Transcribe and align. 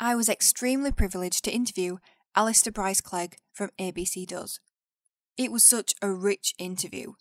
I 0.00 0.14
was 0.14 0.28
extremely 0.28 0.90
privileged 0.90 1.44
to 1.44 1.52
interview 1.52 1.98
Alistair 2.34 2.72
Bryce 2.72 3.00
Clegg 3.00 3.36
from 3.52 3.70
ABC 3.78 4.26
Does. 4.26 4.58
It 5.36 5.52
was 5.52 5.62
such 5.62 5.94
a 6.02 6.10
rich 6.10 6.54
interview. 6.58 7.14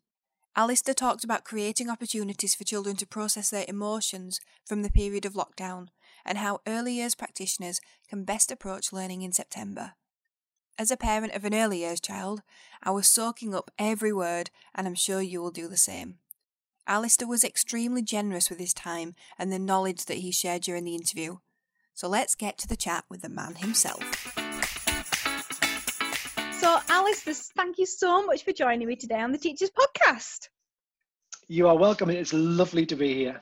Alistair 0.56 0.94
talked 0.94 1.24
about 1.24 1.46
creating 1.46 1.90
opportunities 1.90 2.56
for 2.56 2.64
children 2.64 2.96
to 2.98 3.08
process 3.08 3.50
their 3.50 3.66
emotions 3.68 4.40
from 4.66 4.82
the 4.82 4.92
period 4.92 5.26
of 5.26 5.34
lockdown 5.34 5.88
and 6.26 6.38
how 6.38 6.60
early 6.68 6.94
years 6.94 7.16
practitioners 7.16 7.80
can 8.10 8.26
best 8.26 8.52
approach 8.52 8.92
learning 8.92 9.22
in 9.22 9.32
September. 9.32 9.94
As 10.78 10.92
a 10.92 10.98
parent 10.98 11.34
of 11.34 11.46
an 11.46 11.54
early 11.54 11.80
years 11.80 12.02
child, 12.02 12.42
I 12.84 12.92
was 12.92 13.08
soaking 13.08 13.54
up 13.54 13.72
every 13.78 14.12
word, 14.12 14.50
and 14.74 14.88
I'm 14.88 14.96
sure 14.96 15.22
you 15.22 15.42
will 15.42 15.52
do 15.52 15.68
the 15.68 15.78
same. 15.78 16.16
Alistair 16.88 17.28
was 17.28 17.44
extremely 17.44 18.02
generous 18.02 18.50
with 18.50 18.60
his 18.60 18.74
time 18.74 19.14
and 19.38 19.52
the 19.52 19.60
knowledge 19.60 20.06
that 20.06 20.18
he 20.18 20.32
shared 20.32 20.64
during 20.64 20.84
the 20.84 20.96
interview, 20.96 21.38
so 21.94 22.08
let's 22.08 22.36
get 22.36 22.58
to 22.60 22.68
the 22.68 22.76
chat 22.76 23.06
with 23.10 23.22
the 23.22 23.30
man 23.30 23.56
himself. 23.56 24.02
So, 26.60 26.78
Alice, 26.90 27.52
thank 27.58 27.78
you 27.80 27.86
so 27.86 28.26
much 28.26 28.44
for 28.44 28.52
joining 28.52 28.88
me 28.88 28.96
today 28.96 29.20
on 29.20 29.32
the 29.32 29.38
Teachers 29.38 29.72
Podcast. 29.72 30.50
You 31.48 31.68
are 31.68 31.78
welcome. 31.78 32.10
It's 32.10 32.34
lovely 32.34 32.86
to 32.86 32.96
be 32.96 33.14
here. 33.16 33.42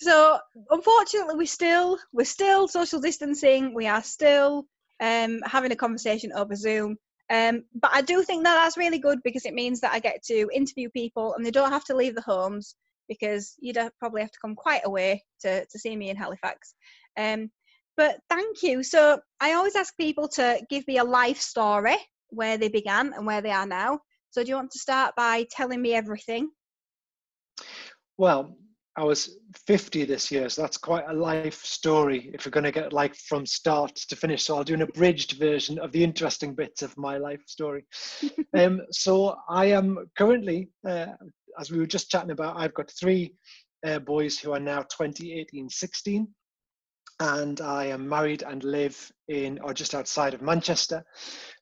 So, 0.00 0.38
unfortunately, 0.70 1.36
we 1.36 1.46
still 1.46 1.98
we're 2.12 2.24
still 2.24 2.66
social 2.66 3.00
distancing. 3.00 3.74
We 3.74 3.86
are 3.86 4.02
still 4.02 4.66
um, 5.00 5.40
having 5.44 5.70
a 5.72 5.76
conversation 5.76 6.32
over 6.32 6.56
Zoom. 6.56 6.96
Um, 7.30 7.64
but 7.74 7.90
I 7.92 8.02
do 8.02 8.22
think 8.22 8.44
that 8.44 8.54
that's 8.54 8.76
really 8.76 8.98
good 8.98 9.20
because 9.22 9.46
it 9.46 9.54
means 9.54 9.80
that 9.80 9.92
I 9.92 9.98
get 9.98 10.22
to 10.24 10.48
interview 10.52 10.88
people 10.90 11.34
and 11.34 11.44
they 11.44 11.50
don't 11.50 11.72
have 11.72 11.84
to 11.84 11.96
leave 11.96 12.14
the 12.14 12.20
homes 12.20 12.74
because 13.08 13.54
you'd 13.60 13.78
probably 13.98 14.22
have 14.22 14.30
to 14.30 14.38
come 14.40 14.54
quite 14.54 14.82
a 14.84 14.90
way 14.90 15.22
to, 15.40 15.64
to 15.66 15.78
see 15.78 15.96
me 15.96 16.10
in 16.10 16.16
Halifax. 16.16 16.74
Um, 17.16 17.50
but 17.96 18.18
thank 18.28 18.62
you. 18.62 18.82
So 18.82 19.20
I 19.40 19.52
always 19.52 19.76
ask 19.76 19.96
people 19.96 20.28
to 20.28 20.60
give 20.68 20.86
me 20.88 20.98
a 20.98 21.04
life 21.04 21.40
story 21.40 21.96
where 22.30 22.58
they 22.58 22.68
began 22.68 23.12
and 23.12 23.26
where 23.26 23.40
they 23.40 23.52
are 23.52 23.66
now. 23.66 24.00
So 24.30 24.42
do 24.42 24.48
you 24.48 24.56
want 24.56 24.72
to 24.72 24.78
start 24.78 25.14
by 25.16 25.46
telling 25.50 25.80
me 25.80 25.94
everything? 25.94 26.50
Well, 28.18 28.56
I 28.96 29.04
was 29.04 29.38
50 29.66 30.04
this 30.04 30.30
year, 30.30 30.48
so 30.48 30.62
that's 30.62 30.76
quite 30.76 31.04
a 31.08 31.12
life 31.12 31.64
story 31.64 32.30
if 32.32 32.44
you're 32.44 32.50
going 32.50 32.64
to 32.64 32.70
get 32.70 32.92
like 32.92 33.14
from 33.16 33.44
start 33.44 33.94
to 33.96 34.16
finish. 34.16 34.44
So 34.44 34.56
I'll 34.56 34.64
do 34.64 34.74
an 34.74 34.82
abridged 34.82 35.32
version 35.32 35.78
of 35.80 35.90
the 35.90 36.02
interesting 36.02 36.54
bits 36.54 36.82
of 36.82 36.96
my 36.96 37.18
life 37.18 37.42
story. 37.46 37.84
um, 38.58 38.80
so 38.90 39.36
I 39.48 39.66
am 39.66 40.06
currently, 40.16 40.68
uh, 40.88 41.06
as 41.58 41.72
we 41.72 41.78
were 41.78 41.86
just 41.86 42.10
chatting 42.10 42.30
about, 42.30 42.56
I've 42.56 42.74
got 42.74 42.90
three 42.90 43.34
uh, 43.84 43.98
boys 43.98 44.38
who 44.38 44.52
are 44.52 44.60
now 44.60 44.82
20, 44.82 45.32
18, 45.32 45.68
16 45.68 46.28
and 47.20 47.60
I 47.60 47.86
am 47.86 48.08
married 48.08 48.42
and 48.42 48.62
live 48.64 49.10
in 49.28 49.58
or 49.62 49.72
just 49.72 49.94
outside 49.94 50.34
of 50.34 50.42
Manchester. 50.42 51.04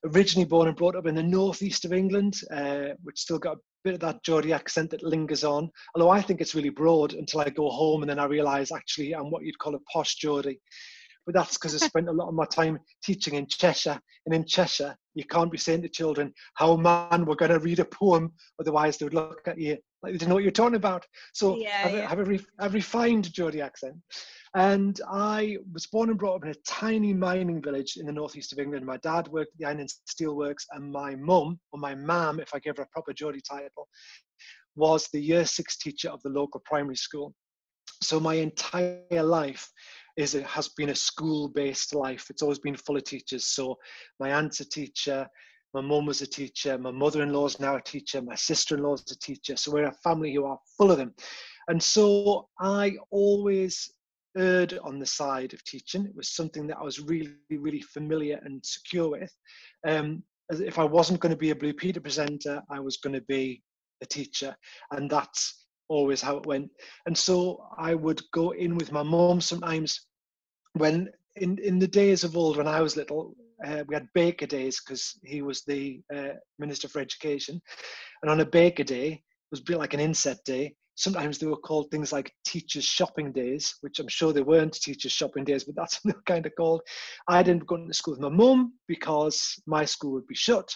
Originally 0.05 0.45
born 0.45 0.67
and 0.67 0.77
brought 0.77 0.95
up 0.95 1.05
in 1.05 1.15
the 1.15 1.23
northeast 1.23 1.85
of 1.85 1.93
England, 1.93 2.39
uh, 2.51 2.89
which 3.03 3.19
still 3.19 3.39
got 3.39 3.57
a 3.57 3.61
bit 3.83 3.93
of 3.95 3.99
that 4.01 4.23
Geordie 4.23 4.53
accent 4.53 4.89
that 4.91 5.03
lingers 5.03 5.43
on. 5.43 5.69
Although 5.95 6.09
I 6.09 6.21
think 6.21 6.41
it's 6.41 6.55
really 6.55 6.69
broad 6.69 7.13
until 7.13 7.41
I 7.41 7.49
go 7.49 7.69
home 7.69 8.01
and 8.01 8.09
then 8.09 8.19
I 8.19 8.25
realise 8.25 8.71
actually 8.71 9.13
I'm 9.13 9.29
what 9.29 9.43
you'd 9.43 9.59
call 9.59 9.75
a 9.75 9.79
posh 9.91 10.15
Geordie. 10.15 10.59
But 11.25 11.35
that's 11.35 11.57
because 11.57 11.73
I 11.75 11.85
spent 11.85 12.09
a 12.09 12.13
lot 12.13 12.27
of 12.27 12.33
my 12.33 12.45
time 12.45 12.79
teaching 13.03 13.35
in 13.35 13.47
Cheshire, 13.47 13.99
and 14.25 14.35
in 14.35 14.45
Cheshire 14.45 14.95
you 15.15 15.23
can't 15.25 15.51
be 15.51 15.57
saying 15.57 15.81
to 15.83 15.89
children, 15.89 16.33
"How 16.55 16.75
man, 16.75 17.25
we're 17.25 17.35
going 17.35 17.51
to 17.51 17.59
read 17.59 17.79
a 17.79 17.85
poem," 17.85 18.33
otherwise 18.59 18.97
they 18.97 19.05
would 19.05 19.13
look 19.13 19.47
at 19.47 19.59
you 19.59 19.77
like 20.03 20.11
they 20.11 20.17
didn't 20.17 20.29
know 20.29 20.35
what 20.35 20.43
you're 20.43 20.51
talking 20.51 20.75
about. 20.75 21.05
So 21.33 21.57
yeah, 21.57 21.81
I 21.85 21.87
have, 21.87 22.19
yeah. 22.19 22.25
re- 22.25 22.45
a 22.59 22.69
refined 22.69 23.33
Geordie 23.33 23.61
accent. 23.61 23.95
And 24.55 24.99
I 25.09 25.57
was 25.71 25.87
born 25.87 26.09
and 26.09 26.19
brought 26.19 26.35
up 26.35 26.43
in 26.43 26.51
a 26.51 26.55
tiny 26.67 27.13
mining 27.13 27.61
village 27.61 27.95
in 27.97 28.05
the 28.05 28.11
northeast 28.11 28.51
of 28.51 28.59
England. 28.59 28.85
My 28.85 28.97
dad 28.97 29.27
worked 29.29 29.53
at 29.53 29.59
the 29.59 29.65
Iron 29.65 29.79
and 29.79 29.89
Steel 30.05 30.35
Works, 30.35 30.67
and 30.71 30.91
my 30.91 31.15
mum, 31.15 31.59
or 31.71 31.79
my 31.79 31.95
mam, 31.95 32.39
if 32.39 32.53
I 32.53 32.59
give 32.59 32.77
her 32.77 32.83
a 32.83 32.87
proper 32.87 33.13
Geordie 33.13 33.41
title, 33.49 33.87
was 34.75 35.07
the 35.11 35.21
year 35.21 35.45
six 35.45 35.77
teacher 35.77 36.09
of 36.09 36.21
the 36.21 36.29
local 36.29 36.61
primary 36.65 36.97
school. 36.97 37.33
So 38.03 38.19
my 38.19 38.35
entire 38.35 39.23
life 39.23 39.67
is 40.15 40.35
it 40.35 40.45
has 40.45 40.69
been 40.69 40.89
a 40.89 40.95
school-based 40.95 41.95
life. 41.95 42.27
It's 42.29 42.41
always 42.41 42.59
been 42.59 42.75
full 42.75 42.97
of 42.97 43.03
teachers. 43.03 43.45
So 43.45 43.77
my 44.19 44.33
aunt's 44.33 44.59
a 44.59 44.69
teacher, 44.69 45.27
my 45.73 45.81
mum 45.81 46.05
was 46.05 46.21
a 46.21 46.27
teacher, 46.27 46.77
my 46.77 46.91
mother-in-law 46.91 47.47
is 47.47 47.59
now 47.59 47.77
a 47.77 47.81
teacher, 47.81 48.21
my 48.21 48.35
sister-in-law 48.35 48.93
is 48.93 49.11
a 49.11 49.19
teacher. 49.19 49.55
So 49.55 49.71
we're 49.71 49.87
a 49.87 49.95
family 50.03 50.33
who 50.33 50.45
are 50.45 50.59
full 50.77 50.91
of 50.91 50.97
them. 50.97 51.13
And 51.67 51.81
so 51.81 52.49
I 52.59 52.97
always 53.09 53.91
erred 54.37 54.77
on 54.83 54.99
the 54.99 55.05
side 55.05 55.53
of 55.53 55.63
teaching. 55.63 56.05
It 56.05 56.15
was 56.15 56.29
something 56.35 56.67
that 56.67 56.77
I 56.77 56.83
was 56.83 56.99
really, 56.99 57.33
really 57.49 57.81
familiar 57.81 58.39
and 58.43 58.63
secure 58.65 59.09
with. 59.09 59.33
Um, 59.87 60.23
if 60.49 60.77
I 60.77 60.83
wasn't 60.83 61.19
going 61.19 61.31
to 61.31 61.37
be 61.37 61.51
a 61.51 61.55
Blue 61.55 61.73
Peter 61.73 62.01
presenter, 62.01 62.61
I 62.69 62.79
was 62.79 62.97
going 62.97 63.13
to 63.13 63.21
be 63.21 63.63
a 64.01 64.05
teacher, 64.05 64.55
and 64.91 65.09
that's 65.09 65.62
always 65.89 66.21
how 66.21 66.37
it 66.37 66.45
went. 66.45 66.69
And 67.05 67.17
so 67.17 67.65
I 67.77 67.95
would 67.95 68.21
go 68.31 68.51
in 68.51 68.75
with 68.77 68.91
my 68.91 69.03
mom 69.03 69.41
sometimes 69.41 70.07
when 70.73 71.09
in 71.35 71.57
in 71.59 71.79
the 71.79 71.87
days 71.87 72.23
of 72.23 72.37
old 72.37 72.57
when 72.57 72.67
I 72.67 72.81
was 72.81 72.97
little. 72.97 73.35
Uh, 73.63 73.83
we 73.87 73.95
had 73.95 74.07
baker 74.13 74.45
days 74.45 74.81
because 74.81 75.17
he 75.23 75.41
was 75.41 75.63
the 75.63 76.01
uh, 76.13 76.33
minister 76.59 76.89
for 76.89 76.99
education, 76.99 77.61
and 78.21 78.29
on 78.29 78.41
a 78.41 78.45
baker 78.45 78.83
day, 78.83 79.11
it 79.11 79.51
was 79.51 79.61
a 79.61 79.63
bit 79.63 79.77
like 79.77 79.93
an 79.93 80.01
inset 80.01 80.37
day 80.43 80.75
sometimes 80.95 81.37
they 81.37 81.47
were 81.47 81.57
called 81.57 81.89
things 81.89 82.13
like 82.13 82.31
teachers 82.45 82.83
shopping 82.83 83.31
days 83.31 83.75
which 83.81 83.99
i'm 83.99 84.07
sure 84.07 84.31
they 84.31 84.41
weren't 84.41 84.73
teachers 84.73 85.11
shopping 85.11 85.43
days 85.43 85.63
but 85.63 85.75
that's 85.75 85.95
what 86.03 86.13
they 86.13 86.17
were 86.17 86.23
kind 86.25 86.45
of 86.45 86.53
called 86.55 86.81
i 87.27 87.41
didn't 87.41 87.65
go 87.65 87.77
to 87.77 87.93
school 87.93 88.13
with 88.13 88.21
my 88.21 88.29
mum 88.29 88.73
because 88.87 89.59
my 89.65 89.85
school 89.85 90.11
would 90.11 90.27
be 90.27 90.35
shut 90.35 90.71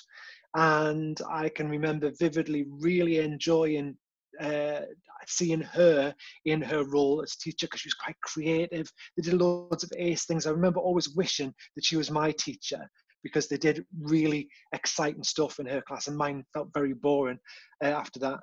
and 0.56 1.22
i 1.32 1.50
can 1.50 1.70
remember 1.70 2.12
vividly 2.20 2.66
really 2.80 3.20
enjoying 3.20 3.96
uh, 4.40 4.82
seeing 5.28 5.62
her 5.62 6.14
in 6.46 6.62
her 6.62 6.84
role 6.84 7.22
as 7.22 7.36
teacher 7.36 7.68
because 7.68 7.82
she 7.82 7.88
was 7.88 7.94
quite 7.94 8.16
creative. 8.22 8.92
They 9.16 9.24
did 9.24 9.40
loads 9.40 9.84
of 9.84 9.92
ace 9.98 10.26
things. 10.26 10.46
I 10.46 10.52
remember 10.52 10.80
always 10.80 11.10
wishing 11.10 11.54
that 11.76 11.86
she 11.86 11.98
was 11.98 12.12
my 12.12 12.32
teacher 12.32 12.90
because 13.24 13.48
they 13.48 13.58
did 13.58 13.86
really 14.02 14.48
exciting 14.74 15.24
stuff 15.24 15.60
in 15.60 15.66
her 15.66 15.82
class, 15.82 16.08
and 16.08 16.18
mine 16.18 16.46
felt 16.54 16.70
very 16.74 16.94
boring 16.94 17.40
uh, 17.84 17.88
after 17.88 18.20
that. 18.20 18.40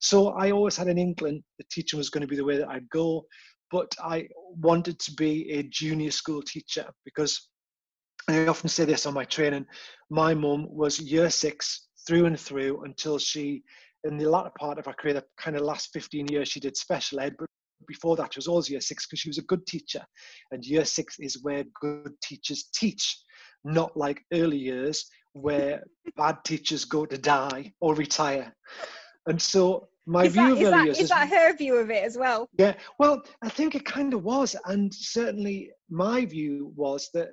So 0.00 0.28
I 0.30 0.50
always 0.50 0.76
had 0.76 0.88
an 0.88 0.98
inkling 0.98 1.42
that 1.58 1.70
teaching 1.70 1.98
was 1.98 2.10
going 2.10 2.22
to 2.22 2.26
be 2.28 2.36
the 2.36 2.44
way 2.44 2.58
that 2.58 2.68
I'd 2.68 2.88
go, 2.90 3.24
but 3.70 3.90
I 4.02 4.28
wanted 4.60 4.98
to 5.00 5.12
be 5.12 5.50
a 5.52 5.62
junior 5.64 6.10
school 6.10 6.42
teacher 6.42 6.86
because 7.04 7.48
I 8.28 8.46
often 8.46 8.68
say 8.68 8.84
this 8.84 9.06
on 9.06 9.14
my 9.14 9.24
training. 9.24 9.66
My 10.10 10.34
mum 10.34 10.66
was 10.68 11.00
year 11.00 11.30
six 11.30 11.88
through 12.06 12.26
and 12.26 12.38
through 12.38 12.84
until 12.84 13.18
she, 13.18 13.62
in 14.04 14.16
the 14.16 14.28
latter 14.28 14.52
part 14.58 14.78
of 14.78 14.86
her 14.86 14.92
career, 14.92 15.14
the 15.14 15.24
kind 15.38 15.56
of 15.56 15.62
last 15.62 15.90
15 15.92 16.26
years, 16.28 16.48
she 16.48 16.60
did 16.60 16.76
special 16.76 17.20
ed, 17.20 17.34
but 17.38 17.48
before 17.86 18.16
that 18.16 18.34
she 18.34 18.38
was 18.38 18.48
always 18.48 18.68
year 18.68 18.80
six 18.80 19.06
because 19.06 19.20
she 19.20 19.28
was 19.28 19.38
a 19.38 19.42
good 19.42 19.66
teacher. 19.66 20.04
And 20.50 20.64
year 20.64 20.84
six 20.84 21.16
is 21.18 21.42
where 21.42 21.64
good 21.80 22.12
teachers 22.22 22.68
teach, 22.74 23.18
not 23.64 23.96
like 23.96 24.22
early 24.32 24.58
years 24.58 25.08
where 25.32 25.82
bad 26.16 26.38
teachers 26.44 26.84
go 26.84 27.06
to 27.06 27.18
die 27.18 27.72
or 27.80 27.94
retire. 27.94 28.54
And 29.26 29.40
so 29.40 29.88
my 30.06 30.24
is 30.24 30.32
view 30.32 30.54
that, 30.54 30.66
of 30.66 30.74
early 30.74 30.90
is, 30.90 30.98
is 31.00 31.08
that 31.10 31.28
her 31.28 31.54
view 31.56 31.76
of 31.76 31.90
it 31.90 32.02
as 32.04 32.16
well? 32.16 32.48
Yeah, 32.58 32.74
well, 32.98 33.22
I 33.42 33.48
think 33.48 33.74
it 33.74 33.84
kind 33.84 34.14
of 34.14 34.24
was, 34.24 34.56
and 34.64 34.92
certainly 34.92 35.70
my 35.90 36.24
view 36.24 36.72
was 36.76 37.10
that 37.14 37.30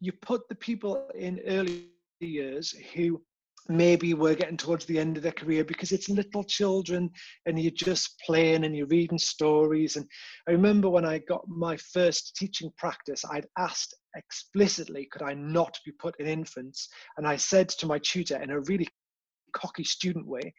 you 0.00 0.12
put 0.12 0.48
the 0.48 0.54
people 0.54 1.06
in 1.14 1.40
early 1.46 1.88
years 2.20 2.74
who 2.94 3.20
maybe 3.68 4.14
were 4.14 4.34
getting 4.34 4.56
towards 4.56 4.86
the 4.86 4.98
end 4.98 5.16
of 5.16 5.22
their 5.22 5.32
career 5.32 5.62
because 5.62 5.92
it's 5.92 6.08
little 6.08 6.42
children 6.42 7.10
and 7.46 7.60
you're 7.60 7.70
just 7.70 8.18
playing 8.24 8.64
and 8.64 8.74
you're 8.74 8.86
reading 8.86 9.18
stories. 9.18 9.96
And 9.96 10.06
I 10.48 10.52
remember 10.52 10.88
when 10.88 11.04
I 11.04 11.18
got 11.18 11.46
my 11.46 11.76
first 11.76 12.34
teaching 12.36 12.70
practice, 12.78 13.24
I'd 13.30 13.46
asked 13.58 13.94
explicitly, 14.16 15.08
could 15.12 15.22
I 15.22 15.34
not 15.34 15.76
be 15.84 15.92
put 15.92 16.18
in 16.18 16.26
infants? 16.26 16.88
And 17.16 17.26
I 17.26 17.36
said 17.36 17.68
to 17.70 17.86
my 17.86 17.98
tutor 17.98 18.40
in 18.42 18.50
a 18.50 18.60
really 18.60 18.88
cocky 19.52 19.84
student 19.84 20.26
way, 20.26 20.54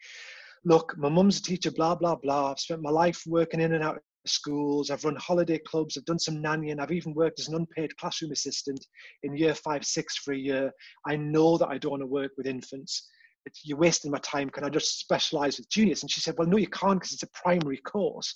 look, 0.64 0.94
my 0.96 1.08
mum's 1.08 1.38
a 1.38 1.42
teacher, 1.42 1.70
blah, 1.70 1.94
blah, 1.94 2.16
blah. 2.16 2.52
I've 2.52 2.60
spent 2.60 2.82
my 2.82 2.90
life 2.90 3.22
working 3.26 3.60
in 3.60 3.72
and 3.72 3.82
out 3.82 4.00
schools, 4.26 4.90
I've 4.90 5.04
run 5.04 5.16
holiday 5.16 5.58
clubs, 5.58 5.96
I've 5.96 6.04
done 6.04 6.18
some 6.18 6.36
nannying, 6.36 6.80
I've 6.80 6.92
even 6.92 7.14
worked 7.14 7.40
as 7.40 7.48
an 7.48 7.54
unpaid 7.54 7.96
classroom 7.96 8.32
assistant 8.32 8.84
in 9.22 9.36
year 9.36 9.54
five, 9.54 9.84
six 9.84 10.16
for 10.16 10.32
a 10.32 10.38
year. 10.38 10.72
I 11.06 11.16
know 11.16 11.58
that 11.58 11.68
I 11.68 11.78
don't 11.78 11.92
want 11.92 12.02
to 12.02 12.06
work 12.06 12.32
with 12.36 12.46
infants. 12.46 13.08
It's, 13.46 13.60
you're 13.64 13.78
wasting 13.78 14.10
my 14.10 14.18
time. 14.18 14.50
Can 14.50 14.64
I 14.64 14.68
just 14.68 14.98
specialize 14.98 15.58
with 15.58 15.70
juniors? 15.70 16.02
And 16.02 16.10
she 16.10 16.20
said, 16.20 16.34
Well, 16.36 16.48
no, 16.48 16.58
you 16.58 16.68
can't 16.68 17.00
because 17.00 17.12
it's 17.12 17.22
a 17.22 17.28
primary 17.28 17.78
course. 17.78 18.34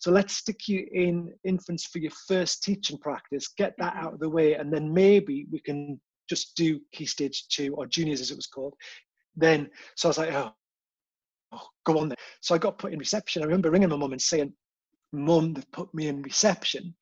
So 0.00 0.10
let's 0.10 0.34
stick 0.34 0.66
you 0.66 0.86
in 0.92 1.32
infants 1.44 1.86
for 1.86 1.98
your 1.98 2.10
first 2.26 2.62
teaching 2.62 2.98
practice, 2.98 3.48
get 3.48 3.74
that 3.78 3.94
out 3.96 4.14
of 4.14 4.18
the 4.18 4.30
way, 4.30 4.54
and 4.54 4.72
then 4.72 4.92
maybe 4.92 5.46
we 5.52 5.60
can 5.60 6.00
just 6.28 6.56
do 6.56 6.80
key 6.92 7.04
stage 7.04 7.48
two 7.48 7.74
or 7.74 7.86
juniors 7.86 8.20
as 8.20 8.30
it 8.30 8.36
was 8.36 8.46
called. 8.46 8.74
Then, 9.36 9.68
so 9.96 10.08
I 10.08 10.10
was 10.10 10.18
like, 10.18 10.32
oh, 10.32 10.52
oh 11.52 11.66
go 11.84 11.98
on 11.98 12.08
then. 12.08 12.16
So 12.40 12.54
I 12.54 12.58
got 12.58 12.78
put 12.78 12.92
in 12.92 12.98
reception. 12.98 13.42
I 13.42 13.44
remember 13.44 13.70
ringing 13.70 13.90
my 13.90 13.96
mum 13.96 14.12
and 14.12 14.22
saying, 14.22 14.54
Mum, 15.12 15.54
they've 15.54 15.72
put 15.72 15.92
me 15.94 16.08
in 16.08 16.22
reception. 16.22 16.94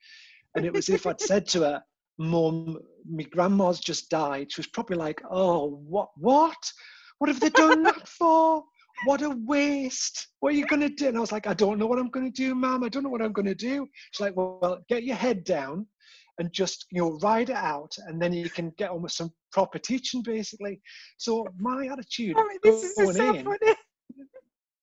And 0.54 0.64
it 0.64 0.72
was 0.72 0.88
if 0.88 1.06
I'd 1.06 1.20
said 1.20 1.46
to 1.48 1.60
her, 1.60 1.82
Mum, 2.18 2.78
my 3.08 3.22
grandma's 3.24 3.80
just 3.80 4.10
died. 4.10 4.50
She 4.50 4.60
was 4.60 4.66
probably 4.66 4.96
like, 4.96 5.22
Oh, 5.30 5.82
what? 5.86 6.08
What? 6.16 6.56
What 7.18 7.28
have 7.28 7.40
they 7.40 7.50
done 7.50 7.82
that 7.84 8.08
for? 8.08 8.64
What 9.04 9.22
a 9.22 9.30
waste. 9.30 10.28
What 10.40 10.52
are 10.52 10.56
you 10.56 10.66
going 10.66 10.82
to 10.82 10.88
do? 10.88 11.08
And 11.08 11.16
I 11.16 11.20
was 11.20 11.32
like, 11.32 11.46
I 11.46 11.54
don't 11.54 11.78
know 11.78 11.86
what 11.86 11.98
I'm 11.98 12.10
going 12.10 12.30
to 12.30 12.32
do, 12.32 12.54
ma'am. 12.54 12.82
I 12.82 12.88
don't 12.88 13.02
know 13.02 13.08
what 13.08 13.22
I'm 13.22 13.32
going 13.32 13.46
to 13.46 13.54
do. 13.54 13.86
She's 14.12 14.20
like, 14.20 14.36
well, 14.36 14.58
well, 14.60 14.78
get 14.88 15.04
your 15.04 15.16
head 15.16 15.44
down 15.44 15.86
and 16.38 16.52
just, 16.52 16.86
you 16.90 17.02
know, 17.02 17.18
ride 17.22 17.50
it 17.50 17.56
out. 17.56 17.94
And 18.06 18.20
then 18.20 18.32
you 18.32 18.50
can 18.50 18.72
get 18.76 18.90
on 18.90 19.02
with 19.02 19.12
some 19.12 19.32
proper 19.52 19.78
teaching, 19.78 20.22
basically. 20.22 20.80
So 21.16 21.46
my 21.58 21.86
attitude 21.86 22.36
this 22.62 22.84
is 22.84 23.16
so 23.16 23.34
in, 23.34 23.44
funny. 23.44 23.74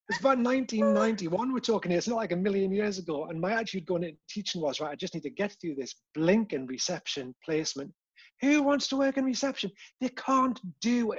It's 0.08 0.20
about 0.20 0.38
1991 0.38 1.52
we're 1.52 1.58
talking 1.58 1.90
here. 1.90 1.98
It's 1.98 2.06
not 2.06 2.16
like 2.16 2.32
a 2.32 2.36
million 2.36 2.72
years 2.72 2.98
ago. 2.98 3.26
And 3.26 3.40
my 3.40 3.52
attitude 3.52 3.86
going 3.86 4.04
into 4.04 4.16
teaching 4.28 4.60
was, 4.60 4.80
right, 4.80 4.92
I 4.92 4.94
just 4.94 5.14
need 5.14 5.24
to 5.24 5.30
get 5.30 5.56
through 5.60 5.74
this 5.74 5.96
blinking 6.14 6.66
reception 6.66 7.34
placement. 7.44 7.92
Who 8.40 8.62
wants 8.62 8.86
to 8.88 8.96
work 8.96 9.16
in 9.16 9.24
reception? 9.24 9.72
They 10.00 10.10
can't 10.10 10.60
do 10.80 11.12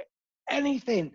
anything. 0.50 1.12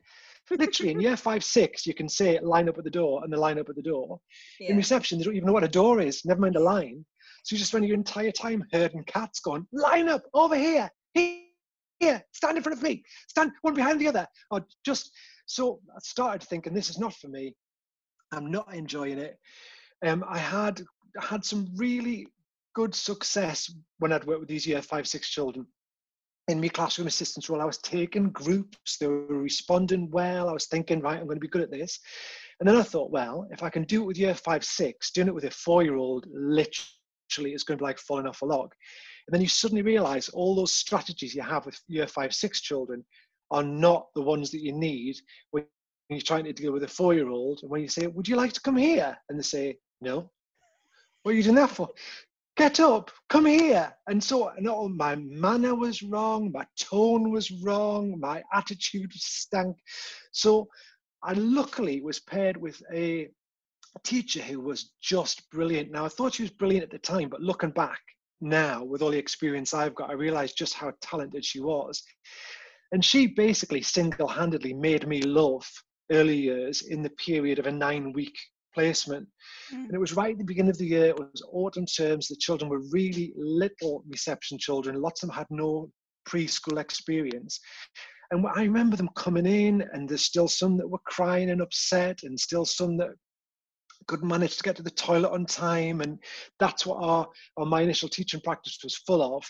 Literally 0.51 0.91
in 0.91 0.99
year 0.99 1.17
five, 1.17 1.43
six, 1.43 1.87
you 1.87 1.95
can 1.95 2.07
say 2.07 2.39
line 2.41 2.69
up 2.69 2.77
at 2.77 2.83
the 2.83 2.91
door 2.91 3.23
and 3.23 3.33
they 3.33 3.37
line 3.37 3.57
up 3.57 3.69
at 3.69 3.75
the 3.75 3.81
door. 3.81 4.19
In 4.59 4.77
reception, 4.77 5.17
they 5.17 5.23
don't 5.23 5.35
even 5.35 5.47
know 5.47 5.53
what 5.53 5.63
a 5.63 5.69
door 5.69 5.99
is, 5.99 6.25
never 6.25 6.41
mind 6.41 6.57
a 6.57 6.59
line. 6.59 7.03
So 7.43 7.55
you 7.55 7.57
just 7.57 7.71
spend 7.71 7.85
your 7.87 7.95
entire 7.95 8.31
time 8.31 8.63
herding 8.71 9.03
cats 9.05 9.39
going, 9.39 9.65
line 9.71 10.09
up 10.09 10.23
over 10.33 10.55
here, 10.55 10.91
here, 11.13 11.39
here, 11.99 12.23
stand 12.33 12.57
in 12.57 12.63
front 12.63 12.77
of 12.77 12.83
me, 12.83 13.03
stand 13.29 13.51
one 13.61 13.73
behind 13.73 13.99
the 13.99 14.07
other. 14.07 14.27
Or 14.51 14.65
just 14.85 15.11
so 15.45 15.79
I 15.95 15.99
started 16.03 16.47
thinking 16.47 16.73
this 16.73 16.89
is 16.89 16.99
not 16.99 17.13
for 17.15 17.29
me. 17.29 17.55
I'm 18.33 18.51
not 18.51 18.74
enjoying 18.74 19.19
it. 19.19 19.38
Um, 20.06 20.24
I 20.27 20.38
had 20.38 20.81
had 21.21 21.45
some 21.45 21.69
really 21.75 22.27
good 22.74 22.95
success 22.95 23.71
when 24.00 24.12
I'd 24.12 24.25
worked 24.25 24.41
with 24.41 24.50
these 24.50 24.65
year 24.68 24.81
five, 24.81 25.07
six 25.07 25.30
children. 25.30 25.65
In 26.50 26.59
my 26.59 26.68
classroom 26.68 27.07
assistance 27.07 27.50
role, 27.50 27.62
I 27.62 27.65
was 27.65 27.77
taking 27.77 28.30
groups, 28.31 28.97
they 28.97 29.07
were 29.07 29.25
responding 29.25 30.09
well. 30.12 30.50
I 30.50 30.53
was 30.53 30.65
thinking, 30.65 31.00
right, 31.00 31.19
I'm 31.19 31.25
going 31.25 31.38
to 31.38 31.41
be 31.41 31.47
good 31.47 31.62
at 31.62 31.71
this. 31.71 32.00
And 32.59 32.68
then 32.68 32.75
I 32.75 32.81
thought, 32.81 33.12
well, 33.12 33.47
if 33.51 33.63
I 33.63 33.69
can 33.69 33.83
do 33.83 34.03
it 34.03 34.06
with 34.06 34.18
year 34.18 34.36
five, 34.36 34.65
six, 34.65 35.12
doing 35.12 35.27
it 35.29 35.36
with 35.36 35.45
a 35.45 35.51
four 35.51 35.83
year 35.83 35.95
old 35.95 36.25
literally 36.33 37.53
is 37.53 37.63
going 37.63 37.77
to 37.77 37.81
be 37.81 37.86
like 37.86 38.00
falling 38.00 38.27
off 38.27 38.41
a 38.41 38.45
log. 38.45 38.74
And 39.27 39.33
then 39.33 39.41
you 39.41 39.47
suddenly 39.47 39.83
realize 39.83 40.27
all 40.29 40.56
those 40.56 40.74
strategies 40.74 41.33
you 41.33 41.44
have 41.44 41.65
with 41.65 41.79
year 41.88 42.07
five, 42.07 42.33
six 42.33 42.59
children 42.59 43.06
are 43.51 43.63
not 43.63 44.07
the 44.15 44.21
ones 44.21 44.51
that 44.51 44.62
you 44.62 44.74
need 44.74 45.15
when 45.51 45.65
you're 46.15 46.21
trying 46.21 46.45
to 46.45 46.54
deal 46.54 46.71
with 46.71 46.83
a 46.83 46.88
four 46.88 47.13
year 47.13 47.30
old. 47.30 47.60
And 47.62 47.71
when 47.71 47.81
you 47.81 47.88
say, 47.88 48.07
Would 48.07 48.27
you 48.27 48.36
like 48.36 48.54
to 48.54 48.62
come 48.62 48.77
here? 48.77 49.18
And 49.30 49.38
they 49.38 49.44
say, 49.44 49.77
No. 50.01 50.31
What 51.24 51.31
are 51.31 51.36
you 51.36 51.44
doing 51.44 51.56
that 51.56 51.69
for? 51.69 51.89
Get 52.56 52.80
up, 52.80 53.10
come 53.30 53.45
here. 53.45 53.92
And 54.07 54.24
so 54.24 54.50
and 54.50 54.68
all 54.68 54.89
my 54.89 55.15
manner 55.15 55.74
was 55.74 56.04
wrong, 56.04 56.51
my 56.51 56.65
tone 56.77 57.31
was 57.31 57.50
wrong, 57.63 58.19
my 58.19 58.44
attitude 58.54 59.12
stank. 59.13 59.77
So 60.31 60.68
I 61.24 61.33
luckily 61.33 62.01
was 62.01 62.19
paired 62.19 62.57
with 62.57 62.81
a 62.94 63.30
teacher 64.04 64.42
who 64.42 64.60
was 64.60 64.92
just 65.01 65.50
brilliant. 65.50 65.92
Now 65.92 66.06
I 66.06 66.10
thought 66.10 66.36
she 66.36 66.44
was 66.44 66.51
brilliant 66.51 66.83
at 66.83 66.92
the 66.92 67.00
time, 67.00 67.30
but 67.30 67.42
looking 67.42 67.71
back 67.71 68.00
now 68.42 68.83
with 68.83 69.01
all 69.01 69.12
the 69.12 69.18
experience 69.18 69.74
I've 69.74 69.95
got, 69.95 70.10
I 70.10 70.13
realized 70.13 70.57
just 70.57 70.74
how 70.74 70.92
talented 71.01 71.45
she 71.45 71.60
was. 71.60 72.04
And 72.92 73.04
she 73.04 73.27
basically 73.27 73.81
single 73.81 74.27
handedly 74.27 74.74
made 74.74 75.07
me 75.07 75.21
love 75.21 75.68
early 76.11 76.38
years 76.38 76.81
in 76.83 77.01
the 77.01 77.09
period 77.11 77.59
of 77.59 77.67
a 77.67 77.71
nine 77.71 78.13
week 78.13 78.38
placement. 78.73 79.27
Mm. 79.71 79.85
And 79.85 79.94
it 79.94 80.00
was 80.00 80.13
right 80.13 80.31
at 80.31 80.38
the 80.38 80.44
beginning 80.44 80.71
of 80.71 80.77
the 80.77 80.88
year, 80.88 81.05
it 81.07 81.17
was 81.17 81.44
autumn 81.51 81.85
terms. 81.85 82.27
The 82.27 82.35
children 82.35 82.69
were 82.69 82.81
really 82.91 83.33
little 83.35 84.03
reception 84.07 84.57
children. 84.57 85.01
Lots 85.01 85.23
of 85.23 85.29
them 85.29 85.38
had 85.38 85.47
no 85.50 85.89
preschool 86.27 86.79
experience. 86.79 87.59
And 88.31 88.45
I 88.55 88.63
remember 88.63 88.95
them 88.95 89.09
coming 89.15 89.45
in, 89.45 89.83
and 89.94 90.09
there's 90.09 90.25
still 90.25 90.47
some 90.47 90.77
that 90.77 90.89
were 90.89 91.00
crying 91.05 91.51
and 91.51 91.61
upset, 91.61 92.23
and 92.23 92.39
still 92.39 92.65
some 92.65 92.97
that 92.97 93.09
couldn't 94.07 94.27
manage 94.27 94.57
to 94.57 94.63
get 94.63 94.75
to 94.77 94.83
the 94.83 94.89
toilet 94.89 95.31
on 95.31 95.45
time. 95.45 96.01
And 96.01 96.17
that's 96.59 96.85
what 96.85 97.03
our, 97.03 97.27
our 97.57 97.65
my 97.65 97.81
initial 97.81 98.09
teaching 98.09 98.41
practice 98.41 98.79
was 98.83 98.95
full 98.95 99.21
of 99.21 99.44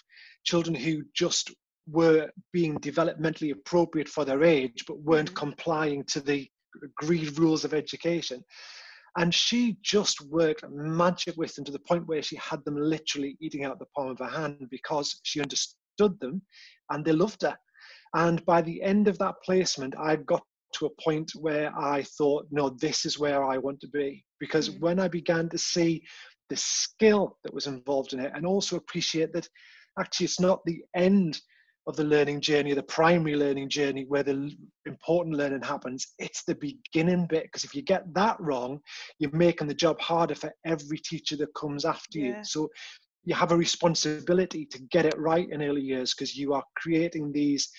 children 0.44 0.76
who 0.76 1.04
just 1.16 1.52
were 1.88 2.30
being 2.52 2.80
developmentally 2.80 3.52
appropriate 3.52 4.08
for 4.08 4.26
their 4.26 4.44
age, 4.44 4.86
but 4.88 5.00
weren't 5.02 5.32
Mhm. 5.32 5.36
complying 5.36 6.04
to 6.06 6.22
the 6.22 6.50
agreed 6.84 7.38
rules 7.38 7.66
of 7.66 7.74
education. 7.74 8.44
And 9.18 9.34
she 9.34 9.78
just 9.82 10.22
worked 10.22 10.64
magic 10.70 11.36
with 11.38 11.54
them 11.54 11.66
to 11.66 11.72
the 11.72 11.80
point 11.80 12.08
where 12.08 12.24
she 12.24 12.36
had 12.38 12.64
them 12.66 12.76
literally 12.76 13.38
eating 13.40 13.64
out 13.64 13.78
the 13.78 13.86
palm 13.96 14.10
of 14.10 14.20
her 14.20 14.28
hand 14.28 14.70
because 14.72 15.20
she 15.24 15.40
understood 15.40 16.20
them 16.20 16.42
and 16.90 17.06
they 17.06 17.12
loved 17.12 17.44
her. 17.44 17.56
And 18.16 18.44
by 18.46 18.62
the 18.62 18.82
end 18.82 19.08
of 19.08 19.20
that 19.20 19.36
placement, 19.44 19.94
I 19.98 20.16
got 20.16 20.44
to 20.74 20.88
a 20.88 21.02
point 21.04 21.32
where 21.36 21.72
I 21.78 22.02
thought, 22.02 22.48
no, 22.50 22.70
this 22.70 23.06
is 23.06 23.20
where 23.20 23.44
I 23.44 23.58
want 23.60 23.80
to 23.82 23.88
be. 23.88 24.26
Because 24.40 24.70
Mm. 24.70 24.80
when 24.80 25.00
I 25.00 25.08
began 25.08 25.48
to 25.50 25.58
see 25.58 26.04
the 26.50 26.58
skill 26.58 27.38
that 27.44 27.54
was 27.54 27.68
involved 27.68 28.14
in 28.14 28.20
it 28.20 28.32
and 28.36 28.46
also 28.46 28.78
appreciate 28.78 29.32
that 29.34 29.48
actually 30.00 30.26
it's 30.26 30.40
not 30.40 30.64
the 30.66 30.84
end 30.96 31.40
of 31.88 31.96
the 31.96 32.04
learning 32.04 32.42
journey, 32.42 32.74
the 32.74 32.84
primary 32.84 33.36
learning 33.36 33.70
journey 33.70 34.06
where 34.08 34.24
the 34.24 34.52
important 34.86 35.36
learning 35.36 35.62
happens. 35.64 36.14
It's 36.20 36.44
the 36.44 36.56
beginning 36.56 37.28
bit 37.28 37.44
because 37.44 37.64
if 37.64 37.76
you 37.76 37.82
get 37.82 38.14
that 38.14 38.40
wrong, 38.40 38.80
you're 39.20 39.32
making 39.32 39.68
the 39.68 39.74
job 39.74 40.00
harder 40.00 40.36
for 40.36 40.52
every 40.66 40.98
teacher 40.98 41.36
that 41.38 41.54
comes 41.56 41.86
after 41.86 42.20
Yeah. 42.20 42.38
you. 42.38 42.44
So 42.44 42.70
you 43.26 43.36
have 43.36 43.52
a 43.52 43.58
responsibility 43.58 44.66
to 44.66 44.80
get 44.92 45.06
it 45.06 45.18
right 45.18 45.50
in 45.50 45.62
early 45.62 45.82
years 45.82 46.14
because 46.14 46.36
you 46.36 46.54
are 46.54 46.64
creating 46.76 47.32
these 47.32 47.70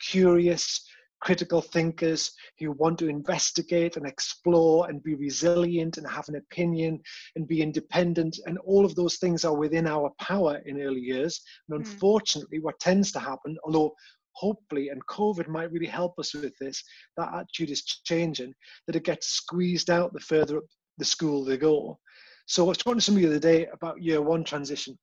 curious, 0.00 0.86
critical 1.24 1.62
thinkers 1.62 2.30
who 2.58 2.72
want 2.72 2.98
to 2.98 3.08
investigate 3.08 3.96
and 3.96 4.06
explore 4.06 4.88
and 4.88 5.02
be 5.02 5.14
resilient 5.14 5.96
and 5.96 6.06
have 6.08 6.28
an 6.28 6.36
opinion 6.36 7.00
and 7.34 7.48
be 7.48 7.62
independent. 7.62 8.38
And 8.46 8.58
all 8.58 8.84
of 8.84 8.94
those 8.94 9.16
things 9.16 9.44
are 9.44 9.56
within 9.56 9.86
our 9.86 10.10
power 10.20 10.60
in 10.66 10.82
early 10.82 11.00
years. 11.00 11.40
And 11.68 11.78
Mm. 11.78 11.80
unfortunately, 11.80 12.60
what 12.60 12.78
tends 12.78 13.10
to 13.12 13.18
happen, 13.18 13.56
although 13.64 13.94
hopefully, 14.32 14.90
and 14.90 15.04
COVID 15.06 15.48
might 15.48 15.72
really 15.72 15.86
help 15.86 16.18
us 16.18 16.34
with 16.34 16.56
this, 16.60 16.82
that 17.16 17.32
attitude 17.32 17.70
is 17.70 17.82
changing, 18.04 18.52
that 18.86 18.96
it 18.96 19.04
gets 19.04 19.28
squeezed 19.28 19.90
out 19.90 20.12
the 20.12 20.20
further 20.20 20.58
up 20.58 20.64
the 20.98 21.04
school 21.04 21.44
they 21.44 21.56
go. 21.56 21.98
So 22.46 22.64
I 22.64 22.68
was 22.68 22.78
talking 22.78 22.98
to 22.98 23.04
somebody 23.04 23.26
the 23.26 23.32
other 23.32 23.40
day 23.40 23.66
about 23.72 24.02
year 24.02 24.20
one 24.20 24.44
transition 24.44 24.98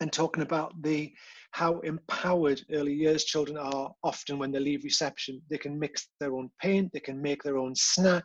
and 0.00 0.12
talking 0.12 0.42
about 0.42 0.72
the 0.82 1.12
how 1.52 1.80
empowered 1.80 2.62
early 2.72 2.94
years 2.94 3.24
children 3.24 3.56
are 3.58 3.90
often 4.02 4.38
when 4.38 4.50
they 4.50 4.58
leave 4.58 4.84
reception. 4.84 5.40
They 5.50 5.58
can 5.58 5.78
mix 5.78 6.08
their 6.18 6.34
own 6.34 6.50
paint, 6.60 6.90
they 6.92 7.00
can 7.00 7.20
make 7.20 7.42
their 7.42 7.58
own 7.58 7.74
snack, 7.76 8.24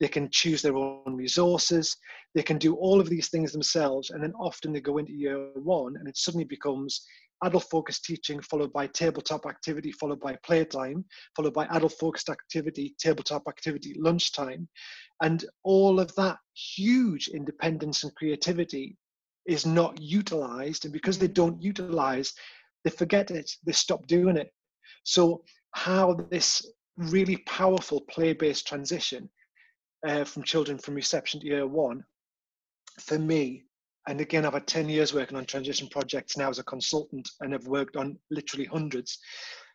they 0.00 0.08
can 0.08 0.28
choose 0.30 0.62
their 0.62 0.76
own 0.76 1.14
resources, 1.14 1.96
they 2.34 2.42
can 2.42 2.56
do 2.56 2.74
all 2.74 2.98
of 2.98 3.10
these 3.10 3.28
things 3.28 3.52
themselves. 3.52 4.10
And 4.10 4.22
then 4.22 4.32
often 4.40 4.72
they 4.72 4.80
go 4.80 4.98
into 4.98 5.12
year 5.12 5.50
one 5.54 5.96
and 5.96 6.08
it 6.08 6.16
suddenly 6.16 6.46
becomes 6.46 7.06
adult 7.44 7.64
focused 7.70 8.04
teaching 8.04 8.40
followed 8.40 8.72
by 8.72 8.86
tabletop 8.86 9.44
activity, 9.46 9.92
followed 9.92 10.20
by 10.20 10.36
playtime, 10.44 11.04
followed 11.36 11.52
by 11.52 11.66
adult 11.66 11.92
focused 12.00 12.30
activity, 12.30 12.94
tabletop 12.98 13.42
activity, 13.48 13.94
lunchtime. 13.98 14.66
And 15.22 15.44
all 15.62 16.00
of 16.00 16.14
that 16.14 16.38
huge 16.54 17.28
independence 17.28 18.02
and 18.02 18.14
creativity 18.14 18.96
is 19.46 19.66
not 19.66 20.00
utilized. 20.00 20.84
And 20.84 20.92
because 20.92 21.18
they 21.18 21.28
don't 21.28 21.60
utilize, 21.60 22.32
they 22.84 22.90
forget 22.90 23.30
it, 23.30 23.50
they 23.64 23.72
stop 23.72 24.06
doing 24.06 24.36
it. 24.36 24.52
So, 25.04 25.44
how 25.72 26.14
this 26.30 26.66
really 26.96 27.38
powerful 27.38 28.02
play 28.02 28.32
based 28.32 28.66
transition 28.66 29.28
uh, 30.06 30.24
from 30.24 30.42
children 30.42 30.78
from 30.78 30.94
reception 30.94 31.40
to 31.40 31.46
year 31.46 31.66
one, 31.66 32.04
for 33.00 33.18
me, 33.18 33.64
and 34.08 34.20
again, 34.20 34.44
I've 34.44 34.52
had 34.52 34.66
10 34.66 34.88
years 34.88 35.14
working 35.14 35.38
on 35.38 35.44
transition 35.44 35.88
projects 35.88 36.36
now 36.36 36.50
as 36.50 36.58
a 36.58 36.64
consultant 36.64 37.28
and 37.40 37.52
have 37.52 37.66
worked 37.66 37.96
on 37.96 38.18
literally 38.30 38.66
hundreds. 38.66 39.18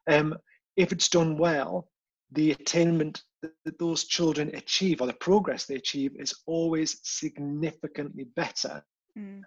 Um, 0.10 0.36
if 0.76 0.92
it's 0.92 1.10
done 1.10 1.38
well, 1.38 1.90
the 2.34 2.52
attainment 2.52 3.24
that 3.42 3.54
that 3.64 3.80
those 3.80 4.04
children 4.04 4.54
achieve 4.54 5.00
or 5.00 5.08
the 5.08 5.14
progress 5.14 5.66
they 5.66 5.76
achieve 5.76 6.12
is 6.20 6.34
always 6.46 7.00
significantly 7.04 8.26
better 8.36 8.84
Mm. 9.18 9.42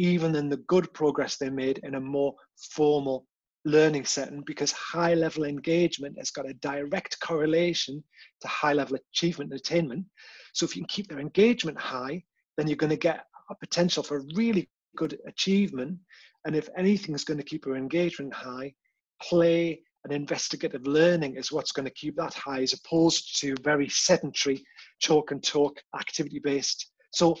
Even 0.00 0.32
than 0.32 0.48
the 0.48 0.56
good 0.66 0.90
progress 0.94 1.36
they 1.36 1.50
made 1.50 1.78
in 1.82 1.94
a 1.94 2.00
more 2.00 2.34
formal 2.72 3.26
learning 3.66 4.06
setting 4.06 4.42
because 4.46 4.72
high 4.72 5.12
level 5.12 5.44
engagement 5.44 6.16
has 6.16 6.30
got 6.30 6.48
a 6.48 6.54
direct 6.54 7.20
correlation 7.20 8.02
to 8.40 8.48
high 8.48 8.72
level 8.72 8.96
achievement 9.12 9.50
and 9.52 9.60
attainment. 9.60 10.06
So 10.54 10.64
if 10.64 10.74
you 10.74 10.80
can 10.80 10.88
keep 10.88 11.08
their 11.08 11.20
engagement 11.20 11.78
high, 11.78 12.24
then 12.56 12.66
you're 12.66 12.76
going 12.76 12.88
to 12.88 12.96
get 12.96 13.26
a 13.50 13.54
potential 13.54 14.02
for 14.02 14.24
really 14.34 14.70
good 14.96 15.18
achievement. 15.26 15.98
And 16.46 16.56
if 16.56 16.70
anything 16.78 17.14
is 17.14 17.24
going 17.24 17.38
to 17.38 17.44
keep 17.44 17.66
your 17.66 17.76
engagement 17.76 18.32
high, 18.32 18.72
play 19.20 19.82
and 20.04 20.14
investigative 20.14 20.86
learning 20.86 21.36
is 21.36 21.52
what's 21.52 21.72
going 21.72 21.84
to 21.84 21.92
keep 21.92 22.16
that 22.16 22.32
high 22.32 22.62
as 22.62 22.72
opposed 22.72 23.38
to 23.42 23.54
very 23.62 23.90
sedentary 23.90 24.64
chalk 24.98 25.30
and 25.30 25.44
talk 25.44 25.76
activity 25.94 26.40
based. 26.42 26.90
So 27.12 27.36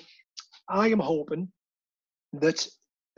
I 0.68 0.88
am 0.88 0.98
hoping 0.98 1.50
that 2.34 2.66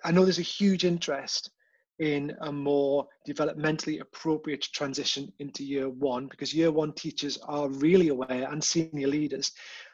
I 0.05 0.11
know 0.11 0.25
there's 0.25 0.39
a 0.39 0.43
huge 0.43 0.85
interest 0.85 1.51
in 1.99 2.35
a 2.41 2.51
more 2.51 3.07
developmentally 3.29 4.01
appropriate 4.01 4.63
transition 4.73 5.33
into 5.39 5.65
year 5.65 5.89
one 5.89 6.27
because 6.27 6.55
year 6.55 6.73
one 6.73 6.93
teachers 6.93 7.39
are 7.47 7.69
really 7.69 8.09
aware 8.09 8.51
and 8.51 8.63
senior 8.63 9.09
leaders 9.09 9.53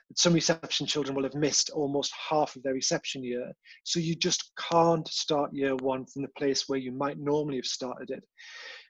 that 0.09 0.19
some 0.19 0.33
reception 0.33 0.87
children 0.87 1.15
will 1.15 1.25
have 1.25 1.35
missed 1.35 1.71
almost 1.71 2.15
half 2.31 2.57
of 2.57 2.63
their 2.63 2.73
reception 2.73 3.23
year. 3.23 3.53
So 3.85 4.01
you 4.01 4.15
just 4.15 4.53
can't 4.71 5.07
start 5.07 5.53
year 5.53 5.77
one 5.77 6.07
from 6.07 6.23
the 6.23 6.29
place 6.29 6.65
where 6.67 6.79
you 6.79 6.93
might 6.93 7.19
normally 7.19 7.57
have 7.57 7.67
started 7.67 8.11
it. 8.11 8.25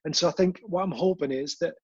And 0.05 0.15
so 0.15 0.29
I 0.29 0.33
think 0.33 0.61
what 0.63 0.83
I'm 0.83 0.93
hoping 0.93 1.33
is 1.33 1.57
that 1.61 1.75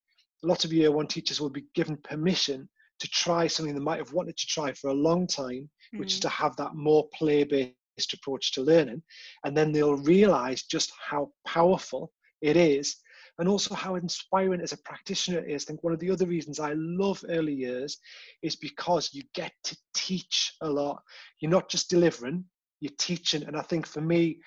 a 0.44 0.46
lot 0.46 0.64
of 0.64 0.72
year 0.72 0.92
one 0.92 1.08
teachers 1.08 1.40
will 1.40 1.50
be 1.50 1.64
given 1.74 1.96
permission 2.04 2.68
to 3.00 3.08
try 3.08 3.48
something 3.48 3.74
they 3.74 3.80
might 3.80 3.98
have 3.98 4.12
wanted 4.12 4.36
to 4.36 4.46
try 4.46 4.72
for 4.72 4.90
a 4.90 4.94
long 4.94 5.26
time, 5.26 5.68
mm. 5.92 5.98
which 5.98 6.12
is 6.12 6.20
to 6.20 6.28
have 6.28 6.54
that 6.56 6.76
more 6.76 7.08
play 7.12 7.42
based 7.42 7.74
approach 8.12 8.52
to 8.52 8.62
learning 8.62 9.02
and 9.44 9.56
then 9.56 9.72
they'll 9.72 9.96
realize 9.96 10.62
just 10.62 10.92
how 11.08 11.30
powerful 11.46 12.12
it 12.42 12.56
is 12.56 12.96
and 13.38 13.48
also 13.48 13.74
how 13.74 13.96
inspiring 13.96 14.60
as 14.60 14.72
a 14.72 14.78
practitioner 14.78 15.38
it 15.40 15.50
is. 15.50 15.64
I 15.64 15.66
think 15.66 15.84
one 15.84 15.92
of 15.92 15.98
the 15.98 16.10
other 16.10 16.26
reasons 16.26 16.60
I 16.60 16.74
love 16.76 17.24
early 17.28 17.54
years 17.54 17.98
is 18.42 18.56
because 18.56 19.10
you 19.12 19.22
get 19.34 19.52
to 19.64 19.76
teach 19.94 20.54
a 20.62 20.68
lot. 20.68 21.02
You're 21.40 21.50
not 21.50 21.68
just 21.68 21.90
delivering, 21.90 22.44
you're 22.80 22.92
teaching. 22.98 23.42
And 23.44 23.56
I 23.56 23.62
think 23.62 23.86
for 23.86 24.00
me, 24.00 24.38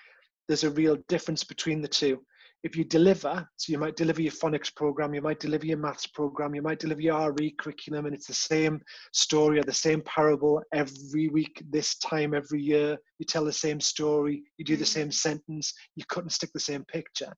there's 0.47 0.63
a 0.63 0.71
real 0.71 0.97
difference 1.09 1.43
between 1.43 1.81
the 1.81 1.87
two 1.87 2.21
if 2.63 2.75
you 2.75 2.83
deliver, 2.83 3.47
so 3.55 3.71
you 3.71 3.77
might 3.77 3.95
deliver 3.95 4.21
your 4.21 4.31
phonics 4.31 4.73
program, 4.73 5.13
you 5.13 5.21
might 5.21 5.39
deliver 5.39 5.65
your 5.65 5.77
maths 5.77 6.07
program, 6.07 6.55
you 6.55 6.61
might 6.61 6.79
deliver 6.79 7.01
your 7.01 7.31
RE 7.33 7.51
curriculum, 7.59 8.05
and 8.05 8.15
it's 8.15 8.27
the 8.27 8.33
same 8.33 8.81
story 9.13 9.59
or 9.59 9.63
the 9.63 9.73
same 9.73 10.01
parable 10.01 10.61
every 10.73 11.29
week, 11.29 11.63
this 11.69 11.97
time 11.99 12.33
every 12.33 12.61
year. 12.61 12.97
You 13.19 13.25
tell 13.25 13.45
the 13.45 13.53
same 13.53 13.79
story, 13.79 14.43
you 14.57 14.65
do 14.65 14.75
the 14.75 14.83
mm. 14.83 14.87
same 14.87 15.11
sentence, 15.11 15.71
you 15.95 16.03
couldn't 16.09 16.31
stick 16.31 16.49
the 16.53 16.59
same 16.59 16.83
picture. 16.85 17.31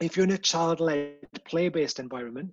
If 0.00 0.16
you're 0.16 0.24
in 0.24 0.32
a 0.32 0.38
child 0.38 0.80
led 0.80 1.18
play 1.44 1.68
based 1.68 1.98
environment 1.98 2.52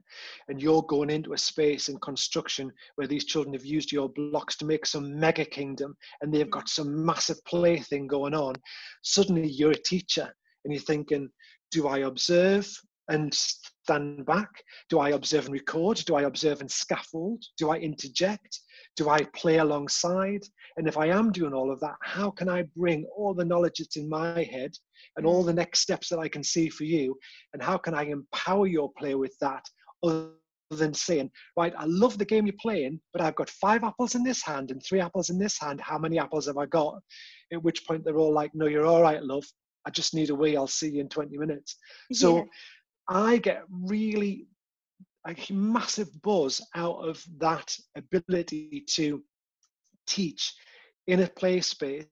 and 0.49 0.61
you're 0.61 0.83
going 0.83 1.09
into 1.09 1.31
a 1.31 1.37
space 1.37 1.87
in 1.87 1.97
construction 1.99 2.69
where 2.95 3.07
these 3.07 3.23
children 3.23 3.53
have 3.53 3.65
used 3.65 3.93
your 3.93 4.09
blocks 4.09 4.57
to 4.57 4.65
make 4.65 4.85
some 4.85 5.17
mega 5.17 5.45
kingdom 5.45 5.95
and 6.19 6.33
they've 6.33 6.51
got 6.51 6.65
mm. 6.65 6.69
some 6.69 7.05
massive 7.05 7.41
play 7.45 7.79
thing 7.79 8.05
going 8.05 8.33
on, 8.33 8.53
suddenly 9.01 9.47
you're 9.47 9.71
a 9.71 9.83
teacher 9.83 10.29
and 10.67 10.73
you're 10.73 10.83
thinking, 10.83 11.29
do 11.71 11.87
I 11.87 11.99
observe 11.99 12.69
and 13.07 13.33
stand 13.33 14.25
back? 14.25 14.49
Do 14.89 14.99
I 14.99 15.11
observe 15.11 15.45
and 15.45 15.53
record? 15.53 15.95
Do 16.05 16.15
I 16.15 16.23
observe 16.23 16.59
and 16.59 16.69
scaffold? 16.69 17.41
Do 17.57 17.69
I 17.69 17.77
interject? 17.77 18.59
Do 18.97 19.07
I 19.07 19.23
play 19.33 19.59
alongside? 19.59 20.41
And 20.75 20.89
if 20.89 20.97
I 20.97 21.05
am 21.05 21.31
doing 21.31 21.53
all 21.53 21.71
of 21.71 21.79
that, 21.79 21.95
how 22.03 22.29
can 22.31 22.49
I 22.49 22.65
bring 22.75 23.05
all 23.15 23.33
the 23.33 23.45
knowledge 23.45 23.75
that's 23.79 23.95
in 23.95 24.09
my 24.09 24.43
head 24.43 24.73
and 25.15 25.25
all 25.25 25.41
the 25.41 25.53
next 25.53 25.79
steps 25.79 26.09
that 26.09 26.19
I 26.19 26.27
can 26.27 26.43
see 26.43 26.67
for 26.67 26.83
you? 26.83 27.17
And 27.53 27.63
how 27.63 27.77
can 27.77 27.93
I 27.93 28.03
empower 28.03 28.67
your 28.67 28.91
play 28.97 29.15
with 29.15 29.37
that 29.39 29.63
other 30.03 30.31
than 30.69 30.93
saying, 30.93 31.31
right, 31.55 31.73
I 31.77 31.85
love 31.85 32.17
the 32.17 32.25
game 32.25 32.45
you're 32.45 32.55
playing, 32.61 32.99
but 33.13 33.21
I've 33.21 33.35
got 33.35 33.49
five 33.49 33.85
apples 33.85 34.15
in 34.15 34.23
this 34.25 34.43
hand 34.43 34.69
and 34.69 34.83
three 34.83 34.99
apples 34.99 35.29
in 35.29 35.39
this 35.39 35.57
hand. 35.57 35.79
How 35.79 35.97
many 35.97 36.19
apples 36.19 36.47
have 36.47 36.57
I 36.57 36.65
got? 36.65 36.99
At 37.53 37.63
which 37.63 37.87
point 37.87 38.03
they're 38.03 38.17
all 38.17 38.33
like, 38.33 38.51
no, 38.53 38.65
you're 38.65 38.85
all 38.85 39.01
right, 39.01 39.23
love. 39.23 39.45
I 39.87 39.89
just 39.89 40.13
need 40.13 40.29
a 40.29 40.35
wee, 40.35 40.57
I'll 40.57 40.67
see 40.67 40.89
you 40.89 41.01
in 41.01 41.07
20 41.07 41.37
minutes. 41.37 41.77
So 42.11 42.37
yeah. 42.37 42.43
I 43.07 43.37
get 43.37 43.63
really 43.69 44.47
a 45.25 45.33
massive 45.49 46.09
buzz 46.21 46.61
out 46.75 46.97
of 46.97 47.23
that 47.37 47.73
ability 47.95 48.83
to 48.89 49.23
teach 50.05 50.53
in 51.07 51.21
a 51.21 51.27
play 51.27 51.61
space 51.61 52.05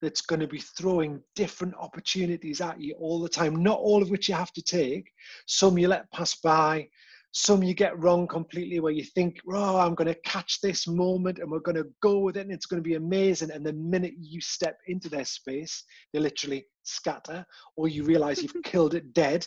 that's 0.00 0.20
going 0.20 0.38
to 0.38 0.46
be 0.46 0.60
throwing 0.60 1.20
different 1.34 1.74
opportunities 1.74 2.60
at 2.60 2.80
you 2.80 2.94
all 3.00 3.20
the 3.20 3.28
time, 3.28 3.64
not 3.64 3.80
all 3.80 4.00
of 4.00 4.10
which 4.10 4.28
you 4.28 4.34
have 4.36 4.52
to 4.52 4.62
take. 4.62 5.10
Some 5.46 5.76
you 5.76 5.88
let 5.88 6.10
pass 6.12 6.36
by, 6.36 6.88
some 7.32 7.62
you 7.62 7.74
get 7.74 7.98
wrong 7.98 8.26
completely 8.26 8.80
where 8.80 8.92
you 8.92 9.04
think, 9.04 9.38
oh, 9.52 9.76
I'm 9.76 9.94
going 9.94 10.08
to 10.08 10.20
catch 10.22 10.60
this 10.60 10.86
moment 10.86 11.38
and 11.38 11.50
we're 11.50 11.60
going 11.60 11.76
to 11.76 11.88
go 12.02 12.20
with 12.20 12.36
it 12.36 12.42
and 12.42 12.52
it's 12.52 12.66
going 12.66 12.82
to 12.82 12.88
be 12.88 12.94
amazing. 12.94 13.50
And 13.50 13.64
the 13.64 13.74
minute 13.74 14.14
you 14.18 14.40
step 14.40 14.78
into 14.86 15.08
their 15.08 15.24
space, 15.24 15.84
they 16.12 16.20
literally 16.20 16.66
scatter 16.84 17.44
or 17.76 17.88
you 17.88 18.04
realize 18.04 18.42
you've 18.42 18.54
killed 18.64 18.94
it 18.94 19.12
dead. 19.12 19.46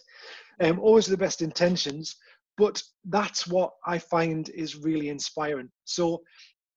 Um, 0.61 0.79
always 0.79 1.07
the 1.07 1.17
best 1.17 1.41
intentions. 1.41 2.15
But 2.57 2.81
that's 3.05 3.47
what 3.47 3.71
I 3.88 3.97
find 3.97 4.50
is 4.50 4.75
really 4.77 5.09
inspiring. 5.09 5.69
So, 5.85 6.21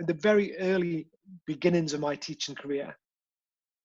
in 0.00 0.06
the 0.06 0.14
very 0.14 0.56
early 0.58 1.08
beginnings 1.46 1.92
of 1.92 2.00
my 2.00 2.16
teaching 2.16 2.54
career, 2.54 2.96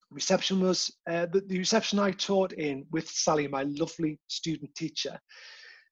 reception 0.10 0.62
was 0.62 0.92
uh, 1.10 1.26
the, 1.28 1.42
the 1.42 1.60
reception 1.60 2.00
I 2.00 2.12
taught 2.12 2.54
in 2.54 2.86
with 2.92 3.10
Sally, 3.10 3.48
my 3.48 3.64
lovely 3.64 4.20
student 4.28 4.74
teacher 4.76 5.20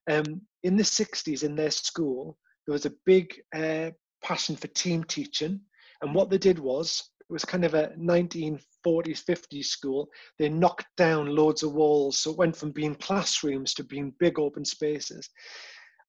um, 0.09 0.41
in 0.63 0.75
the 0.75 0.83
60s, 0.83 1.43
in 1.43 1.55
their 1.55 1.71
school, 1.71 2.37
there 2.65 2.73
was 2.73 2.85
a 2.85 2.93
big 3.05 3.33
uh, 3.55 3.91
passion 4.23 4.55
for 4.55 4.67
team 4.67 5.03
teaching. 5.03 5.59
And 6.01 6.13
what 6.13 6.29
they 6.29 6.37
did 6.37 6.59
was, 6.59 7.11
it 7.29 7.33
was 7.33 7.45
kind 7.45 7.65
of 7.65 7.73
a 7.73 7.89
1940s, 7.99 8.61
50s 8.85 9.65
school. 9.65 10.07
They 10.39 10.49
knocked 10.49 10.87
down 10.95 11.35
loads 11.35 11.63
of 11.63 11.73
walls. 11.73 12.19
So 12.19 12.31
it 12.31 12.37
went 12.37 12.55
from 12.55 12.71
being 12.71 12.95
classrooms 12.95 13.73
to 13.75 13.83
being 13.83 14.13
big 14.19 14.39
open 14.39 14.63
spaces. 14.63 15.29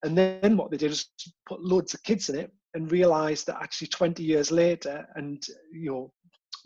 And 0.05 0.17
then 0.17 0.57
what 0.57 0.71
they 0.71 0.77
did 0.77 0.91
was 0.91 1.11
put 1.49 1.61
loads 1.61 1.95
of 1.95 2.03
kids 2.05 2.29
in 2.29 2.37
it 2.37 2.53
and 2.75 2.93
realized 2.93 3.47
that 3.47 3.61
actually 3.61 3.89
20 3.89 4.23
years 4.23 4.53
later, 4.53 5.05
and 5.17 5.43
you 5.73 5.91
know, 5.91 6.13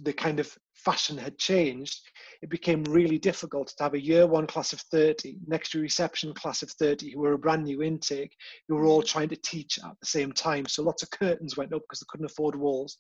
the 0.03 0.13
kind 0.13 0.41
of 0.41 0.57
fashion 0.75 1.17
had 1.17 1.39
changed, 1.39 2.01
it 2.43 2.51
became 2.51 2.83
really 2.85 3.19
difficult 3.19 3.69
to 3.69 3.83
have 3.83 3.95
a 3.95 4.05
year 4.05 4.27
one 4.27 4.47
class 4.47 4.73
of 4.73 4.81
30 4.81 5.39
next 5.47 5.71
to 5.71 5.79
a 5.79 5.83
reception 5.83 6.35
class 6.35 6.63
of 6.63 6.71
30 6.73 7.13
who 7.13 7.21
were 7.21 7.35
a 7.35 7.39
brand 7.39 7.65
new 7.65 7.83
intake, 7.83 8.35
who 8.69 8.75
were 8.75 8.87
all 8.87 9.03
trying 9.03 9.29
to 9.29 9.37
teach 9.37 9.79
at 9.79 9.99
the 10.01 10.07
same 10.07 10.33
time. 10.33 10.67
So 10.67 10.83
lots 10.83 11.03
of 11.03 11.11
curtains 11.11 11.57
went 11.57 11.73
up 11.73 11.83
because 11.83 12.01
they 12.01 12.07
couldn't 12.09 12.27
afford 12.27 12.57
walls. 12.57 12.99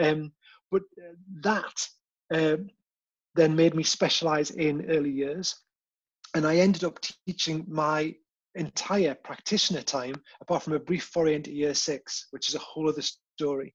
Um, 0.00 0.32
but 0.70 0.82
uh, 0.98 1.14
that 1.42 1.88
uh, 2.32 2.56
then 3.34 3.56
made 3.56 3.74
me 3.74 3.82
specialize 3.82 4.50
in 4.50 4.90
early 4.90 5.10
years. 5.10 5.54
And 6.34 6.46
I 6.46 6.56
ended 6.56 6.84
up 6.84 6.98
teaching 7.26 7.64
my 7.68 8.14
entire 8.54 9.14
practitioner 9.14 9.82
time, 9.82 10.14
apart 10.40 10.62
from 10.62 10.74
a 10.74 10.78
brief 10.78 11.04
foray 11.04 11.34
into 11.34 11.52
year 11.52 11.74
six, 11.74 12.26
which 12.30 12.48
is 12.48 12.54
a 12.54 12.60
whole 12.60 12.88
other 12.88 13.02
story. 13.38 13.74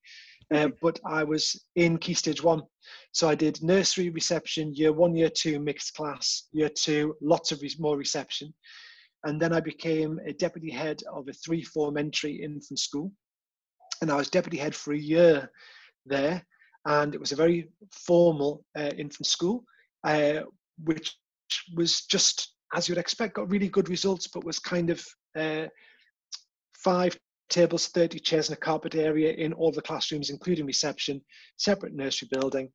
Uh, 0.54 0.68
but 0.82 1.00
I 1.06 1.24
was 1.24 1.60
in 1.76 1.98
Key 1.98 2.14
Stage 2.14 2.44
1. 2.44 2.62
So 3.12 3.28
I 3.28 3.36
did 3.36 3.64
nursery 3.64 4.10
reception, 4.10 4.74
year 4.76 4.94
one, 4.94 5.16
year 5.16 5.30
two, 5.30 5.60
mixed 5.60 5.96
class, 5.96 6.48
year 6.52 6.70
two, 6.70 7.16
lots 7.22 7.52
of 7.52 7.62
re- 7.62 7.76
more 7.80 7.98
reception. 7.98 8.54
And 9.24 9.42
then 9.42 9.54
I 9.54 9.62
became 9.62 10.20
a 10.26 10.34
deputy 10.34 10.70
head 10.70 11.02
of 11.12 11.28
a 11.28 11.34
three 11.34 11.64
form 11.64 11.98
entry 11.98 12.44
infant 12.44 12.80
school. 12.80 13.12
And 14.02 14.12
I 14.12 14.16
was 14.16 14.30
deputy 14.30 14.58
head 14.58 14.76
for 14.76 14.94
a 14.94 14.98
year 14.98 15.50
there. 16.06 16.46
And 16.86 17.16
it 17.16 17.20
was 17.20 17.32
a 17.32 17.38
very 17.38 17.70
formal 17.92 18.66
uh, 18.78 18.92
infant 18.98 19.26
school, 19.26 19.64
uh, 20.04 20.42
which 20.84 21.16
was 21.76 22.02
just, 22.02 22.54
as 22.76 22.90
you'd 22.90 22.98
expect, 22.98 23.36
got 23.36 23.50
really 23.50 23.70
good 23.70 23.90
results, 23.90 24.28
but 24.28 24.44
was 24.44 24.60
kind 24.60 24.90
of 24.90 25.06
uh, 25.38 25.68
five 26.76 27.18
tables, 27.50 27.88
30 27.88 28.20
chairs 28.20 28.50
and 28.50 28.58
a 28.58 28.62
carpet 28.62 28.96
area 28.96 29.34
in 29.34 29.54
all 29.54 29.72
the 29.72 29.82
classrooms, 29.82 30.30
including 30.30 30.66
reception, 30.66 31.22
separate 31.58 31.94
nursery 31.94 32.28
building. 32.32 32.70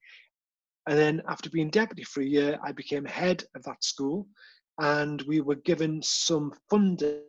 And 0.88 0.98
then 0.98 1.22
after 1.28 1.50
being 1.50 1.70
deputy 1.70 2.04
for 2.04 2.22
a 2.22 2.26
year, 2.26 2.58
I 2.64 2.72
became 2.72 3.04
head 3.04 3.44
of 3.54 3.62
that 3.64 3.84
school 3.84 4.26
and 4.78 5.22
we 5.22 5.40
were 5.40 5.56
given 5.56 6.00
some 6.02 6.52
funding 6.70 7.20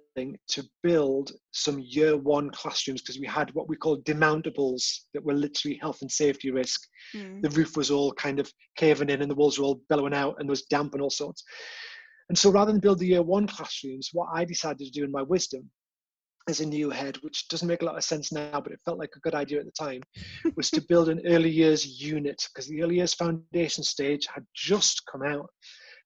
to 0.48 0.64
build 0.84 1.32
some 1.52 1.80
year 1.80 2.16
one 2.18 2.50
classrooms 2.52 3.02
because 3.02 3.20
we 3.20 3.28
had 3.28 3.54
what 3.54 3.68
we 3.68 3.76
call 3.76 4.02
demountables 4.02 5.00
that 5.14 5.24
were 5.24 5.34
literally 5.34 5.78
health 5.82 6.00
and 6.02 6.12
safety 6.12 6.52
risk. 6.52 6.82
Mm. 7.16 7.42
The 7.42 7.50
roof 7.50 7.76
was 7.76 7.90
all 7.90 8.14
kind 8.14 8.40
of 8.40 8.52
caving 8.78 9.10
in 9.10 9.22
and 9.22 9.32
the 9.32 9.36
walls 9.36 9.58
were 9.58 9.66
all 9.66 9.82
bellowing 9.90 10.14
out 10.14 10.36
and 10.40 10.48
there 10.48 10.52
was 10.52 10.64
damp 10.64 10.94
and 10.94 11.02
all 11.02 11.10
sorts. 11.10 11.44
And 12.30 12.38
so 12.38 12.52
rather 12.52 12.72
than 12.72 12.82
build 12.82 13.00
the 13.00 13.08
year 13.08 13.24
one 13.24 13.48
classrooms, 13.48 14.10
what 14.14 14.30
I 14.34 14.46
decided 14.46 14.86
to 14.86 14.92
do 14.92 15.04
in 15.04 15.12
my 15.12 15.24
wisdom 15.24 15.70
as 16.50 16.60
a 16.60 16.66
new 16.66 16.90
head, 16.90 17.18
which 17.22 17.48
doesn't 17.48 17.68
make 17.68 17.82
a 17.82 17.86
lot 17.86 17.98
of 17.98 18.04
sense 18.04 18.32
now, 18.32 18.60
but 18.60 18.74
it 18.74 18.82
felt 18.84 19.00
like 19.00 19.12
a 19.16 19.20
good 19.20 19.36
idea 19.36 19.60
at 19.60 19.66
the 19.66 19.72
time, 19.72 20.02
was 20.56 20.70
to 20.72 20.82
build 20.82 21.08
an 21.10 21.22
early 21.28 21.50
years 21.50 22.02
unit 22.02 22.44
because 22.54 22.68
the 22.68 22.82
early 22.82 22.96
years 22.96 23.14
foundation 23.14 23.84
stage 23.84 24.28
had 24.34 24.44
just 24.56 25.04
come 25.10 25.24
out. 25.24 25.50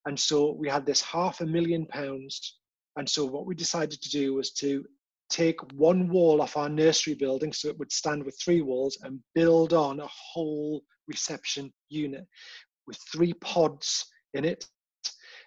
And 0.05 0.19
so 0.19 0.55
we 0.59 0.69
had 0.69 0.85
this 0.85 1.01
half 1.01 1.41
a 1.41 1.45
million 1.45 1.85
pounds. 1.87 2.59
And 2.97 3.09
so 3.09 3.25
what 3.25 3.45
we 3.45 3.55
decided 3.55 4.01
to 4.01 4.09
do 4.09 4.35
was 4.35 4.51
to 4.53 4.83
take 5.29 5.59
one 5.73 6.09
wall 6.09 6.41
off 6.41 6.57
our 6.57 6.69
nursery 6.69 7.15
building 7.15 7.51
so 7.53 7.69
it 7.69 7.79
would 7.79 7.91
stand 7.91 8.23
with 8.23 8.37
three 8.43 8.61
walls 8.61 8.97
and 9.03 9.19
build 9.33 9.73
on 9.73 9.99
a 9.99 10.07
whole 10.07 10.83
reception 11.07 11.71
unit 11.89 12.25
with 12.85 12.97
three 13.11 13.33
pods 13.33 14.05
in 14.33 14.45
it 14.45 14.65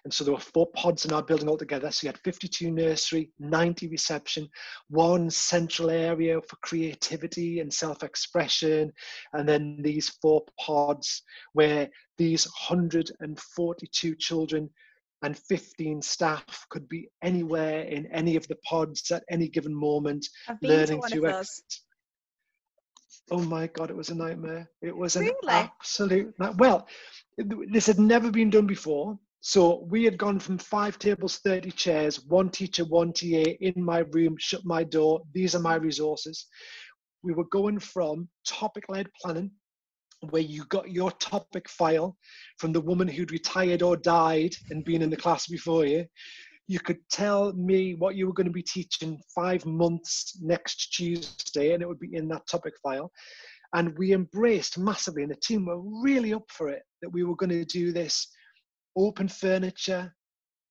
and 0.03 0.13
so 0.13 0.23
there 0.23 0.33
were 0.33 0.39
four 0.39 0.67
pods 0.75 1.05
in 1.05 1.13
our 1.13 1.23
building 1.23 1.49
altogether. 1.49 1.91
So 1.91 2.05
you 2.05 2.09
had 2.09 2.19
52 2.19 2.71
nursery, 2.71 3.31
90 3.39 3.87
reception, 3.87 4.47
one 4.89 5.29
central 5.29 5.89
area 5.89 6.39
for 6.41 6.55
creativity 6.57 7.59
and 7.59 7.73
self 7.73 8.03
expression, 8.03 8.91
and 9.33 9.47
then 9.47 9.79
these 9.81 10.09
four 10.21 10.43
pods 10.59 11.23
where 11.53 11.89
these 12.17 12.45
142 12.45 14.15
children 14.15 14.69
and 15.23 15.37
15 15.37 16.01
staff 16.01 16.65
could 16.69 16.87
be 16.87 17.09
anywhere 17.23 17.81
in 17.81 18.05
any 18.07 18.35
of 18.35 18.47
the 18.47 18.57
pods 18.57 19.09
at 19.11 19.23
any 19.29 19.47
given 19.49 19.73
moment, 19.73 20.27
learning 20.61 21.01
to, 21.07 21.15
to 21.15 21.27
ex- 21.27 21.61
Oh 23.29 23.41
my 23.41 23.67
God, 23.67 23.89
it 23.89 23.97
was 23.97 24.09
a 24.09 24.15
nightmare. 24.15 24.69
It 24.81 24.95
was 24.95 25.15
an 25.15 25.23
really? 25.23 25.35
absolute 25.49 26.33
Well, 26.57 26.87
this 27.37 27.85
had 27.85 27.99
never 27.99 28.31
been 28.31 28.49
done 28.49 28.67
before. 28.67 29.19
So 29.47 29.85
we 29.89 30.03
had 30.03 30.17
gone 30.17 30.39
from 30.39 30.57
five 30.57 30.99
tables, 30.99 31.37
30 31.37 31.71
chairs, 31.71 32.21
one 32.25 32.49
teacher, 32.49 32.83
one 32.83 33.13
TA 33.13 33.45
in 33.61 33.81
my 33.81 33.99
room, 33.99 34.35
shut 34.37 34.65
my 34.65 34.83
door. 34.83 35.21
These 35.33 35.55
are 35.55 35.61
my 35.61 35.75
resources. 35.75 36.47
We 37.23 37.31
were 37.31 37.45
going 37.45 37.79
from 37.79 38.27
topic 38.45 38.89
led 38.89 39.07
planning, 39.21 39.51
where 40.31 40.41
you 40.41 40.65
got 40.65 40.91
your 40.91 41.11
topic 41.11 41.69
file 41.69 42.17
from 42.57 42.73
the 42.73 42.81
woman 42.81 43.07
who'd 43.07 43.31
retired 43.31 43.81
or 43.81 43.95
died 43.95 44.53
and 44.69 44.83
been 44.83 45.01
in 45.01 45.09
the 45.09 45.15
class 45.15 45.47
before 45.47 45.85
you. 45.85 46.05
You 46.67 46.81
could 46.81 46.99
tell 47.09 47.53
me 47.53 47.95
what 47.95 48.15
you 48.15 48.27
were 48.27 48.33
going 48.33 48.47
to 48.47 48.51
be 48.51 48.63
teaching 48.63 49.17
five 49.33 49.65
months 49.65 50.37
next 50.41 50.91
Tuesday, 50.91 51.71
and 51.71 51.81
it 51.81 51.87
would 51.87 52.01
be 52.01 52.13
in 52.13 52.27
that 52.27 52.45
topic 52.47 52.73
file. 52.83 53.13
And 53.73 53.97
we 53.97 54.11
embraced 54.11 54.77
massively, 54.77 55.23
and 55.23 55.31
the 55.31 55.37
team 55.37 55.67
were 55.67 55.79
really 56.03 56.33
up 56.33 56.51
for 56.51 56.67
it 56.67 56.83
that 57.01 57.13
we 57.13 57.23
were 57.23 57.37
going 57.37 57.51
to 57.51 57.63
do 57.63 57.93
this 57.93 58.27
open 58.97 59.27
furniture, 59.27 60.13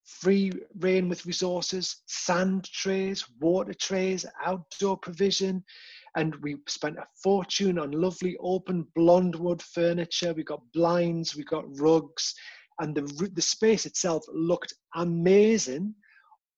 free 0.05 0.51
reign 0.79 1.09
with 1.09 1.25
resources, 1.25 2.03
sand 2.05 2.65
trays, 2.65 3.25
water 3.39 3.73
trays, 3.73 4.25
outdoor 4.45 4.97
provision. 4.97 5.63
And 6.15 6.35
we 6.37 6.57
spent 6.67 6.97
a 6.97 7.05
fortune 7.23 7.79
on 7.79 7.91
lovely 7.91 8.35
open 8.39 8.85
blonde 8.95 9.35
wood 9.35 9.61
furniture. 9.61 10.33
We 10.33 10.43
got 10.43 10.61
blinds, 10.73 11.35
we 11.35 11.43
got 11.43 11.65
rugs, 11.79 12.33
and 12.79 12.95
the, 12.95 13.29
the 13.33 13.41
space 13.41 13.85
itself 13.85 14.23
looked 14.31 14.73
amazing 14.95 15.95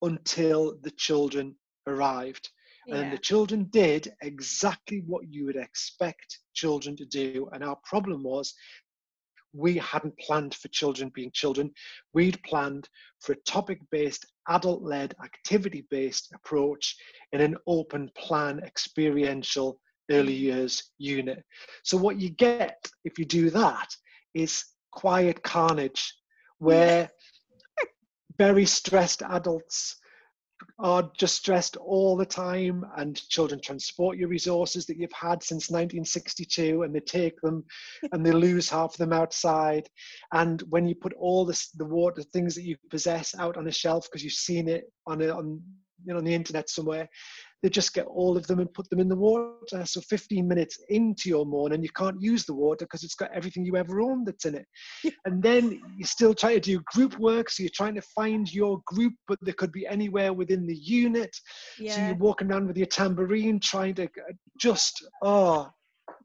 until 0.02 0.78
the 0.82 0.92
children 0.92 1.56
arrived. 1.88 2.50
Yeah. 2.88 2.96
And 2.96 3.14
the 3.14 3.18
children 3.18 3.68
did 3.72 4.14
exactly 4.22 5.04
what 5.06 5.24
you 5.30 5.46
would 5.46 5.56
expect 5.56 6.40
children 6.54 6.96
to 6.98 7.06
do. 7.06 7.50
And 7.54 7.64
our 7.64 7.78
problem 7.84 8.24
was 8.24 8.54
we 9.54 9.78
hadn't 9.78 10.18
planned 10.20 10.54
for 10.56 10.68
children 10.70 11.12
being 11.14 11.32
children. 11.34 11.72
We'd 12.14 12.42
planned 12.44 12.88
for 13.20 13.34
a 13.34 13.42
topic 13.48 13.80
based, 13.92 14.26
adult 14.48 14.84
led, 14.84 15.16
activity 15.24 15.86
based 15.90 16.32
approach 16.34 16.96
in 17.32 17.42
an 17.42 17.56
open 17.68 18.10
plan, 18.16 18.60
experiential 18.60 19.80
early 20.12 20.34
years 20.34 20.92
unit. 20.98 21.44
So, 21.84 21.98
what 21.98 22.20
you 22.20 22.30
get 22.30 22.90
if 23.06 23.18
you 23.20 23.26
do 23.26 23.50
that 23.52 23.90
is 24.34 24.66
quiet 24.92 25.44
carnage 25.44 26.14
where 26.58 27.10
very 28.38 28.66
stressed 28.66 29.22
adults 29.22 29.99
are 30.80 31.10
just 31.18 31.36
stressed 31.36 31.78
all 31.78 32.16
the 32.16 32.26
time 32.26 32.86
and 32.98 33.28
children 33.30 33.60
transport 33.62 34.18
your 34.18 34.30
resources 34.30 34.86
that 34.86 34.98
you've 34.98 35.12
had 35.12 35.44
since 35.44 35.70
1962 35.70 36.84
and 36.84 36.94
they 36.94 37.00
take 37.00 37.40
them 37.42 37.64
and 38.12 38.26
they 38.26 38.32
lose 38.32 38.70
half 38.70 38.92
of 38.92 38.98
them 38.98 39.14
outside. 39.14 39.88
And 40.32 40.62
when 40.70 40.88
you 40.88 40.96
put 40.96 41.14
all 41.14 41.46
this 41.46 41.70
the 41.72 41.86
water 41.86 42.22
things 42.22 42.56
that 42.56 42.64
you 42.64 42.76
possess 42.90 43.36
out 43.38 43.58
on 43.58 43.68
a 43.68 43.72
shelf 43.72 44.08
because 44.10 44.24
you've 44.24 44.34
seen 44.34 44.68
it 44.68 44.86
on 45.08 45.22
a, 45.22 45.30
on 45.30 45.62
you 46.06 46.14
know 46.14 46.20
on 46.20 46.26
the 46.26 46.34
internet 46.34 46.70
somewhere 46.70 47.08
they 47.62 47.70
just 47.70 47.94
get 47.94 48.06
all 48.06 48.38
of 48.38 48.48
them 48.48 48.60
and 48.60 48.74
put 48.74 48.90
them 48.90 49.00
in 49.00 49.10
the 49.10 49.16
water. 49.16 49.86
So 49.86 50.02
15 50.02 50.48
minutes 50.48 50.80
into 50.90 51.28
your 51.28 51.46
morning, 51.46 51.84
you 51.84 51.90
can't 51.90 52.22
use 52.22 52.46
the 52.46 52.54
water 52.54 52.86
because 52.86 53.04
it's 53.04 53.16
got 53.16 53.32
everything 53.34 53.66
you 53.66 53.76
ever 53.76 54.00
owned 54.02 54.28
that's 54.28 54.46
in 54.46 54.56
it. 54.56 54.66
and 55.26 55.44
then 55.44 55.80
you 55.98 56.06
still 56.06 56.34
try 56.34 56.54
to 56.54 56.60
do 56.60 56.82
group 56.94 57.18
work. 57.20 57.50
So 57.50 57.64
you're 57.64 57.72
trying 57.76 57.96
to 57.96 58.02
find 58.16 58.52
your 58.54 58.82
group, 58.86 59.14
but 59.28 59.40
they 59.42 59.52
could 59.52 59.72
be 59.72 59.86
anywhere 59.88 60.32
within 60.32 60.66
the 60.66 60.76
unit. 60.76 61.36
Yeah. 61.78 61.96
So 61.96 62.06
you're 62.08 62.16
walking 62.16 62.50
around 62.50 62.68
with 62.68 62.78
your 62.78 62.88
tambourine 62.88 63.60
trying 63.60 63.96
to 63.96 64.08
just, 64.60 65.04
oh. 65.22 65.70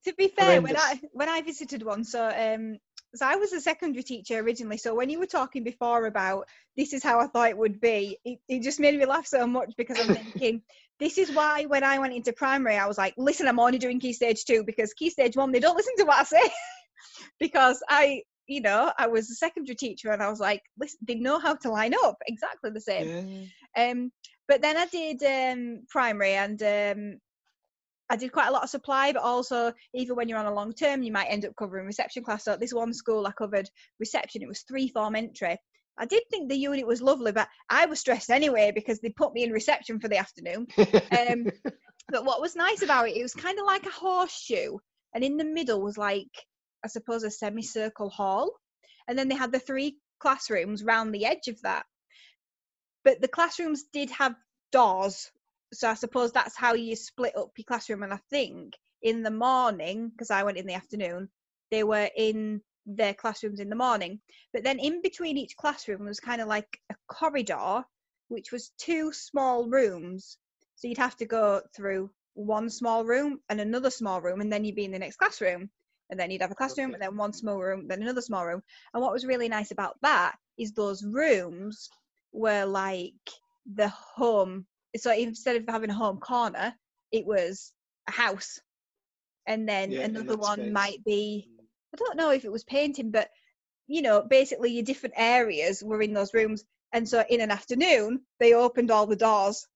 To 0.04 0.14
be 0.14 0.28
fair, 0.28 0.60
horrendous. 0.60 0.72
when 0.72 0.76
I 0.76 1.00
when 1.12 1.28
I 1.30 1.40
visited 1.40 1.82
one, 1.82 2.04
so 2.04 2.26
um, 2.28 2.76
so 3.14 3.26
I 3.26 3.36
was 3.36 3.52
a 3.52 3.60
secondary 3.60 4.02
teacher 4.02 4.38
originally. 4.38 4.76
So 4.76 4.94
when 4.94 5.10
you 5.10 5.18
were 5.18 5.26
talking 5.26 5.62
before 5.62 6.06
about 6.06 6.48
this 6.76 6.92
is 6.92 7.02
how 7.02 7.20
I 7.20 7.26
thought 7.26 7.50
it 7.50 7.58
would 7.58 7.80
be, 7.80 8.18
it, 8.24 8.38
it 8.48 8.62
just 8.62 8.80
made 8.80 8.98
me 8.98 9.06
laugh 9.06 9.26
so 9.26 9.46
much 9.46 9.74
because 9.76 9.98
I'm 10.00 10.14
thinking 10.14 10.62
this 11.00 11.18
is 11.18 11.30
why 11.30 11.64
when 11.64 11.84
I 11.84 11.98
went 11.98 12.14
into 12.14 12.32
primary, 12.32 12.76
I 12.76 12.86
was 12.86 12.98
like, 12.98 13.14
listen, 13.16 13.48
I'm 13.48 13.60
only 13.60 13.78
doing 13.78 14.00
key 14.00 14.12
stage 14.12 14.44
two 14.44 14.64
because 14.64 14.92
key 14.94 15.10
stage 15.10 15.36
one, 15.36 15.52
they 15.52 15.60
don't 15.60 15.76
listen 15.76 15.94
to 15.98 16.04
what 16.04 16.20
I 16.20 16.24
say. 16.24 16.50
because 17.40 17.82
I, 17.88 18.22
you 18.46 18.60
know, 18.60 18.92
I 18.98 19.06
was 19.06 19.30
a 19.30 19.34
secondary 19.34 19.76
teacher 19.76 20.10
and 20.10 20.22
I 20.22 20.28
was 20.28 20.40
like, 20.40 20.62
listen, 20.78 20.98
they 21.06 21.14
know 21.14 21.38
how 21.38 21.54
to 21.54 21.70
line 21.70 21.94
up 22.04 22.16
exactly 22.26 22.70
the 22.70 22.80
same. 22.80 23.48
Yeah. 23.76 23.90
Um, 23.90 24.12
but 24.46 24.60
then 24.60 24.76
I 24.76 24.86
did 24.86 25.22
um, 25.22 25.84
primary 25.88 26.34
and 26.34 26.62
um, 26.62 27.20
I 28.10 28.16
did 28.16 28.32
quite 28.32 28.48
a 28.48 28.52
lot 28.52 28.64
of 28.64 28.70
supply, 28.70 29.12
but 29.12 29.22
also 29.22 29.72
even 29.94 30.16
when 30.16 30.28
you're 30.28 30.38
on 30.38 30.46
a 30.46 30.54
long 30.54 30.72
term, 30.72 31.02
you 31.02 31.12
might 31.12 31.26
end 31.26 31.44
up 31.44 31.56
covering 31.56 31.86
reception 31.86 32.22
class. 32.22 32.44
So 32.44 32.52
at 32.52 32.60
this 32.60 32.74
one 32.74 32.92
school 32.92 33.26
I 33.26 33.32
covered 33.32 33.68
reception, 33.98 34.42
it 34.42 34.48
was 34.48 34.62
three 34.62 34.88
form 34.88 35.16
entry. 35.16 35.58
I 35.96 36.06
did 36.06 36.24
think 36.30 36.48
the 36.48 36.56
unit 36.56 36.86
was 36.86 37.00
lovely, 37.00 37.32
but 37.32 37.48
I 37.70 37.86
was 37.86 38.00
stressed 38.00 38.30
anyway 38.30 38.72
because 38.74 39.00
they 39.00 39.10
put 39.10 39.32
me 39.32 39.44
in 39.44 39.52
reception 39.52 40.00
for 40.00 40.08
the 40.08 40.18
afternoon. 40.18 40.66
Um, 40.76 41.46
but 42.08 42.24
what 42.24 42.40
was 42.40 42.56
nice 42.56 42.82
about 42.82 43.08
it, 43.08 43.16
it 43.16 43.22
was 43.22 43.34
kind 43.34 43.58
of 43.58 43.66
like 43.66 43.86
a 43.86 43.90
horseshoe, 43.90 44.76
and 45.14 45.22
in 45.22 45.36
the 45.36 45.44
middle 45.44 45.80
was 45.80 45.96
like, 45.96 46.30
I 46.84 46.88
suppose, 46.88 47.22
a 47.22 47.30
semicircle 47.30 48.10
hall, 48.10 48.50
and 49.08 49.16
then 49.16 49.28
they 49.28 49.36
had 49.36 49.52
the 49.52 49.60
three 49.60 49.96
classrooms 50.18 50.82
round 50.82 51.14
the 51.14 51.26
edge 51.26 51.48
of 51.48 51.60
that. 51.62 51.86
But 53.04 53.20
the 53.20 53.28
classrooms 53.28 53.84
did 53.92 54.10
have 54.10 54.34
doors, 54.72 55.30
so 55.74 55.90
I 55.90 55.94
suppose 55.94 56.32
that's 56.32 56.56
how 56.56 56.74
you 56.74 56.96
split 56.96 57.36
up 57.36 57.50
your 57.56 57.64
classroom. 57.64 58.02
And 58.02 58.12
I 58.12 58.18
think 58.30 58.74
in 59.02 59.22
the 59.22 59.30
morning, 59.30 60.10
because 60.10 60.30
I 60.30 60.42
went 60.42 60.58
in 60.58 60.66
the 60.66 60.74
afternoon, 60.74 61.28
they 61.70 61.84
were 61.84 62.08
in 62.16 62.60
their 62.86 63.14
classrooms 63.14 63.60
in 63.60 63.68
the 63.68 63.76
morning. 63.76 64.20
But 64.52 64.64
then 64.64 64.78
in 64.78 65.02
between 65.02 65.38
each 65.38 65.56
classroom 65.56 66.04
was 66.04 66.20
kind 66.20 66.40
of 66.40 66.48
like 66.48 66.78
a 66.90 66.94
corridor, 67.08 67.84
which 68.28 68.52
was 68.52 68.72
two 68.78 69.12
small 69.12 69.68
rooms. 69.68 70.36
So 70.76 70.88
you'd 70.88 70.98
have 70.98 71.16
to 71.16 71.26
go 71.26 71.62
through 71.74 72.10
one 72.34 72.68
small 72.68 73.04
room 73.04 73.40
and 73.48 73.60
another 73.60 73.90
small 73.90 74.20
room, 74.20 74.40
and 74.40 74.52
then 74.52 74.64
you'd 74.64 74.74
be 74.74 74.84
in 74.84 74.92
the 74.92 74.98
next 74.98 75.16
classroom. 75.16 75.70
And 76.10 76.20
then 76.20 76.30
you'd 76.30 76.42
have 76.42 76.50
a 76.50 76.54
classroom, 76.54 76.90
okay. 76.90 76.94
and 76.94 77.02
then 77.02 77.16
one 77.16 77.32
small 77.32 77.58
room, 77.58 77.88
then 77.88 78.02
another 78.02 78.20
small 78.20 78.44
room. 78.44 78.62
And 78.92 79.02
what 79.02 79.12
was 79.12 79.24
really 79.24 79.48
nice 79.48 79.70
about 79.70 79.96
that 80.02 80.36
is 80.58 80.72
those 80.72 81.02
rooms 81.02 81.88
were 82.32 82.66
like 82.66 83.14
the 83.72 83.88
home. 83.88 84.66
So 84.96 85.12
instead 85.12 85.56
of 85.56 85.64
having 85.68 85.90
a 85.90 85.94
home 85.94 86.18
corner, 86.18 86.74
it 87.12 87.26
was 87.26 87.72
a 88.08 88.12
house. 88.12 88.60
And 89.46 89.68
then 89.68 89.90
yeah, 89.90 90.00
another 90.00 90.36
one 90.36 90.58
space. 90.58 90.72
might 90.72 91.04
be 91.04 91.48
mm. 91.48 91.64
I 91.94 91.96
don't 91.96 92.16
know 92.16 92.30
if 92.30 92.44
it 92.44 92.52
was 92.52 92.64
painting, 92.64 93.10
but 93.10 93.28
you 93.86 94.02
know, 94.02 94.22
basically 94.22 94.72
your 94.72 94.84
different 94.84 95.14
areas 95.16 95.82
were 95.84 96.02
in 96.02 96.14
those 96.14 96.34
rooms. 96.34 96.64
And 96.92 97.08
so 97.08 97.24
in 97.28 97.40
an 97.40 97.50
afternoon, 97.50 98.20
they 98.40 98.54
opened 98.54 98.90
all 98.90 99.06
the 99.06 99.16
doors. 99.16 99.66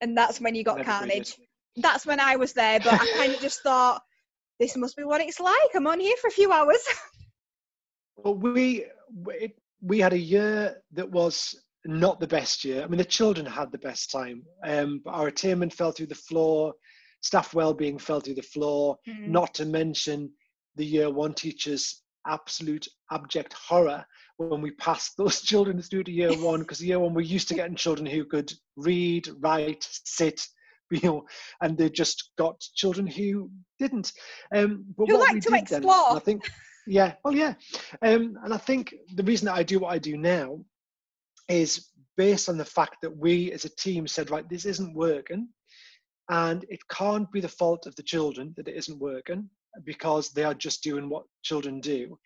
And 0.00 0.16
that's 0.16 0.40
when 0.40 0.54
you 0.54 0.64
got 0.64 0.78
Never 0.78 0.90
carnage. 0.90 1.36
That's 1.76 2.06
when 2.06 2.20
I 2.20 2.36
was 2.36 2.52
there, 2.52 2.80
but 2.80 2.94
I 2.94 3.12
kind 3.16 3.34
of 3.34 3.40
just 3.40 3.62
thought, 3.62 4.02
this 4.60 4.76
must 4.76 4.96
be 4.96 5.04
what 5.04 5.20
it's 5.20 5.40
like. 5.40 5.70
I'm 5.74 5.86
on 5.86 6.00
here 6.00 6.16
for 6.20 6.28
a 6.28 6.32
few 6.32 6.52
hours. 6.52 6.82
well, 8.16 8.34
we 8.34 8.86
we 9.80 9.98
had 9.98 10.12
a 10.12 10.18
year 10.18 10.82
that 10.92 11.10
was 11.10 11.54
not 11.84 12.20
the 12.20 12.26
best 12.26 12.64
year. 12.64 12.82
I 12.82 12.86
mean, 12.86 12.98
the 12.98 13.04
children 13.04 13.46
had 13.46 13.70
the 13.70 13.78
best 13.78 14.10
time, 14.10 14.42
um, 14.64 15.00
but 15.04 15.12
our 15.12 15.28
attainment 15.28 15.72
fell 15.72 15.92
through 15.92 16.06
the 16.06 16.14
floor, 16.14 16.74
staff 17.20 17.54
well-being 17.54 17.98
fell 17.98 18.20
through 18.20 18.34
the 18.34 18.42
floor. 18.42 18.96
Mm-hmm. 19.08 19.32
Not 19.32 19.54
to 19.54 19.66
mention 19.66 20.30
the 20.76 20.84
year 20.84 21.10
one 21.10 21.34
teachers 21.34 22.02
absolute 22.26 22.88
abject 23.10 23.52
horror 23.52 24.04
when 24.38 24.62
we 24.62 24.70
passed 24.72 25.14
those 25.18 25.42
children 25.42 25.80
through 25.82 26.04
to 26.04 26.12
year 26.12 26.32
one 26.32 26.60
because 26.60 26.82
year 26.82 26.98
one 26.98 27.12
we're 27.12 27.20
used 27.20 27.48
to 27.48 27.54
getting 27.54 27.76
children 27.76 28.06
who 28.06 28.24
could 28.24 28.50
read 28.76 29.28
write 29.40 29.86
sit 30.04 30.46
you 30.90 31.00
know, 31.02 31.24
and 31.60 31.76
they 31.76 31.88
just 31.88 32.30
got 32.36 32.60
children 32.74 33.06
who 33.06 33.50
didn't. 33.78 34.12
Um, 34.54 34.84
but 34.96 35.08
what 35.08 35.20
like 35.20 35.34
we 35.34 35.40
to 35.40 35.50
did 35.50 35.52
then, 35.52 35.62
explore. 35.62 36.10
and 36.10 36.16
I 36.16 36.20
think, 36.20 36.50
yeah, 36.86 37.14
well, 37.24 37.34
yeah, 37.34 37.54
um, 38.02 38.38
and 38.44 38.52
I 38.52 38.58
think 38.58 38.94
the 39.14 39.22
reason 39.22 39.46
that 39.46 39.54
I 39.54 39.62
do 39.62 39.78
what 39.78 39.92
I 39.92 39.98
do 39.98 40.16
now 40.16 40.60
is 41.48 41.90
based 42.16 42.48
on 42.48 42.58
the 42.58 42.64
fact 42.64 42.96
that 43.02 43.16
we 43.16 43.52
as 43.52 43.64
a 43.64 43.76
team 43.76 44.06
said, 44.06 44.30
right, 44.30 44.48
this 44.48 44.64
isn't 44.64 44.94
working, 44.94 45.48
and 46.30 46.64
it 46.68 46.80
can't 46.90 47.30
be 47.32 47.40
the 47.40 47.48
fault 47.48 47.86
of 47.86 47.94
the 47.96 48.02
children 48.02 48.54
that 48.56 48.68
it 48.68 48.76
isn't 48.76 48.98
working 48.98 49.48
because 49.84 50.30
they 50.30 50.44
are 50.44 50.54
just 50.54 50.82
doing 50.82 51.08
what 51.08 51.24
children 51.42 51.80
do. 51.80 52.18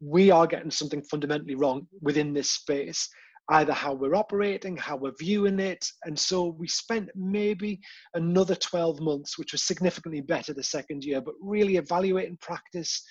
We 0.00 0.30
are 0.30 0.46
getting 0.46 0.70
something 0.70 1.02
fundamentally 1.02 1.54
wrong 1.54 1.88
within 2.02 2.34
this 2.34 2.50
space, 2.50 3.08
either 3.50 3.72
how 3.72 3.94
we're 3.94 4.14
operating, 4.14 4.76
how 4.76 4.96
we're 4.96 5.14
viewing 5.18 5.58
it. 5.58 5.84
And 6.04 6.18
so 6.18 6.54
we 6.58 6.68
spent 6.68 7.08
maybe 7.14 7.80
another 8.14 8.54
12 8.54 9.00
months, 9.00 9.38
which 9.38 9.52
was 9.52 9.62
significantly 9.62 10.20
better 10.20 10.52
the 10.52 10.62
second 10.62 11.04
year, 11.04 11.20
but 11.20 11.34
really 11.40 11.76
evaluating 11.76 12.36
practice, 12.40 13.02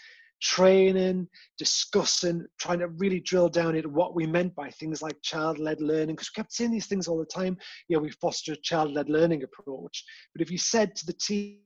training, 0.41 1.27
discussing, 1.57 2.45
trying 2.59 2.79
to 2.79 2.87
really 2.87 3.19
drill 3.19 3.49
down 3.49 3.75
into 3.75 3.89
what 3.89 4.15
we 4.15 4.25
meant 4.25 4.55
by 4.55 4.69
things 4.69 5.01
like 5.01 5.15
child-led 5.21 5.81
learning, 5.81 6.15
because 6.15 6.29
we 6.35 6.41
kept 6.41 6.53
saying 6.53 6.71
these 6.71 6.87
things 6.87 7.07
all 7.07 7.17
the 7.17 7.25
time. 7.25 7.57
You 7.87 7.97
know, 7.97 8.03
we 8.03 8.11
foster 8.11 8.53
a 8.53 8.57
child-led 8.57 9.09
learning 9.09 9.43
approach. 9.43 10.03
But 10.33 10.41
if 10.41 10.51
you 10.51 10.57
said 10.57 10.95
to 10.95 11.05
the 11.05 11.13
team, 11.13 11.59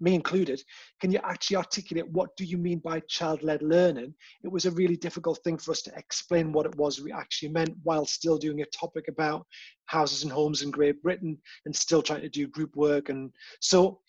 me 0.00 0.14
included, 0.14 0.62
can 1.00 1.10
you 1.10 1.20
actually 1.24 1.56
articulate 1.56 2.10
what 2.12 2.36
do 2.36 2.44
you 2.44 2.58
mean 2.58 2.80
by 2.80 3.00
child-led 3.08 3.62
learning? 3.62 4.14
It 4.44 4.52
was 4.52 4.66
a 4.66 4.70
really 4.72 4.96
difficult 4.96 5.40
thing 5.44 5.56
for 5.58 5.70
us 5.70 5.82
to 5.82 5.92
explain 5.96 6.52
what 6.52 6.66
it 6.66 6.76
was 6.76 7.00
we 7.00 7.12
actually 7.12 7.48
meant 7.48 7.74
while 7.82 8.04
still 8.04 8.36
doing 8.36 8.60
a 8.60 8.66
topic 8.66 9.08
about 9.08 9.46
houses 9.86 10.22
and 10.22 10.32
homes 10.32 10.62
in 10.62 10.70
Great 10.70 11.02
Britain 11.02 11.38
and 11.64 11.74
still 11.74 12.02
trying 12.02 12.22
to 12.22 12.28
do 12.28 12.46
group 12.46 12.76
work. 12.76 13.08
And 13.08 13.30
so 13.60 14.00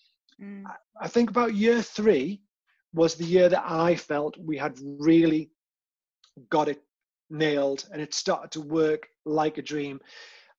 Mm. 0.42 0.64
I 1.02 1.08
think 1.08 1.30
about 1.30 1.56
year 1.56 1.82
three 1.82 2.42
was 2.94 3.16
the 3.16 3.26
year 3.26 3.50
that 3.50 3.64
I 3.66 3.96
felt 3.96 4.38
we 4.38 4.58
had 4.58 4.78
really 5.00 5.52
got 6.50 6.68
it 6.68 6.82
nailed 7.30 7.88
and 7.92 8.02
it 8.02 8.14
started 8.14 8.52
to 8.52 8.62
work 8.62 9.08
like 9.26 9.58
a 9.58 9.62
dream. 9.62 10.00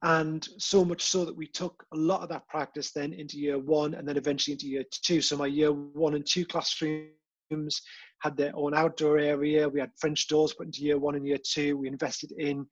And 0.02 0.46
so 0.58 0.84
much 0.84 1.02
so 1.02 1.24
that 1.24 1.36
we 1.36 1.46
took 1.46 1.84
a 1.92 1.96
lot 1.96 2.22
of 2.22 2.28
that 2.30 2.48
practice 2.48 2.92
then 2.92 3.12
into 3.12 3.38
year 3.38 3.58
one 3.58 3.94
and 3.94 4.08
then 4.08 4.16
eventually 4.16 4.52
into 4.52 4.66
year 4.66 4.84
two. 4.90 5.20
So 5.20 5.36
my 5.36 5.46
year 5.46 5.72
one 5.72 6.14
and 6.14 6.24
two 6.26 6.46
classrooms 6.46 7.82
had 8.20 8.36
their 8.36 8.52
own 8.54 8.74
outdoor 8.74 9.18
area. 9.18 9.68
We 9.68 9.80
had 9.80 9.90
French 9.98 10.28
doors 10.28 10.54
put 10.54 10.66
into 10.66 10.82
year 10.82 10.98
one 10.98 11.16
and 11.16 11.26
year 11.26 11.38
two. 11.42 11.76
We 11.76 11.88
invested 11.88 12.32
in 12.38 12.66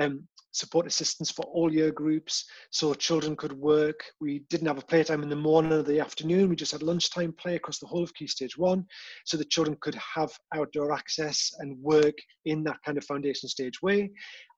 um, 0.00 0.26
support 0.52 0.86
assistance 0.86 1.30
for 1.30 1.44
all 1.46 1.72
year 1.72 1.90
groups 1.90 2.44
so 2.70 2.92
children 2.94 3.36
could 3.36 3.52
work. 3.52 4.00
We 4.20 4.44
didn't 4.50 4.66
have 4.66 4.78
a 4.78 4.86
playtime 4.86 5.22
in 5.22 5.28
the 5.28 5.36
morning 5.36 5.72
or 5.72 5.82
the 5.82 6.00
afternoon. 6.00 6.48
We 6.48 6.56
just 6.56 6.72
had 6.72 6.82
lunchtime 6.82 7.32
play 7.32 7.56
across 7.56 7.78
the 7.78 7.86
whole 7.86 8.02
of 8.02 8.14
Key 8.14 8.26
Stage 8.26 8.58
1 8.58 8.84
so 9.26 9.36
the 9.36 9.44
children 9.44 9.76
could 9.80 9.94
have 9.96 10.32
outdoor 10.54 10.92
access 10.92 11.52
and 11.58 11.78
work 11.80 12.14
in 12.44 12.64
that 12.64 12.78
kind 12.84 12.98
of 12.98 13.04
foundation 13.04 13.48
stage 13.48 13.80
way. 13.82 14.10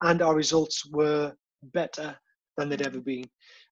And 0.03 0.23
our 0.23 0.35
results 0.35 0.85
were 0.91 1.35
better 1.63 2.17
than 2.57 2.69
they'd 2.69 2.87
ever 2.87 3.01
been. 3.01 3.25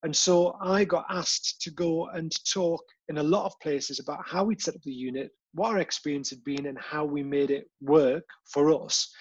And 0.03 0.15
so 0.15 0.57
I 0.63 0.85
got 0.85 1.05
asked 1.11 1.61
to 1.63 1.71
go 1.71 2.07
and 2.09 2.33
talk 2.51 2.83
in 3.09 3.19
a 3.19 3.23
lot 3.23 3.45
of 3.45 3.53
places 3.63 3.99
about 3.99 4.27
how 4.27 4.45
we'd 4.45 4.63
set 4.63 4.75
up 4.75 4.83
the 4.83 4.93
unit, 4.93 5.31
what 5.53 5.71
our 5.71 5.79
experience 5.79 6.31
had 6.31 6.43
been, 6.45 6.67
and 6.67 6.79
how 6.79 7.05
we 7.05 7.23
made 7.23 7.51
it 7.51 7.69
work 7.83 8.25
for 8.51 8.73
us. 8.83 9.13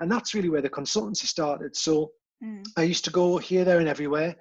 And 0.00 0.10
that's 0.10 0.34
really 0.34 0.48
where 0.48 0.62
the 0.62 0.70
consultancy 0.70 1.26
started. 1.26 1.76
So 1.76 2.10
Mm. 2.42 2.64
I 2.76 2.82
used 2.82 3.04
to 3.04 3.10
go 3.10 3.38
here, 3.38 3.64
there, 3.64 3.80
and 3.80 3.88
everywhere. 3.88 4.36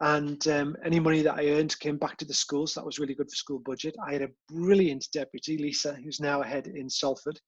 And 0.00 0.46
um, 0.48 0.76
any 0.84 0.98
money 0.98 1.22
that 1.22 1.38
I 1.38 1.50
earned 1.50 1.78
came 1.78 1.98
back 1.98 2.16
to 2.18 2.24
the 2.24 2.34
schools. 2.34 2.74
So 2.74 2.80
that 2.80 2.86
was 2.86 2.98
really 2.98 3.14
good 3.14 3.30
for 3.30 3.36
school 3.36 3.62
budget. 3.64 3.94
I 4.06 4.12
had 4.12 4.22
a 4.22 4.30
brilliant 4.48 5.06
deputy, 5.12 5.56
Lisa, 5.56 5.94
who's 5.94 6.20
now 6.20 6.42
a 6.42 6.46
head 6.46 6.66
in 6.66 6.90
Salford. 6.90 7.38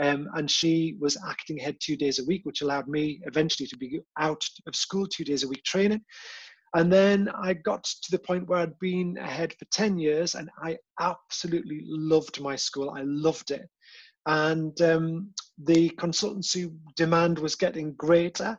Um, 0.00 0.28
and 0.34 0.50
she 0.50 0.96
was 1.00 1.16
acting 1.28 1.58
head 1.58 1.76
two 1.80 1.96
days 1.96 2.18
a 2.18 2.24
week, 2.24 2.42
which 2.44 2.62
allowed 2.62 2.88
me 2.88 3.20
eventually 3.24 3.66
to 3.68 3.76
be 3.76 4.00
out 4.18 4.42
of 4.66 4.74
school 4.74 5.06
two 5.06 5.24
days 5.24 5.42
a 5.42 5.48
week 5.48 5.62
training. 5.64 6.00
And 6.74 6.92
then 6.92 7.28
I 7.42 7.54
got 7.54 7.84
to 7.84 8.10
the 8.10 8.18
point 8.18 8.46
where 8.46 8.58
I'd 8.58 8.78
been 8.78 9.16
ahead 9.18 9.54
for 9.58 9.64
10 9.72 9.98
years 9.98 10.34
and 10.34 10.50
I 10.62 10.76
absolutely 11.00 11.80
loved 11.84 12.40
my 12.40 12.56
school. 12.56 12.90
I 12.90 13.02
loved 13.04 13.52
it. 13.52 13.66
And 14.28 14.80
um, 14.82 15.30
the 15.64 15.90
consultancy 15.90 16.72
demand 16.96 17.40
was 17.40 17.56
getting 17.56 17.94
greater 17.94 18.56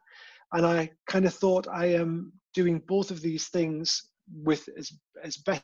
and 0.53 0.65
I 0.65 0.91
kind 1.07 1.25
of 1.25 1.33
thought 1.33 1.67
I 1.67 1.87
am 1.87 2.31
doing 2.53 2.81
both 2.87 3.11
of 3.11 3.21
these 3.21 3.47
things 3.47 4.09
with 4.43 4.67
as 4.77 4.91
as 5.23 5.37
best 5.37 5.63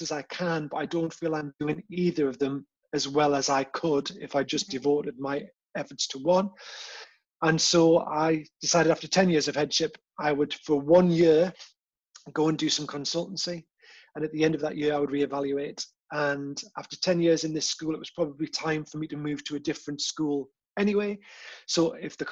as 0.00 0.12
I 0.12 0.22
can, 0.22 0.68
but 0.68 0.78
I 0.78 0.86
don't 0.86 1.12
feel 1.12 1.34
I'm 1.34 1.52
doing 1.60 1.82
either 1.90 2.28
of 2.28 2.38
them 2.38 2.66
as 2.94 3.08
well 3.08 3.34
as 3.34 3.48
I 3.48 3.64
could 3.64 4.10
if 4.20 4.36
I 4.36 4.42
just 4.42 4.70
devoted 4.70 5.18
my 5.18 5.44
efforts 5.76 6.06
to 6.08 6.18
one. 6.18 6.50
And 7.42 7.60
so 7.60 8.00
I 8.00 8.44
decided 8.60 8.92
after 8.92 9.08
10 9.08 9.28
years 9.28 9.48
of 9.48 9.56
headship, 9.56 9.96
I 10.18 10.32
would 10.32 10.54
for 10.54 10.80
one 10.80 11.10
year 11.10 11.52
go 12.32 12.48
and 12.48 12.56
do 12.56 12.68
some 12.68 12.86
consultancy. 12.86 13.64
And 14.14 14.24
at 14.24 14.32
the 14.32 14.44
end 14.44 14.54
of 14.54 14.60
that 14.60 14.76
year, 14.76 14.94
I 14.94 14.98
would 14.98 15.10
reevaluate. 15.10 15.84
And 16.12 16.60
after 16.78 16.96
10 16.96 17.20
years 17.20 17.44
in 17.44 17.54
this 17.54 17.68
school, 17.68 17.94
it 17.94 17.98
was 17.98 18.10
probably 18.10 18.46
time 18.46 18.84
for 18.84 18.98
me 18.98 19.06
to 19.08 19.16
move 19.16 19.42
to 19.44 19.56
a 19.56 19.60
different 19.60 20.00
school 20.00 20.48
anyway. 20.78 21.18
So 21.66 21.92
if 21.94 22.16
the 22.16 22.26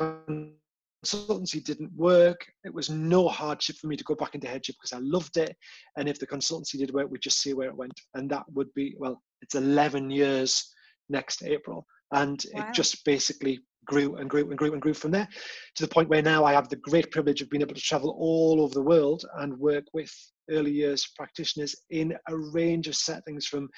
consultancy 1.04 1.64
didn't 1.64 1.92
work, 1.96 2.46
it 2.64 2.72
was 2.72 2.90
no 2.90 3.28
hardship 3.28 3.76
for 3.76 3.86
me 3.86 3.96
to 3.96 4.04
go 4.04 4.14
back 4.14 4.34
into 4.34 4.48
headship 4.48 4.76
because 4.76 4.92
I 4.92 5.00
loved 5.00 5.36
it. 5.36 5.56
And 5.96 6.08
if 6.08 6.18
the 6.18 6.26
consultancy 6.26 6.78
did 6.78 6.92
work, 6.92 7.10
we'd 7.10 7.22
just 7.22 7.40
see 7.40 7.54
where 7.54 7.68
it 7.68 7.76
went. 7.76 7.98
And 8.14 8.30
that 8.30 8.44
would 8.52 8.72
be, 8.74 8.94
well, 8.98 9.22
it's 9.42 9.54
11 9.54 10.10
years 10.10 10.72
next 11.08 11.42
April. 11.42 11.86
And 12.12 12.44
Wow. 12.54 12.60
it 12.60 12.74
just 12.74 13.04
basically 13.04 13.60
grew 13.84 14.16
and 14.16 14.28
grew 14.28 14.48
and 14.48 14.58
grew 14.58 14.72
and 14.72 14.82
grew 14.82 14.94
from 14.94 15.10
there 15.10 15.28
to 15.76 15.82
the 15.82 15.92
point 15.92 16.08
where 16.08 16.22
now 16.22 16.44
I 16.44 16.52
have 16.52 16.68
the 16.68 16.76
great 16.76 17.10
privilege 17.10 17.40
of 17.40 17.50
being 17.50 17.62
able 17.62 17.74
to 17.74 17.80
travel 17.80 18.16
all 18.18 18.60
over 18.60 18.74
the 18.74 18.82
world 18.82 19.24
and 19.38 19.58
work 19.58 19.84
with 19.92 20.12
early 20.50 20.72
years 20.72 21.08
practitioners 21.16 21.74
in 21.90 22.16
a 22.28 22.36
range 22.36 22.88
of 22.88 22.96
settings 22.96 23.46
from 23.46 23.68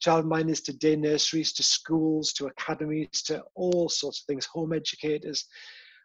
child 0.00 0.26
childminders 0.26 0.62
to 0.64 0.72
day 0.72 0.96
nurseries 0.96 1.52
to 1.54 1.62
schools 1.62 2.32
to 2.34 2.46
academies 2.46 3.22
to 3.22 3.42
all 3.54 3.88
sorts 3.88 4.20
of 4.20 4.26
things, 4.26 4.46
home 4.46 4.72
educators. 4.72 5.46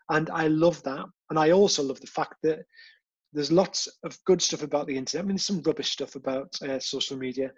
And 0.10 0.30
I 0.30 0.48
love 0.48 0.82
that. 0.84 1.06
And 1.30 1.38
I 1.38 1.52
also 1.52 1.84
love 1.84 2.00
the 2.00 2.08
fact 2.08 2.36
that 2.44 2.60
there's 3.32 3.52
lots 3.52 3.88
of 4.04 4.18
good 4.26 4.42
stuff 4.42 4.64
about 4.64 4.88
the 4.88 4.98
internet. 4.98 5.24
I 5.24 5.28
mean, 5.28 5.36
there's 5.36 5.46
some 5.46 5.62
rubbish 5.62 5.92
stuff 5.92 6.16
about 6.16 6.50
uh, 6.68 6.80
social 6.80 7.18
media, 7.18 7.52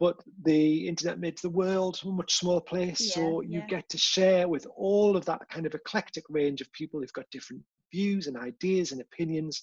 but 0.00 0.16
the 0.44 0.88
internet 0.88 1.20
made 1.20 1.38
the 1.38 1.50
world 1.50 2.00
a 2.02 2.08
much 2.08 2.34
smaller 2.34 2.62
place. 2.62 3.12
so 3.12 3.42
you 3.42 3.60
yeah. 3.60 3.66
get 3.66 3.88
to 3.90 3.98
share 3.98 4.48
with 4.48 4.66
all 4.74 5.16
of 5.16 5.26
that 5.26 5.46
kind 5.50 5.66
of 5.66 5.74
eclectic 5.74 6.24
range 6.30 6.60
of 6.60 6.72
people 6.72 7.00
who've 7.00 7.12
got 7.12 7.30
different 7.30 7.62
views 7.92 8.26
and 8.26 8.38
ideas 8.38 8.92
and 8.92 9.00
opinions, 9.02 9.62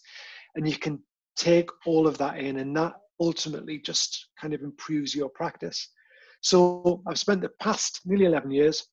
and 0.55 0.67
you 0.67 0.77
can 0.77 1.01
take 1.35 1.69
all 1.85 2.07
of 2.07 2.17
that 2.17 2.39
in, 2.39 2.57
and 2.57 2.75
that 2.75 2.93
ultimately 3.19 3.79
just 3.79 4.27
kind 4.39 4.53
of 4.53 4.61
improves 4.61 5.15
your 5.15 5.29
practice. 5.29 5.89
So 6.41 7.01
I've 7.07 7.19
spent 7.19 7.41
the 7.41 7.49
past 7.59 8.01
nearly 8.05 8.25
11 8.25 8.51
years 8.51 8.87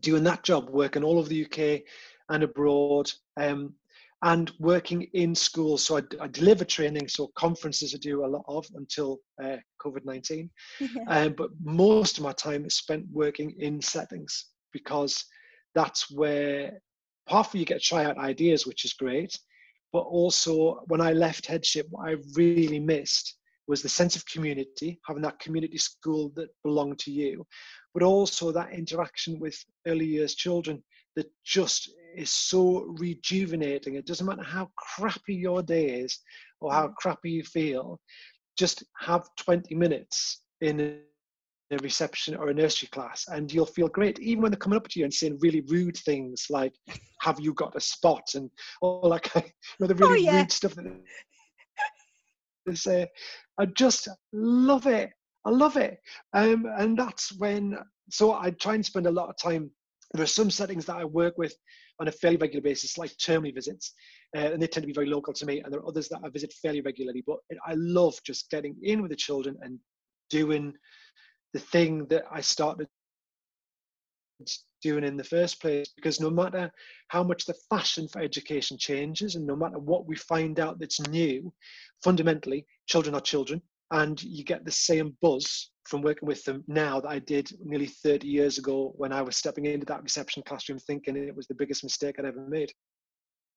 doing 0.00 0.24
that 0.24 0.42
job, 0.42 0.70
working 0.70 1.04
all 1.04 1.18
over 1.18 1.28
the 1.28 1.44
UK 1.44 1.82
and 2.28 2.42
abroad, 2.42 3.10
um, 3.36 3.74
and 4.22 4.52
working 4.60 5.02
in 5.14 5.34
schools. 5.34 5.84
So 5.84 5.98
I, 5.98 6.02
I 6.20 6.28
deliver 6.28 6.64
training, 6.64 7.08
so 7.08 7.30
conferences 7.36 7.94
I 7.94 7.98
do 7.98 8.24
a 8.24 8.26
lot 8.26 8.44
of 8.48 8.66
until 8.74 9.18
uh, 9.42 9.56
COVID 9.84 10.04
19. 10.04 10.50
Um, 11.08 11.34
but 11.36 11.50
most 11.62 12.18
of 12.18 12.24
my 12.24 12.32
time 12.32 12.64
is 12.64 12.76
spent 12.76 13.04
working 13.12 13.54
in 13.58 13.80
settings 13.80 14.46
because 14.72 15.24
that's 15.74 16.10
where 16.10 16.80
of 17.28 17.54
you 17.54 17.64
get 17.64 17.80
to 17.80 17.86
try 17.86 18.04
out 18.04 18.18
ideas, 18.18 18.66
which 18.66 18.84
is 18.84 18.92
great. 18.92 19.36
But 19.92 20.00
also, 20.00 20.82
when 20.86 21.00
I 21.00 21.12
left 21.12 21.46
headship, 21.46 21.86
what 21.90 22.08
I 22.08 22.16
really 22.34 22.80
missed 22.80 23.36
was 23.68 23.82
the 23.82 23.88
sense 23.88 24.16
of 24.16 24.26
community, 24.26 24.98
having 25.06 25.22
that 25.22 25.38
community 25.38 25.78
school 25.78 26.32
that 26.34 26.48
belonged 26.64 26.98
to 27.00 27.10
you, 27.10 27.46
but 27.94 28.02
also 28.02 28.50
that 28.50 28.72
interaction 28.72 29.38
with 29.38 29.56
early 29.86 30.06
years 30.06 30.34
children 30.34 30.82
that 31.16 31.30
just 31.44 31.90
is 32.16 32.30
so 32.30 32.80
rejuvenating. 32.98 33.94
It 33.94 34.06
doesn't 34.06 34.26
matter 34.26 34.42
how 34.42 34.70
crappy 34.76 35.34
your 35.34 35.62
day 35.62 36.00
is 36.00 36.18
or 36.60 36.72
how 36.72 36.88
mm. 36.88 36.94
crappy 36.96 37.30
you 37.30 37.44
feel, 37.44 38.00
just 38.58 38.84
have 38.98 39.28
20 39.38 39.74
minutes 39.74 40.42
in 40.60 41.00
a 41.72 41.76
a 41.76 41.82
reception 41.82 42.34
or 42.34 42.48
a 42.48 42.54
nursery 42.54 42.88
class 42.88 43.26
and 43.28 43.52
you'll 43.52 43.66
feel 43.66 43.88
great 43.88 44.18
even 44.20 44.42
when 44.42 44.50
they're 44.50 44.58
coming 44.58 44.76
up 44.76 44.88
to 44.88 44.98
you 44.98 45.04
and 45.04 45.14
saying 45.14 45.38
really 45.40 45.62
rude 45.68 45.96
things 45.96 46.46
like 46.50 46.74
have 47.20 47.40
you 47.40 47.52
got 47.54 47.76
a 47.76 47.80
spot 47.80 48.34
and 48.34 48.50
all 48.80 49.08
that 49.08 49.22
kind 49.22 49.46
you 49.46 49.52
know 49.80 49.86
the 49.86 49.94
really 49.94 50.24
yeah. 50.24 50.38
rude 50.38 50.52
stuff 50.52 50.74
that 50.74 50.84
they 52.66 52.74
say 52.74 53.08
i 53.58 53.66
just 53.66 54.08
love 54.32 54.86
it 54.86 55.10
i 55.44 55.50
love 55.50 55.76
it 55.76 55.98
um, 56.34 56.66
and 56.78 56.98
that's 56.98 57.32
when 57.38 57.76
so 58.10 58.32
i 58.32 58.50
try 58.50 58.74
and 58.74 58.84
spend 58.84 59.06
a 59.06 59.10
lot 59.10 59.28
of 59.28 59.36
time 59.36 59.70
There 60.14 60.24
are 60.24 60.26
some 60.26 60.50
settings 60.50 60.84
that 60.86 60.96
I 60.96 61.04
work 61.04 61.38
with 61.38 61.54
on 62.00 62.08
a 62.08 62.12
fairly 62.12 62.36
regular 62.36 62.62
basis, 62.62 62.98
like 62.98 63.10
termly 63.16 63.54
visits, 63.54 63.94
uh, 64.36 64.52
and 64.52 64.60
they 64.60 64.66
tend 64.66 64.82
to 64.82 64.86
be 64.86 64.92
very 64.92 65.08
local 65.08 65.32
to 65.32 65.46
me. 65.46 65.60
And 65.60 65.72
there 65.72 65.80
are 65.80 65.88
others 65.88 66.08
that 66.08 66.20
I 66.24 66.28
visit 66.28 66.52
fairly 66.60 66.82
regularly. 66.82 67.22
But 67.26 67.38
I 67.66 67.74
love 67.76 68.14
just 68.26 68.50
getting 68.50 68.76
in 68.82 69.00
with 69.00 69.10
the 69.10 69.16
children 69.16 69.56
and 69.62 69.78
doing 70.28 70.74
the 71.52 71.60
thing 71.60 72.06
that 72.06 72.24
I 72.30 72.40
started 72.40 72.88
doing 74.82 75.04
in 75.04 75.16
the 75.16 75.24
first 75.24 75.60
place 75.60 75.88
because 75.94 76.20
no 76.20 76.28
matter 76.28 76.70
how 77.08 77.22
much 77.22 77.44
the 77.46 77.54
fashion 77.70 78.08
for 78.08 78.20
education 78.20 78.76
changes 78.76 79.36
and 79.36 79.46
no 79.46 79.54
matter 79.54 79.78
what 79.78 80.06
we 80.06 80.16
find 80.16 80.58
out 80.58 80.80
that's 80.80 81.00
new 81.08 81.52
fundamentally 82.02 82.66
children 82.86 83.14
are 83.14 83.20
children 83.20 83.62
and 83.92 84.20
you 84.22 84.42
get 84.42 84.64
the 84.64 84.72
same 84.72 85.16
buzz 85.22 85.70
from 85.84 86.02
working 86.02 86.26
with 86.26 86.42
them 86.44 86.64
now 86.66 87.00
that 87.00 87.08
I 87.08 87.18
did 87.18 87.50
nearly 87.62 87.86
30 87.86 88.26
years 88.26 88.58
ago 88.58 88.92
when 88.96 89.12
I 89.12 89.22
was 89.22 89.36
stepping 89.36 89.66
into 89.66 89.86
that 89.86 90.02
reception 90.02 90.42
classroom 90.44 90.78
thinking 90.78 91.16
it 91.16 91.36
was 91.36 91.46
the 91.46 91.54
biggest 91.54 91.84
mistake 91.84 92.16
I'd 92.18 92.24
ever 92.24 92.46
made. 92.48 92.72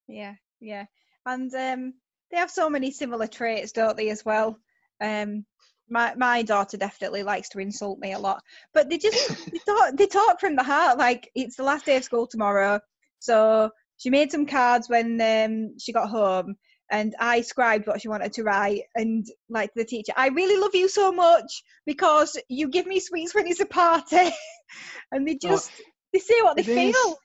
Yeah, 0.08 0.34
yeah. 0.60 0.86
And 1.26 1.54
um, 1.56 1.94
they 2.32 2.38
have 2.38 2.52
so 2.52 2.70
many 2.70 2.92
similar 2.92 3.28
traits, 3.28 3.72
don't 3.72 3.96
they, 3.96 4.10
as 4.10 4.26
well? 4.26 4.60
Um, 5.02 5.46
my 5.90 6.14
my 6.16 6.42
daughter 6.42 6.78
definitely 6.78 7.24
likes 7.24 7.50
to 7.50 7.60
insult 7.60 8.00
me 8.00 8.14
a 8.14 8.20
lot, 8.20 8.44
but 8.74 8.90
they 8.90 8.98
just 8.98 9.46
they 9.52 9.60
talk 9.60 9.96
they 9.96 10.08
talk 10.08 10.40
from 10.40 10.56
the 10.56 10.64
heart. 10.64 10.98
Like 10.98 11.30
it's 11.36 11.56
the 11.56 11.64
last 11.64 11.86
day 11.86 11.98
of 11.98 12.04
school 12.04 12.28
tomorrow, 12.28 12.80
so 13.20 13.70
she 13.98 14.10
made 14.10 14.32
some 14.32 14.46
cards 14.46 14.90
when 14.90 15.22
um, 15.22 15.78
she 15.80 15.94
got 15.94 16.10
home, 16.10 16.56
and 16.92 17.16
I 17.20 17.42
scribed 17.42 17.88
what 17.88 18.02
she 18.02 18.08
wanted 18.08 18.34
to 18.34 18.44
write. 18.44 18.84
And 18.96 19.26
like 19.50 19.72
the 19.76 19.86
teacher, 19.86 20.14
I 20.16 20.30
really 20.30 20.60
love 20.60 20.76
you 20.76 20.90
so 20.90 21.12
much 21.12 21.64
because 21.86 22.38
you 22.50 22.70
give 22.70 22.86
me 22.86 23.00
sweets 23.00 23.36
when 23.36 23.48
it's 23.48 23.60
a 23.60 23.66
party, 23.66 24.32
and 25.12 25.28
they 25.28 25.36
just 25.36 25.72
oh, 25.78 25.84
they 26.14 26.20
say 26.20 26.42
what 26.42 26.58
they 26.58 26.64
feel. 26.64 26.90
Is. 26.90 27.16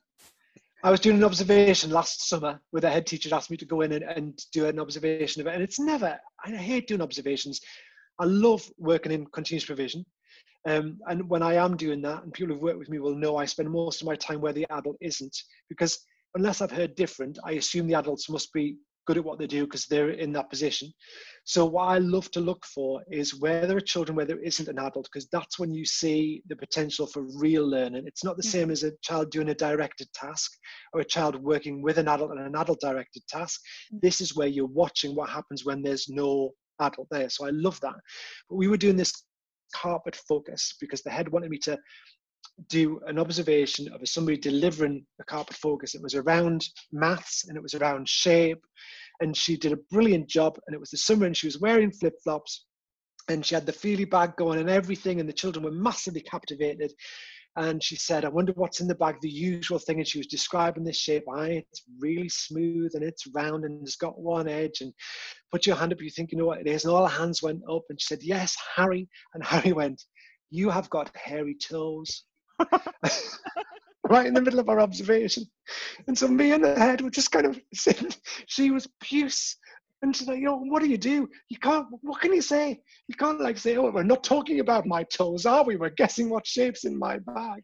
I 0.83 0.91
was 0.91 1.01
doing 1.01 1.17
an 1.17 1.25
observation 1.25 1.91
last 1.91 2.27
summer 2.27 2.59
where 2.71 2.81
the 2.81 2.89
head 2.89 3.07
teacher 3.07 3.35
asked 3.35 3.51
me 3.51 3.59
to 3.59 3.67
go 3.67 3.83
in 3.83 3.93
and, 3.93 4.03
and 4.03 4.43
do 4.51 4.65
an 4.65 4.81
observation 4.81 5.43
of 5.43 5.47
it. 5.47 5.53
And 5.53 5.63
it's 5.63 5.79
never, 5.79 6.19
I 6.43 6.51
hate 6.53 6.89
doing 6.89 7.03
observations 7.03 7.61
I 8.21 8.25
love 8.25 8.63
working 8.79 9.13
in 9.13 9.27
continuous 9.27 9.65
provision. 9.65 10.05
Um, 10.69 10.99
and 11.09 11.29
when 11.29 11.43
I 11.43 11.55
am 11.55 11.77
doing 11.77 12.03
that, 12.03 12.23
and 12.23 12.33
people 12.33 12.55
who've 12.55 12.63
worked 12.63 12.79
with 12.79 12.91
me 12.91 12.99
will 12.99 13.15
know 13.15 13.37
I 13.37 13.47
spend 13.47 13.71
most 13.71 14.03
of 14.03 14.07
my 14.07 14.17
time 14.17 14.41
where 14.41 14.53
the 14.53 14.67
adult 14.71 14.97
isn't, 15.01 15.37
because 15.69 15.99
unless 16.35 16.61
I've 16.61 16.71
heard 16.71 16.95
different, 16.95 17.39
I 17.45 17.53
assume 17.53 17.87
the 17.87 17.95
adults 17.95 18.29
must 18.29 18.53
be 18.53 18.77
good 19.07 19.17
at 19.17 19.25
what 19.25 19.39
they 19.39 19.47
do 19.47 19.65
because 19.65 19.87
they're 19.87 20.11
in 20.11 20.33
that 20.33 20.51
position. 20.51 20.93
So 21.45 21.65
what 21.65 21.85
I 21.85 21.99
love 21.99 22.31
to 22.33 22.41
look 22.41 22.65
for 22.67 23.03
is 23.11 23.41
where 23.41 23.67
there 23.67 23.77
are 23.77 23.81
children 23.81 24.15
where 24.15 24.27
there 24.27 24.39
isn't 24.39 24.69
an 24.69 24.79
adult, 24.79 25.09
because 25.11 25.27
that's 25.33 25.59
when 25.59 25.73
you 25.73 25.85
see 25.87 26.43
the 26.49 26.57
potential 26.57 27.07
for 27.07 27.27
real 27.39 27.67
learning. 27.67 28.05
It's 28.07 28.23
not 28.23 28.37
the 28.37 28.43
mm-hmm. 28.43 28.51
same 28.51 28.71
as 28.71 28.85
a 28.85 28.93
child 29.03 29.31
doing 29.31 29.49
a 29.49 29.55
directed 29.55 30.13
task 30.13 30.53
or 30.93 31.01
a 31.01 31.05
child 31.05 31.43
working 31.43 31.83
with 31.83 31.97
an 31.97 32.09
adult 32.09 32.33
and 32.33 32.41
an 32.41 32.55
adult 32.55 32.81
directed 32.81 33.23
task. 33.29 33.61
Mm. 33.95 34.03
This 34.03 34.21
is 34.21 34.37
where 34.37 34.49
you're 34.49 34.67
watching 34.67 35.15
what 35.15 35.31
happens 35.31 35.65
when 35.65 35.83
there's 35.83 36.09
no 36.11 36.53
adult 36.81 37.09
there. 37.11 37.29
So 37.29 37.47
I 37.47 37.51
love 37.51 37.81
that. 37.81 37.97
But 38.49 38.57
we 38.57 38.69
were 38.69 38.77
doing 38.77 38.97
this 38.97 39.13
carpet 39.75 40.17
focus 40.17 40.75
because 40.81 41.03
the 41.03 41.11
head 41.11 41.31
wanted 41.31 41.51
me 41.51 41.59
to 41.59 41.79
do 42.69 43.01
an 43.07 43.19
observation 43.19 43.93
of 43.93 44.01
somebody 44.05 44.37
delivering 44.37 45.05
a 45.21 45.25
carpet 45.25 45.57
focus. 45.57 45.95
It 45.95 46.03
was 46.03 46.15
around 46.15 46.65
maths 46.93 47.45
and 47.49 47.57
it 47.57 47.63
was 47.63 47.75
around 47.75 48.09
shape. 48.09 48.63
And 49.21 49.37
she 49.37 49.57
did 49.57 49.73
a 49.73 49.79
brilliant 49.91 50.29
job. 50.29 50.59
And 50.67 50.75
it 50.75 50.81
was 50.81 50.91
the 50.91 50.97
summer 50.97 51.27
and 51.27 51.37
she 51.37 51.47
was 51.47 51.61
wearing 51.61 51.93
flip 51.93 52.15
flops 52.23 52.67
and 53.29 53.45
she 53.45 53.55
had 53.55 53.67
the 53.67 53.73
feely 53.73 54.05
bag 54.05 54.37
going 54.37 54.59
and 54.59 54.71
everything. 54.71 55.21
And 55.21 55.29
the 55.29 55.35
children 55.35 55.65
were 55.65 55.71
massively 55.71 56.23
captivated 56.23 56.93
and 57.61 57.83
she 57.83 57.95
said, 57.95 58.25
I 58.25 58.29
wonder 58.29 58.55
what's 58.57 58.81
in 58.81 58.89
the 58.89 58.95
bag, 58.95 59.17
the 59.21 59.29
usual 59.29 59.79
thing. 59.79 59.99
And 59.99 60.09
she 60.09 60.17
was 60.17 60.27
describing 60.27 60.83
this 60.83 60.97
shape. 60.97 61.25
I, 61.31 61.63
it's 61.71 61.83
really 61.99 62.31
smooth 62.31 62.93
and 62.95 63.05
it's 63.05 63.27
round 63.35 63.67
and 63.67 63.83
it's 63.83 63.97
got 63.97 64.19
one 64.19 64.49
edge. 64.49 64.81
And 64.81 64.95
put 65.53 65.67
your 65.67 65.77
hand 65.77 65.93
up, 65.93 66.01
you 66.01 66.09
think 66.09 66.33
you 66.33 66.39
know 66.39 66.47
what 66.47 66.61
it 66.61 66.67
is. 66.67 66.85
And 66.85 66.95
all 66.95 67.07
her 67.07 67.19
hands 67.19 67.43
went 67.43 67.61
up. 67.71 67.83
And 67.91 68.01
she 68.01 68.07
said, 68.07 68.23
Yes, 68.23 68.57
Harry. 68.77 69.11
And 69.35 69.45
Harry 69.53 69.73
went, 69.73 70.03
You 70.51 70.71
have 70.71 70.89
got 70.89 71.15
hairy 71.15 71.55
toes. 71.55 72.25
right 74.09 74.27
in 74.27 74.35
the 74.35 74.41
middle 74.41 74.61
of 74.61 74.71
our 74.71 74.81
observation. 74.81 75.45
And 76.09 76.17
so 76.17 76.29
me 76.29 76.53
and 76.53 76.65
the 76.65 76.75
head 76.75 77.03
were 77.03 77.11
just 77.11 77.31
kind 77.31 77.45
of 77.45 77.61
sitting. 77.75 78.11
She 78.47 78.71
was 78.71 78.89
puce 79.01 79.57
and 80.03 80.17
she's 80.17 80.29
like, 80.29 80.41
know, 80.41 80.57
what 80.57 80.83
do 80.83 80.89
you 80.89 80.97
do? 80.97 81.29
You 81.51 81.59
can't, 81.59 81.87
what 82.01 82.21
can 82.21 82.33
you 82.33 82.41
say? 82.41 82.81
You 83.09 83.15
can't 83.17 83.41
like 83.41 83.59
say, 83.59 83.77
oh, 83.77 83.91
we're 83.91 84.03
not 84.03 84.25
talking 84.25 84.61
about 84.61 84.87
my 84.87 85.03
toes, 85.05 85.45
are 85.45 85.63
we? 85.63 85.77
We're 85.77 85.91
guessing 85.91 86.31
what 86.31 86.47
shape's 86.47 86.85
in 86.85 86.99
my 86.99 87.19
bag. 87.19 87.63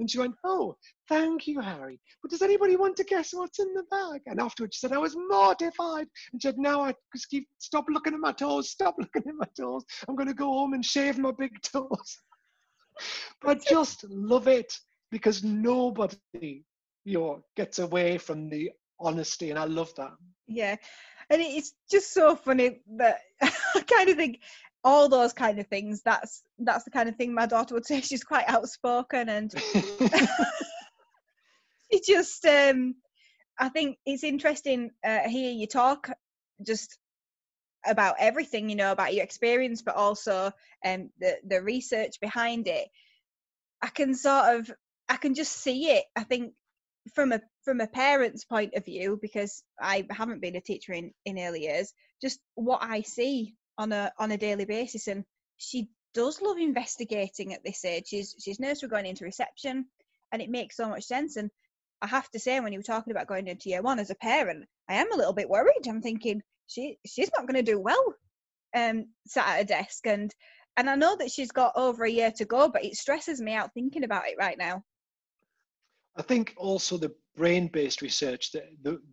And 0.00 0.10
she 0.10 0.18
went, 0.18 0.34
oh, 0.44 0.76
thank 1.08 1.46
you, 1.46 1.60
Harry. 1.60 2.00
But 2.22 2.32
does 2.32 2.42
anybody 2.42 2.74
want 2.76 2.96
to 2.96 3.04
guess 3.04 3.32
what's 3.32 3.60
in 3.60 3.72
the 3.72 3.84
bag? 3.88 4.22
And 4.26 4.40
afterwards 4.40 4.76
she 4.76 4.80
said, 4.80 4.92
I 4.92 4.98
was 4.98 5.16
mortified. 5.28 6.08
And 6.32 6.42
she 6.42 6.48
said, 6.48 6.58
now 6.58 6.82
I 6.82 6.94
just 7.14 7.30
keep, 7.30 7.46
stop 7.58 7.84
looking 7.88 8.14
at 8.14 8.20
my 8.20 8.32
toes, 8.32 8.70
stop 8.70 8.96
looking 8.98 9.28
at 9.28 9.36
my 9.36 9.48
toes. 9.56 9.84
I'm 10.08 10.16
going 10.16 10.28
to 10.28 10.34
go 10.34 10.46
home 10.46 10.72
and 10.72 10.84
shave 10.84 11.18
my 11.18 11.32
big 11.38 11.52
toes. 11.62 12.18
but 13.42 13.58
I 13.58 13.60
just 13.70 14.04
love 14.10 14.48
it 14.48 14.76
because 15.12 15.44
nobody, 15.44 16.64
you 17.04 17.18
know, 17.20 17.42
gets 17.56 17.78
away 17.78 18.18
from 18.18 18.48
the 18.48 18.72
honesty. 18.98 19.50
And 19.50 19.58
I 19.58 19.66
love 19.66 19.94
that. 19.96 20.10
Yeah 20.48 20.76
and 21.30 21.42
it's 21.42 21.74
just 21.90 22.12
so 22.12 22.36
funny 22.36 22.80
that 22.96 23.20
I 23.42 23.80
kind 23.80 24.08
of 24.08 24.16
think 24.16 24.40
all 24.84 25.08
those 25.08 25.32
kind 25.32 25.58
of 25.58 25.66
things. 25.66 26.02
That's 26.02 26.44
that's 26.58 26.84
the 26.84 26.92
kind 26.92 27.08
of 27.08 27.16
thing 27.16 27.34
my 27.34 27.46
daughter 27.46 27.74
would 27.74 27.86
say. 27.86 28.00
She's 28.02 28.24
quite 28.24 28.48
outspoken, 28.48 29.28
and 29.28 29.52
she 31.92 32.00
just. 32.06 32.44
Um, 32.46 32.94
I 33.58 33.70
think 33.70 33.96
it's 34.04 34.22
interesting 34.22 34.90
uh, 35.04 35.28
here 35.28 35.50
you 35.50 35.66
talk 35.66 36.10
just 36.64 36.98
about 37.86 38.16
everything 38.18 38.68
you 38.68 38.76
know 38.76 38.92
about 38.92 39.14
your 39.14 39.24
experience, 39.24 39.82
but 39.82 39.96
also 39.96 40.52
um, 40.84 41.10
the 41.18 41.36
the 41.46 41.62
research 41.62 42.20
behind 42.20 42.68
it. 42.68 42.88
I 43.82 43.88
can 43.88 44.14
sort 44.14 44.56
of 44.56 44.70
I 45.08 45.16
can 45.16 45.34
just 45.34 45.52
see 45.52 45.90
it. 45.90 46.04
I 46.14 46.22
think 46.22 46.52
from 47.14 47.32
a 47.32 47.40
from 47.66 47.82
a 47.82 47.86
parent's 47.86 48.46
point 48.46 48.72
of 48.74 48.84
view 48.86 49.18
because 49.20 49.62
i 49.80 50.06
haven't 50.10 50.40
been 50.40 50.56
a 50.56 50.60
teacher 50.62 50.94
in 50.94 51.12
in 51.26 51.38
early 51.38 51.64
years 51.64 51.92
just 52.22 52.40
what 52.54 52.82
i 52.82 53.02
see 53.02 53.54
on 53.78 53.92
a 53.92 54.12
on 54.18 54.32
a 54.32 54.38
daily 54.38 54.64
basis. 54.64 55.06
And 55.06 55.24
she 55.58 55.88
does 56.14 56.40
love 56.40 56.58
investigating 56.58 57.52
at 57.52 57.64
this 57.64 57.84
age. 57.84 58.04
She's 58.06 58.34
she's 58.42 58.60
nursery 58.60 58.88
going 58.88 59.06
into 59.06 59.24
reception 59.24 59.86
and 60.32 60.42
it 60.42 60.50
makes 60.50 60.76
so 60.76 60.88
much 60.88 61.04
sense. 61.04 61.36
And 61.36 61.50
i 62.02 62.06
have 62.06 62.28
to 62.30 62.38
say 62.38 62.60
when 62.60 62.72
you 62.72 62.78
were 62.78 62.82
talking 62.82 63.10
about 63.10 63.26
going 63.26 63.48
into 63.48 63.70
year 63.70 63.80
one 63.80 63.98
as 63.98 64.10
a 64.10 64.14
parent 64.16 64.66
i 64.86 64.96
am 64.96 65.10
a 65.12 65.16
little 65.16 65.32
bit 65.32 65.48
worried. 65.48 65.86
I'm 65.88 66.02
thinking 66.02 66.42
she 66.66 66.98
she's 67.06 67.30
not 67.36 67.46
going 67.46 67.64
to 67.64 67.72
do 67.72 67.78
well 67.80 68.14
um 68.74 69.06
sat 69.26 69.48
at 69.48 69.62
a 69.62 69.64
desk. 69.64 70.06
And 70.06 70.34
and 70.76 70.90
i 70.90 70.94
know 70.94 71.16
that 71.16 71.30
she's 71.30 71.52
got 71.52 71.72
over 71.76 72.04
a 72.04 72.10
year 72.10 72.32
to 72.32 72.44
go 72.44 72.68
but 72.68 72.84
it 72.84 72.96
stresses 72.96 73.40
me 73.40 73.52
out 73.54 73.72
thinking 73.72 74.04
about 74.04 74.28
it 74.28 74.36
right 74.38 74.58
now 74.58 74.82
I 76.16 76.22
think 76.22 76.54
also 76.56 76.96
the 76.96 77.14
brain-based 77.36 78.00
research 78.02 78.52
that, 78.52 78.64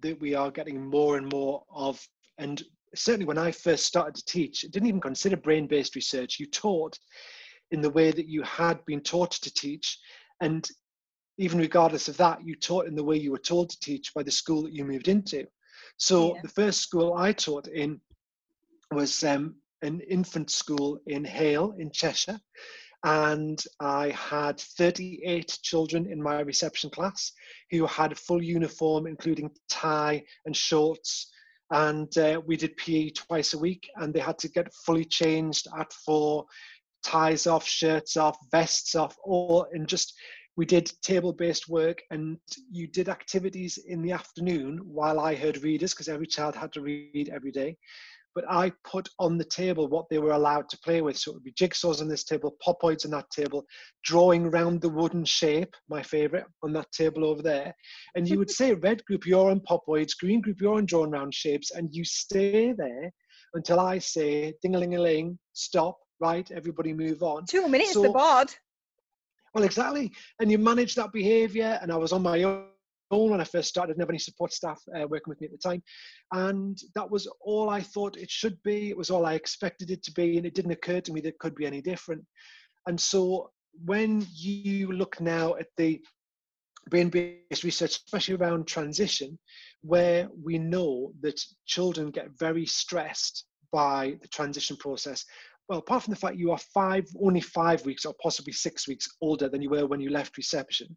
that 0.02 0.20
we 0.22 0.36
are 0.36 0.52
getting 0.52 0.86
more 0.86 1.18
and 1.18 1.30
more 1.32 1.64
of, 1.70 2.06
and 2.38 2.64
certainly 2.96 3.26
when 3.26 3.38
I 3.38 3.52
first 3.52 3.86
started 3.86 4.16
to 4.16 4.26
teach, 4.26 4.64
it 4.64 4.72
didn't 4.72 4.88
even 4.88 5.02
consider 5.02 5.36
brain-based 5.36 5.96
research. 5.96 6.40
You 6.40 6.46
taught 6.46 6.98
in 7.72 7.82
the 7.82 7.90
way 7.90 8.12
that 8.12 8.28
you 8.28 8.44
had 8.44 8.84
been 8.86 9.02
taught 9.02 9.32
to 9.32 9.54
teach, 9.54 10.00
and 10.42 10.68
even 11.38 11.60
regardless 11.60 12.08
of 12.08 12.18
that, 12.18 12.46
you 12.46 12.56
taught 12.56 12.88
in 12.88 12.96
the 12.96 13.04
way 13.04 13.18
you 13.18 13.32
were 13.32 13.38
told 13.38 13.70
to 13.72 13.80
teach 13.80 14.14
by 14.14 14.24
the 14.24 14.32
school 14.32 14.64
that 14.64 14.74
you 14.74 14.86
moved 14.86 15.08
into. 15.08 15.46
So 15.98 16.36
yeah. 16.36 16.42
the 16.44 16.50
first 16.50 16.82
school 16.82 17.16
I 17.16 17.34
taught 17.34 17.68
in 17.68 18.00
was 18.92 19.24
um, 19.24 19.56
an 19.82 20.00
infant 20.02 20.52
school 20.52 21.00
in 21.08 21.26
Hale 21.26 21.74
in 21.78 21.92
Cheshire, 21.92 22.40
and 23.04 23.62
I 23.80 24.10
had 24.12 24.60
38 24.60 25.60
children 25.62 26.10
in 26.10 26.22
my 26.22 26.40
reception 26.40 26.90
class 26.90 27.34
who 27.70 27.86
had 27.86 28.18
full 28.18 28.42
uniform, 28.42 29.08
including 29.08 29.52
tie 29.70 30.24
and 30.46 30.56
shorts. 30.56 31.32
And 31.72 32.16
uh, 32.18 32.42
we 32.46 32.56
did 32.56 32.78
PE 32.78 33.10
twice 33.12 33.54
a 33.54 33.60
week, 33.60 33.90
and 33.98 34.14
they 34.14 34.20
had 34.20 34.38
to 34.40 34.48
get 34.48 34.74
fully 34.86 35.06
changed 35.06 35.68
at 35.78 35.92
four, 35.92 36.46
ties 37.04 37.46
off, 37.46 37.68
shirts 37.68 38.16
off, 38.16 38.38
vests 38.52 38.96
off, 38.96 39.18
all 39.24 39.68
and 39.74 39.88
just 39.88 40.14
we 40.56 40.66
did 40.66 40.92
table-based 41.02 41.68
work 41.68 42.04
and 42.12 42.38
you 42.72 42.86
did 42.86 43.10
activities 43.10 43.78
in 43.88 44.04
the 44.04 44.12
afternoon 44.12 44.80
while 44.84 45.20
I 45.20 45.34
heard 45.34 45.64
readers 45.64 45.94
because 45.94 46.08
every 46.08 46.28
child 46.28 46.56
had 46.56 46.72
to 46.74 46.82
read 46.82 47.32
every 47.34 47.52
day 47.52 47.76
but 48.36 48.46
I 48.50 48.72
put 48.84 49.10
on 49.20 49.38
the 49.38 49.46
table 49.46 49.88
what 49.88 50.10
they 50.10 50.18
were 50.18 50.32
allowed 50.32 50.70
to 50.70 50.78
play 50.84 51.02
with. 51.02 51.18
So 51.18 51.32
it 51.32 51.34
would 51.36 51.44
be 51.44 51.54
jigsaws 51.54 52.02
on 52.02 52.08
this 52.08 52.24
table, 52.24 52.56
popoids 52.62 53.06
on 53.06 53.12
that 53.12 53.30
table, 53.30 53.66
drawing 54.04 54.50
round 54.50 54.82
the 54.82 54.90
wooden 54.90 55.26
shape, 55.26 55.74
my 55.90 56.02
favorite, 56.02 56.46
on 56.64 56.74
that 56.74 56.92
table 56.92 57.26
over 57.26 57.42
there. 57.42 57.74
And 58.16 58.28
you 58.28 58.38
would 58.40 58.52
say, 58.60 58.74
red 58.74 59.04
group, 59.06 59.26
you're 59.26 59.52
on 59.52 59.62
popoids, 59.62 60.14
green 60.16 60.42
group, 60.42 60.62
you're 60.62 60.76
on 60.76 60.86
drawing 60.86 61.12
round 61.12 61.34
shapes, 61.34 61.72
and 61.72 61.94
you 61.94 62.04
stay 62.04 62.74
there 62.74 63.12
until 63.54 63.80
I 63.80 64.00
say, 64.00 64.54
ding 64.62 64.76
a 64.76 64.80
ling 64.80 64.96
a 64.96 65.02
ling, 65.02 65.38
stop, 65.54 65.98
right, 66.20 66.50
everybody 66.52 66.94
move 66.94 67.22
on. 67.22 67.46
Two 67.46 67.68
minutes, 67.68 67.94
so, 67.94 68.02
the 68.02 68.10
board. 68.10 68.50
Well, 69.54 69.64
exactly. 69.64 70.12
And 70.40 70.52
you 70.52 70.58
manage 70.58 70.96
that 70.96 71.12
behavior. 71.12 71.78
And 71.82 71.92
I 71.92 71.98
was 71.98 72.12
on 72.12 72.24
my 72.24 72.42
own 72.44 72.66
when 73.18 73.42
I 73.42 73.46
first 73.46 73.70
started. 73.70 73.92
I 73.92 73.94
didn't 73.94 74.02
have 74.02 74.10
any 74.10 74.20
support 74.20 74.54
staff 74.54 74.82
uh, 74.96 75.08
working 75.08 75.30
with 75.30 75.42
me 75.42 75.46
at 75.46 75.52
the 75.52 75.58
time. 75.58 75.82
And 76.32 76.78
that 76.96 77.10
was 77.10 77.28
all 77.42 77.70
I 77.70 77.82
thought 77.82 78.18
it 78.18 78.30
should 78.30 78.58
be. 78.64 78.90
It 78.90 78.98
was 78.98 79.10
all 79.10 79.26
I 79.26 79.34
expected 79.34 79.92
it 79.92 80.04
to 80.04 80.12
be. 80.12 80.38
And 80.38 80.46
it 80.46 80.56
didn't 80.56 80.72
occur 80.72 81.02
to 81.02 81.14
me 81.14 81.22
that 81.22 81.30
it 81.30 81.40
could 81.40 81.56
be 81.56 81.66
any 81.66 81.82
different. 81.82 82.24
And 82.88 83.00
so 83.00 83.52
when 83.86 84.26
you 84.34 84.92
look 84.92 85.20
now 85.20 85.56
at 85.56 85.68
the 85.78 86.02
brain-based 86.90 87.64
research, 87.64 88.02
especially 88.06 88.36
around 88.36 88.68
transition, 88.68 89.40
where 89.82 90.30
we 90.44 90.58
know 90.58 91.14
that 91.22 91.42
children 91.66 92.12
get 92.12 92.38
very 92.38 92.66
stressed 92.66 93.46
by 93.72 94.18
the 94.22 94.28
transition 94.28 94.78
process 94.78 95.26
well, 95.70 95.80
apart 95.80 96.04
from 96.04 96.14
the 96.14 96.20
fact 96.20 96.38
you 96.38 96.52
are 96.52 96.58
five, 96.58 97.06
only 97.22 97.42
five 97.42 97.86
weeks 97.86 98.06
or 98.06 98.14
possibly 98.22 98.54
six 98.54 98.88
weeks 98.88 99.08
older 99.22 99.48
than 99.48 99.62
you 99.62 99.70
were 99.70 99.88
when 99.88 100.02
you 100.02 100.10
left 100.10 100.38
reception. 100.38 100.96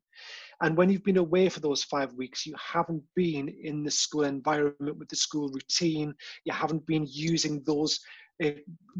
And 0.61 0.76
when 0.76 0.90
you've 0.90 1.05
been 1.05 1.18
away 1.18 1.48
for 1.48 1.61
those 1.61 1.85
five 1.85 2.12
weeks, 2.14 2.46
you 2.46 2.55
haven't 2.59 3.02
been 3.14 3.48
in 3.48 3.85
the 3.85 3.90
school 3.90 4.24
environment 4.24 4.98
with 4.98 5.09
the 5.09 5.16
school 5.16 5.50
routine, 5.50 6.14
you 6.44 6.52
haven't 6.52 6.87
been 6.87 7.07
using 7.09 7.62
those 7.64 8.00
uh, 8.42 8.50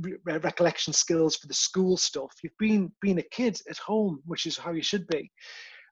re- 0.00 0.18
recollection 0.26 0.92
skills 0.92 1.37
for 1.37 1.48
the 1.48 1.55
school 1.55 1.96
stuff. 1.96 2.33
You've 2.42 2.59
been 2.59 2.92
being 3.00 3.18
a 3.18 3.29
kid 3.31 3.59
at 3.68 3.79
home, 3.79 4.20
which 4.24 4.46
is 4.46 4.57
how 4.57 4.72
you 4.72 4.83
should 4.83 5.07
be. 5.09 5.31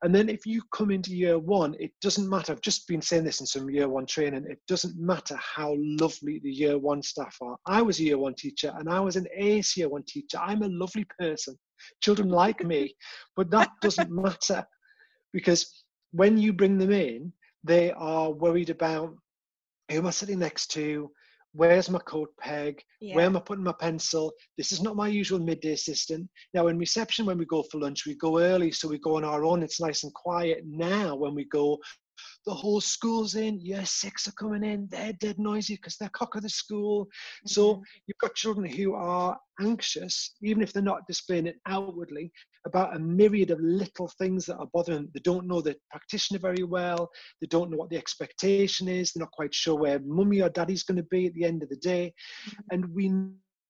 And 0.03 0.15
then 0.15 0.29
if 0.29 0.45
you 0.45 0.63
come 0.73 0.91
into 0.91 1.15
year 1.15 1.39
one, 1.39 1.75
it 1.79 1.93
doesn't 2.03 2.29
matter. 2.29 2.53
I've 2.53 2.61
just 2.61 2.87
been 2.89 3.01
saying 3.01 3.25
this 3.25 3.41
in 3.41 3.47
some 3.47 3.71
year 3.71 3.89
one 3.89 4.07
training. 4.07 4.45
It 4.49 4.61
doesn't 4.69 4.99
matter 4.99 5.37
how 5.37 5.77
lovely 5.79 6.41
the 6.43 6.51
year 6.51 6.79
one 6.79 7.03
staff 7.03 7.37
are. 7.41 7.57
I 7.67 7.81
was 7.83 7.99
a 8.01 8.05
year 8.05 8.19
one 8.19 8.35
teacher 8.35 8.75
and 8.77 8.89
I 8.89 9.01
was 9.01 9.17
an 9.17 9.27
ACE 9.35 9.77
year 9.77 9.89
one 9.89 10.05
teacher. 10.07 10.39
I'm 10.39 10.63
a 10.63 10.69
lovely 10.69 11.07
person. 11.19 11.59
Children 12.03 12.29
like 12.29 12.65
me, 12.65 12.95
but 13.37 13.51
that 13.51 13.71
doesn't 13.81 14.11
matter 14.23 14.65
because 15.33 15.85
when 16.13 16.39
you 16.39 16.53
bring 16.53 16.79
them 16.79 16.93
in, 16.93 17.33
they 17.65 17.93
are 17.93 18.31
worried 18.31 18.71
about 18.71 19.17
who 19.91 19.99
am 19.99 20.07
I 20.07 20.11
sitting 20.11 20.39
next 20.39 20.69
to? 20.73 21.11
Where's 21.55 21.89
my 21.89 22.01
coat 22.01 22.31
peg? 22.41 22.83
Yeah. 23.01 23.15
Where 23.15 23.27
am 23.27 23.37
I 23.37 23.41
putting 23.41 23.63
my 23.63 23.75
pencil? 23.79 24.33
This 24.59 24.73
is 24.73 24.83
not 24.83 24.97
my 24.97 25.07
usual 25.07 25.39
midday 25.39 25.73
assistant. 25.73 26.29
Now, 26.53 26.67
in 26.67 26.79
reception, 26.79 27.27
when 27.27 27.39
we 27.39 27.47
go 27.47 27.63
for 27.71 27.79
lunch, 27.79 28.07
we 28.07 28.17
go 28.17 28.41
early, 28.41 28.73
so 28.73 28.89
we 28.89 28.99
go 28.99 29.17
on 29.17 29.25
our 29.25 29.45
own. 29.45 29.63
It's 29.63 29.81
nice 29.81 30.03
and 30.03 30.13
quiet. 30.15 30.65
Now, 30.67 31.15
when 31.15 31.33
we 31.33 31.45
go, 31.45 31.79
the 32.47 32.55
whole 32.55 32.81
school's 32.81 33.35
in. 33.35 33.61
Year 33.61 33.85
six 33.85 34.29
are 34.29 34.33
coming 34.33 34.65
in. 34.65 34.89
They're 34.91 35.13
dead 35.15 35.39
noisy 35.39 35.77
because 35.77 35.97
they're 35.97 36.11
cock 36.11 36.35
of 36.35 36.43
the 36.43 36.49
school. 36.49 37.07
Mm-hmm. 37.07 37.49
So 37.49 37.83
you've 38.07 38.19
got 38.19 38.35
children 38.35 38.71
who 38.71 38.95
are 38.95 39.39
anxious, 39.61 40.35
even 40.43 40.63
if 40.63 40.73
they're 40.73 40.83
not 40.83 41.07
displaying 41.07 41.47
it 41.47 41.57
outwardly, 41.67 42.31
about 42.67 42.97
a 42.97 42.99
myriad 42.99 43.51
of 43.51 43.61
little 43.61 44.09
things 44.19 44.47
that 44.47 44.57
are 44.57 44.69
bothering 44.73 44.99
them. 44.99 45.11
They 45.15 45.21
don't 45.21 45.47
know 45.47 45.61
the 45.61 45.77
practitioner 45.91 46.41
very 46.41 46.65
well. 46.65 47.11
They 47.41 47.47
don't 47.47 47.71
know 47.71 47.77
what 47.77 47.91
the 47.91 47.99
expectation 47.99 48.89
is. 48.89 49.13
They're 49.13 49.23
not 49.23 49.33
quite 49.33 49.55
sure 49.55 49.77
where 49.77 50.01
mummy 50.01 50.43
or 50.43 50.51
daddy's 50.51 50.83
going 50.83 50.97
to 50.97 51.05
be 51.05 51.27
at 51.27 51.35
the 51.35 51.45
end 51.45 51.63
of 51.63 51.69
the 51.69 51.77
day. 51.77 52.13
Mm-hmm. 52.49 52.61
And 52.73 52.95
we 52.95 53.09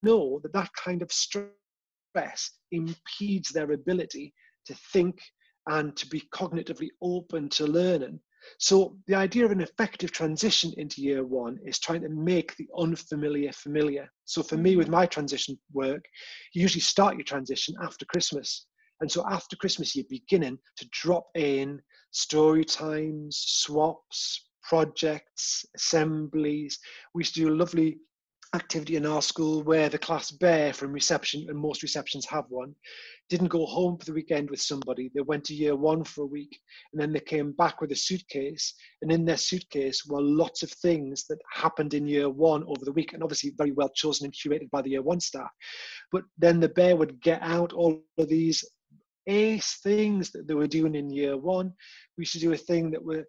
know 0.03 0.41
that 0.43 0.53
that 0.53 0.71
kind 0.83 1.03
of 1.03 1.13
stress 1.13 2.51
impedes 2.71 3.51
their 3.51 3.73
ability 3.73 4.35
to 4.67 4.75
think 4.93 5.21
and 5.69 5.97
to 5.97 6.07
be 6.09 6.23
cognitively 6.35 6.89
open 7.03 7.49
to 7.49 7.67
learning. 7.67 8.21
So 8.59 8.97
the 9.07 9.15
idea 9.15 9.45
of 9.45 9.51
an 9.51 9.61
effective 9.61 10.13
transition 10.13 10.73
into 10.77 11.03
year 11.03 11.25
one 11.25 11.59
is 11.65 11.79
trying 11.79 12.03
to 12.03 12.09
make 12.09 12.57
the 12.57 12.69
unfamiliar 12.79 13.53
familiar. 13.53 14.09
So 14.25 14.43
for 14.43 14.57
me, 14.57 14.71
mm-hmm. 14.71 14.79
with 14.79 14.89
my 14.89 15.07
transition 15.07 15.59
work, 15.73 16.05
you 16.53 16.63
usually 16.63 16.81
start 16.81 17.17
your 17.17 17.25
transition 17.25 17.75
after 17.83 18.05
Christmas. 18.07 18.67
And 19.01 19.11
so 19.11 19.25
after 19.29 19.57
Christmas, 19.57 19.95
you're 19.95 20.05
beginning 20.09 20.59
to 20.77 20.89
drop 20.93 21.27
in 21.35 21.81
story 22.13 22.65
times, 22.65 23.43
swaps, 23.47 24.49
projects, 24.63 25.65
assemblies. 25.77 26.79
We 27.15 27.21
used 27.21 27.35
to 27.35 27.41
do 27.41 27.53
a 27.53 27.55
lovely 27.55 27.99
activity 28.55 28.97
in 28.97 29.05
our 29.05 29.21
school 29.21 29.63
where 29.63 29.89
the 29.89 29.99
class 29.99 30.31
bear 30.31 30.73
from 30.73 30.93
reception, 30.93 31.47
and 31.49 31.59
most 31.59 31.83
receptions 31.83 32.25
have 32.27 32.45
one, 32.49 32.75
didn't 33.29 33.49
go 33.49 33.67
home 33.67 33.99
for 33.99 34.05
the 34.05 34.13
weekend 34.13 34.49
with 34.51 34.61
somebody. 34.61 35.11
They 35.15 35.23
went 35.23 35.45
to 35.45 35.55
year 35.55 35.75
one 35.75 36.05
for 36.05 36.23
a 36.23 36.27
week 36.27 36.59
and 36.93 37.01
then 37.01 37.13
they 37.13 37.21
came 37.21 37.53
back 37.53 37.81
with 37.81 37.91
a 37.93 37.97
suitcase. 37.97 38.75
And 39.03 39.11
in 39.11 39.25
their 39.25 39.37
suitcase 39.37 40.05
were 40.07 40.23
lots 40.23 40.63
of 40.63 40.71
things 40.71 41.27
that 41.29 41.39
happened 41.53 41.95
in 41.95 42.07
year 42.07 42.31
one 42.31 42.63
over 42.65 42.85
the 42.85 42.93
week, 42.93 43.13
and 43.13 43.23
obviously 43.23 43.53
very 43.57 43.73
well 43.73 43.91
chosen 43.95 44.27
and 44.27 44.35
curated 44.35 44.71
by 44.71 44.83
the 44.83 44.91
year 44.91 45.03
one 45.03 45.21
staff. 45.21 45.51
But 46.13 46.23
then 46.39 46.61
the 46.61 46.69
bear 46.69 46.97
would 46.97 47.21
get 47.21 47.43
out 47.43 47.73
all 47.73 48.03
of 48.19 48.29
these 48.29 48.65
ace 49.27 49.79
things 49.83 50.31
that 50.31 50.47
they 50.47 50.55
were 50.55 50.67
doing 50.67 50.95
in 50.95 51.11
year 51.11 51.37
one. 51.37 51.73
We 52.17 52.23
used 52.23 52.35
to 52.35 52.41
do 52.41 52.53
a 52.53 52.57
thing 52.57 52.91
that 52.91 53.05
were 53.05 53.25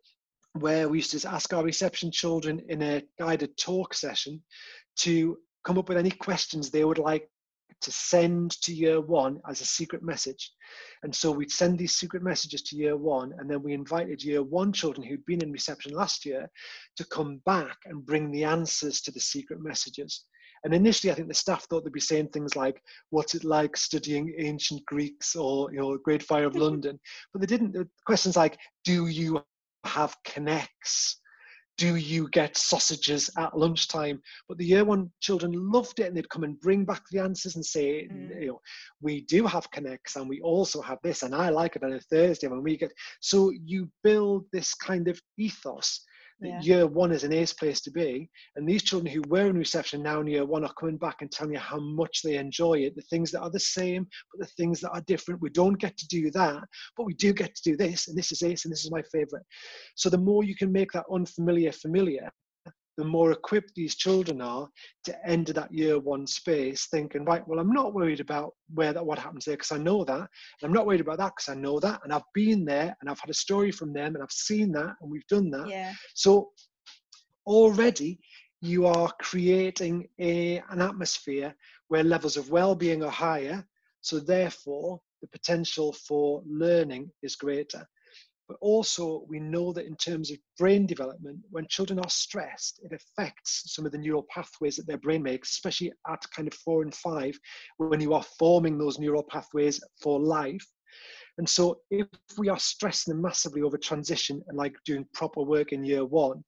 where 0.59 0.87
we 0.87 0.99
used 0.99 1.11
to 1.11 1.29
ask 1.29 1.53
our 1.53 1.63
reception 1.63 2.11
children 2.11 2.61
in 2.69 2.81
a 2.81 3.03
guided 3.19 3.57
talk 3.57 3.93
session 3.93 4.41
to 4.97 5.37
come 5.65 5.77
up 5.77 5.89
with 5.89 5.97
any 5.97 6.11
questions 6.11 6.69
they 6.69 6.85
would 6.85 6.97
like 6.97 7.29
to 7.81 7.91
send 7.91 8.51
to 8.61 8.73
year 8.73 9.01
one 9.01 9.39
as 9.49 9.59
a 9.59 9.65
secret 9.65 10.01
message. 10.01 10.53
And 11.03 11.13
so 11.13 11.29
we'd 11.29 11.51
send 11.51 11.77
these 11.77 11.97
secret 11.97 12.23
messages 12.23 12.61
to 12.63 12.77
year 12.77 12.95
one, 12.95 13.33
and 13.37 13.49
then 13.49 13.61
we 13.63 13.73
invited 13.73 14.23
year 14.23 14.43
one 14.43 14.71
children 14.71 15.05
who'd 15.05 15.25
been 15.25 15.43
in 15.43 15.51
reception 15.51 15.93
last 15.93 16.25
year 16.25 16.49
to 16.95 17.05
come 17.05 17.41
back 17.45 17.77
and 17.85 18.05
bring 18.05 18.31
the 18.31 18.45
answers 18.45 19.01
to 19.01 19.11
the 19.11 19.19
secret 19.19 19.61
messages. 19.61 20.23
And 20.63 20.73
initially, 20.73 21.11
I 21.11 21.15
think 21.15 21.27
the 21.27 21.33
staff 21.33 21.65
thought 21.65 21.83
they'd 21.83 21.91
be 21.91 21.99
saying 21.99 22.29
things 22.29 22.55
like, 22.55 22.81
"What's 23.09 23.35
it 23.35 23.43
like 23.43 23.75
studying 23.77 24.33
ancient 24.39 24.83
Greeks?" 24.85 25.35
or 25.35 25.71
you 25.71 25.79
know, 25.79 25.97
"Great 25.97 26.23
Fire 26.23 26.45
of 26.45 26.55
London," 26.65 26.99
but 27.33 27.41
they 27.41 27.47
didn't. 27.47 27.77
Questions 28.05 28.35
like, 28.35 28.57
"Do 28.83 29.07
you 29.07 29.43
have 29.85 30.15
connects? 30.23 31.19
do 31.77 31.95
you 31.95 32.29
get 32.29 32.57
sausages 32.57 33.29
at 33.37 33.57
lunchtime? 33.57 34.21
But 34.47 34.57
the 34.57 34.65
year 34.65 34.85
one 34.85 35.11
children 35.19 35.51
loved 35.71 35.99
it 35.99 36.07
and 36.07 36.15
they'd 36.15 36.29
come 36.29 36.43
and 36.43 36.59
bring 36.59 36.85
back 36.85 37.03
the 37.11 37.19
answers 37.19 37.55
and 37.55 37.65
say, 37.65 38.07
mm. 38.07 38.41
you 38.41 38.47
know, 38.47 38.61
we 39.01 39.21
do 39.21 39.45
have 39.45 39.69
connects 39.71 40.15
and 40.15 40.29
we 40.29 40.39
also 40.41 40.81
have 40.81 40.99
this 41.03 41.23
and 41.23 41.35
I 41.35 41.49
like 41.49 41.75
it 41.75 41.83
on 41.83 41.93
a 41.93 41.99
Thursday 41.99 42.47
when 42.47 42.63
we 42.63 42.77
get, 42.77 42.93
so 43.19 43.51
you 43.51 43.89
build 44.03 44.45
this 44.51 44.73
kind 44.73 45.07
of 45.07 45.19
ethos 45.37 46.01
yeah. 46.41 46.61
year 46.61 46.87
one 46.87 47.11
is 47.11 47.23
an 47.23 47.33
ace 47.33 47.53
place 47.53 47.81
to 47.81 47.91
be. 47.91 48.29
And 48.55 48.67
these 48.67 48.83
children 48.83 49.11
who 49.11 49.21
were 49.27 49.47
in 49.47 49.57
reception 49.57 50.03
now 50.03 50.19
in 50.19 50.27
year 50.27 50.45
one 50.45 50.63
are 50.63 50.73
coming 50.73 50.97
back 50.97 51.17
and 51.21 51.31
telling 51.31 51.53
you 51.53 51.59
how 51.59 51.79
much 51.79 52.21
they 52.23 52.35
enjoy 52.35 52.79
it. 52.79 52.95
The 52.95 53.01
things 53.03 53.31
that 53.31 53.41
are 53.41 53.49
the 53.49 53.59
same, 53.59 54.07
but 54.31 54.45
the 54.45 54.53
things 54.53 54.81
that 54.81 54.91
are 54.91 55.01
different. 55.07 55.41
We 55.41 55.49
don't 55.49 55.79
get 55.79 55.97
to 55.97 56.07
do 56.07 56.31
that, 56.31 56.63
but 56.97 57.05
we 57.05 57.13
do 57.13 57.33
get 57.33 57.55
to 57.55 57.71
do 57.71 57.77
this. 57.77 58.07
And 58.07 58.17
this 58.17 58.31
is 58.31 58.43
ace, 58.43 58.65
and 58.65 58.71
this 58.71 58.83
is 58.83 58.91
my 58.91 59.03
favorite. 59.11 59.43
So 59.95 60.09
the 60.09 60.17
more 60.17 60.43
you 60.43 60.55
can 60.55 60.71
make 60.71 60.91
that 60.91 61.05
unfamiliar 61.11 61.71
familiar, 61.71 62.29
the 62.97 63.03
more 63.03 63.31
equipped 63.31 63.73
these 63.75 63.95
children 63.95 64.41
are 64.41 64.69
to 65.03 65.27
enter 65.27 65.53
that 65.53 65.73
year 65.73 65.99
one 65.99 66.25
space 66.25 66.87
thinking, 66.89 67.25
right, 67.25 67.45
well, 67.47 67.59
I'm 67.59 67.73
not 67.73 67.93
worried 67.93 68.19
about 68.19 68.53
where 68.73 68.93
that 68.93 69.05
what 69.05 69.19
happens 69.19 69.45
there 69.45 69.55
because 69.55 69.71
I 69.71 69.77
know 69.77 70.05
that. 70.05 70.19
And 70.19 70.27
I'm 70.63 70.73
not 70.73 70.85
worried 70.85 71.01
about 71.01 71.17
that 71.17 71.33
because 71.35 71.49
I 71.49 71.59
know 71.59 71.79
that. 71.79 72.01
And 72.03 72.13
I've 72.13 72.23
been 72.33 72.63
there 72.65 72.95
and 73.01 73.09
I've 73.09 73.19
had 73.19 73.29
a 73.29 73.33
story 73.33 73.71
from 73.71 73.91
them 73.91 74.15
and 74.15 74.23
I've 74.23 74.31
seen 74.31 74.71
that 74.73 74.95
and 75.01 75.11
we've 75.11 75.27
done 75.27 75.49
that. 75.51 75.67
Yeah. 75.67 75.93
So 76.13 76.51
already 77.45 78.19
you 78.61 78.87
are 78.87 79.11
creating 79.21 80.07
a, 80.19 80.61
an 80.69 80.81
atmosphere 80.81 81.53
where 81.89 82.03
levels 82.03 82.37
of 82.37 82.49
well-being 82.49 83.03
are 83.03 83.11
higher. 83.11 83.65
So 84.01 84.19
therefore, 84.19 84.99
the 85.21 85.27
potential 85.27 85.93
for 86.07 86.41
learning 86.47 87.11
is 87.23 87.35
greater. 87.35 87.85
But 88.47 88.57
also, 88.61 89.25
we 89.27 89.39
know 89.39 89.73
that 89.73 89.87
in 89.87 89.95
terms 89.95 90.29
of 90.31 90.37
brain 90.59 90.85
development, 90.85 91.39
when 91.49 91.67
children 91.67 91.99
are 91.99 92.09
stressed, 92.09 92.79
it 92.83 92.91
affects 92.93 93.73
some 93.73 93.85
of 93.85 93.91
the 93.91 93.97
neural 93.97 94.25
pathways 94.29 94.75
that 94.75 94.85
their 94.85 94.99
brain 94.99 95.23
makes, 95.23 95.51
especially 95.51 95.91
at 96.07 96.23
kind 96.35 96.47
of 96.47 96.53
four 96.53 96.83
and 96.83 96.93
five, 96.93 97.35
when 97.77 97.99
you 97.99 98.13
are 98.13 98.23
forming 98.37 98.77
those 98.77 98.99
neural 98.99 99.23
pathways 99.23 99.81
for 100.01 100.19
life. 100.19 100.65
And 101.39 101.49
so, 101.49 101.79
if 101.89 102.07
we 102.37 102.47
are 102.49 102.59
stressing 102.59 103.13
them 103.13 103.21
massively 103.21 103.63
over 103.63 103.77
transition 103.77 104.43
and 104.47 104.57
like 104.57 104.75
doing 104.85 105.07
proper 105.13 105.41
work 105.41 105.73
in 105.73 105.83
year 105.83 106.05
one, 106.05 106.43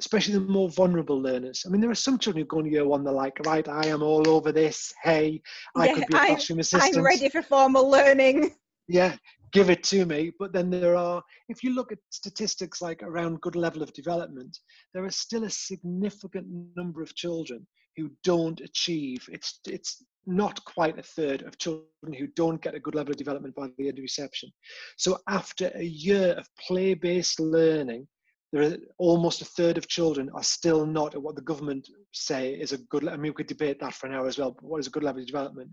especially 0.00 0.34
the 0.34 0.40
more 0.40 0.68
vulnerable 0.70 1.20
learners. 1.20 1.64
I 1.66 1.70
mean, 1.70 1.80
there 1.80 1.90
are 1.90 1.94
some 1.94 2.18
children 2.18 2.42
who 2.42 2.46
go 2.46 2.60
in 2.60 2.70
year 2.70 2.86
one, 2.86 3.02
they're 3.02 3.12
like, 3.12 3.38
right, 3.46 3.66
I 3.66 3.86
am 3.86 4.02
all 4.02 4.28
over 4.28 4.52
this. 4.52 4.92
Hey, 5.02 5.40
I 5.74 5.86
yeah, 5.86 5.94
could 5.94 6.06
be 6.06 6.16
a 6.16 6.26
classroom 6.26 6.58
I'm, 6.58 6.60
assistant. 6.60 6.96
I'm 6.96 7.04
ready 7.04 7.28
for 7.28 7.42
formal 7.42 7.90
learning. 7.90 8.54
Yeah, 8.88 9.16
give 9.52 9.70
it 9.70 9.82
to 9.84 10.04
me. 10.06 10.32
But 10.38 10.52
then 10.52 10.70
there 10.70 10.96
are, 10.96 11.22
if 11.48 11.62
you 11.62 11.74
look 11.74 11.92
at 11.92 11.98
statistics 12.10 12.82
like 12.82 13.02
around 13.02 13.40
good 13.40 13.56
level 13.56 13.82
of 13.82 13.92
development, 13.92 14.58
there 14.94 15.04
are 15.04 15.10
still 15.10 15.44
a 15.44 15.50
significant 15.50 16.46
number 16.76 17.02
of 17.02 17.14
children 17.14 17.66
who 17.96 18.10
don't 18.24 18.60
achieve. 18.60 19.26
It's 19.32 19.60
it's 19.66 20.04
not 20.26 20.62
quite 20.64 20.98
a 20.98 21.02
third 21.02 21.42
of 21.42 21.56
children 21.58 22.12
who 22.18 22.26
don't 22.28 22.60
get 22.60 22.74
a 22.74 22.80
good 22.80 22.94
level 22.94 23.12
of 23.12 23.16
development 23.16 23.54
by 23.54 23.68
the 23.78 23.88
end 23.88 23.98
of 23.98 24.02
reception. 24.02 24.50
So 24.96 25.18
after 25.28 25.70
a 25.74 25.84
year 25.84 26.32
of 26.32 26.48
play-based 26.66 27.38
learning, 27.38 28.08
there 28.52 28.62
are 28.62 28.76
almost 28.98 29.42
a 29.42 29.44
third 29.44 29.76
of 29.76 29.88
children 29.88 30.30
are 30.34 30.42
still 30.42 30.86
not 30.86 31.14
at 31.14 31.22
what 31.22 31.34
the 31.34 31.42
government 31.42 31.88
say 32.12 32.52
is 32.54 32.72
a 32.72 32.78
good. 32.78 33.06
I 33.08 33.16
mean, 33.16 33.30
we 33.32 33.32
could 33.32 33.46
debate 33.48 33.80
that 33.80 33.94
for 33.94 34.06
an 34.06 34.14
hour 34.14 34.26
as 34.26 34.38
well. 34.38 34.52
But 34.52 34.64
what 34.64 34.78
is 34.80 34.86
a 34.86 34.90
good 34.90 35.02
level 35.02 35.20
of 35.20 35.26
development? 35.26 35.70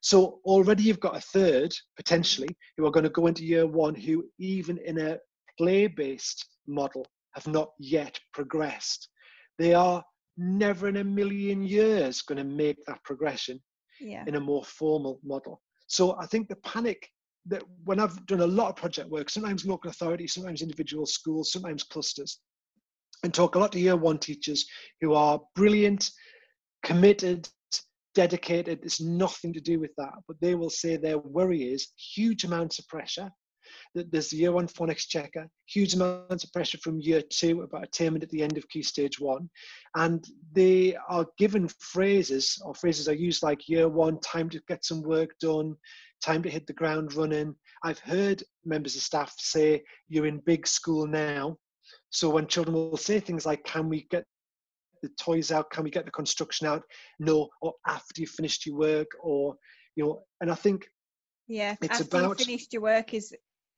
So 0.00 0.40
already 0.44 0.84
you've 0.84 1.00
got 1.00 1.16
a 1.16 1.20
third 1.20 1.74
potentially 1.96 2.48
who 2.76 2.86
are 2.86 2.90
going 2.90 3.04
to 3.04 3.10
go 3.10 3.26
into 3.26 3.44
year 3.44 3.66
one 3.66 3.94
who, 3.94 4.24
even 4.38 4.78
in 4.78 4.98
a 4.98 5.18
play-based 5.58 6.44
model, 6.66 7.06
have 7.34 7.46
not 7.46 7.70
yet 7.78 8.18
progressed. 8.32 9.08
They 9.58 9.74
are 9.74 10.02
never 10.38 10.88
in 10.88 10.96
a 10.98 11.04
million 11.04 11.62
years 11.62 12.22
going 12.22 12.38
to 12.38 12.44
make 12.44 12.76
that 12.86 13.02
progression 13.04 13.60
Yeah. 14.00 14.24
in 14.26 14.34
a 14.36 14.40
more 14.40 14.64
formal 14.64 15.20
model. 15.22 15.60
So 15.86 16.16
I 16.18 16.26
think 16.26 16.48
the 16.48 16.56
panic 16.56 17.08
that 17.48 17.62
when 17.84 18.00
I've 18.00 18.24
done 18.26 18.40
a 18.40 18.46
lot 18.46 18.70
of 18.70 18.76
project 18.76 19.10
work, 19.10 19.30
sometimes 19.30 19.64
local 19.64 19.90
authorities, 19.90 20.34
sometimes 20.34 20.62
individual 20.62 21.06
schools, 21.06 21.52
sometimes 21.52 21.82
clusters, 21.82 22.40
and 23.22 23.32
talk 23.32 23.54
a 23.54 23.58
lot 23.58 23.72
to 23.72 23.80
year 23.80 23.96
one 23.96 24.18
teachers 24.18 24.66
who 25.00 25.14
are 25.14 25.40
brilliant, 25.54 26.10
committed, 26.82 27.48
dedicated. 28.14 28.80
It's 28.82 29.00
nothing 29.00 29.52
to 29.52 29.60
do 29.60 29.78
with 29.78 29.92
that, 29.98 30.14
but 30.26 30.36
they 30.40 30.54
will 30.54 30.70
say 30.70 30.96
their 30.96 31.18
worry 31.18 31.62
is 31.62 31.92
huge 31.96 32.44
amounts 32.44 32.78
of 32.78 32.88
pressure. 32.88 33.30
That 33.94 34.10
there's 34.10 34.30
the 34.30 34.36
year 34.36 34.52
one 34.52 34.66
phonics 34.68 35.08
checker, 35.08 35.48
huge 35.66 35.94
amounts 35.94 36.44
of 36.44 36.52
pressure 36.52 36.78
from 36.78 37.00
year 37.00 37.22
two 37.30 37.62
about 37.62 37.84
attainment 37.84 38.24
at 38.24 38.30
the 38.30 38.42
end 38.42 38.56
of 38.56 38.68
key 38.68 38.82
stage 38.82 39.18
one, 39.18 39.48
and 39.96 40.24
they 40.52 40.96
are 41.08 41.26
given 41.38 41.68
phrases 41.68 42.60
or 42.64 42.74
phrases 42.74 43.08
are 43.08 43.14
used 43.14 43.42
like 43.42 43.68
year 43.68 43.88
one, 43.88 44.20
time 44.20 44.48
to 44.50 44.60
get 44.68 44.84
some 44.84 45.02
work 45.02 45.30
done, 45.40 45.74
time 46.24 46.42
to 46.42 46.50
hit 46.50 46.66
the 46.66 46.72
ground 46.72 47.14
running. 47.14 47.54
I've 47.84 47.98
heard 47.98 48.42
members 48.64 48.96
of 48.96 49.02
staff 49.02 49.34
say, 49.38 49.82
You're 50.08 50.26
in 50.26 50.38
big 50.40 50.66
school 50.66 51.06
now. 51.06 51.58
So 52.10 52.28
when 52.30 52.46
children 52.46 52.74
will 52.74 52.96
say 52.96 53.20
things 53.20 53.46
like, 53.46 53.64
Can 53.64 53.88
we 53.88 54.06
get 54.10 54.24
the 55.02 55.10
toys 55.20 55.52
out? 55.52 55.70
Can 55.70 55.84
we 55.84 55.90
get 55.90 56.04
the 56.04 56.10
construction 56.10 56.66
out? 56.66 56.82
No, 57.18 57.48
or 57.60 57.74
after 57.86 58.20
you've 58.20 58.30
finished 58.30 58.66
your 58.66 58.76
work, 58.76 59.08
or, 59.20 59.56
you 59.94 60.04
know, 60.04 60.22
and 60.40 60.50
I 60.50 60.54
think, 60.54 60.88
Yeah. 61.46 61.76
It's 61.82 62.00
After 62.00 62.16
about- 62.18 62.40
you 62.40 62.46
finished 62.46 62.72
your 62.72 62.82
work 62.82 63.14
is 63.14 63.34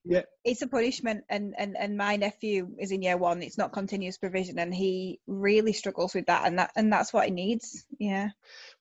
yeah, 0.09 0.23
it's 0.45 0.63
a 0.63 0.67
punishment 0.67 1.25
and, 1.29 1.55
and 1.59 1.77
and 1.79 1.97
my 1.97 2.17
nephew 2.17 2.69
is 2.79 2.93
in 2.93 3.03
year 3.03 3.17
one. 3.19 3.43
It's 3.43 3.59
not 3.59 3.73
continuous 3.73 4.17
provision 4.17 4.59
and 4.59 4.75
he 4.75 5.21
really 5.27 5.73
struggles 5.73 6.15
with 6.15 6.27
that 6.27 6.47
and 6.47 6.59
that 6.59 6.71
and 6.77 6.93
that's 6.93 7.13
what 7.13 7.27
he 7.27 7.31
needs. 7.31 7.85
Yeah. 7.99 8.31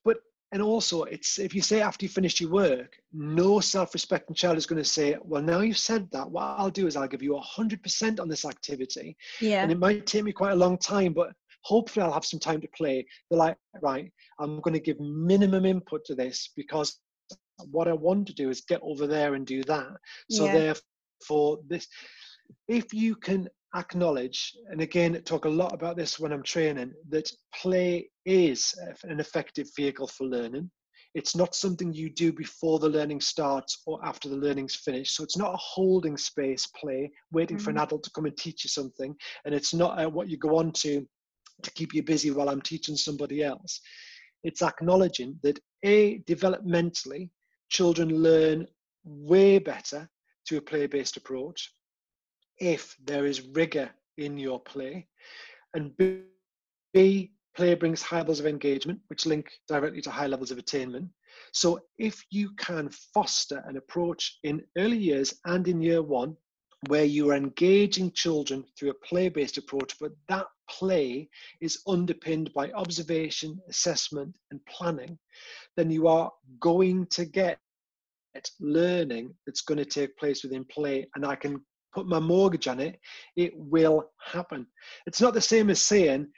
But 0.04 0.18
and 0.52 0.62
also 0.62 1.02
it's 1.02 1.38
if 1.38 1.54
you 1.54 1.60
say 1.60 1.82
after 1.82 2.06
you 2.06 2.08
finish 2.08 2.40
your 2.40 2.50
work 2.50 2.96
no 3.12 3.60
self-respecting 3.60 4.34
child 4.34 4.56
is 4.56 4.64
going 4.64 4.82
to 4.82 4.88
say 4.88 5.14
well 5.22 5.42
now 5.42 5.60
you've 5.60 5.76
said 5.76 6.08
that 6.10 6.30
what 6.30 6.42
i'll 6.42 6.70
do 6.70 6.86
is 6.86 6.96
i'll 6.96 7.06
give 7.06 7.22
you 7.22 7.38
100% 7.58 8.18
on 8.20 8.28
this 8.28 8.46
activity. 8.46 9.16
Yeah. 9.40 9.62
And 9.62 9.70
it 9.70 9.78
might 9.78 10.06
take 10.06 10.24
me 10.24 10.32
quite 10.32 10.52
a 10.52 10.56
long 10.64 10.78
time 10.78 11.12
but 11.12 11.32
hopefully 11.62 12.04
i'll 12.04 12.12
have 12.12 12.24
some 12.24 12.40
time 12.40 12.60
to 12.62 12.68
play. 12.74 13.06
They're 13.28 13.38
like 13.38 13.56
right 13.82 14.10
i'm 14.40 14.60
going 14.60 14.74
to 14.74 14.80
give 14.80 14.98
minimum 15.00 15.66
input 15.66 16.04
to 16.06 16.14
this 16.14 16.50
because 16.56 16.98
what 17.70 17.88
i 17.88 17.92
want 17.92 18.26
to 18.28 18.34
do 18.34 18.48
is 18.48 18.62
get 18.62 18.80
over 18.82 19.06
there 19.06 19.34
and 19.34 19.46
do 19.46 19.62
that. 19.64 19.88
So 20.30 20.46
Yeah. 20.46 20.52
therefore 20.54 20.82
this. 21.68 21.86
If 22.68 22.92
you 22.92 23.14
can 23.16 23.48
acknowledge 23.76 24.54
and 24.70 24.80
again 24.80 25.20
talk 25.24 25.44
a 25.44 25.48
lot 25.48 25.74
about 25.74 25.96
this 25.96 26.18
when 26.18 26.32
i'm 26.32 26.42
training 26.42 26.92
that 27.10 27.30
play 27.54 28.08
is 28.24 28.74
an 29.04 29.20
effective 29.20 29.68
vehicle 29.76 30.06
for 30.06 30.24
learning. 30.24 30.70
It's 31.14 31.34
not 31.34 31.54
something 31.54 31.92
you 31.92 32.10
do 32.10 32.32
before 32.32 32.78
the 32.78 32.88
learning 32.88 33.20
starts 33.20 33.82
or 33.86 33.98
after 34.04 34.28
the 34.28 34.36
learning's 34.36 34.76
finished. 34.76 35.16
So 35.16 35.24
it's 35.24 35.38
not 35.38 35.54
a 35.54 35.58
holding 35.58 36.16
space 36.16 36.66
play 36.66 37.10
waiting 37.32 37.58
for 37.58 37.70
an 37.70 37.78
adult 37.78 38.02
to 38.04 38.10
come 38.10 38.26
and 38.26 38.36
teach 38.36 38.62
you 38.64 38.68
something 38.68 39.16
and 39.44 39.54
it's 39.54 39.74
not 39.74 39.98
uh, 39.98 40.08
what 40.08 40.28
you 40.28 40.36
go 40.36 40.58
on 40.58 40.72
to 40.72 41.06
to 41.62 41.70
keep 41.72 41.92
you 41.92 42.02
busy 42.02 42.30
while 42.30 42.48
i'm 42.48 42.62
teaching 42.62 42.96
somebody 42.96 43.42
else. 43.42 43.80
It's 44.44 44.62
acknowledging 44.62 45.38
that 45.42 45.58
a 45.84 46.20
developmentally 46.20 47.30
children 47.68 48.22
learn 48.22 48.66
way 49.04 49.58
better 49.58 50.08
to 50.48 50.56
a 50.56 50.62
play-based 50.62 51.16
approach 51.16 51.72
if 52.58 52.96
there 53.04 53.26
is 53.26 53.42
rigor 53.48 53.90
in 54.16 54.38
your 54.38 54.58
play. 54.60 55.06
And 55.74 55.96
b, 55.96 56.22
B, 56.92 57.32
play 57.54 57.74
brings 57.74 58.02
high 58.02 58.18
levels 58.18 58.40
of 58.40 58.46
engagement 58.46 59.00
which 59.08 59.26
link 59.26 59.50
directly 59.68 60.00
to 60.02 60.10
high 60.10 60.26
levels 60.26 60.50
of 60.50 60.58
attainment. 60.58 61.08
So 61.52 61.80
if 61.98 62.24
you 62.30 62.50
can 62.56 62.88
foster 63.14 63.62
an 63.66 63.76
approach 63.76 64.38
in 64.42 64.62
early 64.76 64.96
years 64.96 65.34
and 65.44 65.68
in 65.68 65.82
year 65.82 66.02
one 66.02 66.36
where 66.86 67.04
you 67.04 67.30
are 67.30 67.34
engaging 67.34 68.12
children 68.12 68.64
through 68.76 68.90
a 68.90 69.06
play-based 69.06 69.58
approach 69.58 69.94
but 70.00 70.12
that 70.28 70.46
play 70.70 71.28
is 71.60 71.82
underpinned 71.88 72.52
by 72.54 72.70
observation 72.70 73.58
assessment 73.68 74.36
and 74.52 74.64
planning 74.66 75.18
then 75.76 75.90
you 75.90 76.06
are 76.06 76.30
going 76.60 77.04
to 77.06 77.24
get 77.24 77.58
learning 78.60 79.34
that's 79.46 79.62
going 79.62 79.78
to 79.78 79.84
take 79.84 80.16
place 80.16 80.42
within 80.42 80.64
play 80.66 81.06
and 81.14 81.24
i 81.24 81.34
can 81.34 81.60
put 81.94 82.06
my 82.06 82.18
mortgage 82.18 82.68
on 82.68 82.80
it 82.80 82.98
it 83.36 83.52
will 83.56 84.04
happen. 84.24 84.66
It's 85.06 85.20
not 85.20 85.34
the 85.34 85.40
same 85.40 85.70
as 85.70 85.82
saying 85.82 86.28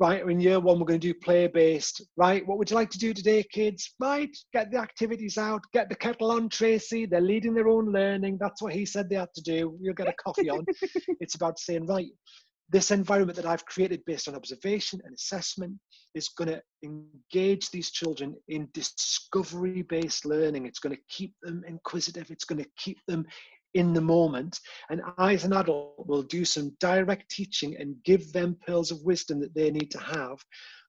right 0.00 0.26
in 0.26 0.40
year 0.40 0.58
one 0.58 0.78
we're 0.78 0.86
going 0.86 0.98
to 0.98 1.12
do 1.12 1.18
play 1.22 1.46
based 1.46 2.02
right 2.16 2.44
what 2.46 2.58
would 2.58 2.68
you 2.70 2.76
like 2.76 2.90
to 2.90 2.98
do 2.98 3.12
today 3.12 3.44
kids? 3.52 3.94
Right 4.00 4.34
get 4.52 4.70
the 4.70 4.78
activities 4.78 5.38
out 5.38 5.60
get 5.72 5.88
the 5.88 5.94
kettle 5.94 6.30
on 6.30 6.48
tracy. 6.48 7.06
They're 7.06 7.20
leading 7.20 7.54
their 7.54 7.68
own 7.68 7.92
learning. 7.92 8.38
That's 8.40 8.62
what 8.62 8.72
he 8.72 8.86
said 8.86 9.08
they 9.08 9.16
had 9.16 9.34
to 9.34 9.42
do. 9.42 9.76
You'll 9.80 9.94
get 9.94 10.08
a 10.08 10.14
coffee 10.14 10.50
on. 10.50 10.64
It's 11.20 11.34
about 11.34 11.58
saying 11.58 11.86
right 11.86 12.08
this 12.72 12.90
environment 12.90 13.36
that 13.36 13.46
I've 13.46 13.66
created 13.66 14.02
based 14.06 14.28
on 14.28 14.34
observation 14.34 15.00
and 15.04 15.14
assessment 15.14 15.74
is 16.14 16.30
going 16.30 16.48
to 16.48 16.62
engage 16.82 17.70
these 17.70 17.90
children 17.90 18.34
in 18.48 18.68
discovery 18.72 19.82
based 19.82 20.24
learning. 20.24 20.64
It's 20.64 20.78
going 20.78 20.96
to 20.96 21.02
keep 21.10 21.34
them 21.42 21.62
inquisitive, 21.68 22.30
it's 22.30 22.46
going 22.46 22.62
to 22.64 22.70
keep 22.78 22.98
them 23.06 23.26
in 23.74 23.92
the 23.92 24.00
moment. 24.00 24.58
And 24.90 25.02
I, 25.18 25.34
as 25.34 25.44
an 25.44 25.52
adult, 25.52 26.06
will 26.06 26.22
do 26.22 26.46
some 26.46 26.74
direct 26.80 27.30
teaching 27.30 27.76
and 27.78 27.94
give 28.04 28.32
them 28.32 28.56
pearls 28.66 28.90
of 28.90 29.02
wisdom 29.02 29.38
that 29.40 29.54
they 29.54 29.70
need 29.70 29.90
to 29.90 30.00
have. 30.00 30.38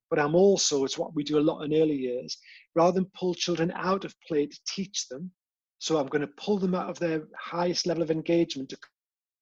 But 0.09 0.19
I'm 0.19 0.35
also, 0.35 0.85
it's 0.85 0.97
what 0.97 1.13
we 1.15 1.23
do 1.23 1.37
a 1.37 1.41
lot 1.41 1.63
in 1.63 1.73
early 1.73 1.95
years, 1.95 2.37
rather 2.75 2.93
than 2.93 3.11
pull 3.17 3.33
children 3.33 3.73
out 3.75 4.05
of 4.05 4.15
play 4.25 4.45
to 4.45 4.59
teach 4.67 5.07
them. 5.09 5.31
So 5.79 5.97
I'm 5.97 6.07
going 6.07 6.21
to 6.21 6.33
pull 6.37 6.59
them 6.59 6.75
out 6.75 6.89
of 6.89 6.99
their 6.99 7.23
highest 7.37 7.87
level 7.87 8.03
of 8.03 8.11
engagement 8.11 8.69
to 8.69 8.77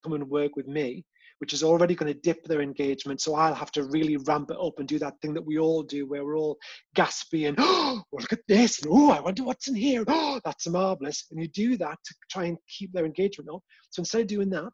come 0.04 0.14
and 0.14 0.28
work 0.28 0.56
with 0.56 0.68
me 0.68 1.06
which 1.42 1.54
is 1.54 1.64
already 1.64 1.96
going 1.96 2.14
to 2.14 2.20
dip 2.20 2.44
their 2.46 2.62
engagement. 2.62 3.20
So 3.20 3.34
I'll 3.34 3.56
have 3.56 3.72
to 3.72 3.84
really 3.86 4.16
ramp 4.18 4.52
it 4.52 4.58
up 4.62 4.78
and 4.78 4.88
do 4.88 5.00
that 5.00 5.20
thing 5.22 5.34
that 5.34 5.46
we 5.46 5.58
all 5.58 5.82
do, 5.82 6.06
where 6.06 6.24
we're 6.24 6.38
all 6.38 6.58
gaspy 6.96 7.48
and 7.48 7.58
oh, 7.60 8.04
look 8.14 8.32
at 8.32 8.48
this, 8.48 8.82
and 8.82 8.92
oh, 8.94 9.10
I 9.10 9.20
wonder 9.20 9.44
what's 9.44 9.68
in 9.68 9.74
here. 9.76 10.04
Oh, 10.08 10.40
that's 10.46 10.68
marvelous. 10.68 11.26
And 11.32 11.42
you 11.42 11.48
do 11.48 11.78
that 11.78 11.98
to 12.06 12.16
try 12.30 12.46
and 12.46 12.58
keep 12.70 12.94
their 12.94 13.06
engagement 13.06 13.50
up. 13.52 13.62
So 13.90 14.02
instead 14.02 14.22
of 14.22 14.28
doing 14.28 14.52
that, 14.52 14.72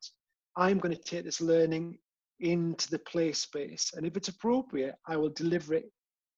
I'm 0.58 0.78
going 0.80 0.94
to 0.94 1.02
take 1.02 1.24
this 1.24 1.40
learning 1.40 1.98
into 2.42 2.90
the 2.90 3.00
play 3.00 3.32
space, 3.32 3.92
and 3.96 4.06
if 4.06 4.18
it's 4.18 4.28
appropriate, 4.28 4.96
I 5.08 5.16
will 5.16 5.30
deliver 5.30 5.74
it 5.74 5.90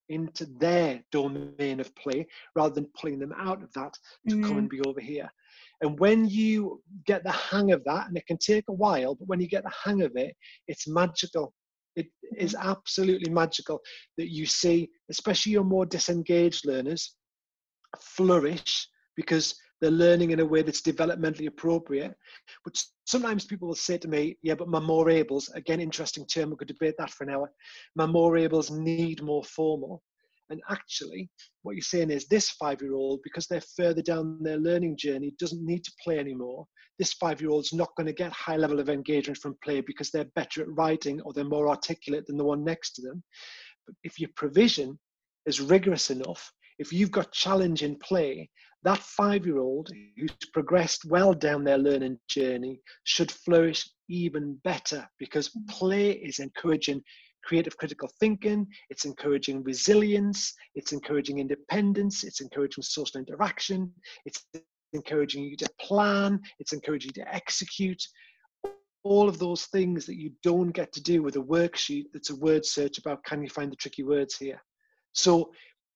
into 0.10 0.46
their 0.60 1.04
domain 1.12 1.80
of 1.80 1.94
play 1.96 2.28
rather 2.56 2.74
than 2.74 2.90
pulling 3.00 3.20
them 3.20 3.34
out 3.38 3.62
of 3.64 3.72
that 3.74 3.94
to 4.30 4.42
come 4.42 4.56
Mm. 4.56 4.60
and 4.60 4.70
be 4.70 4.82
over 4.82 5.02
here. 5.02 5.30
And 5.82 6.00
when 6.00 6.28
you 6.28 6.82
get 7.06 7.24
the 7.24 7.32
hang 7.32 7.72
of 7.72 7.84
that, 7.86 8.08
and 8.08 8.18
it 8.18 8.28
can 8.28 8.38
take 8.38 8.66
a 8.70 8.74
while, 8.74 9.16
but 9.16 9.28
when 9.28 9.40
you 9.40 9.48
get 9.48 9.64
the 9.64 9.72
hang 9.84 10.02
of 10.02 10.12
it, 10.16 10.36
it's 10.68 10.88
magical. 10.88 11.54
It 11.96 12.06
mm-hmm. 12.06 12.44
is 12.44 12.56
absolutely 12.56 13.32
magical 13.32 13.80
that 14.18 14.30
you 14.32 14.46
see, 14.46 14.90
especially 15.10 15.54
your 15.54 15.64
more 15.64 15.86
disengaged 15.86 16.66
learners, 16.66 17.16
flourish 18.00 18.88
because 19.16 19.56
they're 19.82 19.92
learning 19.92 20.32
in 20.32 20.40
a 20.42 20.46
way 20.46 20.62
that's 20.62 20.82
developmentally 20.82 21.48
appropriate. 21.48 22.14
But 22.66 22.82
sometimes 23.06 23.46
people 23.46 23.68
will 23.68 23.76
say 23.76 23.98
to 23.98 24.08
me, 24.08 24.38
yeah, 24.44 24.56
but 24.56 24.68
my 24.68 24.80
more 24.80 25.06
ables, 25.06 25.54
again, 25.56 25.80
interesting 25.80 26.26
term, 26.26 26.50
we 26.50 26.58
could 26.58 26.68
debate 26.68 26.96
that 26.98 27.10
for 27.10 27.24
an 27.24 27.32
hour. 27.32 27.52
My 27.96 28.06
more 28.06 28.34
ables 28.34 28.72
need 28.72 29.22
more 29.24 29.44
formal. 29.44 30.04
And 30.50 30.62
actually, 30.70 31.30
what 31.62 31.76
you're 31.76 31.82
saying 31.82 32.10
is 32.10 32.28
this 32.28 32.50
five 32.52 32.82
year 32.82 32.96
old, 32.96 33.20
because 33.24 33.48
they're 33.48 33.62
further 33.78 34.02
down 34.02 34.42
their 34.42 34.58
learning 34.58 34.98
journey, 34.98 35.34
doesn't 35.40 35.66
need 35.66 35.84
to 35.84 35.92
play 36.04 36.18
anymore. 36.18 36.66
This 36.98 37.14
five 37.14 37.40
year 37.40 37.52
old's 37.52 37.74
not 37.74 37.96
going 37.96 38.08
to 38.08 38.14
get 38.14 38.32
high 38.32 38.58
level 38.58 38.80
of 38.80 38.90
engagement 38.90 39.38
from 39.38 39.58
play 39.64 39.82
because 39.82 40.10
they're 40.10 40.32
better 40.36 40.62
at 40.62 40.76
writing 40.76 41.22
or 41.22 41.34
they're 41.34 41.44
more 41.44 41.70
articulate 41.70 42.26
than 42.28 42.38
the 42.38 42.44
one 42.44 42.64
next 42.64 42.94
to 42.94 43.02
them. 43.02 43.24
But 43.86 43.96
if 44.04 44.20
your 44.20 44.30
provision 44.36 45.00
is 45.46 45.62
rigorous 45.62 46.10
enough, 46.10 46.52
if 46.80 46.94
you've 46.94 47.12
got 47.12 47.32
challenge 47.32 47.84
in 47.84 47.98
play, 48.00 48.50
that 48.84 49.00
five 49.00 49.46
year 49.46 49.60
old 49.60 49.92
who's 50.18 50.32
progressed 50.54 51.04
well 51.06 51.34
down 51.34 51.64
their 51.64 51.78
learning 51.78 52.18
journey 52.30 52.80
should 53.04 53.32
flourish 53.32 53.88
even 54.08 54.58
better 54.64 55.08
because 55.20 55.52
play 55.70 56.12
is 56.12 56.40
encouraging 56.40 57.02
creative 57.50 57.76
critical 57.78 58.10
thinking, 58.20 58.68
it's 58.92 59.06
encouraging 59.06 59.64
resilience, 59.64 60.54
it's 60.76 60.92
encouraging 60.94 61.40
independence, 61.40 62.24
it's 62.24 62.42
encouraging 62.42 62.84
social 62.84 63.20
interaction, 63.20 63.92
it's 64.28 64.46
encouraging 64.94 65.44
you 65.44 65.58
to 65.58 65.68
plan, 65.82 66.40
it's 66.60 66.74
encouraging 66.74 67.12
you 67.16 67.24
to 67.24 67.34
execute. 67.34 68.04
all 69.04 69.28
of 69.30 69.40
those 69.40 69.64
things 69.68 70.06
that 70.06 70.20
you 70.24 70.32
don't 70.44 70.72
get 70.72 70.92
to 70.94 71.02
do 71.02 71.24
with 71.24 71.36
a 71.38 71.48
worksheet 71.56 72.06
that's 72.14 72.30
a 72.32 72.36
word 72.36 72.64
search 72.66 72.98
about 73.00 73.24
can 73.24 73.42
you 73.42 73.50
find 73.50 73.72
the 73.72 73.76
tricky 73.76 74.04
words 74.04 74.36
here. 74.38 74.62
So 75.14 75.52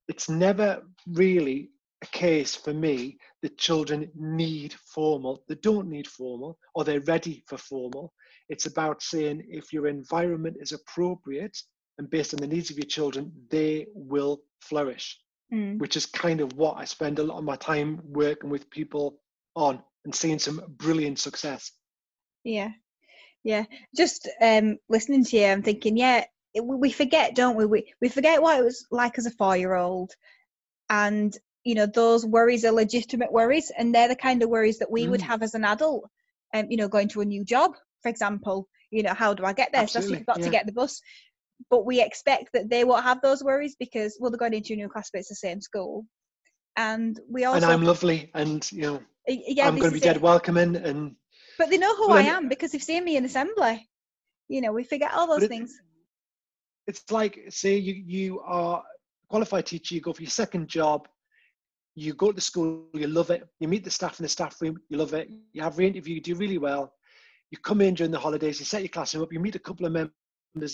it's 0.07 0.29
never 0.29 0.81
really 1.07 1.69
a 2.01 2.07
case 2.07 2.55
for 2.55 2.73
me 2.73 3.17
that 3.41 3.57
children 3.57 4.09
need 4.15 4.73
formal, 4.95 5.43
they 5.47 5.55
don't 5.55 5.89
need 5.89 6.07
formal, 6.07 6.57
or 6.73 6.83
they're 6.83 7.01
ready 7.01 7.43
for 7.47 7.57
formal. 7.57 8.13
It's 8.53 8.67
about 8.67 9.01
saying 9.01 9.47
if 9.49 9.73
your 9.73 9.87
environment 9.87 10.57
is 10.59 10.73
appropriate 10.73 11.57
and 11.97 12.07
based 12.07 12.35
on 12.35 12.39
the 12.39 12.45
needs 12.45 12.69
of 12.69 12.77
your 12.77 12.85
children, 12.85 13.31
they 13.49 13.87
will 13.95 14.43
flourish, 14.61 15.19
mm. 15.51 15.79
which 15.79 15.97
is 15.97 16.05
kind 16.05 16.39
of 16.39 16.53
what 16.53 16.77
I 16.77 16.85
spend 16.85 17.17
a 17.17 17.23
lot 17.23 17.39
of 17.39 17.43
my 17.43 17.55
time 17.55 17.99
working 18.05 18.51
with 18.51 18.69
people 18.69 19.17
on 19.55 19.81
and 20.05 20.13
seeing 20.13 20.37
some 20.37 20.61
brilliant 20.77 21.17
success. 21.17 21.71
Yeah, 22.43 22.69
yeah. 23.43 23.63
Just 23.97 24.29
um, 24.39 24.77
listening 24.87 25.25
to 25.25 25.37
you, 25.37 25.47
I'm 25.47 25.63
thinking, 25.63 25.97
yeah, 25.97 26.25
we 26.61 26.91
forget, 26.91 27.33
don't 27.33 27.55
we? 27.55 27.65
We 27.65 27.91
we 28.01 28.09
forget 28.09 28.39
what 28.39 28.59
it 28.59 28.63
was 28.63 28.85
like 28.91 29.17
as 29.17 29.25
a 29.25 29.31
four 29.31 29.57
year 29.57 29.73
old, 29.73 30.11
and 30.91 31.35
you 31.63 31.73
know 31.73 31.87
those 31.87 32.23
worries 32.23 32.65
are 32.65 32.71
legitimate 32.71 33.31
worries, 33.31 33.71
and 33.75 33.95
they're 33.95 34.09
the 34.09 34.15
kind 34.27 34.43
of 34.43 34.49
worries 34.49 34.77
that 34.77 34.91
we 34.91 35.07
mm. 35.07 35.09
would 35.09 35.21
have 35.21 35.41
as 35.41 35.55
an 35.55 35.65
adult. 35.65 36.07
Um, 36.53 36.67
you 36.69 36.77
know, 36.77 36.87
going 36.87 37.07
to 37.09 37.21
a 37.21 37.25
new 37.25 37.43
job, 37.43 37.71
for 38.03 38.09
example. 38.09 38.67
You 38.91 39.01
know, 39.01 39.13
how 39.15 39.33
do 39.33 39.43
I 39.43 39.53
get 39.53 39.71
there? 39.73 39.81
Absolutely. 39.81 40.13
So 40.13 40.17
you've 40.19 40.27
got 40.27 40.39
yeah. 40.39 40.45
to 40.45 40.51
get 40.51 40.65
the 40.67 40.71
bus, 40.71 41.01
but 41.71 41.85
we 41.85 41.99
expect 41.99 42.49
that 42.53 42.69
they 42.69 42.83
won't 42.83 43.03
have 43.03 43.21
those 43.21 43.43
worries 43.43 43.75
because 43.79 44.17
well, 44.19 44.29
they're 44.29 44.37
going 44.37 44.53
into 44.53 44.73
a 44.73 44.75
new 44.75 44.89
class, 44.89 45.09
but 45.11 45.19
it's 45.19 45.29
the 45.29 45.35
same 45.35 45.61
school, 45.61 46.05
and 46.77 47.19
we 47.27 47.45
also. 47.45 47.57
And 47.57 47.65
I'm 47.65 47.83
lovely, 47.83 48.29
and 48.35 48.71
you 48.71 48.81
know, 48.83 49.01
yeah, 49.27 49.67
I'm 49.67 49.77
going 49.77 49.89
to 49.89 49.93
be 49.93 49.99
dead 49.99 50.17
it. 50.17 50.21
welcoming, 50.21 50.75
and. 50.75 51.15
But 51.57 51.69
they 51.69 51.77
know 51.77 51.95
who 51.95 52.11
I 52.11 52.23
am 52.23 52.49
because 52.49 52.71
they've 52.71 52.81
seen 52.81 53.03
me 53.03 53.15
in 53.15 53.25
assembly. 53.25 53.87
You 54.49 54.61
know, 54.61 54.71
we 54.71 54.83
forget 54.83 55.13
all 55.13 55.27
those 55.27 55.43
it, 55.43 55.49
things 55.49 55.79
it's 56.87 57.09
like 57.11 57.39
say 57.49 57.75
you 57.75 57.93
you 57.93 58.39
are 58.41 58.79
a 58.79 59.27
qualified 59.29 59.65
teacher 59.65 59.95
you 59.95 60.01
go 60.01 60.13
for 60.13 60.21
your 60.21 60.29
second 60.29 60.67
job 60.67 61.07
you 61.95 62.13
go 62.13 62.27
to 62.27 62.35
the 62.35 62.41
school 62.41 62.85
you 62.93 63.07
love 63.07 63.29
it 63.29 63.47
you 63.59 63.67
meet 63.67 63.83
the 63.83 63.89
staff 63.89 64.19
in 64.19 64.23
the 64.23 64.29
staff 64.29 64.61
room 64.61 64.77
you 64.89 64.97
love 64.97 65.13
it 65.13 65.29
you 65.53 65.61
have 65.61 65.77
re-interview 65.77 66.15
you 66.15 66.21
do 66.21 66.35
really 66.35 66.57
well 66.57 66.93
you 67.53 67.59
come 67.59 67.81
in 67.81 67.93
during 67.93 68.11
the 68.11 68.17
holidays 68.17 68.59
you 68.59 68.65
set 68.65 68.81
your 68.81 68.89
classroom 68.89 69.23
up 69.23 69.31
you 69.31 69.39
meet 69.39 69.53
a 69.53 69.59
couple 69.59 69.85
of 69.85 69.91
members 69.91 70.11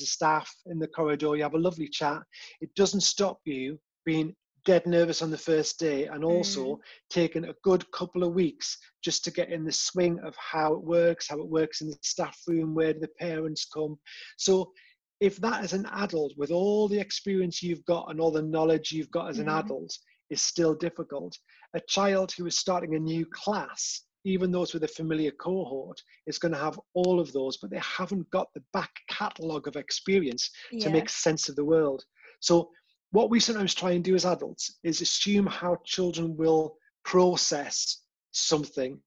of 0.01 0.07
staff 0.07 0.49
in 0.67 0.79
the 0.79 0.87
corridor 0.87 1.35
you 1.35 1.43
have 1.43 1.53
a 1.53 1.59
lovely 1.59 1.89
chat 1.89 2.21
it 2.61 2.73
doesn't 2.73 3.01
stop 3.01 3.37
you 3.43 3.77
being 4.05 4.33
dead 4.63 4.85
nervous 4.85 5.21
on 5.21 5.29
the 5.29 5.37
first 5.37 5.77
day 5.77 6.05
and 6.05 6.23
also 6.23 6.75
mm. 6.75 6.79
taking 7.09 7.43
a 7.43 7.55
good 7.65 7.83
couple 7.91 8.23
of 8.23 8.33
weeks 8.33 8.77
just 9.03 9.25
to 9.25 9.31
get 9.31 9.49
in 9.49 9.65
the 9.65 9.71
swing 9.71 10.19
of 10.23 10.33
how 10.37 10.73
it 10.73 10.81
works 10.81 11.27
how 11.27 11.37
it 11.37 11.49
works 11.49 11.81
in 11.81 11.89
the 11.89 11.97
staff 12.01 12.37
room 12.47 12.73
where 12.73 12.93
do 12.93 12.99
the 13.01 13.09
parents 13.19 13.65
come 13.65 13.97
so 14.37 14.71
if 15.19 15.35
that 15.35 15.61
as 15.61 15.73
an 15.73 15.85
adult 15.95 16.31
with 16.37 16.49
all 16.49 16.87
the 16.87 16.99
experience 16.99 17.61
you've 17.61 17.83
got 17.83 18.09
and 18.09 18.21
all 18.21 18.31
the 18.31 18.41
knowledge 18.41 18.93
you've 18.93 19.11
got 19.11 19.29
as 19.29 19.39
an 19.39 19.47
mm-hmm. 19.47 19.65
adult 19.65 19.93
is 20.29 20.41
still 20.41 20.75
difficult 20.75 21.37
a 21.73 21.81
child 21.89 22.31
who 22.31 22.45
is 22.45 22.57
starting 22.57 22.95
a 22.95 22.99
new 22.99 23.25
class 23.33 24.03
even 24.29 24.51
those 24.51 24.73
with 24.73 24.83
a 24.83 24.87
familiar 24.87 25.31
cohort 25.31 26.01
is 26.27 26.37
going 26.37 26.53
to 26.53 26.59
have 26.59 26.79
all 26.93 27.19
of 27.19 27.31
those 27.33 27.57
but 27.57 27.69
they 27.69 27.79
haven't 27.79 28.29
got 28.29 28.47
the 28.53 28.63
back 28.73 28.91
catalogue 29.09 29.67
of 29.67 29.75
experience 29.75 30.49
yeah. 30.71 30.83
to 30.83 30.89
make 30.89 31.09
sense 31.09 31.49
of 31.49 31.55
the 31.55 31.65
world 31.65 32.03
so 32.39 32.69
what 33.11 33.29
we 33.29 33.39
sometimes 33.39 33.73
try 33.73 33.91
and 33.91 34.03
do 34.03 34.15
as 34.15 34.25
adults 34.25 34.77
is 34.83 35.01
assume 35.01 35.47
how 35.47 35.77
children 35.85 36.37
will 36.37 36.75
process 37.03 38.01
something 38.31 38.99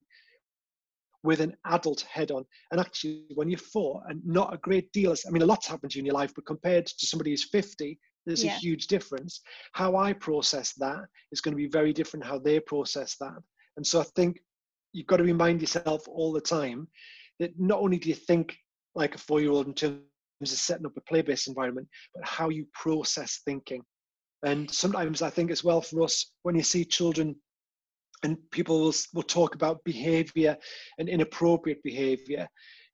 with 1.22 1.40
an 1.40 1.56
adult 1.66 2.00
head 2.02 2.30
on. 2.30 2.44
And 2.70 2.80
actually, 2.80 3.26
when 3.34 3.48
you're 3.48 3.58
four, 3.58 4.02
and 4.08 4.20
not 4.24 4.52
a 4.52 4.58
great 4.58 4.92
deal, 4.92 5.14
I 5.26 5.30
mean, 5.30 5.42
a 5.42 5.46
lot's 5.46 5.68
happened 5.68 5.92
to 5.92 5.98
you 5.98 6.00
in 6.00 6.06
your 6.06 6.14
life, 6.14 6.32
but 6.34 6.46
compared 6.46 6.86
to 6.86 7.06
somebody 7.06 7.30
who's 7.30 7.48
50, 7.48 7.98
there's 8.26 8.44
yeah. 8.44 8.56
a 8.56 8.58
huge 8.58 8.88
difference. 8.88 9.40
How 9.72 9.96
I 9.96 10.12
process 10.12 10.72
that 10.74 11.04
is 11.30 11.40
going 11.40 11.52
to 11.52 11.62
be 11.62 11.68
very 11.68 11.92
different 11.92 12.26
how 12.26 12.38
they 12.38 12.60
process 12.60 13.16
that. 13.20 13.36
And 13.76 13.86
so 13.86 14.00
I 14.00 14.04
think 14.16 14.38
you've 14.92 15.06
got 15.06 15.18
to 15.18 15.24
remind 15.24 15.60
yourself 15.60 16.06
all 16.08 16.32
the 16.32 16.40
time 16.40 16.88
that 17.38 17.58
not 17.58 17.80
only 17.80 17.98
do 17.98 18.08
you 18.08 18.14
think 18.14 18.56
like 18.94 19.14
a 19.14 19.18
four 19.18 19.40
year 19.40 19.50
old 19.50 19.66
in 19.66 19.74
terms 19.74 20.00
of 20.40 20.48
setting 20.48 20.86
up 20.86 20.96
a 20.96 21.00
play 21.02 21.22
based 21.22 21.48
environment, 21.48 21.88
but 22.14 22.24
how 22.24 22.48
you 22.48 22.66
process 22.74 23.40
thinking. 23.44 23.82
And 24.44 24.70
sometimes 24.70 25.22
I 25.22 25.30
think 25.30 25.50
as 25.50 25.62
well 25.64 25.80
for 25.80 26.02
us, 26.02 26.32
when 26.42 26.56
you 26.56 26.62
see 26.62 26.84
children 26.84 27.36
and 28.24 28.38
people 28.50 28.80
will, 28.80 28.94
will 29.14 29.22
talk 29.22 29.54
about 29.54 29.84
behavior 29.84 30.56
and 30.98 31.08
inappropriate 31.08 31.82
behavior. 31.82 32.46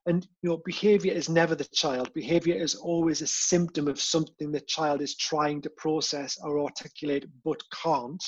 And 0.07 0.27
you 0.43 0.51
know 0.51 0.63
behavior 0.65 1.13
is 1.13 1.29
never 1.29 1.55
the 1.55 1.69
child. 1.75 2.13
Behavior 2.15 2.55
is 2.55 2.75
always 2.75 3.21
a 3.21 3.27
symptom 3.27 3.89
of 3.89 4.01
something 4.01 4.51
the 4.51 4.61
child 4.61 5.03
is 5.03 5.17
trying 5.17 5.61
to 5.63 5.71
process 5.71 6.39
or 6.43 6.61
articulate 6.61 7.27
but 7.45 7.61
can't 7.83 8.25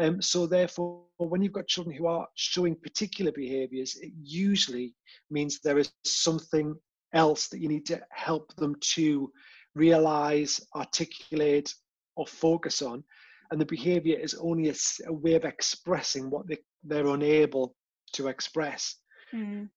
um, 0.00 0.20
so 0.20 0.46
therefore 0.46 1.02
when 1.18 1.42
you've 1.42 1.52
got 1.52 1.66
children 1.66 1.96
who 1.96 2.06
are 2.06 2.26
showing 2.34 2.74
particular 2.76 3.32
behaviors 3.32 3.96
it 4.00 4.12
usually 4.22 4.94
means 5.30 5.60
there 5.60 5.78
is 5.78 5.92
something 6.04 6.74
else 7.14 7.48
that 7.48 7.60
you 7.60 7.68
need 7.68 7.86
to 7.86 8.00
help 8.10 8.54
them 8.56 8.74
to 8.80 9.30
realize 9.74 10.60
articulate 10.74 11.72
or 12.16 12.26
focus 12.26 12.82
on 12.82 13.04
and 13.50 13.60
the 13.60 13.66
behavior 13.66 14.18
is 14.18 14.34
only 14.34 14.68
a, 14.68 14.74
a 15.06 15.12
way 15.12 15.34
of 15.34 15.44
expressing 15.44 16.30
what 16.30 16.48
they, 16.48 16.58
they're 16.82 17.06
unable 17.06 17.76
to 18.12 18.28
express. 18.28 18.96
Mm. 19.32 19.68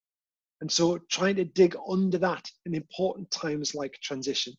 And 0.61 0.71
so 0.71 0.99
trying 1.11 1.35
to 1.35 1.45
dig 1.45 1.75
under 1.87 2.17
that 2.17 2.49
in 2.65 2.73
important 2.73 3.29
times 3.29 3.75
like 3.75 3.93
transition 4.01 4.53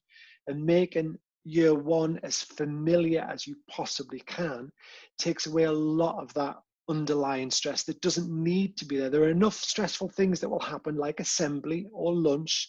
and 0.47 0.65
making 0.65 1.17
year 1.45 1.75
one 1.75 2.21
as 2.23 2.43
familiar 2.43 3.21
as 3.21 3.47
you 3.47 3.57
possibly 3.71 4.21
can 4.21 4.71
takes 5.19 5.47
away 5.47 5.65
a 5.65 5.73
lot 5.73 6.23
of 6.23 6.33
that 6.35 6.57
underlying 6.89 7.51
stress 7.51 7.85
that 7.85 8.01
doesn't 8.01 8.31
need 8.31 8.77
to 8.77 8.87
be 8.87 8.97
there. 8.97 9.11
There 9.11 9.23
are 9.23 9.31
enough 9.31 9.55
stressful 9.55 10.11
things 10.11 10.41
that 10.41 10.49
will 10.49 10.61
happen, 10.61 10.97
like 10.97 11.21
assembly 11.21 11.87
or 11.93 12.15
lunch 12.15 12.69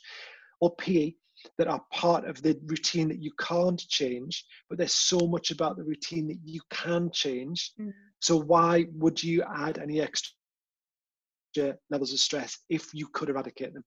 or 0.59 0.75
PE, 0.75 1.13
that 1.57 1.67
are 1.67 1.81
part 1.93 2.25
of 2.25 2.41
the 2.41 2.59
routine 2.65 3.07
that 3.07 3.21
you 3.21 3.31
can't 3.39 3.79
change, 3.79 4.45
but 4.67 4.77
there's 4.77 4.93
so 4.93 5.19
much 5.19 5.51
about 5.51 5.77
the 5.77 5.83
routine 5.83 6.27
that 6.27 6.39
you 6.43 6.59
can 6.69 7.09
change. 7.11 7.71
Mm. 7.79 7.93
So 8.19 8.37
why 8.37 8.85
would 8.93 9.23
you 9.23 9.43
add 9.43 9.77
any 9.77 10.01
extra 10.01 10.33
levels 11.89 12.13
of 12.13 12.19
stress 12.19 12.59
if 12.69 12.93
you 12.93 13.07
could 13.13 13.29
eradicate 13.29 13.73
them? 13.73 13.83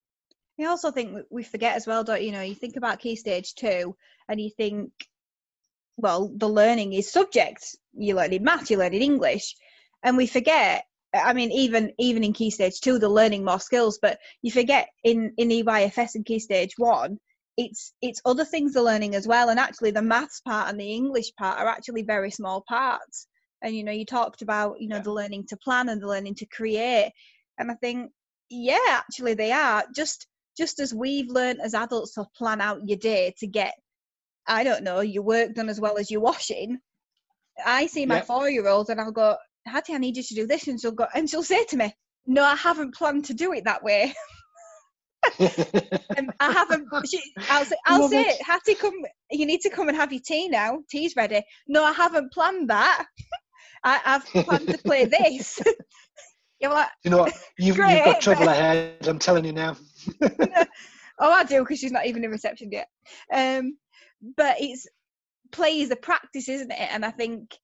I 0.60 0.64
also 0.66 0.90
think 0.90 1.26
we 1.30 1.42
forget 1.42 1.76
as 1.76 1.86
well, 1.86 2.04
don't 2.04 2.22
you 2.22 2.32
know, 2.32 2.42
you 2.42 2.54
think 2.54 2.76
about 2.76 3.00
key 3.00 3.16
stage 3.16 3.54
two 3.54 3.96
and 4.28 4.40
you 4.40 4.50
think, 4.50 4.92
well, 5.96 6.30
the 6.34 6.48
learning 6.48 6.92
is 6.92 7.10
subject. 7.10 7.76
You're 7.94 8.16
learning 8.16 8.44
math, 8.44 8.70
you're 8.70 8.80
learning 8.80 9.02
English. 9.02 9.54
And 10.02 10.16
we 10.16 10.26
forget 10.26 10.84
I 11.14 11.34
mean, 11.34 11.52
even 11.52 11.92
even 11.98 12.24
in 12.24 12.32
key 12.32 12.50
stage 12.50 12.80
two, 12.80 12.98
they're 12.98 13.08
learning 13.08 13.44
more 13.44 13.60
skills, 13.60 13.98
but 14.00 14.18
you 14.40 14.50
forget 14.50 14.88
in 15.04 15.34
in 15.36 15.48
EYFS 15.50 16.14
in 16.14 16.24
key 16.24 16.38
stage 16.38 16.74
one, 16.78 17.18
it's 17.56 17.92
it's 18.00 18.22
other 18.24 18.44
things 18.44 18.72
they're 18.72 18.82
learning 18.82 19.14
as 19.14 19.26
well 19.26 19.50
and 19.50 19.58
actually 19.58 19.90
the 19.90 20.00
maths 20.00 20.40
part 20.40 20.68
and 20.70 20.80
the 20.80 20.92
english 20.92 21.34
part 21.36 21.58
are 21.58 21.68
actually 21.68 22.02
very 22.02 22.30
small 22.30 22.62
parts 22.66 23.26
and 23.60 23.76
you 23.76 23.84
know 23.84 23.92
you 23.92 24.06
talked 24.06 24.42
about 24.42 24.80
you 24.80 24.88
know 24.88 24.96
yeah. 24.96 25.02
the 25.02 25.12
learning 25.12 25.44
to 25.46 25.56
plan 25.56 25.88
and 25.88 26.00
the 26.00 26.06
learning 26.06 26.34
to 26.34 26.46
create 26.46 27.12
and 27.58 27.70
i 27.70 27.74
think 27.74 28.10
yeah 28.48 28.78
actually 28.88 29.34
they 29.34 29.52
are 29.52 29.84
just 29.94 30.26
just 30.56 30.80
as 30.80 30.94
we've 30.94 31.28
learned 31.28 31.60
as 31.60 31.74
adults 31.74 32.14
to 32.14 32.24
plan 32.36 32.60
out 32.60 32.86
your 32.86 32.98
day 32.98 33.34
to 33.38 33.46
get 33.46 33.74
i 34.46 34.64
don't 34.64 34.84
know 34.84 35.00
your 35.00 35.22
work 35.22 35.54
done 35.54 35.68
as 35.68 35.80
well 35.80 35.98
as 35.98 36.10
your 36.10 36.20
washing 36.20 36.78
i 37.64 37.86
see 37.86 38.06
my 38.06 38.20
four 38.20 38.48
year 38.48 38.66
old 38.68 38.88
and 38.90 39.00
i'll 39.00 39.12
go 39.12 39.36
hattie 39.66 39.94
i 39.94 39.98
need 39.98 40.16
you 40.16 40.22
to 40.22 40.34
do 40.34 40.46
this 40.46 40.66
and 40.66 40.80
she'll 40.80 40.92
go 40.92 41.06
and 41.14 41.28
she'll 41.28 41.42
say 41.42 41.64
to 41.64 41.76
me 41.76 41.94
no 42.26 42.42
i 42.42 42.54
haven't 42.54 42.94
planned 42.94 43.24
to 43.24 43.34
do 43.34 43.52
it 43.52 43.64
that 43.64 43.82
way 43.82 44.12
um, 45.40 46.30
I 46.40 46.52
haven't. 46.52 46.88
She, 47.08 47.20
I'll 47.48 47.64
say, 47.64 47.76
I'll 47.86 48.08
say 48.08 48.22
it. 48.22 48.42
Hattie, 48.42 48.74
come. 48.74 48.94
You 49.30 49.46
need 49.46 49.60
to 49.60 49.70
come 49.70 49.88
and 49.88 49.96
have 49.96 50.12
your 50.12 50.22
tea 50.24 50.48
now. 50.48 50.78
Tea's 50.90 51.14
ready. 51.16 51.42
No, 51.68 51.84
I 51.84 51.92
haven't 51.92 52.32
planned 52.32 52.70
that. 52.70 53.06
I, 53.84 54.00
have 54.04 54.24
planned 54.26 54.68
to 54.68 54.78
play 54.78 55.06
this. 55.06 55.60
You're 56.62 56.72
like, 56.72 56.88
you 57.02 57.10
know 57.10 57.18
what? 57.18 57.34
You've, 57.58 57.76
you've 57.76 58.04
got 58.04 58.20
trouble 58.20 58.48
ahead. 58.48 59.08
I'm 59.08 59.18
telling 59.18 59.44
you 59.44 59.52
now. 59.52 59.76
oh, 60.22 61.32
I 61.32 61.44
do 61.44 61.60
because 61.60 61.80
she's 61.80 61.92
not 61.92 62.06
even 62.06 62.24
in 62.24 62.30
reception 62.30 62.70
yet. 62.70 62.86
Um, 63.32 63.76
but 64.36 64.56
it's 64.60 64.86
play 65.50 65.80
is 65.80 65.90
a 65.90 65.96
practice, 65.96 66.48
isn't 66.48 66.70
it? 66.70 66.88
And 66.92 67.04
I 67.04 67.10
think 67.10 67.56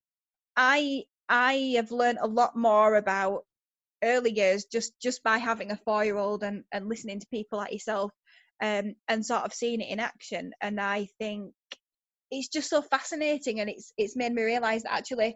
I 0.57 1.05
I 1.29 1.75
have 1.77 1.93
learned 1.93 2.19
a 2.21 2.27
lot 2.27 2.57
more 2.57 2.97
about 2.97 3.45
early 4.03 4.33
years 4.33 4.65
just 4.65 4.93
just 5.01 5.23
by 5.23 5.39
having 5.39 5.71
a 5.71 5.77
four 5.77 6.05
year 6.05 6.17
old 6.17 6.43
and 6.43 6.65
and 6.73 6.89
listening 6.89 7.21
to 7.21 7.27
people 7.33 7.59
like 7.59 7.73
yourself 7.73 8.13
um 8.63 8.95
and 9.09 9.27
sort 9.27 9.43
of 9.43 9.53
seeing 9.53 9.81
it 9.81 9.91
in 9.91 9.99
action 9.99 10.53
and 10.61 10.81
i 10.81 11.09
think 11.19 11.53
it's 12.31 12.47
just 12.47 12.71
so 12.71 12.81
fascinating 12.81 13.59
and 13.59 13.69
it's 13.69 13.93
it's 13.99 14.17
made 14.17 14.33
me 14.33 14.43
realize 14.43 14.85
that 14.85 14.93
actually 14.93 15.35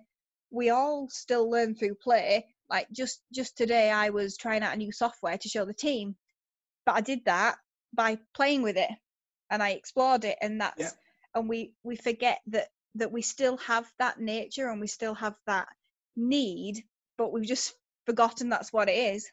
we 0.53 0.71
all 0.71 1.09
still 1.11 1.51
learn 1.51 1.75
through 1.75 1.97
play 1.97 2.45
like 2.73 2.89
just 2.91 3.21
just 3.33 3.57
today 3.57 3.91
i 3.91 4.11
was 4.11 4.37
trying 4.37 4.63
out 4.63 4.75
a 4.75 4.77
new 4.77 4.91
software 4.91 5.39
to 5.39 5.49
show 5.49 5.65
the 5.65 5.75
team 5.75 6.17
but 6.85 6.97
I 6.97 7.01
did 7.01 7.25
that 7.27 7.57
by 7.95 8.19
playing 8.35 8.63
with 8.63 8.77
it 8.77 8.91
and 9.51 9.63
I 9.63 9.71
explored 9.71 10.25
it 10.25 10.39
and 10.41 10.61
that's 10.61 10.81
Yeah. 10.81 10.91
and 11.35 11.49
we 11.49 11.75
we 11.83 11.97
forget 11.97 12.41
that 12.49 12.69
that 12.95 13.13
we 13.13 13.23
still 13.23 13.57
have 13.59 13.91
that 13.99 14.21
nature 14.21 14.69
and 14.69 14.81
we 14.81 14.87
still 14.87 15.15
have 15.15 15.35
that 15.47 15.69
need 16.17 16.85
but 17.19 17.33
we've 17.33 17.47
just 17.47 17.75
forgotten 18.07 18.49
that's 18.49 18.73
what 18.73 18.89
it 18.89 18.97
is. 19.15 19.31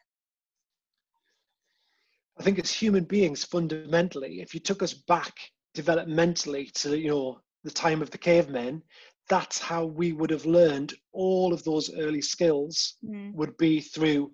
I 2.38 2.42
think 2.42 2.58
as 2.58 2.72
human 2.72 3.04
beings, 3.04 3.44
fundamentally, 3.44 4.40
if 4.40 4.54
you 4.54 4.60
took 4.60 4.82
us 4.82 4.94
back 4.94 5.34
developmentally 5.76 6.72
to 6.72 6.98
you 6.98 7.10
know 7.10 7.40
the 7.64 7.70
time 7.70 8.00
of 8.00 8.10
the 8.10 8.18
cavemen, 8.18 8.82
that's 9.28 9.58
how 9.58 9.84
we 9.84 10.12
would 10.12 10.30
have 10.30 10.46
learned 10.46 10.94
all 11.12 11.52
of 11.52 11.62
those 11.64 11.92
early 11.96 12.22
skills 12.22 12.96
Mm. 13.04 13.34
would 13.34 13.56
be 13.56 13.80
through 13.80 14.32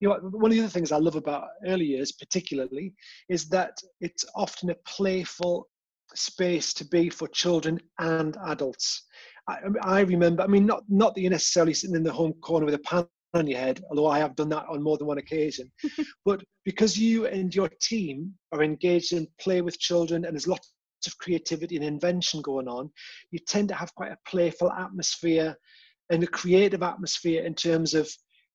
you 0.00 0.08
know 0.08 0.16
one 0.16 0.50
of 0.50 0.56
the 0.56 0.60
other 0.60 0.68
things 0.68 0.92
i 0.92 0.98
love 0.98 1.16
about 1.16 1.44
early 1.66 1.86
years 1.86 2.12
particularly 2.12 2.92
is 3.28 3.48
that 3.48 3.76
it's 4.00 4.24
often 4.34 4.70
a 4.70 4.74
playful 4.86 5.68
space 6.14 6.72
to 6.74 6.84
be 6.86 7.08
for 7.08 7.28
children 7.28 7.80
and 7.98 8.36
adults. 8.46 9.04
I, 9.48 9.56
I 9.82 9.98
I 9.98 10.00
remember 10.00 10.42
i 10.42 10.46
mean 10.46 10.66
not 10.66 10.82
not 10.88 11.14
that 11.14 11.20
you're 11.22 11.30
necessarily 11.30 11.74
sitting 11.74 11.96
in 11.96 12.04
the 12.04 12.12
home 12.12 12.34
corner 12.42 12.66
with 12.66 12.74
a 12.74 12.78
pan 12.80 13.06
on 13.36 13.46
your 13.46 13.58
head 13.58 13.82
although 13.90 14.06
i 14.06 14.18
have 14.18 14.36
done 14.36 14.48
that 14.48 14.66
on 14.68 14.82
more 14.82 14.96
than 14.98 15.06
one 15.06 15.18
occasion 15.18 15.70
but 16.24 16.42
because 16.64 16.98
you 16.98 17.26
and 17.26 17.54
your 17.54 17.70
team 17.80 18.32
are 18.52 18.62
engaged 18.62 19.12
in 19.12 19.26
play 19.40 19.60
with 19.60 19.78
children 19.78 20.24
and 20.24 20.34
there's 20.34 20.48
lots 20.48 20.72
of 21.06 21.18
creativity 21.18 21.76
and 21.76 21.84
invention 21.84 22.40
going 22.42 22.68
on, 22.68 22.90
you 23.30 23.38
tend 23.46 23.68
to 23.68 23.74
have 23.74 23.94
quite 23.94 24.12
a 24.12 24.18
playful 24.28 24.70
atmosphere 24.72 25.56
and 26.10 26.22
a 26.22 26.26
creative 26.26 26.82
atmosphere 26.82 27.44
in 27.44 27.54
terms 27.54 27.94
of 27.94 28.08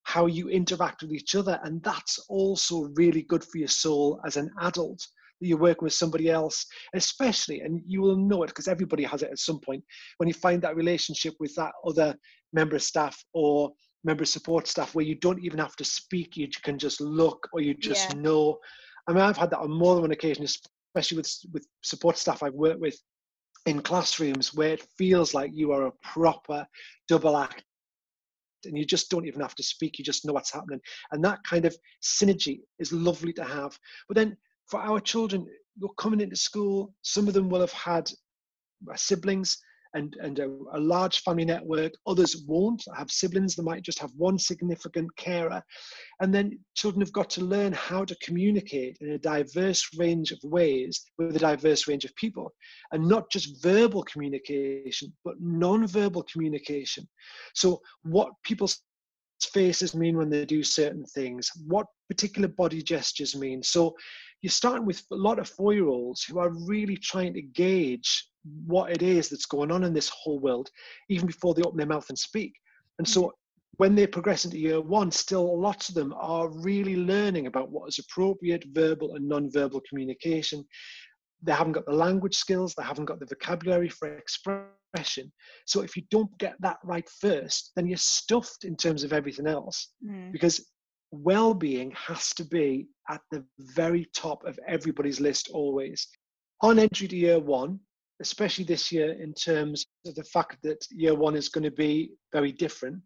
how 0.03 0.25
you 0.25 0.49
interact 0.49 1.01
with 1.01 1.11
each 1.11 1.35
other. 1.35 1.59
And 1.63 1.83
that's 1.83 2.17
also 2.29 2.89
really 2.95 3.23
good 3.23 3.43
for 3.43 3.57
your 3.57 3.67
soul 3.67 4.19
as 4.25 4.37
an 4.37 4.49
adult 4.61 5.05
that 5.39 5.47
you're 5.47 5.57
working 5.57 5.85
with 5.85 5.93
somebody 5.93 6.29
else, 6.29 6.65
especially, 6.95 7.61
and 7.61 7.81
you 7.85 8.01
will 8.01 8.15
know 8.15 8.43
it 8.43 8.47
because 8.47 8.67
everybody 8.67 9.03
has 9.03 9.21
it 9.21 9.31
at 9.31 9.39
some 9.39 9.59
point, 9.59 9.83
when 10.17 10.27
you 10.27 10.33
find 10.33 10.61
that 10.61 10.75
relationship 10.75 11.33
with 11.39 11.53
that 11.55 11.73
other 11.85 12.15
member 12.53 12.75
of 12.75 12.83
staff 12.83 13.23
or 13.33 13.71
member 14.03 14.25
support 14.25 14.67
staff 14.67 14.95
where 14.95 15.05
you 15.05 15.15
don't 15.15 15.43
even 15.43 15.59
have 15.59 15.75
to 15.75 15.83
speak, 15.83 16.37
you 16.37 16.47
can 16.63 16.77
just 16.77 17.01
look 17.01 17.47
or 17.53 17.61
you 17.61 17.73
just 17.73 18.09
Yeah. 18.09 18.15
know. 18.15 18.59
I 19.07 19.13
mean, 19.13 19.21
I've 19.23 19.37
had 19.37 19.49
that 19.51 19.59
on 19.59 19.71
more 19.71 19.95
than 19.95 20.03
one 20.03 20.11
occasion, 20.11 20.43
especially 20.43 21.17
with 21.17 21.31
with 21.53 21.67
support 21.83 22.17
staff 22.17 22.43
I've 22.43 22.53
worked 22.53 22.81
with 22.81 22.97
in 23.65 23.81
classrooms 23.81 24.53
where 24.53 24.73
it 24.73 24.87
feels 24.97 25.33
like 25.33 25.51
you 25.53 25.71
are 25.71 25.87
a 25.87 25.91
proper 26.03 26.65
double 27.07 27.37
act 27.37 27.63
and 28.65 28.77
you 28.77 28.85
just 28.85 29.09
don't 29.09 29.25
even 29.25 29.41
have 29.41 29.55
to 29.55 29.63
speak 29.63 29.97
you 29.97 30.05
just 30.05 30.25
know 30.25 30.33
what's 30.33 30.51
happening 30.53 30.79
and 31.11 31.23
that 31.23 31.39
kind 31.43 31.65
of 31.65 31.75
synergy 32.03 32.59
is 32.79 32.91
lovely 32.91 33.33
to 33.33 33.43
have 33.43 33.77
but 34.07 34.15
then 34.15 34.35
for 34.67 34.79
our 34.79 34.99
children 34.99 35.45
you're 35.79 35.93
coming 35.97 36.21
into 36.21 36.35
school 36.35 36.93
some 37.01 37.27
of 37.27 37.33
them 37.33 37.49
will 37.49 37.61
have 37.61 37.71
had 37.71 38.09
uh, 38.91 38.95
siblings 38.95 39.57
and, 39.93 40.15
and 40.21 40.39
a, 40.39 40.45
a 40.73 40.79
large 40.79 41.21
family 41.21 41.45
network. 41.45 41.93
Others 42.07 42.43
won't. 42.47 42.83
Have 42.95 43.11
siblings 43.11 43.55
they 43.55 43.63
might 43.63 43.83
just 43.83 43.99
have 43.99 44.11
one 44.15 44.37
significant 44.37 45.15
carer. 45.17 45.61
And 46.21 46.33
then 46.33 46.59
children 46.75 47.01
have 47.01 47.13
got 47.13 47.29
to 47.31 47.41
learn 47.43 47.73
how 47.73 48.05
to 48.05 48.15
communicate 48.21 48.97
in 49.01 49.11
a 49.11 49.17
diverse 49.17 49.87
range 49.97 50.31
of 50.31 50.39
ways 50.43 51.03
with 51.17 51.35
a 51.35 51.39
diverse 51.39 51.87
range 51.87 52.05
of 52.05 52.15
people. 52.15 52.51
And 52.91 53.07
not 53.07 53.29
just 53.31 53.61
verbal 53.63 54.03
communication 54.03 55.13
but 55.23 55.35
non-verbal 55.39 56.23
communication. 56.31 57.07
So 57.53 57.81
what 58.03 58.31
people's 58.43 58.81
faces 59.45 59.95
mean 59.95 60.17
when 60.17 60.29
they 60.29 60.45
do 60.45 60.63
certain 60.63 61.05
things? 61.05 61.49
What 61.67 61.87
particular 62.09 62.47
body 62.47 62.81
gestures 62.81 63.35
mean? 63.35 63.63
So 63.63 63.95
you're 64.41 64.51
starting 64.51 64.85
with 64.85 65.03
a 65.11 65.15
lot 65.15 65.39
of 65.39 65.49
four-year-olds 65.49 66.23
who 66.23 66.39
are 66.39 66.49
really 66.49 66.97
trying 66.97 67.33
to 67.35 67.41
gauge 67.41 68.27
what 68.65 68.91
it 68.91 69.03
is 69.03 69.29
that's 69.29 69.45
going 69.45 69.71
on 69.71 69.83
in 69.83 69.93
this 69.93 70.09
whole 70.09 70.39
world 70.39 70.69
even 71.09 71.27
before 71.27 71.53
they 71.53 71.61
open 71.61 71.77
their 71.77 71.85
mouth 71.85 72.09
and 72.09 72.17
speak. 72.17 72.53
And 72.97 73.07
so 73.07 73.21
mm. 73.21 73.31
when 73.77 73.95
they 73.95 74.07
progress 74.07 74.45
into 74.45 74.57
year 74.57 74.81
one, 74.81 75.11
still 75.11 75.59
lots 75.59 75.89
of 75.89 75.95
them 75.95 76.13
are 76.17 76.49
really 76.49 76.95
learning 76.95 77.47
about 77.47 77.69
what 77.69 77.87
is 77.87 77.99
appropriate 77.99 78.65
verbal 78.71 79.15
and 79.15 79.27
non-verbal 79.27 79.81
communication. 79.87 80.65
They 81.43 81.51
haven't 81.53 81.73
got 81.73 81.85
the 81.85 81.93
language 81.93 82.35
skills, 82.35 82.73
they 82.75 82.83
haven't 82.83 83.05
got 83.05 83.19
the 83.19 83.25
vocabulary 83.25 83.89
for 83.89 84.15
expression. 84.15 85.31
So 85.65 85.81
if 85.81 85.95
you 85.95 86.03
don't 86.11 86.35
get 86.37 86.55
that 86.59 86.77
right 86.83 87.09
first, 87.19 87.71
then 87.75 87.87
you're 87.87 87.97
stuffed 87.97 88.63
in 88.63 88.75
terms 88.75 89.03
of 89.03 89.13
everything 89.13 89.47
else 89.47 89.89
Mm. 90.05 90.31
because 90.31 90.65
well-being 91.11 91.91
has 91.91 92.29
to 92.35 92.45
be 92.45 92.87
at 93.09 93.21
the 93.31 93.43
very 93.59 94.05
top 94.15 94.45
of 94.45 94.57
everybody's 94.67 95.19
list 95.19 95.49
always. 95.53 96.07
On 96.61 96.79
entry 96.79 97.07
to 97.07 97.17
year 97.17 97.39
one, 97.39 97.79
especially 98.21 98.63
this 98.63 98.91
year 98.91 99.13
in 99.13 99.33
terms 99.33 99.85
of 100.05 100.15
the 100.15 100.23
fact 100.23 100.57
that 100.63 100.85
year 100.91 101.15
one 101.15 101.35
is 101.35 101.49
going 101.49 101.63
to 101.63 101.71
be 101.71 102.11
very 102.31 102.51
different, 102.51 103.01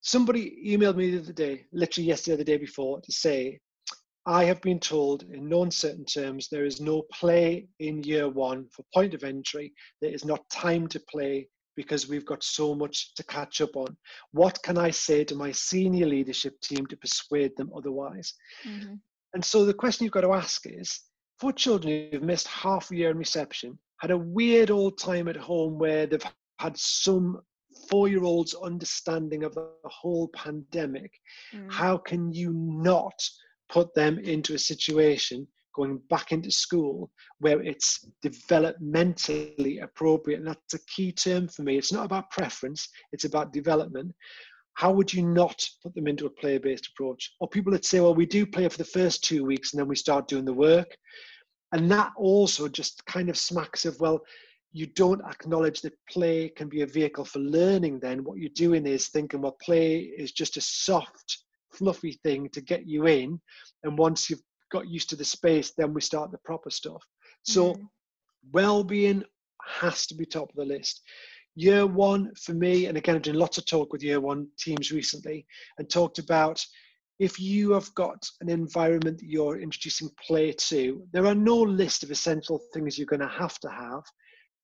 somebody 0.00 0.62
emailed 0.66 0.96
me 0.96 1.10
the 1.10 1.18
other 1.18 1.32
day, 1.32 1.66
literally 1.72 2.06
yesterday, 2.06 2.36
the 2.36 2.44
day 2.44 2.56
before, 2.56 3.00
to 3.00 3.12
say, 3.12 3.58
I 4.28 4.44
have 4.44 4.60
been 4.60 4.78
told 4.78 5.22
in 5.22 5.48
no 5.48 5.62
uncertain 5.62 6.04
terms 6.04 6.48
there 6.50 6.66
is 6.66 6.82
no 6.82 7.00
play 7.14 7.66
in 7.78 8.02
year 8.02 8.28
one 8.28 8.68
for 8.68 8.84
point 8.92 9.14
of 9.14 9.24
entry. 9.24 9.72
There 10.02 10.12
is 10.12 10.26
not 10.26 10.48
time 10.50 10.86
to 10.88 11.00
play 11.00 11.48
because 11.76 12.10
we've 12.10 12.26
got 12.26 12.42
so 12.42 12.74
much 12.74 13.14
to 13.14 13.24
catch 13.24 13.62
up 13.62 13.74
on. 13.74 13.96
What 14.32 14.62
can 14.62 14.76
I 14.76 14.90
say 14.90 15.24
to 15.24 15.34
my 15.34 15.50
senior 15.52 16.04
leadership 16.04 16.60
team 16.60 16.86
to 16.88 16.96
persuade 16.98 17.56
them 17.56 17.70
otherwise? 17.74 18.34
Mhm. 18.66 19.00
And 19.32 19.42
so 19.42 19.64
the 19.64 19.72
question 19.72 20.04
you've 20.04 20.12
got 20.12 20.22
to 20.28 20.34
ask 20.34 20.66
is 20.66 21.00
for 21.38 21.50
children 21.50 22.10
who've 22.12 22.22
missed 22.22 22.48
half 22.48 22.90
a 22.90 22.96
year 22.96 23.10
in 23.10 23.16
reception, 23.16 23.78
had 24.00 24.10
a 24.10 24.18
weird 24.18 24.70
old 24.70 24.98
time 24.98 25.28
at 25.28 25.36
home 25.36 25.78
where 25.78 26.06
they've 26.06 26.34
had 26.58 26.76
some 26.76 27.40
four 27.88 28.08
year 28.08 28.24
olds 28.24 28.52
understanding 28.54 29.44
of 29.44 29.54
the 29.54 29.70
whole 29.84 30.28
pandemic, 30.28 31.18
Mm. 31.52 31.72
how 31.72 31.96
can 31.96 32.30
you 32.30 32.52
not 32.52 33.26
put 33.68 33.94
them 33.94 34.18
into 34.18 34.54
a 34.54 34.58
situation 34.58 35.46
going 35.74 36.00
back 36.10 36.32
into 36.32 36.50
school 36.50 37.10
where 37.38 37.62
it's 37.62 38.06
developmentally 38.24 39.82
appropriate? 39.82 40.38
And 40.38 40.48
that's 40.48 40.74
a 40.74 40.84
key 40.86 41.12
term 41.12 41.48
for 41.48 41.62
me. 41.62 41.78
It's 41.78 41.92
not 41.92 42.04
about 42.04 42.30
preference, 42.30 42.88
it's 43.12 43.24
about 43.24 43.52
development. 43.52 44.14
How 44.74 44.92
would 44.92 45.12
you 45.12 45.22
not 45.22 45.64
put 45.82 45.94
them 45.94 46.06
into 46.06 46.26
a 46.26 46.30
player 46.30 46.60
based 46.60 46.88
approach? 46.88 47.32
Or 47.40 47.48
people 47.48 47.72
that 47.72 47.84
say, 47.84 48.00
well, 48.00 48.14
we 48.14 48.26
do 48.26 48.46
play 48.46 48.68
for 48.68 48.78
the 48.78 48.84
first 48.84 49.24
two 49.24 49.44
weeks 49.44 49.72
and 49.72 49.80
then 49.80 49.88
we 49.88 49.96
start 49.96 50.28
doing 50.28 50.44
the 50.44 50.52
work. 50.52 50.96
And 51.72 51.90
that 51.90 52.12
also 52.16 52.68
just 52.68 53.04
kind 53.06 53.28
of 53.28 53.36
smacks 53.36 53.84
of, 53.84 53.98
well, 54.00 54.20
you 54.72 54.86
don't 54.86 55.24
acknowledge 55.24 55.80
that 55.80 55.98
play 56.10 56.50
can 56.50 56.68
be 56.68 56.82
a 56.82 56.86
vehicle 56.86 57.24
for 57.24 57.38
learning, 57.40 58.00
then 58.00 58.22
what 58.24 58.38
you're 58.38 58.50
doing 58.54 58.86
is 58.86 59.08
thinking, 59.08 59.40
well, 59.40 59.56
play 59.62 59.98
is 59.98 60.32
just 60.32 60.56
a 60.56 60.60
soft, 60.60 61.44
fluffy 61.78 62.18
thing 62.24 62.48
to 62.50 62.60
get 62.60 62.86
you 62.86 63.06
in. 63.06 63.40
And 63.84 63.96
once 63.98 64.28
you've 64.28 64.42
got 64.70 64.88
used 64.88 65.10
to 65.10 65.16
the 65.16 65.24
space, 65.24 65.72
then 65.76 65.94
we 65.94 66.00
start 66.00 66.30
the 66.30 66.38
proper 66.38 66.70
stuff. 66.70 67.02
So, 67.42 67.74
Mhm. 67.74 67.88
well 68.52 68.84
being 68.84 69.24
has 69.64 70.06
to 70.06 70.14
be 70.14 70.26
top 70.26 70.50
of 70.50 70.56
the 70.56 70.64
list. 70.64 71.02
Year 71.54 71.86
one, 71.86 72.34
for 72.36 72.54
me, 72.54 72.86
and 72.86 72.96
again, 72.96 73.16
I've 73.16 73.22
done 73.22 73.34
lots 73.34 73.58
of 73.58 73.64
talk 73.66 73.92
with 73.92 74.02
year 74.02 74.20
one 74.20 74.48
teams 74.58 74.92
recently 74.92 75.46
and 75.78 75.88
talked 75.88 76.18
about 76.18 76.64
if 77.18 77.40
you 77.40 77.72
have 77.72 77.92
got 77.94 78.24
an 78.40 78.48
environment 78.48 79.18
that 79.18 79.28
you're 79.28 79.58
introducing 79.60 80.08
play 80.24 80.52
to, 80.52 81.04
there 81.12 81.26
are 81.26 81.34
no 81.34 81.56
list 81.56 82.04
of 82.04 82.10
essential 82.12 82.60
things 82.72 82.96
you're 82.96 83.06
going 83.06 83.18
to 83.20 83.26
have 83.26 83.58
to 83.58 83.68
have. 83.68 84.04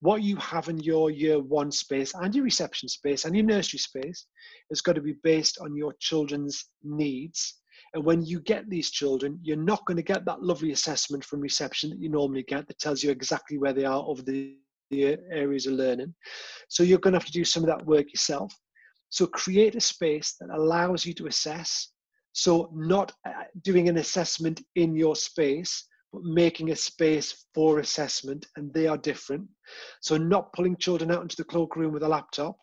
What 0.04 0.22
you 0.22 0.36
have 0.36 0.68
in 0.68 0.78
your 0.80 1.10
year 1.10 1.40
one 1.40 1.70
space 1.70 2.12
and 2.12 2.34
your 2.34 2.44
reception 2.44 2.90
space 2.90 3.24
and 3.24 3.34
your 3.34 3.46
nursery 3.46 3.78
space 3.78 4.26
is 4.68 4.82
going 4.82 4.96
to 4.96 5.00
be 5.00 5.14
based 5.22 5.56
on 5.62 5.74
your 5.74 5.94
children's 5.98 6.66
needs. 6.82 7.62
And 7.94 8.04
when 8.04 8.22
you 8.22 8.40
get 8.40 8.68
these 8.68 8.90
children, 8.90 9.38
you're 9.42 9.56
not 9.56 9.82
going 9.86 9.96
to 9.96 10.02
get 10.02 10.26
that 10.26 10.42
lovely 10.42 10.72
assessment 10.72 11.24
from 11.24 11.40
reception 11.40 11.88
that 11.88 12.00
you 12.00 12.10
normally 12.10 12.42
get 12.42 12.68
that 12.68 12.78
tells 12.78 13.02
you 13.02 13.10
exactly 13.10 13.56
where 13.56 13.72
they 13.72 13.86
are 13.86 14.04
over 14.06 14.20
the, 14.20 14.58
the 14.90 15.16
areas 15.32 15.66
of 15.66 15.72
learning. 15.72 16.14
So 16.68 16.82
you're 16.82 16.98
going 16.98 17.14
to 17.14 17.18
have 17.18 17.24
to 17.24 17.32
do 17.32 17.42
some 17.42 17.62
of 17.62 17.70
that 17.70 17.86
work 17.86 18.12
yourself. 18.12 18.52
So 19.08 19.26
create 19.26 19.74
a 19.74 19.80
space 19.80 20.34
that 20.38 20.50
allows 20.54 21.06
you 21.06 21.14
to 21.14 21.28
assess. 21.28 21.92
So 22.32 22.68
not 22.74 23.10
uh, 23.26 23.44
doing 23.62 23.88
an 23.88 23.96
assessment 23.96 24.60
in 24.74 24.94
your 24.94 25.16
space, 25.16 25.88
but 26.14 26.22
making 26.22 26.70
a 26.70 26.76
space 26.76 27.44
for 27.54 27.80
assessment, 27.80 28.46
and 28.56 28.72
they 28.72 28.86
are 28.86 28.96
different. 28.96 29.48
So 30.00 30.16
not 30.16 30.52
pulling 30.52 30.76
children 30.76 31.10
out 31.10 31.22
into 31.22 31.36
the 31.36 31.44
cloakroom 31.44 31.92
with 31.92 32.04
a 32.04 32.08
laptop, 32.08 32.56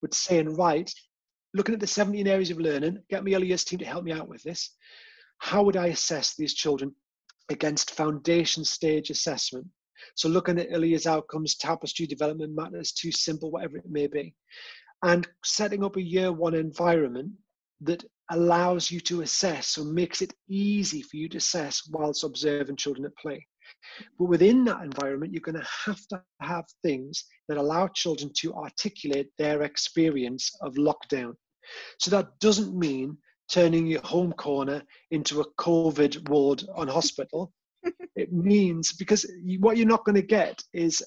but 0.00 0.14
saying, 0.14 0.54
right, 0.54 0.88
looking 1.52 1.74
at 1.74 1.80
the 1.80 1.86
17 1.86 2.28
areas 2.28 2.50
of 2.50 2.60
learning, 2.60 2.98
get 3.10 3.24
my 3.24 3.32
early 3.32 3.54
team 3.56 3.80
to 3.80 3.84
help 3.84 4.04
me 4.04 4.12
out 4.12 4.28
with 4.28 4.42
this. 4.44 4.76
How 5.38 5.64
would 5.64 5.76
I 5.76 5.88
assess 5.88 6.36
these 6.36 6.54
children 6.54 6.94
against 7.50 7.90
foundation 7.90 8.64
stage 8.64 9.10
assessment? 9.10 9.66
So 10.14 10.28
looking 10.28 10.60
at 10.60 10.68
early 10.72 10.96
outcomes, 11.04 11.56
tapestry 11.56 12.06
development 12.06 12.54
matters, 12.54 12.92
2Simple, 12.92 13.50
whatever 13.50 13.78
it 13.78 13.90
may 13.90 14.06
be. 14.06 14.34
And 15.02 15.26
setting 15.44 15.82
up 15.82 15.96
a 15.96 16.02
year 16.02 16.32
one 16.32 16.54
environment 16.54 17.32
that 17.80 18.04
allows 18.32 18.90
you 18.90 19.00
to 19.00 19.22
assess 19.22 19.78
or 19.78 19.84
makes 19.84 20.22
it 20.22 20.34
easy 20.48 21.02
for 21.02 21.16
you 21.16 21.28
to 21.28 21.38
assess 21.38 21.88
whilst 21.90 22.24
observing 22.24 22.76
children 22.76 23.04
at 23.04 23.16
play. 23.16 23.46
But 24.18 24.26
within 24.26 24.64
that 24.64 24.82
environment, 24.82 25.32
you're 25.32 25.40
going 25.40 25.60
to 25.60 25.68
have 25.86 26.06
to 26.08 26.22
have 26.40 26.64
things 26.82 27.24
that 27.48 27.58
allow 27.58 27.88
children 27.88 28.30
to 28.38 28.54
articulate 28.54 29.28
their 29.38 29.62
experience 29.62 30.50
of 30.62 30.74
lockdown. 30.74 31.34
So 31.98 32.10
that 32.10 32.38
doesn't 32.40 32.76
mean 32.76 33.16
turning 33.50 33.86
your 33.86 34.02
home 34.02 34.32
corner 34.32 34.82
into 35.10 35.40
a 35.40 35.54
COVID 35.54 36.28
ward 36.28 36.64
on 36.74 36.88
hospital. 36.88 37.52
it 38.16 38.32
means 38.32 38.92
because 38.92 39.30
what 39.60 39.76
you're 39.76 39.86
not 39.86 40.04
going 40.04 40.16
to 40.16 40.22
get 40.22 40.62
is 40.72 41.02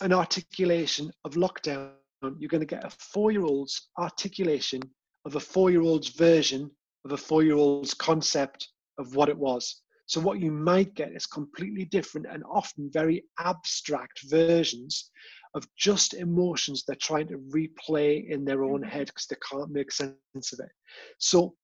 an 0.00 0.12
articulation 0.12 1.10
of 1.24 1.34
lockdown. 1.34 1.90
You're 2.38 2.48
going 2.48 2.60
to 2.60 2.66
get 2.66 2.84
a 2.84 2.90
four 2.90 3.32
year 3.32 3.44
old's 3.44 3.88
articulation 3.98 4.82
of 5.24 5.36
a 5.36 5.40
four 5.40 5.70
year 5.70 5.82
old's 5.82 6.08
version 6.08 6.70
of 7.04 7.12
a 7.12 7.16
four 7.16 7.42
year 7.42 7.56
old's 7.56 7.94
concept 7.94 8.68
of 8.98 9.14
what 9.14 9.28
it 9.28 9.38
was. 9.38 9.82
So, 10.06 10.20
what 10.20 10.40
you 10.40 10.50
might 10.50 10.94
get 10.94 11.12
is 11.12 11.26
completely 11.26 11.84
different 11.84 12.26
and 12.30 12.42
often 12.50 12.90
very 12.92 13.24
abstract 13.38 14.20
versions 14.24 15.10
of 15.54 15.66
just 15.76 16.14
emotions 16.14 16.84
they're 16.84 16.96
trying 16.96 17.28
to 17.28 17.38
replay 17.54 18.28
in 18.28 18.44
their 18.44 18.64
own 18.64 18.80
mm-hmm. 18.80 18.90
head 18.90 19.06
because 19.08 19.26
they 19.26 19.36
can't 19.50 19.70
make 19.70 19.92
sense 19.92 20.52
of 20.52 20.60
it. 20.60 20.70
So, 21.18 21.54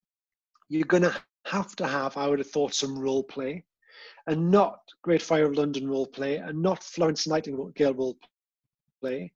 you're 0.68 0.84
going 0.84 1.04
to 1.04 1.16
have 1.46 1.74
to 1.76 1.86
have, 1.86 2.16
I 2.16 2.28
would 2.28 2.38
have 2.38 2.50
thought, 2.50 2.74
some 2.74 2.98
role 2.98 3.22
play 3.22 3.64
and 4.26 4.50
not 4.50 4.80
Great 5.02 5.22
Fire 5.22 5.46
of 5.46 5.56
London 5.56 5.88
role 5.88 6.06
play 6.06 6.36
and 6.36 6.60
not 6.62 6.82
Florence 6.82 7.26
Nightingale 7.26 7.94
role 7.94 8.18
play. 9.00 9.32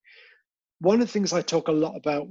One 0.81 1.01
of 1.01 1.07
the 1.07 1.13
things 1.13 1.33
I 1.33 1.43
talk 1.43 1.69
a 1.69 1.73
lot 1.73 1.97
about 1.97 2.29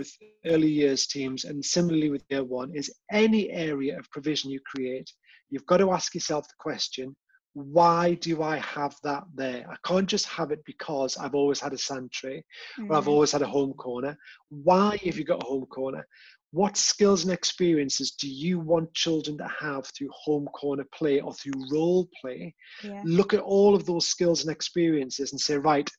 with, 0.00 0.10
early 0.46 0.68
years 0.68 1.06
teams 1.06 1.44
and 1.44 1.64
similarly 1.64 2.10
with 2.10 2.24
year 2.30 2.44
one 2.44 2.70
is 2.74 2.92
any 3.12 3.50
area 3.50 3.98
of 3.98 4.10
provision 4.10 4.50
you 4.50 4.60
create, 4.74 5.08
you've 5.50 5.66
got 5.66 5.76
to 5.78 5.92
ask 5.92 6.14
yourself 6.14 6.46
the 6.48 6.54
question 6.58 7.14
why 7.54 8.14
do 8.14 8.42
I 8.42 8.58
have 8.58 8.94
that 9.02 9.24
there? 9.34 9.66
I 9.68 9.76
can't 9.84 10.08
just 10.08 10.26
have 10.26 10.52
it 10.52 10.60
because 10.64 11.16
I've 11.16 11.34
always 11.34 11.58
had 11.60 11.72
a 11.72 11.78
sand 11.78 12.12
tray 12.12 12.38
mm-hmm. 12.78 12.90
or 12.90 12.96
I've 12.96 13.02
mm-hmm. 13.02 13.10
always 13.10 13.32
had 13.32 13.42
a 13.42 13.46
home 13.46 13.72
corner. 13.72 14.16
Why 14.50 14.96
have 15.04 15.18
you 15.18 15.24
got 15.24 15.42
a 15.42 15.46
home 15.46 15.66
corner? 15.66 16.06
What 16.52 16.76
skills 16.76 17.24
and 17.24 17.32
experiences 17.32 18.12
do 18.12 18.28
you 18.28 18.60
want 18.60 18.94
children 18.94 19.36
to 19.38 19.48
have 19.60 19.86
through 19.86 20.10
home 20.12 20.46
corner 20.46 20.84
play 20.94 21.20
or 21.20 21.34
through 21.34 21.66
role 21.72 22.08
play? 22.20 22.54
Yeah. 22.84 23.02
Look 23.04 23.34
at 23.34 23.40
all 23.40 23.74
of 23.74 23.84
those 23.84 24.08
skills 24.08 24.42
and 24.42 24.50
experiences 24.52 25.32
and 25.32 25.40
say, 25.40 25.56
right, 25.56 25.90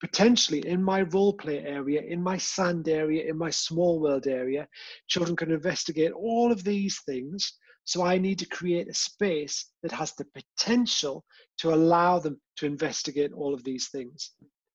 potentially 0.00 0.66
in 0.66 0.82
my 0.82 1.02
role 1.02 1.32
play 1.32 1.58
area, 1.64 2.02
in 2.02 2.22
my 2.22 2.36
sand 2.36 2.88
area, 2.88 3.28
in 3.28 3.38
my 3.38 3.50
small 3.50 4.00
world 4.00 4.26
area, 4.26 4.68
children 5.08 5.36
can 5.36 5.50
investigate 5.50 6.12
all 6.12 6.52
of 6.52 6.64
these 6.64 7.00
things. 7.06 7.54
So 7.84 8.02
I 8.02 8.18
need 8.18 8.38
to 8.38 8.46
create 8.46 8.88
a 8.88 8.94
space 8.94 9.70
that 9.82 9.92
has 9.92 10.12
the 10.14 10.26
potential 10.34 11.24
to 11.58 11.74
allow 11.74 12.18
them 12.18 12.40
to 12.56 12.66
investigate 12.66 13.32
all 13.32 13.54
of 13.54 13.62
these 13.64 13.88
things. 13.88 14.32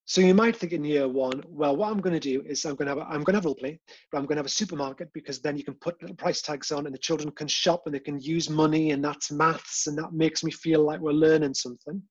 So 0.09 0.21
you 0.21 0.33
might 0.33 0.55
think 0.55 0.73
in 0.73 0.83
year 0.83 1.07
one, 1.07 1.43
well, 1.47 1.75
what 1.77 1.91
I'm 1.91 2.01
going 2.01 2.19
to 2.19 2.19
do 2.19 2.41
is 2.47 2.65
I'm 2.65 2.73
going 2.73 2.87
to 2.87 2.95
have 2.95 2.97
a, 2.97 3.11
I'm 3.11 3.23
going 3.23 3.33
to 3.33 3.37
have 3.37 3.45
role 3.45 3.53
play, 3.53 3.79
but 4.11 4.17
I'm 4.17 4.25
going 4.25 4.37
to 4.37 4.39
have 4.39 4.47
a 4.47 4.49
supermarket 4.49 5.13
because 5.13 5.39
then 5.39 5.55
you 5.55 5.63
can 5.63 5.75
put 5.75 6.01
little 6.01 6.15
price 6.15 6.41
tags 6.41 6.71
on 6.71 6.87
and 6.87 6.95
the 6.95 6.99
children 6.99 7.29
can 7.29 7.47
shop 7.47 7.83
and 7.85 7.93
they 7.93 7.99
can 7.99 8.19
use 8.19 8.49
money 8.49 8.89
and 8.89 9.05
that's 9.05 9.31
maths 9.31 9.85
and 9.85 9.95
that 9.99 10.11
makes 10.11 10.43
me 10.43 10.49
feel 10.49 10.83
like 10.83 10.99
we're 10.99 11.11
learning 11.11 11.53
something. 11.53 12.01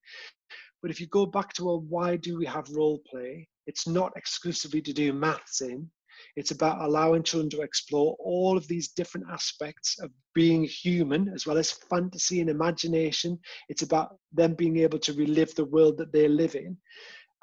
But 0.81 0.91
if 0.91 0.99
you 0.99 1.07
go 1.07 1.25
back 1.25 1.53
to 1.53 1.65
well, 1.65 1.81
why 1.81 2.15
do 2.15 2.37
we 2.37 2.45
have 2.45 2.69
role 2.69 3.01
play? 3.09 3.47
It's 3.67 3.87
not 3.87 4.13
exclusively 4.15 4.81
to 4.81 4.93
do 4.93 5.13
maths 5.13 5.61
in. 5.61 5.89
It's 6.35 6.51
about 6.51 6.81
allowing 6.81 7.23
children 7.23 7.49
to 7.51 7.61
explore 7.61 8.15
all 8.19 8.57
of 8.57 8.67
these 8.67 8.89
different 8.89 9.27
aspects 9.29 9.99
of 9.99 10.11
being 10.33 10.63
human, 10.63 11.29
as 11.29 11.45
well 11.45 11.57
as 11.57 11.71
fantasy 11.71 12.41
and 12.41 12.49
imagination. 12.49 13.39
It's 13.69 13.83
about 13.83 14.17
them 14.33 14.53
being 14.55 14.77
able 14.77 14.99
to 14.99 15.13
relive 15.13 15.53
the 15.55 15.65
world 15.65 15.97
that 15.97 16.11
they 16.11 16.27
live 16.27 16.55
in. 16.55 16.77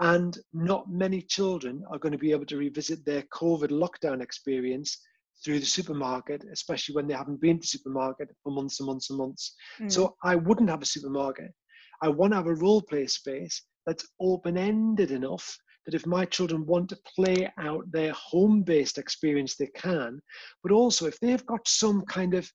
And 0.00 0.36
not 0.52 0.90
many 0.90 1.22
children 1.22 1.82
are 1.90 1.98
going 1.98 2.12
to 2.12 2.18
be 2.18 2.32
able 2.32 2.44
to 2.46 2.58
revisit 2.58 3.04
their 3.04 3.22
COVID 3.34 3.70
lockdown 3.70 4.20
experience 4.22 4.98
through 5.44 5.60
the 5.60 5.66
supermarket, 5.66 6.44
especially 6.52 6.94
when 6.94 7.06
they 7.06 7.14
haven't 7.14 7.40
been 7.40 7.56
to 7.56 7.62
the 7.62 7.66
supermarket 7.66 8.28
for 8.42 8.52
months 8.52 8.80
and 8.80 8.86
months 8.86 9.10
and 9.10 9.18
months. 9.18 9.54
Mm. 9.80 9.90
So 9.90 10.16
I 10.22 10.36
wouldn't 10.36 10.70
have 10.70 10.82
a 10.82 10.86
supermarket. 10.86 11.50
I 12.02 12.08
want 12.08 12.32
to 12.32 12.36
have 12.36 12.46
a 12.46 12.54
role 12.54 12.82
play 12.82 13.06
space 13.06 13.62
that's 13.86 14.06
open 14.20 14.56
ended 14.58 15.10
enough 15.10 15.56
that 15.86 15.94
if 15.94 16.06
my 16.06 16.24
children 16.24 16.66
want 16.66 16.88
to 16.90 16.98
play 17.14 17.48
out 17.58 17.90
their 17.92 18.12
home 18.12 18.62
based 18.62 18.98
experience, 18.98 19.54
they 19.54 19.68
can. 19.68 20.20
But 20.62 20.72
also, 20.72 21.06
if 21.06 21.18
they've 21.20 21.46
got 21.46 21.66
some 21.68 22.02
kind 22.02 22.34
of 22.34 22.50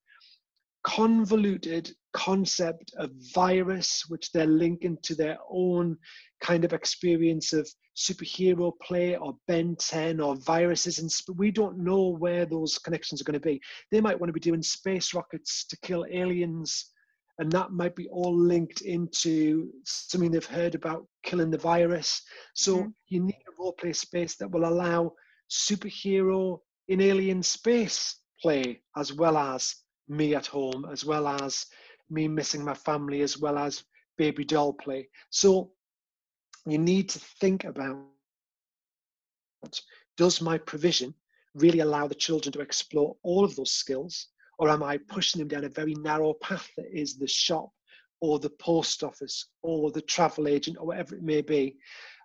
convoluted 0.84 1.92
concept 2.14 2.92
of 2.98 3.12
virus, 3.34 4.04
which 4.08 4.32
they're 4.32 4.46
linking 4.46 4.98
to 5.04 5.16
their 5.16 5.38
own 5.50 5.98
kind 6.42 6.66
of 6.66 6.74
experience 6.74 7.54
of 7.54 7.70
superhero 7.96 8.72
play 8.82 9.16
or 9.16 9.36
Ben 9.48 9.76
10 9.78 10.20
or 10.20 10.36
viruses. 10.38 11.00
And 11.00 11.12
we 11.38 11.52
don't 11.52 11.78
know 11.78 12.08
where 12.08 12.46
those 12.46 12.78
connections 12.78 13.22
are 13.22 13.26
going 13.26 13.40
to 13.40 13.48
be. 13.48 13.62
They 13.92 14.02
might 14.02 14.20
want 14.20 14.30
to 14.30 14.34
be 14.34 14.40
doing 14.40 14.64
space 14.64 15.14
rockets 15.14 15.66
to 15.68 15.78
kill 15.84 16.06
aliens. 16.12 16.92
And 17.40 17.52
that 17.52 17.72
might 17.72 17.96
be 17.96 18.08
all 18.10 18.36
linked 18.36 18.82
into 18.82 19.72
something 19.86 20.32
they've 20.32 20.46
heard 20.46 20.76
about 20.76 21.08
killing 21.24 21.50
the 21.50 21.58
virus. 21.58 22.22
So 22.54 22.78
mm-hmm. 22.78 22.90
you 23.08 23.20
need 23.22 23.42
a 23.48 23.62
role 23.62 23.74
play 23.74 23.94
space 23.94 24.36
that 24.38 24.52
will 24.52 24.66
allow 24.66 25.14
superhero 25.50 26.60
in 26.88 27.02
alien 27.02 27.42
space 27.44 28.20
play 28.42 28.82
as 28.98 29.14
well 29.14 29.38
as 29.38 29.76
me 30.08 30.36
at 30.36 30.48
home, 30.48 30.86
as 30.92 31.06
well 31.06 31.28
as 31.28 31.66
me 32.10 32.28
missing 32.28 32.64
my 32.64 32.74
family, 32.74 33.22
as 33.22 33.38
well 33.38 33.58
as 33.58 33.84
baby 34.18 34.44
doll 34.44 34.74
play. 34.74 35.08
So 35.30 35.72
you 36.66 36.78
need 36.78 37.10
to 37.10 37.20
think 37.20 37.64
about 37.64 37.98
does 40.18 40.42
my 40.42 40.58
provision 40.58 41.14
really 41.56 41.80
allow 41.80 42.08
the 42.08 42.16
children 42.16 42.52
to 42.54 42.62
explore 42.62 43.16
all 43.24 43.44
of 43.44 43.56
those 43.56 43.72
skills? 43.72 44.28
Or 44.62 44.70
am 44.70 44.84
I 44.84 44.98
pushing 44.98 45.40
them 45.40 45.48
down 45.48 45.64
a 45.64 45.70
very 45.70 45.96
narrow 45.96 46.36
path 46.36 46.70
that 46.78 46.86
is 46.94 47.18
the 47.18 47.28
shop 47.28 47.70
or 48.22 48.38
the 48.38 48.52
post 48.52 49.04
office 49.04 49.48
or 49.64 49.90
the 49.90 50.04
travel 50.04 50.48
agent 50.48 50.78
or 50.80 50.86
whatever 50.86 51.16
it 51.16 51.24
may 51.24 51.42
be? 51.42 51.78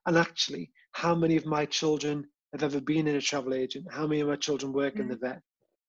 And 0.05 0.18
actually, 0.18 0.70
how 0.93 1.14
many 1.14 1.37
of 1.37 1.47
my 1.47 1.64
children 1.64 2.26
have 2.53 2.62
ever 2.62 2.78
been 2.78 3.09
in 3.09 3.16
a 3.16 3.22
travel 3.22 3.55
agent? 3.55 3.87
How 3.91 4.07
many 4.07 4.20
of 4.20 4.28
my 4.28 4.37
children 4.37 4.74
work 4.74 4.97
mm. 4.97 5.01
in 5.01 5.09
the 5.09 5.16
vet? 5.16 5.41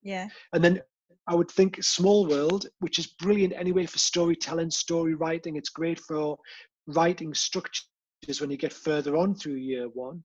Yeah. 0.04 0.30
And 0.54 0.64
then 0.64 0.82
I 1.28 1.36
would 1.36 1.52
think 1.52 1.84
Small 1.84 2.26
World, 2.26 2.68
which 2.80 2.98
is 2.98 3.08
brilliant 3.08 3.54
anyway 3.54 3.86
for 3.86 4.00
storytelling, 4.00 4.72
story 4.72 5.16
writing. 5.16 5.58
It's 5.58 5.70
great 5.70 6.00
for 6.00 6.38
writing 6.88 7.34
structures 7.34 8.39
when 8.39 8.50
you 8.50 8.58
get 8.58 8.72
further 8.72 9.18
on 9.18 9.36
through 9.36 9.56
year 9.56 9.89
one. 9.89 10.24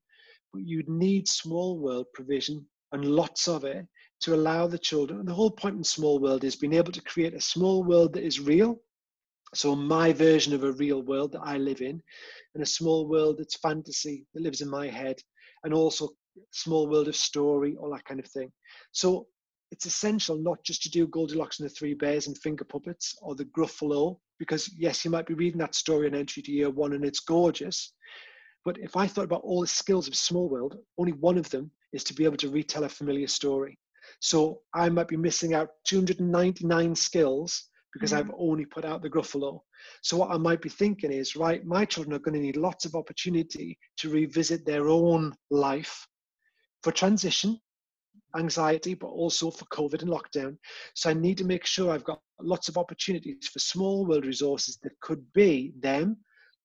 But 0.53 0.63
you'd 0.65 0.89
need 0.89 1.27
Small 1.27 1.81
World 1.81 2.07
provision 2.15 2.65
and 2.93 3.05
lots 3.05 3.49
of 3.49 3.65
it 3.65 3.89
to 4.23 4.35
allow 4.35 4.67
the 4.67 4.79
children. 4.79 5.21
And 5.21 5.29
the 5.29 5.35
whole 5.35 5.51
point 5.51 5.77
in 5.77 5.85
Small 5.85 6.19
World 6.19 6.45
is 6.45 6.57
being 6.57 6.75
able 6.75 6.93
to 6.93 7.03
create 7.03 7.35
a 7.35 7.41
small 7.41 7.85
world 7.85 8.15
that 8.15 8.25
is 8.25 8.41
real. 8.41 8.81
So 9.55 9.77
my 9.77 10.13
version 10.13 10.55
of 10.55 10.65
a 10.65 10.73
real 10.73 11.03
world 11.03 11.33
that 11.33 11.43
I 11.43 11.59
live 11.59 11.83
in, 11.83 12.03
and 12.55 12.63
a 12.63 12.67
small 12.67 13.07
world 13.07 13.37
that's 13.39 13.57
fantasy 13.57 14.27
that 14.33 14.43
lives 14.43 14.63
in 14.63 14.69
my 14.69 14.89
head, 14.89 15.17
and 15.65 15.75
also 15.75 16.09
small 16.53 16.89
world 16.89 17.09
of 17.09 17.17
story, 17.17 17.77
all 17.77 17.91
that 17.93 18.05
kind 18.05 18.19
of 18.19 18.27
thing. 18.29 18.51
So 18.93 19.27
it's 19.71 19.87
essential 19.87 20.37
not 20.37 20.63
just 20.65 20.83
to 20.83 20.91
do 20.91 21.07
Goldilocks 21.07 21.61
and 21.61 21.69
the 21.69 21.75
Three 21.75 21.95
Bears 21.95 22.27
and 22.27 22.39
finger 22.39 22.65
puppets 22.65 23.15
or 23.21 23.35
the 23.35 23.45
Gruffalo, 23.47 24.19
because 24.39 24.71
yes, 24.77 25.05
you 25.05 25.11
might 25.11 25.27
be 25.27 25.35
reading 25.35 25.59
that 25.61 25.75
story 25.75 26.07
in 26.07 26.15
entry 26.15 26.43
to 26.43 26.53
year 26.53 26.71
one 26.71 26.93
and 26.95 27.05
it's 27.05 27.21
gorgeous. 27.21 27.93
But 28.65 28.79
if 28.79 28.97
I 28.97 29.07
thought 29.07 29.25
about 29.25 29.43
all 29.43 29.61
the 29.61 29.67
skills 29.67 30.09
of 30.09 30.15
Small 30.15 30.49
World, 30.49 30.77
only 30.99 31.13
one 31.13 31.37
of 31.37 31.51
them 31.51 31.71
is 31.93 32.05
to 32.05 32.15
be 32.15 32.25
able 32.25 32.37
to 32.39 32.49
retell 32.51 32.85
a 32.85 32.89
familiar 32.89 33.27
story. 33.27 33.79
So 34.21 34.61
I 34.75 34.89
might 34.89 35.09
be 35.09 35.17
missing 35.17 35.55
out 35.55 35.71
299 35.87 36.95
skills 36.95 37.69
because 37.93 38.13
mm-hmm. 38.13 38.31
I've 38.31 38.35
only 38.39 38.65
put 38.65 38.85
out 38.85 39.03
the 39.03 39.11
Gruffalo. 39.11 39.61
So 40.03 40.17
what 40.17 40.31
I 40.31 40.37
might 40.39 40.63
be 40.63 40.69
thinking 40.69 41.13
is, 41.13 41.37
right, 41.37 41.65
my 41.65 41.85
children 41.85 42.15
are 42.15 42.21
going 42.21 42.35
to 42.35 42.41
need 42.41 42.57
lots 42.57 42.85
of 42.85 42.95
opportunity 42.95 43.79
to 43.99 44.11
revisit 44.11 44.65
their 44.65 44.89
own 44.89 45.35
life 45.51 46.07
for 46.83 46.93
transition 46.93 47.59
anxiety, 48.37 48.95
but 48.95 49.09
also 49.09 49.51
for 49.51 49.65
COVID 49.67 50.03
and 50.03 50.11
lockdown. 50.11 50.57
So 50.95 51.11
I 51.11 51.15
need 51.15 51.39
to 51.39 51.45
make 51.45 51.67
sure 51.67 51.93
I've 51.93 52.05
got 52.05 52.21
lots 52.41 52.69
of 52.69 52.79
opportunities 52.79 53.49
for 53.53 53.59
small 53.59 54.07
world 54.07 54.27
resources 54.27 54.79
that 54.83 54.99
could 55.01 55.25
be 55.33 55.73
them, 55.81 56.17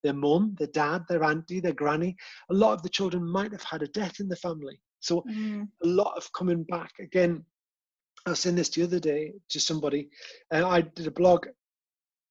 their 0.03 0.13
mum, 0.13 0.55
their 0.57 0.67
dad, 0.67 1.03
their 1.09 1.23
auntie, 1.23 1.59
their 1.59 1.73
granny. 1.73 2.15
A 2.51 2.53
lot 2.53 2.73
of 2.73 2.83
the 2.83 2.89
children 2.89 3.29
might 3.29 3.51
have 3.51 3.63
had 3.63 3.83
a 3.83 3.87
death 3.87 4.19
in 4.19 4.29
the 4.29 4.35
family. 4.35 4.79
So 4.99 5.23
mm. 5.29 5.67
a 5.83 5.87
lot 5.87 6.15
of 6.17 6.31
coming 6.33 6.63
back. 6.63 6.91
Again, 6.99 7.43
I 8.25 8.31
was 8.31 8.39
saying 8.39 8.55
this 8.55 8.69
the 8.69 8.83
other 8.83 8.99
day 8.99 9.33
to 9.49 9.59
somebody. 9.59 10.09
and 10.51 10.65
I 10.65 10.81
did 10.81 11.07
a 11.07 11.11
blog 11.11 11.47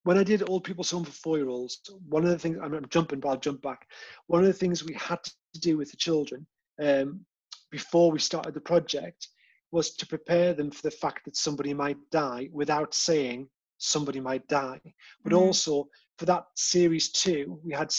when 0.07 0.19
I 0.19 0.23
did 0.23 0.49
Old 0.49 0.63
People's 0.63 0.93
Home 0.93 1.05
for 1.05 1.11
four 1.11 1.37
year 1.37 1.49
olds, 1.49 1.81
one 2.09 2.23
of 2.23 2.31
the 2.31 2.39
things 2.39 2.59
I'm, 2.63 2.87
jumping, 2.91 3.19
but 3.19 3.29
I'll 3.29 3.37
jump 3.39 3.61
back. 3.61 3.89
One 4.29 4.41
of 4.41 4.47
the 4.47 4.53
things 4.53 4.85
we 4.85 4.95
had 4.95 5.19
to 5.25 5.61
do 5.61 5.77
with 5.77 5.91
the 5.91 5.97
children 5.97 6.47
um, 6.81 7.27
before 7.73 8.13
we 8.13 8.21
started 8.21 8.55
the 8.55 8.61
project 8.61 9.27
was 9.73 9.97
to 9.97 10.07
prepare 10.07 10.55
them 10.55 10.71
for 10.71 10.83
the 10.83 10.93
fact 10.93 11.25
that 11.25 11.37
somebody 11.37 11.75
might 11.75 11.99
die 12.13 12.49
without 12.53 12.95
saying 12.95 13.49
somebody 13.79 14.21
might 14.21 14.47
die. 14.47 14.81
But 15.25 15.33
mm-hmm. 15.33 15.43
also 15.43 15.89
for 16.19 16.27
that 16.27 16.45
series 16.55 17.11
two, 17.11 17.59
we 17.65 17.73
had 17.73 17.91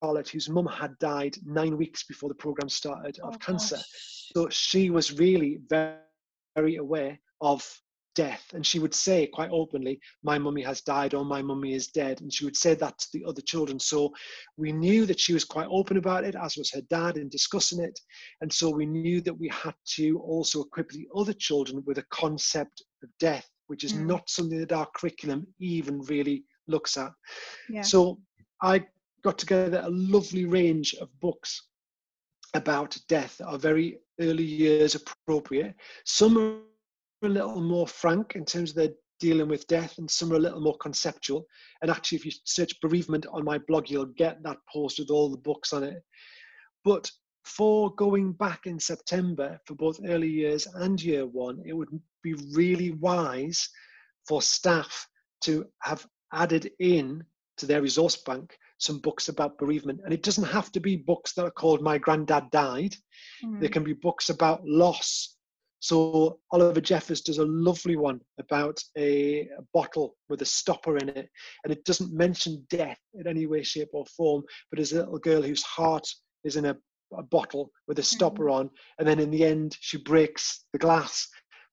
Scarlett, 0.00 0.30
whose 0.30 0.48
mum 0.48 0.66
had 0.66 0.98
died 0.98 1.36
nine 1.44 1.76
weeks 1.76 2.04
before 2.04 2.30
the 2.30 2.34
program 2.34 2.68
started 2.68 3.18
of 3.22 3.34
oh, 3.34 3.38
cancer. 3.38 3.76
Gosh. 3.76 4.30
So 4.34 4.48
she 4.48 4.90
was 4.90 5.18
really 5.18 5.60
very, 5.68 5.96
very 6.56 6.76
aware 6.76 7.18
of 7.40 7.62
death. 8.14 8.44
And 8.54 8.64
she 8.64 8.78
would 8.78 8.94
say 8.94 9.26
quite 9.26 9.50
openly, 9.50 10.00
My 10.22 10.38
mummy 10.38 10.62
has 10.62 10.80
died 10.80 11.12
or 11.12 11.24
my 11.24 11.42
mummy 11.42 11.74
is 11.74 11.88
dead. 11.88 12.22
And 12.22 12.32
she 12.32 12.44
would 12.46 12.56
say 12.56 12.74
that 12.74 12.98
to 12.98 13.06
the 13.12 13.24
other 13.26 13.42
children. 13.42 13.78
So 13.78 14.10
we 14.56 14.72
knew 14.72 15.04
that 15.04 15.20
she 15.20 15.34
was 15.34 15.44
quite 15.44 15.68
open 15.70 15.98
about 15.98 16.24
it, 16.24 16.34
as 16.34 16.56
was 16.56 16.70
her 16.72 16.82
dad 16.88 17.18
in 17.18 17.28
discussing 17.28 17.82
it. 17.82 17.98
And 18.40 18.50
so 18.50 18.70
we 18.70 18.86
knew 18.86 19.20
that 19.20 19.38
we 19.38 19.48
had 19.48 19.74
to 19.96 20.18
also 20.20 20.62
equip 20.62 20.88
the 20.90 21.08
other 21.14 21.34
children 21.34 21.82
with 21.86 21.98
a 21.98 22.06
concept 22.10 22.82
of 23.02 23.10
death, 23.18 23.46
which 23.66 23.84
is 23.84 23.92
mm. 23.92 24.06
not 24.06 24.30
something 24.30 24.60
that 24.60 24.72
our 24.72 24.88
curriculum 24.96 25.46
even 25.58 26.00
really 26.02 26.44
looks 26.68 26.96
at. 26.96 27.12
Yeah. 27.68 27.82
So 27.82 28.18
I 28.62 28.84
got 29.22 29.38
together 29.38 29.82
a 29.84 29.90
lovely 29.90 30.44
range 30.44 30.94
of 31.00 31.08
books 31.20 31.68
about 32.54 32.96
death 33.08 33.38
that 33.38 33.46
are 33.46 33.58
very 33.58 33.98
early 34.20 34.44
years 34.44 34.94
appropriate. 34.94 35.74
Some 36.04 36.36
are 36.38 37.26
a 37.26 37.28
little 37.28 37.60
more 37.60 37.86
frank 37.86 38.34
in 38.34 38.44
terms 38.44 38.70
of 38.70 38.76
their 38.76 38.90
dealing 39.20 39.48
with 39.48 39.66
death, 39.66 39.98
and 39.98 40.10
some 40.10 40.32
are 40.32 40.36
a 40.36 40.40
little 40.40 40.60
more 40.60 40.78
conceptual. 40.78 41.44
And 41.82 41.90
actually, 41.90 42.16
if 42.16 42.24
you 42.24 42.32
search 42.44 42.80
bereavement 42.80 43.26
on 43.30 43.44
my 43.44 43.58
blog, 43.58 43.90
you'll 43.90 44.06
get 44.06 44.42
that 44.42 44.56
post 44.72 44.98
with 44.98 45.10
all 45.10 45.30
the 45.30 45.36
books 45.36 45.72
on 45.72 45.84
it. 45.84 46.02
But 46.84 47.10
for 47.44 47.94
going 47.94 48.32
back 48.32 48.66
in 48.66 48.80
September 48.80 49.60
for 49.66 49.74
both 49.74 50.00
early 50.06 50.28
years 50.28 50.66
and 50.66 51.00
year 51.00 51.26
one, 51.26 51.62
it 51.66 51.74
would 51.74 51.88
be 52.22 52.34
really 52.54 52.92
wise 52.92 53.68
for 54.26 54.42
staff 54.42 55.06
to 55.42 55.66
have 55.82 56.06
added 56.32 56.70
in 56.80 57.22
to 57.58 57.66
their 57.66 57.82
resource 57.82 58.16
bank 58.16 58.56
some 58.80 58.98
books 58.98 59.28
about 59.28 59.58
bereavement. 59.58 60.00
And 60.04 60.12
it 60.12 60.22
doesn't 60.22 60.44
have 60.44 60.72
to 60.72 60.80
be 60.80 60.96
books 60.96 61.32
that 61.34 61.44
are 61.44 61.50
called 61.50 61.82
My 61.82 61.98
Granddad 61.98 62.50
Died. 62.50 62.96
Mm. 63.44 63.60
There 63.60 63.68
can 63.68 63.84
be 63.84 63.92
books 63.92 64.30
about 64.30 64.64
loss, 64.64 65.36
so 65.80 66.38
Oliver 66.50 66.80
Jeffers 66.80 67.22
does 67.22 67.38
a 67.38 67.44
lovely 67.44 67.96
one 67.96 68.20
about 68.38 68.78
a, 68.98 69.40
a, 69.40 69.62
bottle 69.72 70.14
with 70.28 70.42
a 70.42 70.46
stopper 70.46 70.98
in 70.98 71.08
it, 71.08 71.28
and 71.64 71.72
it 71.72 71.84
doesn't 71.86 72.12
mention 72.12 72.66
death 72.68 72.98
in 73.14 73.26
any 73.26 73.46
way, 73.46 73.62
shape, 73.62 73.88
or 73.94 74.04
form. 74.06 74.42
But 74.70 74.76
there's 74.76 74.92
a 74.92 75.00
little 75.00 75.18
girl 75.18 75.40
whose 75.40 75.62
heart 75.62 76.06
is 76.44 76.56
in 76.56 76.66
a, 76.66 76.76
a 77.16 77.22
bottle 77.22 77.70
with 77.88 77.98
a 77.98 78.02
stopper 78.02 78.44
mm-hmm. 78.44 78.60
on, 78.60 78.70
and 78.98 79.08
then 79.08 79.18
in 79.18 79.30
the 79.30 79.44
end 79.44 79.76
she 79.80 79.96
breaks 79.96 80.66
the 80.74 80.78
glass 80.78 81.26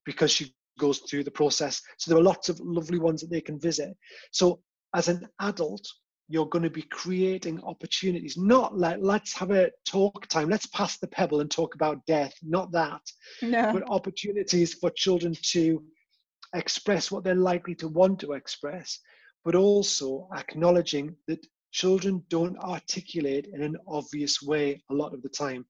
because 0.05 0.32
she 0.32 0.55
goes 0.80 0.99
through 0.99 1.26
the 1.26 1.32
process. 1.32 1.82
So 1.97 2.10
there 2.10 2.20
are 2.20 2.24
lots 2.24 2.47
of 2.47 2.62
lovely 2.62 2.99
ones 2.99 3.20
that 3.22 3.30
they 3.30 3.41
can 3.41 3.60
visit. 3.60 3.89
So 4.32 4.62
as 4.95 5.10
an 5.10 5.28
adult, 5.41 5.86
you're 6.30 6.47
going 6.47 6.63
to 6.63 6.69
be 6.69 6.82
creating 6.82 7.61
opportunities. 7.63 8.38
Not 8.38 8.78
like 8.78 8.97
let's 8.99 9.34
have 9.38 9.51
a 9.51 9.71
talk 9.86 10.28
time. 10.28 10.49
Let's 10.49 10.65
pass 10.67 10.97
the 10.97 11.07
pebble 11.07 11.39
and 11.39 11.49
talk 11.49 11.75
about 11.75 12.05
death. 12.05 12.34
Not 12.43 12.71
that. 12.73 13.01
No. 13.41 13.71
but 13.73 13.89
opportunities 13.89 14.73
for 14.73 14.89
children 14.89 15.36
to 15.53 15.84
express 16.55 17.11
what 17.11 17.23
they're 17.23 17.36
likely 17.36 17.75
to 17.75 17.88
want 17.88 18.19
to 18.19 18.34
express 18.34 18.99
but 19.47 19.55
also 19.55 20.28
acknowledging 20.36 21.15
that 21.25 21.39
children 21.71 22.21
don't 22.28 22.57
articulate 22.57 23.47
in 23.53 23.61
an 23.61 23.78
obvious 23.88 24.41
way 24.41 24.84
a 24.89 24.93
lot 24.93 25.13
of 25.13 25.21
the 25.21 25.30
time. 25.30 25.65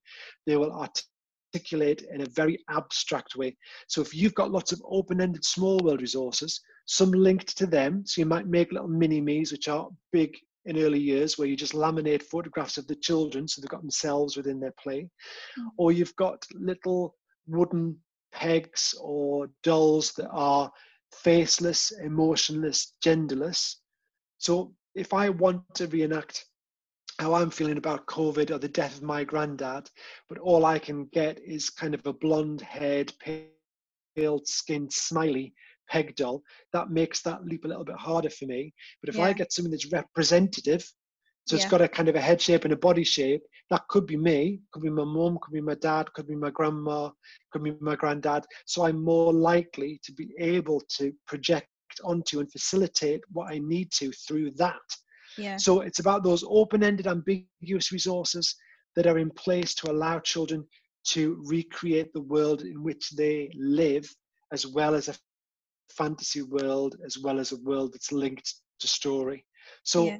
They 0.48 0.56
will 0.56 0.72
articulate 0.72 2.02
in 2.12 2.22
a 2.22 2.26
very 2.26 2.58
abstract 2.68 3.36
way. 3.36 3.56
So 3.86 4.00
if 4.00 4.12
you've 4.12 4.34
got 4.34 4.50
lots 4.50 4.72
of 4.72 4.82
open-ended 4.84 5.44
small 5.44 5.78
world 5.78 6.00
resources 6.00 6.60
some 6.88 7.12
linked 7.12 7.56
to 7.58 7.66
them. 7.66 8.04
So 8.06 8.20
you 8.20 8.26
might 8.26 8.46
make 8.46 8.72
little 8.72 8.88
mini 8.88 9.20
me's, 9.20 9.52
which 9.52 9.68
are 9.68 9.88
big 10.10 10.34
in 10.68 10.78
early 10.78 11.00
years 11.00 11.38
where 11.38 11.48
you 11.48 11.56
just 11.56 11.72
laminate 11.72 12.22
photographs 12.22 12.76
of 12.76 12.86
the 12.86 12.94
children 12.96 13.48
so 13.48 13.60
they've 13.60 13.70
got 13.70 13.80
themselves 13.80 14.36
within 14.36 14.60
their 14.60 14.74
play 14.80 15.08
mm. 15.58 15.64
or 15.78 15.92
you've 15.92 16.14
got 16.16 16.44
little 16.54 17.16
wooden 17.46 17.96
pegs 18.32 18.94
or 19.00 19.48
dolls 19.62 20.12
that 20.12 20.28
are 20.28 20.70
faceless 21.12 21.90
emotionless 22.02 22.94
genderless 23.02 23.76
so 24.36 24.74
if 24.94 25.14
i 25.14 25.30
want 25.30 25.62
to 25.74 25.86
reenact 25.86 26.44
how 27.18 27.32
i'm 27.32 27.50
feeling 27.50 27.78
about 27.78 28.06
covid 28.06 28.50
or 28.50 28.58
the 28.58 28.68
death 28.68 28.96
of 28.96 29.02
my 29.02 29.24
granddad 29.24 29.88
but 30.28 30.38
all 30.38 30.66
i 30.66 30.78
can 30.78 31.06
get 31.06 31.40
is 31.40 31.70
kind 31.70 31.94
of 31.94 32.06
a 32.06 32.12
blonde 32.12 32.60
haired 32.60 33.10
pale 33.20 34.40
skinned 34.44 34.92
smiley 34.92 35.54
peg 35.90 36.14
doll, 36.16 36.42
that 36.72 36.90
makes 36.90 37.22
that 37.22 37.44
leap 37.44 37.64
a 37.64 37.68
little 37.68 37.84
bit 37.84 37.96
harder 37.96 38.30
for 38.30 38.46
me. 38.46 38.72
But 39.02 39.10
if 39.10 39.16
yeah. 39.16 39.24
I 39.24 39.32
get 39.32 39.52
something 39.52 39.70
that's 39.70 39.92
representative, 39.92 40.82
so 41.46 41.56
yeah. 41.56 41.62
it's 41.62 41.70
got 41.70 41.80
a 41.80 41.88
kind 41.88 42.08
of 42.08 42.14
a 42.14 42.20
head 42.20 42.40
shape 42.40 42.64
and 42.64 42.72
a 42.72 42.76
body 42.76 43.04
shape, 43.04 43.42
that 43.70 43.86
could 43.88 44.06
be 44.06 44.16
me, 44.16 44.60
could 44.72 44.82
be 44.82 44.90
my 44.90 45.04
mum, 45.04 45.38
could 45.42 45.52
be 45.52 45.60
my 45.60 45.74
dad, 45.74 46.12
could 46.12 46.26
be 46.26 46.34
my 46.34 46.50
grandma, 46.50 47.10
could 47.52 47.64
be 47.64 47.74
my 47.80 47.96
granddad. 47.96 48.44
So 48.66 48.84
I'm 48.84 49.02
more 49.02 49.32
likely 49.32 50.00
to 50.04 50.12
be 50.12 50.34
able 50.38 50.82
to 50.98 51.12
project 51.26 51.68
onto 52.04 52.40
and 52.40 52.50
facilitate 52.52 53.22
what 53.32 53.50
I 53.50 53.58
need 53.58 53.90
to 53.92 54.12
through 54.12 54.52
that. 54.52 54.76
Yeah. 55.36 55.56
So 55.56 55.80
it's 55.80 56.00
about 56.00 56.22
those 56.22 56.44
open-ended, 56.46 57.06
ambiguous 57.06 57.92
resources 57.92 58.54
that 58.96 59.06
are 59.06 59.18
in 59.18 59.30
place 59.30 59.74
to 59.76 59.90
allow 59.90 60.18
children 60.18 60.66
to 61.08 61.40
recreate 61.46 62.12
the 62.12 62.20
world 62.20 62.62
in 62.62 62.82
which 62.82 63.10
they 63.10 63.50
live, 63.56 64.10
as 64.52 64.66
well 64.66 64.94
as 64.94 65.08
a 65.08 65.14
fantasy 65.92 66.42
world 66.42 66.96
as 67.04 67.18
well 67.18 67.38
as 67.38 67.52
a 67.52 67.62
world 67.62 67.92
that's 67.92 68.12
linked 68.12 68.54
to 68.80 68.88
story. 68.88 69.44
So, 69.82 70.04
yeah. 70.06 70.18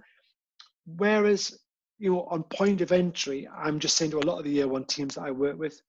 whereas 0.87 1.59
you 1.99 2.13
know 2.13 2.27
on 2.31 2.43
point 2.45 2.81
of 2.81 2.93
entry, 2.93 3.49
I'm 3.55 3.79
just 3.79 3.97
saying 3.97 4.13
to 4.13 4.19
a 4.19 4.29
lot 4.29 4.39
of 4.39 4.45
the 4.45 4.53
year 4.53 4.69
one 4.69 4.85
teams 4.85 5.15
that 5.17 5.25
I 5.25 5.31
work 5.31 5.59
with, 5.59 5.81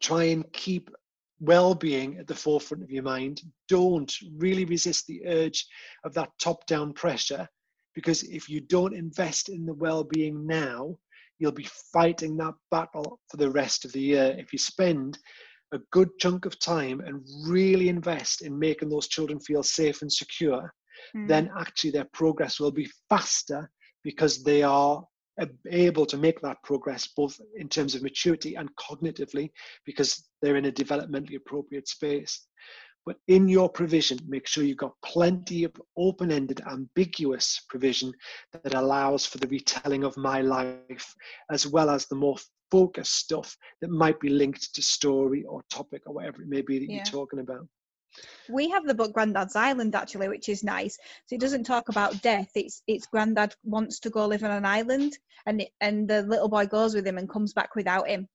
try 0.00 0.24
and 0.24 0.50
keep 0.52 0.90
well-being 1.40 2.18
at 2.18 2.26
the 2.26 2.34
forefront 2.34 2.82
of 2.82 2.90
your 2.90 3.02
mind. 3.02 3.42
Don't 3.68 4.12
really 4.36 4.64
resist 4.64 5.06
the 5.06 5.26
urge 5.26 5.66
of 6.04 6.14
that 6.14 6.30
top-down 6.40 6.92
pressure, 6.94 7.48
because 7.94 8.22
if 8.22 8.48
you 8.48 8.60
don't 8.60 8.94
invest 8.94 9.48
in 9.48 9.66
the 9.66 9.74
well-being 9.74 10.46
now, 10.46 10.96
you'll 11.38 11.52
be 11.52 11.68
fighting 11.92 12.36
that 12.36 12.54
battle 12.70 13.20
for 13.28 13.36
the 13.36 13.50
rest 13.50 13.84
of 13.84 13.92
the 13.92 14.00
year. 14.00 14.34
If 14.38 14.52
you 14.52 14.58
spend 14.58 15.18
a 15.72 15.78
good 15.90 16.10
chunk 16.18 16.46
of 16.46 16.58
time 16.58 17.00
and 17.00 17.22
really 17.46 17.88
invest 17.88 18.42
in 18.42 18.58
making 18.58 18.88
those 18.88 19.08
children 19.08 19.40
feel 19.40 19.62
safe 19.62 20.02
and 20.02 20.12
secure, 20.12 20.72
mm. 21.16 21.28
then 21.28 21.50
actually 21.58 21.90
their 21.90 22.08
progress 22.12 22.60
will 22.60 22.70
be 22.70 22.90
faster 23.08 23.70
because 24.02 24.42
they 24.42 24.62
are 24.62 25.02
able 25.70 26.06
to 26.06 26.16
make 26.16 26.40
that 26.40 26.62
progress 26.62 27.08
both 27.16 27.40
in 27.56 27.68
terms 27.68 27.94
of 27.94 28.02
maturity 28.02 28.54
and 28.54 28.68
cognitively 28.76 29.50
because 29.84 30.28
they're 30.40 30.56
in 30.56 30.66
a 30.66 30.72
developmentally 30.72 31.36
appropriate 31.36 31.88
space. 31.88 32.46
But 33.06 33.16
in 33.28 33.48
your 33.48 33.68
provision, 33.68 34.18
make 34.26 34.46
sure 34.46 34.64
you've 34.64 34.78
got 34.78 34.94
plenty 35.04 35.64
of 35.64 35.72
open 35.96 36.30
ended, 36.30 36.62
ambiguous 36.66 37.60
provision 37.68 38.14
that 38.52 38.74
allows 38.74 39.26
for 39.26 39.36
the 39.38 39.48
retelling 39.48 40.04
of 40.04 40.16
my 40.16 40.40
life, 40.40 41.14
as 41.50 41.66
well 41.66 41.90
as 41.90 42.06
the 42.06 42.14
more 42.14 42.36
focus 42.74 43.08
stuff 43.08 43.56
that 43.80 43.90
might 43.90 44.18
be 44.18 44.28
linked 44.28 44.74
to 44.74 44.82
story 44.82 45.44
or 45.44 45.62
topic 45.70 46.02
or 46.06 46.14
whatever 46.14 46.42
it 46.42 46.48
may 46.48 46.60
be 46.60 46.80
that 46.80 46.90
yeah. 46.90 46.96
you're 46.96 47.04
talking 47.04 47.38
about. 47.38 47.64
We 48.48 48.68
have 48.70 48.84
the 48.84 48.94
book 48.94 49.12
Grandad's 49.12 49.54
Island 49.54 49.94
actually, 49.94 50.28
which 50.28 50.48
is 50.48 50.64
nice. 50.64 50.98
So 51.26 51.36
it 51.36 51.40
doesn't 51.40 51.64
talk 51.64 51.88
about 51.88 52.20
death. 52.22 52.50
It's 52.56 52.82
it's 52.88 53.06
Grandad 53.06 53.54
wants 53.62 54.00
to 54.00 54.10
go 54.10 54.26
live 54.26 54.42
on 54.42 54.50
an 54.50 54.66
island, 54.66 55.16
and 55.46 55.60
it, 55.62 55.70
and 55.80 56.08
the 56.08 56.22
little 56.22 56.48
boy 56.48 56.66
goes 56.66 56.96
with 56.96 57.06
him 57.06 57.18
and 57.18 57.28
comes 57.28 57.52
back 57.52 57.76
without 57.76 58.08
him. 58.08 58.28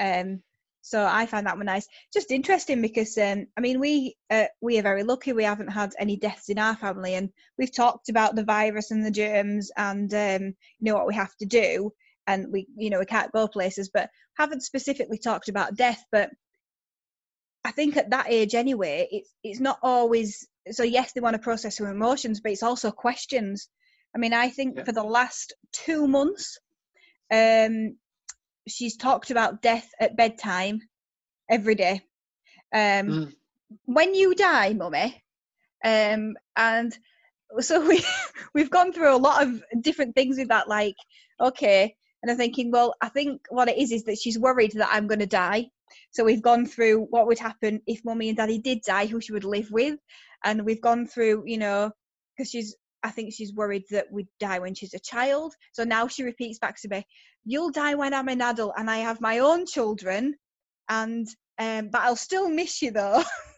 Um, 0.00 0.42
so 0.82 1.04
I 1.04 1.26
find 1.26 1.46
that 1.46 1.56
one 1.56 1.66
nice. 1.66 1.86
Just 2.12 2.32
interesting 2.32 2.82
because 2.82 3.16
um, 3.18 3.46
I 3.56 3.60
mean 3.60 3.78
we 3.78 4.16
uh, 4.30 4.46
we 4.60 4.78
are 4.78 4.88
very 4.90 5.04
lucky. 5.04 5.32
We 5.32 5.44
haven't 5.44 5.72
had 5.80 5.92
any 6.00 6.16
deaths 6.16 6.48
in 6.48 6.58
our 6.58 6.76
family, 6.76 7.14
and 7.14 7.30
we've 7.58 7.74
talked 7.74 8.08
about 8.08 8.34
the 8.34 8.44
virus 8.44 8.90
and 8.90 9.04
the 9.04 9.18
germs 9.22 9.70
and 9.76 10.12
um, 10.14 10.42
you 10.78 10.84
know 10.84 10.94
what 10.94 11.08
we 11.08 11.14
have 11.14 11.36
to 11.36 11.46
do 11.46 11.92
and 12.28 12.52
we 12.52 12.66
you 12.76 12.90
know 12.90 13.00
we 13.00 13.06
can't 13.06 13.32
go 13.32 13.48
places 13.48 13.90
but 13.92 14.10
haven't 14.36 14.62
specifically 14.62 15.18
talked 15.18 15.48
about 15.48 15.74
death 15.74 16.04
but 16.12 16.30
i 17.64 17.72
think 17.72 17.96
at 17.96 18.10
that 18.10 18.26
age 18.28 18.54
anyway 18.54 19.08
it's 19.10 19.32
it's 19.42 19.60
not 19.60 19.78
always 19.82 20.46
so 20.70 20.84
yes 20.84 21.12
they 21.12 21.20
want 21.20 21.34
to 21.34 21.42
process 21.42 21.78
their 21.78 21.90
emotions 21.90 22.40
but 22.40 22.52
it's 22.52 22.62
also 22.62 22.90
questions 22.90 23.68
i 24.14 24.18
mean 24.18 24.32
i 24.32 24.48
think 24.48 24.76
yeah. 24.76 24.84
for 24.84 24.92
the 24.92 25.02
last 25.02 25.54
two 25.72 26.06
months 26.06 26.58
um 27.32 27.96
she's 28.68 28.96
talked 28.96 29.30
about 29.30 29.62
death 29.62 29.88
at 29.98 30.16
bedtime 30.16 30.80
every 31.50 31.74
day 31.74 32.00
um 32.74 33.06
mm. 33.08 33.32
when 33.86 34.14
you 34.14 34.34
die 34.34 34.74
mummy 34.74 35.24
um 35.84 36.34
and 36.56 36.96
so 37.60 37.80
we 37.88 38.04
we've 38.54 38.70
gone 38.70 38.92
through 38.92 39.14
a 39.14 39.16
lot 39.16 39.46
of 39.46 39.62
different 39.80 40.14
things 40.14 40.38
with 40.38 40.48
that. 40.48 40.68
Like, 40.68 40.96
okay, 41.40 41.96
and 42.22 42.30
I'm 42.30 42.36
thinking, 42.36 42.70
well, 42.70 42.94
I 43.00 43.08
think 43.08 43.42
what 43.50 43.68
it 43.68 43.78
is 43.78 43.92
is 43.92 44.04
that 44.04 44.18
she's 44.18 44.38
worried 44.38 44.72
that 44.72 44.90
I'm 44.90 45.06
going 45.06 45.20
to 45.20 45.26
die. 45.26 45.70
So 46.10 46.24
we've 46.24 46.42
gone 46.42 46.66
through 46.66 47.06
what 47.10 47.26
would 47.26 47.38
happen 47.38 47.80
if 47.86 48.04
mummy 48.04 48.28
and 48.28 48.36
daddy 48.36 48.58
did 48.58 48.82
die, 48.82 49.06
who 49.06 49.20
she 49.20 49.32
would 49.32 49.44
live 49.44 49.70
with, 49.70 49.98
and 50.44 50.64
we've 50.64 50.80
gone 50.80 51.06
through, 51.06 51.44
you 51.46 51.58
know, 51.58 51.90
because 52.36 52.50
she's 52.50 52.76
I 53.02 53.10
think 53.10 53.32
she's 53.32 53.54
worried 53.54 53.84
that 53.90 54.10
we'd 54.10 54.26
die 54.40 54.58
when 54.58 54.74
she's 54.74 54.94
a 54.94 54.98
child. 54.98 55.54
So 55.72 55.84
now 55.84 56.08
she 56.08 56.24
repeats 56.24 56.58
back 56.58 56.80
to 56.80 56.88
me, 56.88 57.06
"You'll 57.44 57.70
die 57.70 57.94
when 57.94 58.12
I'm 58.12 58.28
an 58.28 58.42
adult 58.42 58.74
and 58.76 58.90
I 58.90 58.98
have 58.98 59.20
my 59.20 59.38
own 59.38 59.66
children, 59.66 60.34
and 60.88 61.26
um, 61.58 61.90
but 61.90 62.02
I'll 62.02 62.16
still 62.16 62.48
miss 62.48 62.82
you 62.82 62.90
though." 62.90 63.22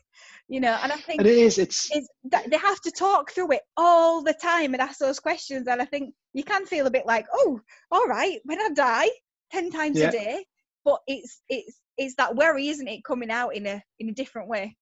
you 0.50 0.58
know, 0.60 0.76
and 0.82 0.92
I 0.92 0.96
think 0.96 1.20
and 1.20 1.28
it 1.28 1.38
is. 1.38 1.58
It's, 1.58 1.88
it's 1.92 2.08
they 2.50 2.58
have 2.58 2.80
to 2.82 2.90
talk 2.90 3.30
through 3.30 3.52
it 3.52 3.62
all 3.76 4.20
the 4.22 4.34
time 4.34 4.74
and 4.74 4.82
ask 4.82 4.98
those 4.98 5.20
questions. 5.20 5.68
And 5.68 5.80
I 5.80 5.84
think 5.84 6.12
you 6.34 6.42
can 6.44 6.66
feel 6.66 6.86
a 6.86 6.90
bit 6.90 7.06
like, 7.06 7.26
"Oh, 7.32 7.60
all 7.90 8.06
right, 8.06 8.40
when 8.44 8.60
I 8.60 8.68
die, 8.70 9.08
ten 9.52 9.70
times 9.70 10.00
Yeah. 10.00 10.08
a 10.08 10.12
day," 10.12 10.44
but 10.84 11.00
it's 11.06 11.40
it's 11.48 11.80
it's 11.96 12.16
that 12.16 12.34
worry, 12.34 12.68
isn't 12.68 12.88
it, 12.88 13.04
coming 13.04 13.30
out 13.30 13.54
in 13.54 13.66
a 13.66 13.80
in 14.00 14.08
a 14.08 14.12
different 14.12 14.48
way. 14.48 14.76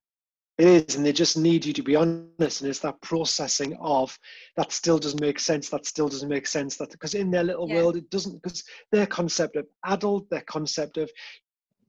It 0.57 0.89
is, 0.89 0.97
and 0.97 1.07
they 1.07 1.13
just 1.13 1.37
need 1.37 1.65
you 1.65 1.73
to 1.75 1.83
be 1.83 1.95
honest, 1.95 2.63
and 2.63 2.69
it's 2.71 2.81
that 2.81 3.01
processing 3.01 3.77
of 3.81 4.19
that 4.57 4.73
still 4.73 4.99
doesn't 4.99 5.21
make 5.21 5.39
sense. 5.39 5.69
That 5.69 5.87
still 5.87 6.09
doesn't 6.09 6.29
make 6.29 6.49
sense. 6.49 6.77
That 6.79 6.91
because 6.91 7.15
in 7.15 7.31
their 7.31 7.45
little 7.45 7.69
Yeah. 7.69 7.77
world, 7.77 7.97
it 7.97 8.11
doesn't. 8.11 8.43
Because 8.43 8.65
their 8.91 9.07
concept 9.07 9.55
of 9.55 9.67
adult, 9.85 10.29
their 10.31 10.45
concept 10.49 10.97
of, 10.97 11.11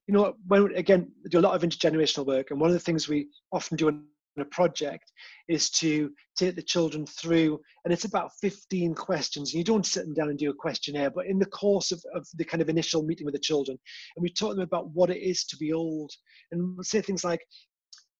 you 0.09 0.13
know, 0.13 0.33
when 0.47 0.75
again 0.75 1.11
do 1.29 1.37
a 1.37 1.39
lot 1.39 1.53
of 1.53 1.61
intergenerational 1.61 2.25
work, 2.25 2.49
and 2.49 2.59
one 2.59 2.71
of 2.71 2.73
the 2.73 2.79
things 2.79 3.07
we 3.07 3.27
often 3.51 3.77
do 3.77 3.89
in 3.89 4.01
a 4.39 4.45
project 4.45 5.11
is 5.47 5.69
to 5.69 6.09
take 6.35 6.55
the 6.55 6.63
children 6.63 7.05
through, 7.05 7.59
and 7.85 7.93
it's 7.93 8.05
about 8.05 8.31
15 8.41 8.95
questions. 8.95 9.53
And 9.53 9.59
You 9.59 9.63
don't 9.63 9.85
sit 9.85 10.05
them 10.05 10.15
down 10.15 10.29
and 10.29 10.39
do 10.39 10.49
a 10.49 10.55
questionnaire, 10.55 11.11
but 11.11 11.27
in 11.27 11.37
the 11.37 11.45
course 11.45 11.91
of, 11.91 12.01
of 12.15 12.25
the 12.37 12.43
kind 12.43 12.59
of 12.59 12.69
initial 12.69 13.03
meeting 13.03 13.23
with 13.23 13.35
the 13.35 13.39
children, 13.39 13.77
and 14.15 14.23
we 14.23 14.33
talk 14.33 14.55
them 14.55 14.63
about 14.63 14.89
what 14.95 15.11
it 15.11 15.19
is 15.19 15.43
to 15.45 15.57
be 15.57 15.73
old, 15.73 16.11
and 16.51 16.75
we'll 16.75 16.83
say 16.83 17.01
things 17.01 17.23
like 17.23 17.41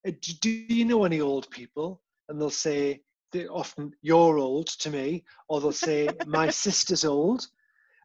uh, 0.08 0.12
do 0.42 0.52
you 0.52 0.86
know 0.86 1.06
any 1.06 1.22
old 1.22 1.50
people? 1.50 2.04
And 2.28 2.40
they'll 2.40 2.52
say, 2.52 3.02
they 3.32 3.48
often, 3.48 3.94
you're 4.04 4.38
old 4.38 4.68
to 4.82 4.92
me. 4.92 5.24
Or 5.48 5.60
they'll 5.60 5.72
say, 5.72 6.08
my 6.28 6.52
sister's 6.52 7.04
old. 7.04 7.48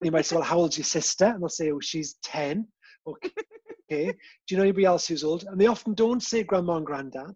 And 0.00 0.06
you 0.06 0.10
might 0.10 0.24
say, 0.24 0.36
well, 0.36 0.44
how 0.44 0.56
old's 0.56 0.78
your 0.78 0.86
sister? 0.86 1.26
And 1.26 1.42
they'll 1.42 1.50
say, 1.50 1.70
oh, 1.70 1.80
she's 1.80 2.14
10. 2.22 2.66
Okay. 3.06 3.30
Okay. 3.90 4.06
Do 4.06 4.16
you 4.48 4.56
know 4.56 4.64
anybody 4.64 4.84
else 4.84 5.06
who's 5.06 5.24
old? 5.24 5.44
And 5.44 5.60
they 5.60 5.66
often 5.66 5.94
don't 5.94 6.22
say 6.22 6.42
grandma 6.42 6.76
and 6.76 6.86
granddad. 6.86 7.34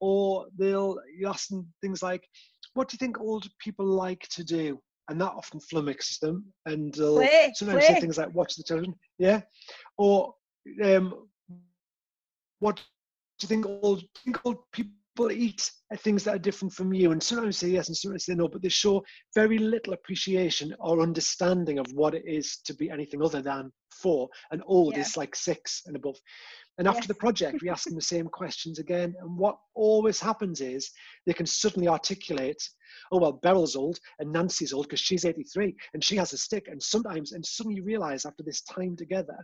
Or 0.00 0.46
they'll 0.56 0.98
you 1.18 1.28
ask 1.28 1.48
them 1.48 1.66
things 1.82 2.02
like, 2.02 2.26
what 2.74 2.88
do 2.88 2.94
you 2.94 2.98
think 2.98 3.20
old 3.20 3.48
people 3.58 3.86
like 3.86 4.26
to 4.30 4.44
do? 4.44 4.80
And 5.08 5.20
that 5.20 5.32
often 5.32 5.60
flummoxes 5.60 6.20
them. 6.20 6.44
And 6.66 6.94
they'll 6.94 7.16
Play, 7.16 7.52
sometimes 7.54 7.86
say 7.86 8.00
things 8.00 8.18
like, 8.18 8.34
watch 8.34 8.54
the 8.56 8.62
television. 8.62 8.94
Yeah. 9.18 9.40
Or 9.96 10.34
um, 10.84 11.26
what 12.60 12.76
do 12.76 12.82
you 13.42 13.48
think 13.48 13.66
old, 13.66 14.04
think 14.24 14.38
old 14.44 14.58
people 14.72 14.92
eat 15.30 15.70
uh, 15.92 15.96
things 15.96 16.24
that 16.24 16.34
are 16.36 16.38
different 16.38 16.72
from 16.72 16.92
you? 16.92 17.12
And 17.12 17.22
sometimes 17.22 17.60
they 17.60 17.68
say 17.68 17.72
yes 17.72 17.88
and 17.88 17.96
sometimes 17.96 18.24
say 18.24 18.34
no, 18.34 18.48
but 18.48 18.62
they 18.62 18.68
show 18.68 19.04
very 19.34 19.58
little 19.58 19.92
appreciation 19.92 20.74
or 20.78 21.00
understanding 21.00 21.78
of 21.78 21.86
what 21.92 22.14
it 22.14 22.24
is 22.26 22.58
to 22.64 22.74
be 22.74 22.90
anything 22.90 23.22
other 23.22 23.42
than 23.42 23.72
four. 23.90 24.28
And 24.50 24.62
old 24.66 24.94
Yeah. 24.94 25.00
is 25.00 25.16
like 25.16 25.34
six 25.34 25.82
and 25.86 25.96
above. 25.96 26.16
And 26.78 26.86
after 26.86 27.00
Yes. 27.00 27.08
the 27.08 27.14
project, 27.14 27.60
we 27.60 27.68
ask 27.68 27.84
them 27.84 27.96
the 27.96 28.02
same 28.02 28.28
questions 28.28 28.78
again. 28.78 29.14
And 29.20 29.36
what 29.36 29.58
always 29.74 30.20
happens 30.20 30.60
is 30.60 30.90
they 31.26 31.32
can 31.32 31.46
suddenly 31.46 31.88
articulate, 31.88 32.62
oh, 33.10 33.18
well, 33.18 33.32
Beryl's 33.42 33.74
old 33.74 33.98
and 34.20 34.32
Nancy's 34.32 34.72
old 34.72 34.86
because 34.86 35.00
she's 35.00 35.24
83 35.24 35.74
and 35.94 36.04
she 36.04 36.16
has 36.16 36.32
a 36.32 36.38
stick. 36.38 36.68
And 36.68 36.80
sometimes, 36.80 37.32
and 37.32 37.44
suddenly 37.44 37.76
you 37.76 37.84
realize 37.84 38.24
after 38.24 38.44
this 38.44 38.62
time 38.62 38.94
together, 38.96 39.36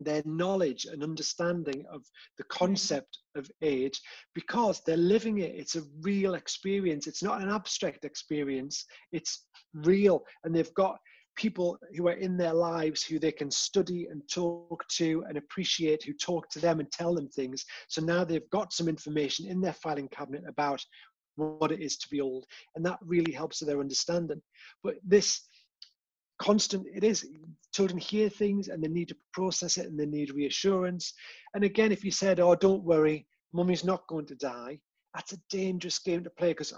their 0.00 0.22
knowledge 0.24 0.86
and 0.86 1.02
understanding 1.02 1.84
of 1.92 2.04
the 2.36 2.44
concept 2.44 3.18
of 3.36 3.50
age 3.62 4.00
because 4.34 4.80
they're 4.86 4.96
living 4.96 5.38
it. 5.38 5.54
It's 5.54 5.76
a 5.76 5.82
real 6.00 6.34
experience. 6.34 7.06
It's 7.06 7.22
not 7.22 7.42
an 7.42 7.50
abstract 7.50 8.04
experience, 8.04 8.84
it's 9.12 9.46
real. 9.74 10.22
And 10.44 10.54
they've 10.54 10.74
got 10.74 10.98
people 11.36 11.78
who 11.96 12.08
are 12.08 12.14
in 12.14 12.36
their 12.36 12.52
lives 12.52 13.04
who 13.04 13.18
they 13.18 13.30
can 13.30 13.50
study 13.50 14.08
and 14.10 14.22
talk 14.28 14.84
to 14.88 15.24
and 15.28 15.38
appreciate, 15.38 16.02
who 16.02 16.12
talk 16.12 16.50
to 16.50 16.58
them 16.58 16.80
and 16.80 16.90
tell 16.90 17.14
them 17.14 17.28
things. 17.28 17.64
So 17.88 18.02
now 18.02 18.24
they've 18.24 18.50
got 18.50 18.72
some 18.72 18.88
information 18.88 19.46
in 19.46 19.60
their 19.60 19.72
filing 19.72 20.08
cabinet 20.08 20.42
about 20.48 20.84
what 21.36 21.70
it 21.70 21.80
is 21.80 21.96
to 21.98 22.08
be 22.08 22.20
old. 22.20 22.44
And 22.74 22.84
that 22.84 22.98
really 23.02 23.32
helps 23.32 23.60
with 23.60 23.68
their 23.68 23.80
understanding. 23.80 24.42
But 24.82 24.96
this 25.04 25.42
constant 26.40 26.86
it 26.92 27.04
is 27.04 27.26
children 27.72 27.98
hear 27.98 28.28
things 28.28 28.68
and 28.68 28.82
they 28.82 28.88
need 28.88 29.08
to 29.08 29.16
process 29.32 29.76
it 29.76 29.86
and 29.86 29.98
they 29.98 30.06
need 30.06 30.30
reassurance 30.32 31.12
and 31.54 31.64
again 31.64 31.92
if 31.92 32.04
you 32.04 32.10
said 32.10 32.40
oh 32.40 32.54
don't 32.54 32.82
worry 32.82 33.26
mummy's 33.52 33.84
not 33.84 34.06
going 34.08 34.26
to 34.26 34.34
die 34.36 34.78
that's 35.14 35.32
a 35.32 35.38
dangerous 35.50 35.98
game 35.98 36.22
to 36.22 36.30
play 36.30 36.48
because 36.50 36.72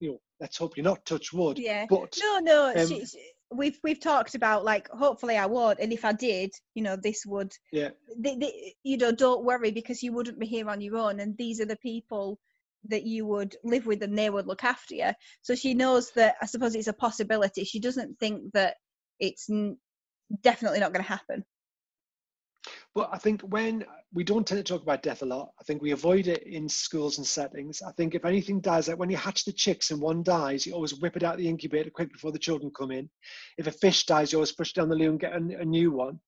you 0.00 0.10
know 0.10 0.20
let's 0.40 0.56
hope 0.56 0.76
you're 0.76 0.84
not 0.84 1.04
touch 1.04 1.32
wood 1.32 1.58
Yeah. 1.58 1.86
but 1.88 2.16
No, 2.20 2.38
no. 2.40 2.72
Um, 2.76 2.86
she, 2.86 3.04
she- 3.06 3.32
we've 3.52 3.78
we've 3.84 4.00
talked 4.00 4.34
about 4.34 4.64
like 4.64 4.88
hopefully 4.88 5.36
I 5.36 5.46
would, 5.46 5.78
and 5.78 5.92
if 5.92 6.04
I 6.04 6.12
did, 6.12 6.50
you 6.74 6.82
know, 6.82 6.96
this 6.96 7.24
would. 7.26 7.52
yeah 7.72 7.90
you 8.82 8.96
know, 8.96 9.12
don't 9.12 9.44
worry 9.44 9.70
because 9.70 10.02
you 10.02 10.12
wouldn't 10.12 10.38
be 10.38 10.46
here 10.46 10.68
on 10.68 10.80
your 10.80 10.96
own, 10.96 11.20
and 11.20 11.36
these 11.36 11.60
are 11.60 11.66
the 11.66 11.76
people 11.76 12.38
that 12.88 13.04
you 13.04 13.26
would 13.26 13.56
live 13.64 13.86
with, 13.86 14.02
and 14.02 14.16
they 14.18 14.30
would 14.30 14.46
look 14.46 14.64
after 14.64 14.94
you. 14.94 15.10
So 15.42 15.54
she 15.54 15.74
knows 15.74 16.10
that. 16.12 16.36
I 16.42 16.46
suppose 16.46 16.74
it's 16.74 16.88
a 16.88 16.92
possibility. 16.92 17.64
She 17.64 17.80
doesn't 17.80 18.18
think 18.18 18.52
that 18.52 18.76
it's 19.20 19.48
definitely 20.42 20.80
not 20.80 20.92
going 20.92 21.02
to 21.02 21.08
happen. 21.08 21.44
Well, 22.94 23.08
I 23.12 23.18
think 23.18 23.42
when 23.42 23.84
we 24.12 24.24
don't 24.24 24.46
tend 24.46 24.64
to 24.64 24.72
talk 24.72 24.82
about 24.82 25.02
death 25.02 25.22
a 25.22 25.26
lot, 25.26 25.50
I 25.60 25.64
think 25.64 25.82
we 25.82 25.90
avoid 25.90 26.28
it 26.28 26.42
in 26.44 26.68
schools 26.68 27.18
and 27.18 27.26
settings. 27.26 27.82
I 27.82 27.92
think 27.92 28.14
if 28.14 28.24
anything 28.24 28.60
dies, 28.60 28.88
like 28.88 28.98
when 28.98 29.10
you 29.10 29.18
hatch 29.18 29.44
the 29.44 29.52
chicks 29.52 29.90
and 29.90 30.00
one 30.00 30.22
dies, 30.22 30.64
you 30.64 30.72
always 30.72 30.94
whip 30.94 31.16
it 31.16 31.22
out 31.22 31.36
the 31.36 31.48
incubator 31.48 31.90
quick 31.90 32.10
before 32.10 32.32
the 32.32 32.38
children 32.38 32.72
come 32.76 32.90
in. 32.90 33.10
If 33.58 33.66
a 33.66 33.72
fish 33.72 34.06
dies, 34.06 34.32
you 34.32 34.38
always 34.38 34.52
push 34.52 34.70
it 34.70 34.76
down 34.76 34.88
the 34.88 34.96
loo 34.96 35.10
and 35.10 35.20
get 35.20 35.32
a, 35.32 35.60
a 35.60 35.64
new 35.64 35.92
one. 35.92 36.18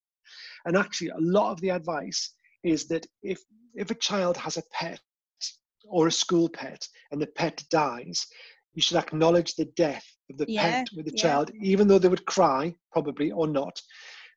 And 0.66 0.76
actually, 0.76 1.08
a 1.08 1.20
lot 1.20 1.52
of 1.52 1.60
the 1.60 1.70
advice 1.70 2.34
is 2.62 2.86
that 2.88 3.06
if 3.22 3.40
if 3.74 3.90
a 3.90 3.94
child 3.94 4.36
has 4.36 4.56
a 4.56 4.62
pet 4.72 5.00
or 5.86 6.06
a 6.06 6.12
school 6.12 6.48
pet 6.48 6.86
and 7.10 7.22
the 7.22 7.28
pet 7.28 7.64
dies, 7.70 8.26
you 8.74 8.82
should 8.82 8.98
acknowledge 8.98 9.54
the 9.54 9.64
death 9.76 10.04
the 10.36 10.46
Yeah, 10.46 10.60
pet 10.60 10.86
with 10.94 11.06
the 11.06 11.12
yeah. 11.12 11.20
child, 11.20 11.50
even 11.60 11.88
though 11.88 11.98
they 11.98 12.08
would 12.08 12.26
cry, 12.26 12.74
probably 12.92 13.30
or 13.32 13.46
not, 13.46 13.80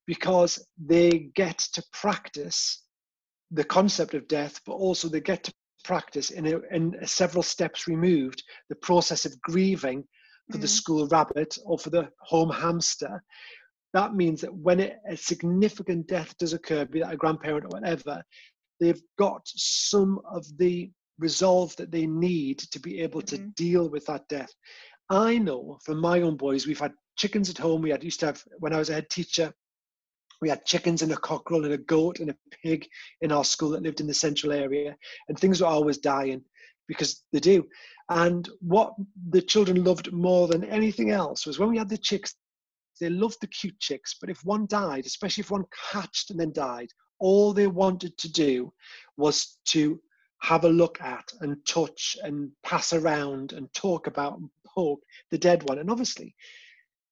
because 0.07 0.65
they 0.77 1.29
get 1.35 1.57
to 1.73 1.83
practice 1.91 2.83
the 3.51 3.63
concept 3.63 4.13
of 4.13 4.27
death, 4.27 4.59
but 4.65 4.73
also 4.73 5.09
they 5.09 5.19
get 5.19 5.43
to 5.43 5.53
practice 5.83 6.29
in, 6.31 6.45
a, 6.47 6.59
in 6.71 6.95
a 7.01 7.07
several 7.07 7.43
steps 7.43 7.87
removed 7.87 8.43
the 8.69 8.75
process 8.75 9.25
of 9.25 9.39
grieving 9.41 10.03
for 10.51 10.57
the 10.57 10.67
Mm. 10.67 10.69
school 10.69 11.07
rabbit 11.07 11.57
or 11.65 11.77
for 11.77 11.89
the 11.89 12.09
home 12.21 12.49
hamster. 12.49 13.21
That 13.93 14.15
means 14.15 14.41
that 14.41 14.53
when 14.53 14.79
it, 14.79 14.97
a 15.09 15.17
significant 15.17 16.07
death 16.07 16.37
does 16.37 16.53
occur, 16.53 16.85
be 16.85 17.01
that 17.01 17.13
a 17.13 17.17
grandparent 17.17 17.65
or 17.65 17.69
whatever, 17.69 18.23
they've 18.79 19.01
got 19.17 19.41
some 19.45 20.19
of 20.29 20.45
the 20.57 20.91
resolve 21.19 21.75
that 21.75 21.91
they 21.91 22.07
need 22.07 22.59
to 22.59 22.79
be 22.79 22.99
able 23.01 23.21
to 23.21 23.37
Mhm. 23.37 23.55
deal 23.55 23.89
with 23.89 24.05
that 24.05 24.27
death. 24.27 24.51
I 25.11 25.37
know 25.37 25.77
from 25.83 25.99
my 25.99 26.21
own 26.21 26.37
boys, 26.37 26.65
we've 26.65 26.79
had 26.79 26.93
chickens 27.17 27.49
at 27.49 27.57
home. 27.57 27.81
We 27.81 27.89
had 27.89 28.03
used 28.03 28.21
to 28.21 28.27
have 28.27 28.43
when 28.59 28.73
I 28.73 28.79
was 28.79 28.89
a 28.89 28.93
head 28.93 29.09
teacher, 29.09 29.53
we 30.41 30.47
had 30.47 30.65
chickens 30.65 31.01
and 31.01 31.11
a 31.11 31.17
cockerel 31.17 31.65
and 31.65 31.73
a 31.73 31.77
goat 31.77 32.21
and 32.21 32.29
a 32.29 32.37
pig 32.63 32.87
in 33.19 33.31
our 33.31 33.43
school 33.43 33.71
that 33.71 33.83
lived 33.83 33.99
in 33.99 34.07
the 34.07 34.13
central 34.13 34.53
area, 34.53 34.95
and 35.27 35.37
things 35.37 35.59
were 35.59 35.67
always 35.67 35.97
dying 35.97 36.41
because 36.87 37.23
they 37.33 37.41
do. 37.41 37.67
And 38.09 38.47
what 38.61 38.93
the 39.29 39.41
children 39.41 39.83
loved 39.83 40.13
more 40.13 40.47
than 40.47 40.63
anything 40.63 41.11
else 41.11 41.45
was 41.45 41.59
when 41.59 41.69
we 41.69 41.77
had 41.77 41.89
the 41.89 41.97
chicks, 41.97 42.33
they 43.01 43.09
loved 43.09 43.37
the 43.41 43.47
cute 43.47 43.79
chicks, 43.79 44.15
but 44.19 44.29
if 44.29 44.43
one 44.45 44.65
died, 44.65 45.05
especially 45.05 45.41
if 45.41 45.51
one 45.51 45.65
hatched 45.91 46.31
and 46.31 46.39
then 46.39 46.53
died, 46.53 46.89
all 47.19 47.51
they 47.51 47.67
wanted 47.67 48.17
to 48.17 48.31
do 48.31 48.71
was 49.17 49.59
to 49.65 50.01
have 50.41 50.63
a 50.65 50.69
look 50.69 50.99
at 51.01 51.31
and 51.41 51.57
touch 51.65 52.17
and 52.23 52.49
pass 52.63 52.93
around 52.93 53.53
and 53.53 53.71
talk 53.73 54.07
about 54.07 54.37
and 54.39 54.49
poke 54.75 55.01
the 55.29 55.37
dead 55.37 55.67
one. 55.69 55.77
And 55.79 55.89
obviously, 55.89 56.33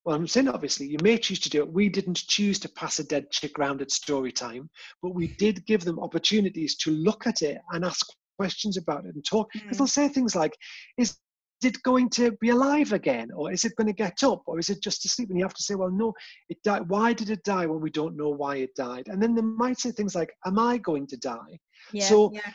well, 0.05 0.15
I'm 0.15 0.27
saying 0.27 0.47
obviously, 0.47 0.87
you 0.87 0.97
may 1.03 1.17
choose 1.17 1.39
to 1.41 1.49
do 1.49 1.61
it. 1.61 1.71
We 1.73 1.89
didn't 1.89 2.17
choose 2.27 2.57
to 2.59 2.69
pass 2.69 2.99
a 2.99 3.03
dead 3.03 3.29
chick 3.31 3.57
round 3.57 3.81
at 3.81 3.91
story 3.91 4.31
time, 4.31 4.69
but 5.03 5.13
we 5.13 5.27
did 5.37 5.65
give 5.65 5.81
them 5.83 5.99
opportunities 5.99 6.75
to 6.77 6.91
look 6.91 7.27
at 7.27 7.41
it 7.41 7.59
and 7.71 7.85
ask 7.85 8.05
questions 8.37 8.77
about 8.77 9.05
it 9.05 9.13
and 9.15 9.23
talk. 9.25 9.49
Because 9.53 9.75
Mm. 9.75 9.77
they'll 9.77 9.87
say 9.87 10.07
things 10.07 10.35
like, 10.35 10.55
is 10.97 11.17
it 11.61 11.83
going 11.83 12.09
to 12.11 12.31
be 12.39 12.49
alive 12.49 12.93
again? 12.93 13.29
Or 13.35 13.51
is 13.51 13.65
it 13.65 13.75
going 13.75 13.87
to 13.87 13.93
get 13.93 14.23
up? 14.23 14.41
Or 14.47 14.57
is 14.57 14.69
it 14.69 14.81
just 14.81 15.03
asleep? 15.05 15.29
And 15.29 15.37
you 15.37 15.43
have 15.43 15.53
to 15.55 15.63
say, 15.63 15.75
well, 15.75 15.91
no, 15.91 16.13
it 16.47 16.57
died. 16.63 16.87
Why 16.87 17.11
did 17.13 17.29
it 17.29 17.43
die 17.43 17.65
when 17.65 17.81
we 17.81 17.89
don't 17.91 18.15
know 18.15 18.29
why 18.29 18.55
it 18.57 18.73
died? 18.75 19.09
And 19.09 19.21
then 19.21 19.35
they 19.35 19.41
might 19.41 19.77
say 19.77 19.91
things 19.91 20.15
like, 20.15 20.31
am 20.45 20.57
I 20.57 20.77
going 20.77 21.05
to 21.07 21.17
die? 21.17 21.59
Yeah. 21.91 22.05
So- 22.07 22.31
yeah. 22.33 22.53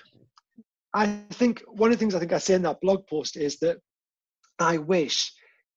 I 0.94 1.06
think 1.32 1.62
one 1.66 1.90
of 1.90 1.96
the 1.96 2.00
things 2.00 2.14
I 2.14 2.20
think 2.20 2.32
I 2.32 2.38
say 2.38 2.54
in 2.54 2.62
that 2.62 2.80
blog 2.80 3.06
post 3.06 3.36
is 3.36 3.58
that 3.58 3.78
I 4.58 4.78
wish 4.78 5.32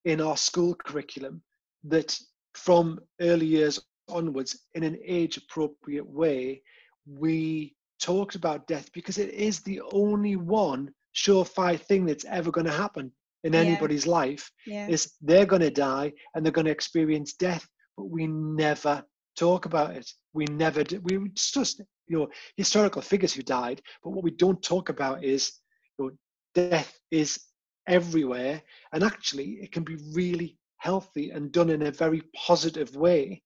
in 0.06 0.22
our 0.22 0.38
school 0.38 0.76
curriculum 0.76 1.42
that 1.86 2.18
from 2.54 3.00
early 3.20 3.46
years 3.48 3.80
onwards, 4.10 4.60
in 4.76 4.84
an 4.84 4.98
age 5.06 5.38
appropriate 5.38 6.08
way, 6.08 6.62
we 7.08 7.76
talked 8.02 8.36
about 8.36 8.68
death 8.68 8.90
because 8.94 9.18
it 9.18 9.30
is 9.34 9.62
the 9.62 9.82
only 9.92 10.36
one 10.36 10.94
surefire 11.16 11.80
thing 11.80 12.06
that's 12.06 12.26
ever 12.26 12.52
going 12.52 12.68
to 12.68 12.72
happen 12.72 13.12
in 13.44 13.54
Yeah. 13.54 13.60
anybody's 13.62 14.06
life 14.06 14.52
Yeah. 14.66 14.88
is 14.88 15.14
they're 15.22 15.46
going 15.46 15.62
to 15.64 15.72
die 15.72 16.14
and 16.36 16.46
they're 16.46 16.52
going 16.52 16.66
to 16.66 16.72
experience 16.72 17.34
death 17.34 17.68
but 17.98 18.06
we 18.10 18.28
never 18.28 19.04
talk 19.38 19.66
about 19.66 19.96
it 19.96 20.10
we 20.34 20.46
never 20.46 20.84
do 20.84 21.00
we 21.04 21.30
just 21.36 21.82
you 22.08 22.18
know 22.20 22.28
historical 22.58 23.02
figures 23.02 23.34
who 23.34 23.44
died 23.44 23.82
but 24.04 24.12
what 24.12 24.24
we 24.24 24.32
don't 24.32 24.64
talk 24.64 24.90
about 24.90 25.24
is 25.24 25.54
you 26.00 26.06
know 26.06 26.12
death 26.56 27.00
is 27.12 27.40
everywhere 27.88 28.62
and 28.94 29.04
actually 29.04 29.60
it 29.62 29.72
can 29.72 29.84
be 29.84 29.98
really 30.14 30.58
healthy 30.78 31.30
and 31.32 31.52
done 31.52 31.70
in 31.70 31.84
a 31.84 31.92
very 31.92 32.22
positive 32.36 32.96
way 32.96 33.42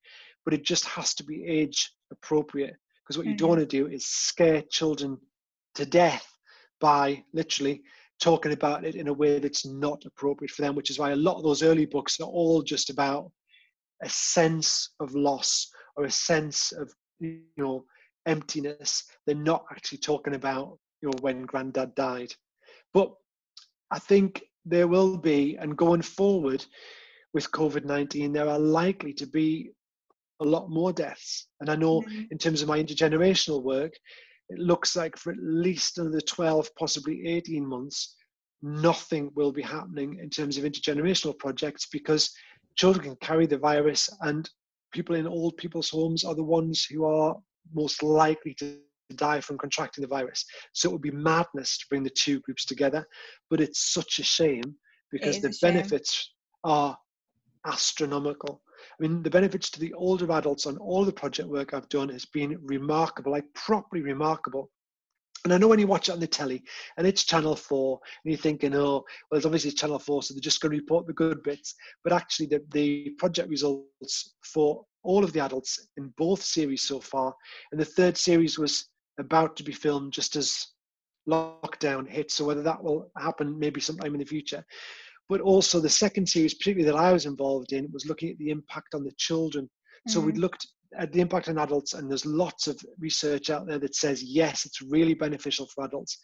but 0.46 0.54
it 0.54 0.64
just 0.64 0.86
has 0.86 1.14
to 1.16 1.24
be 1.24 1.46
age 1.46 1.92
appropriate 2.12 2.76
because 3.04 3.18
what 3.18 3.28
you 3.28 3.36
don't 3.36 3.50
Mhm. 3.50 3.52
want 3.52 3.60
to 3.62 3.66
do 3.66 3.88
is 3.88 4.06
scare 4.06 4.64
children 4.72 5.18
to 5.76 5.86
death 5.86 6.28
by 6.80 7.24
literally 7.34 7.82
talking 8.22 8.54
about 8.54 8.86
it 8.86 8.96
in 8.96 9.08
a 9.08 9.14
way 9.14 9.32
that's 9.32 9.58
not 9.60 9.98
appropriate 10.06 10.44
for 10.44 10.56
them, 10.56 10.68
which 10.68 10.84
is 10.84 10.92
why 10.92 11.06
a 11.06 11.10
lot 11.10 11.32
of 11.32 11.40
those 11.40 11.62
early 11.64 11.86
books 11.86 12.20
are 12.20 12.28
all 12.28 12.62
just 12.62 12.90
about 12.90 13.32
a 14.04 14.10
sense 14.10 14.90
of 15.00 15.14
loss 15.16 15.71
or 15.96 16.06
a 16.06 16.12
sense 16.12 16.72
of 16.72 16.94
you 17.20 17.42
know 17.58 17.86
emptiness. 18.26 19.04
They're 19.26 19.36
not 19.36 19.66
actually 19.72 20.00
talking 20.00 20.36
about 20.36 20.78
you 21.02 21.10
know 21.10 21.18
when 21.22 21.44
granddad 21.44 21.96
died. 21.96 22.34
But 22.94 23.12
I 23.92 24.00
think 24.00 24.44
there 24.66 24.88
will 24.88 25.18
be, 25.18 25.58
and 25.58 25.78
going 25.78 26.02
forward 26.02 26.66
with 27.34 27.52
COVID 27.52 27.86
19, 27.86 28.32
there 28.34 28.50
are 28.50 28.60
likely 28.60 29.14
to 29.14 29.26
be 29.26 29.72
a 30.42 30.46
lot 30.46 30.70
more 30.70 30.92
deaths. 30.92 31.48
And 31.60 31.70
I 31.70 31.76
know 31.76 32.02
Mhm. 32.02 32.32
in 32.32 32.38
terms 32.38 32.62
of 32.62 32.68
my 32.68 32.82
intergenerational 32.82 33.64
work, 33.64 33.94
it 34.50 34.60
looks 34.60 34.96
like 34.96 35.18
for 35.18 35.32
at 35.32 35.38
least 35.40 35.98
another 35.98 36.22
12, 36.22 36.70
possibly 36.76 37.28
18 37.28 37.66
months, 37.66 38.16
nothing 38.62 39.32
will 39.36 39.52
be 39.52 39.62
happening 39.62 40.20
in 40.20 40.30
terms 40.30 40.58
of 40.58 40.64
intergenerational 40.64 41.38
projects 41.38 41.88
because 41.88 42.32
children 42.76 43.04
can 43.06 43.16
carry 43.18 43.46
the 43.46 43.58
virus 43.58 44.10
and 44.22 44.50
people 44.92 45.16
in 45.16 45.28
old 45.28 45.58
people's 45.58 45.90
homes 45.90 46.24
are 46.24 46.36
the 46.36 46.44
ones 46.44 46.86
who 46.86 47.06
are 47.06 47.36
most 47.74 48.04
likely 48.04 48.54
to 48.56 48.78
die 49.16 49.42
from 49.42 49.58
contracting 49.58 50.02
the 50.02 50.08
virus. 50.08 50.46
So 50.74 50.90
it 50.90 50.94
would 50.94 51.02
be 51.02 51.12
madness 51.12 51.78
to 51.78 51.86
bring 51.90 52.04
the 52.04 52.10
two 52.10 52.40
groups 52.42 52.66
together, 52.66 53.06
but 53.50 53.62
it's 53.62 53.94
such 53.94 54.20
a 54.20 54.24
shame 54.24 54.76
because 55.12 55.42
the 55.42 55.52
shame. 55.52 55.74
benefits 55.74 56.34
are 56.64 56.98
astronomical. 57.66 58.62
I 59.00 59.04
mean, 59.04 59.22
the 59.22 59.30
benefits 59.30 59.70
to 59.72 59.80
the 59.80 59.94
older 59.94 60.32
adults 60.32 60.66
on 60.66 60.78
all 60.78 61.06
the 61.06 61.12
project 61.12 61.50
work 61.50 61.74
I've 61.74 61.90
done 61.90 62.10
has 62.10 62.26
been 62.26 62.58
remarkable, 62.64 63.32
like 63.32 63.46
properly 63.54 64.02
remarkable. 64.02 64.72
And 65.44 65.54
I 65.54 65.58
know 65.58 65.68
when 65.68 65.80
you 65.80 65.88
watch 65.88 66.10
it 66.10 66.12
on 66.12 66.20
the 66.20 66.28
telly 66.28 66.64
and 66.98 67.08
it's 67.08 67.24
Channel 67.24 67.56
4, 67.56 68.00
and 68.24 68.32
you're 68.32 68.42
thinking, 68.42 68.76
oh, 68.76 69.04
well, 69.30 69.38
it's 69.38 69.46
obviously 69.46 69.72
Channel 69.72 69.98
4, 70.00 70.22
so 70.24 70.34
they're 70.34 70.42
just 70.42 70.62
going 70.62 70.72
to 70.72 70.78
report 70.78 71.08
the 71.08 71.14
good 71.14 71.42
bits. 71.44 71.74
But 72.04 72.14
actually, 72.14 72.46
the, 72.48 72.64
the 72.72 73.10
project 73.18 73.50
results 73.50 74.36
for 74.46 74.86
all 75.04 75.24
of 75.24 75.34
the 75.34 75.40
adults 75.40 75.88
in 75.98 76.14
both 76.18 76.44
series 76.44 76.84
so 76.84 77.00
far, 77.00 77.34
and 77.72 77.82
the 77.82 77.86
third 77.86 78.18
series 78.18 78.60
was 78.60 78.90
about 79.20 79.56
to 79.56 79.64
be 79.64 79.72
filmed 79.72 80.14
just 80.14 80.36
as 80.36 80.68
lockdown 81.30 82.08
hit. 82.08 82.32
So 82.32 82.46
whether 82.46 82.64
that 82.64 82.84
will 82.84 83.12
happen 83.18 83.58
maybe 83.58 83.82
sometime 83.82 84.14
in 84.14 84.20
the 84.20 84.26
future. 84.26 84.64
But 85.30 85.42
also 85.42 85.80
the 85.80 85.90
second 85.90 86.28
series, 86.28 86.54
particularly 86.54 86.92
that 86.92 86.98
I 86.98 87.14
was 87.14 87.26
involved 87.26 87.74
in, 87.74 87.90
was 87.92 88.06
looking 88.06 88.30
at 88.30 88.38
the 88.38 88.50
impact 88.50 88.94
on 88.94 89.04
the 89.04 89.14
children. 89.18 89.70
So 90.08 90.20
we'd 90.20 90.36
Mhm. 90.36 90.40
looked 90.42 90.68
Uh, 91.00 91.06
the 91.12 91.22
impact 91.22 91.48
on 91.48 91.58
adults, 91.58 91.94
and 91.94 92.10
there's 92.10 92.26
lots 92.26 92.68
of 92.68 92.80
research 93.00 93.50
out 93.50 93.66
there 93.66 93.80
that 93.80 93.96
says 93.96 94.22
yes, 94.22 94.66
it's 94.66 94.82
really 94.82 95.14
beneficial 95.14 95.68
for 95.68 95.86
adults, 95.86 96.18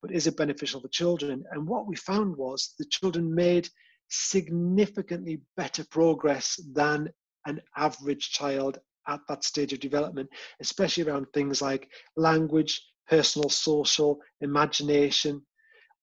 but 0.00 0.10
is 0.10 0.26
it 0.26 0.36
beneficial 0.36 0.80
for 0.80 0.88
children? 0.88 1.44
And 1.50 1.66
what 1.66 1.86
we 1.86 1.96
found 1.96 2.36
was 2.36 2.74
the 2.78 2.86
children 2.86 3.34
made 3.34 3.68
significantly 4.08 5.42
better 5.56 5.84
progress 5.90 6.58
than 6.72 7.10
an 7.46 7.60
average 7.76 8.30
child 8.30 8.78
at 9.08 9.20
that 9.28 9.44
stage 9.44 9.72
of 9.72 9.80
development, 9.80 10.28
especially 10.60 11.04
around 11.04 11.26
things 11.32 11.60
like 11.62 11.88
language, 12.16 12.82
personal, 13.08 13.48
social, 13.48 14.18
imagination. 14.40 15.42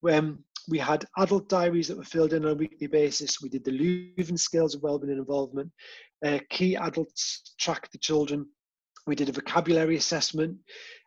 When 0.01 0.39
we 0.69 0.77
had 0.77 1.05
adult 1.17 1.49
diaries 1.49 1.87
that 1.87 1.97
were 1.97 2.03
filled 2.03 2.33
in 2.33 2.45
on 2.45 2.51
a 2.51 2.55
weekly 2.55 2.87
basis, 2.87 3.41
we 3.41 3.49
did 3.49 3.63
the 3.63 3.71
Leuven 3.71 4.37
scales 4.37 4.75
of 4.75 4.81
wellbeing 4.81 5.11
and 5.11 5.19
involvement. 5.19 5.71
Uh, 6.25 6.39
key 6.49 6.75
adults 6.75 7.53
tracked 7.59 7.91
the 7.91 7.97
children. 7.97 8.45
We 9.05 9.15
did 9.15 9.29
a 9.29 9.33
vocabulary 9.33 9.97
assessment. 9.97 10.57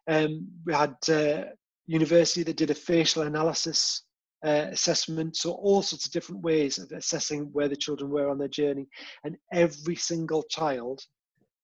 Um, 0.09 0.49
we 0.65 0.75
had 0.75 0.95
uh, 1.09 1.45
university 1.87 2.43
that 2.43 2.57
did 2.57 2.71
a 2.71 2.75
facial 2.75 3.23
analysis 3.23 4.03
uh, 4.45 4.67
assessment. 4.71 5.37
So 5.37 5.53
all 5.53 5.83
sorts 5.83 6.07
of 6.07 6.13
different 6.13 6.43
ways 6.43 6.79
of 6.79 6.93
assessing 6.93 7.49
where 7.53 7.69
the 7.69 7.77
children 7.77 8.11
were 8.11 8.29
on 8.29 8.39
their 8.39 8.49
journey. 8.49 8.87
And 9.25 9.37
every 9.53 9.97
single 9.97 10.43
child, 10.45 11.01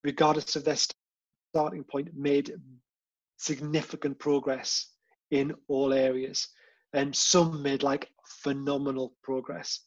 regardless 0.03 0.57
of 0.57 0.65
their 0.65 0.79
starting 1.55 1.85
point, 1.85 2.09
made 2.17 2.55
significant 3.37 4.19
progress 4.19 4.89
in 5.31 5.53
all 5.69 5.93
areas. 5.93 6.49
And 6.95 7.15
some 7.15 7.63
made 7.63 7.83
like 7.83 8.11
phenomenal 8.43 9.15
progress. 9.23 9.81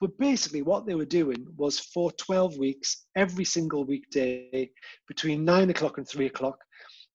But 0.00 0.16
basically, 0.18 0.62
what 0.62 0.86
they 0.86 0.94
were 0.94 1.04
doing 1.04 1.46
was 1.56 1.78
for 1.78 2.10
12 2.12 2.56
weeks, 2.58 3.06
every 3.16 3.44
single 3.44 3.84
weekday, 3.84 4.70
between 5.06 5.44
nine 5.44 5.70
o'clock 5.70 5.98
and 5.98 6.08
three 6.08 6.26
o'clock, 6.26 6.58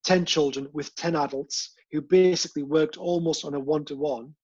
10 0.04 0.24
children 0.24 0.68
with 0.72 0.94
10 0.94 1.16
adults 1.16 1.74
who 1.90 2.00
basically 2.00 2.62
worked 2.62 2.96
almost 2.96 3.44
on 3.44 3.54
a 3.54 3.60
one 3.60 3.84
to 3.86 3.96
one. 3.96 4.34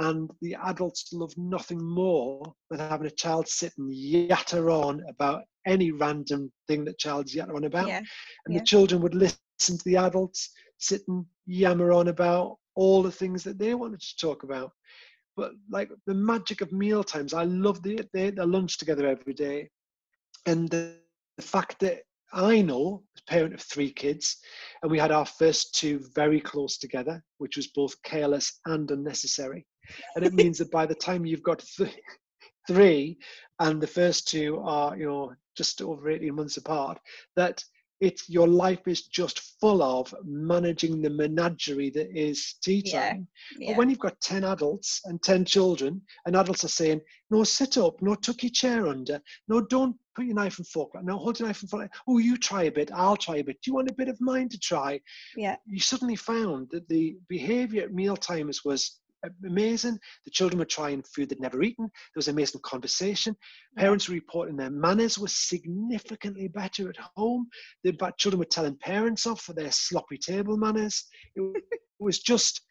And 0.00 0.30
the 0.40 0.56
adults 0.64 1.12
love 1.12 1.32
nothing 1.36 1.82
more 1.84 2.54
than 2.70 2.80
having 2.80 3.06
a 3.06 3.10
child 3.10 3.46
sit 3.46 3.72
and 3.76 3.90
yatter 3.92 4.72
on 4.72 5.04
about 5.08 5.42
any 5.66 5.92
random 5.92 6.50
thing 6.66 6.86
that 6.86 6.98
child's 6.98 7.34
yatter 7.34 7.54
on 7.54 7.64
about. 7.64 7.88
Yeah. 7.88 7.98
And 8.46 8.54
yeah. 8.54 8.60
the 8.60 8.64
children 8.64 9.02
would 9.02 9.14
listen 9.14 9.38
to 9.58 9.84
the 9.84 9.96
adults 9.96 10.50
sit 10.78 11.02
and 11.08 11.26
yammer 11.46 11.92
on 11.92 12.08
about 12.08 12.56
all 12.74 13.02
the 13.02 13.12
things 13.12 13.44
that 13.44 13.58
they 13.58 13.74
wanted 13.74 14.00
to 14.00 14.16
talk 14.16 14.42
about. 14.42 14.72
But 15.36 15.52
like 15.70 15.90
the 16.06 16.14
magic 16.14 16.62
of 16.62 16.72
meal 16.72 17.04
times, 17.04 17.34
I 17.34 17.44
love 17.44 17.82
the 17.82 18.06
they 18.12 18.30
the 18.30 18.46
lunch 18.46 18.78
together 18.78 19.06
every 19.06 19.34
day, 19.34 19.70
and 20.46 20.68
the, 20.68 20.96
the 21.36 21.42
fact 21.42 21.78
that 21.80 22.02
I 22.32 22.62
know, 22.62 23.02
as 23.16 23.22
a 23.26 23.30
parent 23.30 23.54
of 23.54 23.60
three 23.60 23.90
kids, 23.90 24.38
and 24.82 24.90
we 24.90 24.98
had 24.98 25.12
our 25.12 25.26
first 25.26 25.74
two 25.74 26.00
very 26.14 26.40
close 26.40 26.78
together, 26.78 27.22
which 27.38 27.56
was 27.56 27.68
both 27.68 28.02
careless 28.02 28.60
and 28.66 28.90
unnecessary, 28.90 29.66
and 30.16 30.24
it 30.24 30.34
means 30.34 30.58
that 30.58 30.70
by 30.70 30.86
the 30.86 30.94
time 30.94 31.26
you've 31.26 31.42
got 31.42 31.64
th- 31.76 31.98
three, 32.66 33.18
and 33.58 33.80
the 33.80 33.86
first 33.86 34.28
two 34.28 34.60
are 34.62 34.96
you 34.96 35.06
know 35.06 35.34
just 35.56 35.82
over 35.82 36.10
eighteen 36.10 36.34
months 36.34 36.56
apart, 36.56 36.98
that 37.36 37.62
it's 38.00 38.28
your 38.30 38.48
life 38.48 38.88
is 38.88 39.02
just 39.02 39.40
full 39.60 39.82
of 39.82 40.14
managing 40.24 41.02
the 41.02 41.10
menagerie 41.10 41.90
that 41.90 42.10
is 42.18 42.54
tea 42.62 42.82
time. 42.82 43.28
Yeah. 43.58 43.72
But 43.72 43.76
when 43.76 43.90
you've 43.90 43.98
got 43.98 44.20
10 44.22 44.42
adults 44.42 45.02
and 45.04 45.22
10 45.22 45.44
children, 45.44 46.00
and 46.24 46.34
adults 46.34 46.64
are 46.64 46.68
saying, 46.68 47.02
no, 47.30 47.44
sit 47.44 47.76
up, 47.76 48.00
no, 48.00 48.14
tuck 48.14 48.42
your 48.42 48.50
chair 48.50 48.86
under, 48.86 49.20
no, 49.48 49.60
don't 49.60 49.96
put 50.16 50.24
your 50.24 50.34
knife 50.34 50.58
and 50.58 50.66
fork, 50.66 50.90
no, 51.02 51.18
hold 51.18 51.38
your 51.38 51.48
knife 51.48 51.60
and 51.60 51.70
fork. 51.70 51.92
Oh, 52.08 52.16
you 52.16 52.38
try 52.38 52.64
a 52.64 52.72
bit, 52.72 52.90
I'll 52.92 53.18
try 53.18 53.36
a 53.36 53.44
bit. 53.44 53.60
Do 53.62 53.70
you 53.70 53.74
want 53.74 53.90
a 53.90 53.94
bit 53.94 54.08
of 54.08 54.20
mine 54.20 54.48
to 54.48 54.58
try? 54.58 54.98
Yeah. 55.36 55.56
You 55.66 55.80
suddenly 55.80 56.16
found 56.16 56.68
that 56.70 56.88
the 56.88 57.18
behavior 57.28 57.82
at 57.82 57.92
meal 57.92 58.16
times 58.16 58.64
was 58.64 58.98
amazing. 59.46 59.98
The 60.24 60.30
children 60.30 60.58
were 60.58 60.64
trying 60.64 61.02
food 61.02 61.28
they'd 61.28 61.40
never 61.40 61.62
eaten. 61.62 61.84
There 61.84 62.18
was 62.18 62.28
amazing 62.28 62.60
conversation. 62.62 63.34
Mm. 63.76 63.80
Parents 63.80 64.08
were 64.08 64.14
reporting 64.14 64.56
their 64.56 64.70
manners 64.70 65.18
were 65.18 65.28
significantly 65.28 66.48
better 66.48 66.88
at 66.88 66.96
home. 67.16 67.48
The 67.84 67.96
children 68.18 68.38
were 68.38 68.44
telling 68.44 68.76
parents 68.76 69.26
off 69.26 69.40
for 69.40 69.52
their 69.52 69.72
sloppy 69.72 70.18
table 70.18 70.56
manners. 70.56 71.04
It 71.34 71.42
it 72.00 72.04
was 72.04 72.18
just 72.18 72.62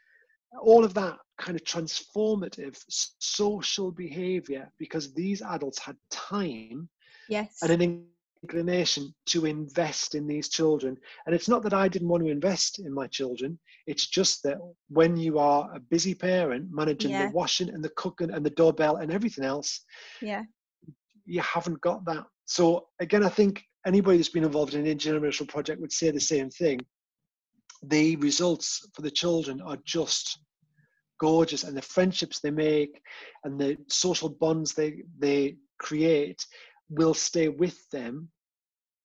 all 0.61 0.83
of 0.83 0.93
that 0.95 1.17
kind 1.37 1.55
of 1.55 1.63
transformative 1.63 2.77
social 2.87 3.91
behavior 3.91 4.69
because 4.79 5.13
these 5.13 5.41
adults 5.41 5.79
had 5.79 5.95
time 6.09 6.89
yes. 7.29 7.57
and 7.61 7.71
an 7.71 8.07
inclination 8.43 9.13
to 9.27 9.45
invest 9.45 10.15
in 10.15 10.27
these 10.27 10.49
children. 10.49 10.97
And 11.25 11.35
it's 11.35 11.49
not 11.49 11.63
that 11.63 11.73
I 11.73 11.87
didn't 11.87 12.07
want 12.07 12.23
to 12.23 12.29
invest 12.29 12.79
in 12.79 12.93
my 12.93 13.07
children, 13.07 13.59
it's 13.87 14.07
just 14.07 14.43
that 14.43 14.57
when 14.89 15.17
you 15.17 15.39
are 15.39 15.69
a 15.73 15.79
busy 15.79 16.15
parent 16.15 16.67
managing 16.71 17.11
Yeah. 17.11 17.27
the 17.27 17.33
washing 17.33 17.69
and 17.69 17.83
the 17.83 17.89
cooking 17.89 18.31
and 18.31 18.45
the 18.45 18.51
doorbell 18.51 18.97
and 18.97 19.11
everything 19.11 19.43
else, 19.43 19.83
yeah. 20.21 20.43
you 21.25 21.41
haven't 21.41 21.81
got 21.81 22.05
that. 22.05 22.25
So, 22.45 22.87
again, 22.99 23.23
I 23.23 23.29
think 23.29 23.63
anybody 23.85 24.17
that's 24.17 24.29
been 24.29 24.45
involved 24.45 24.73
in 24.73 24.85
an 24.85 24.97
intergenerational 24.97 25.49
project 25.49 25.81
would 25.81 25.91
say 25.91 26.11
the 26.11 26.19
same 26.19 26.49
thing. 26.49 26.79
The 27.83 28.15
results 28.17 28.87
for 28.93 29.01
the 29.01 29.11
children 29.11 29.61
are 29.61 29.77
just 29.85 30.39
gorgeous 31.19 31.63
and 31.65 31.75
the 31.75 31.81
friendships 31.81 32.39
they 32.39 32.51
make 32.51 33.01
and 33.43 33.59
the 33.59 33.77
social 33.89 34.29
bonds 34.29 34.73
they 34.73 35.03
they 35.19 35.57
create 35.77 36.45
will 36.89 37.13
stay 37.13 37.47
with 37.47 37.89
them 37.89 38.29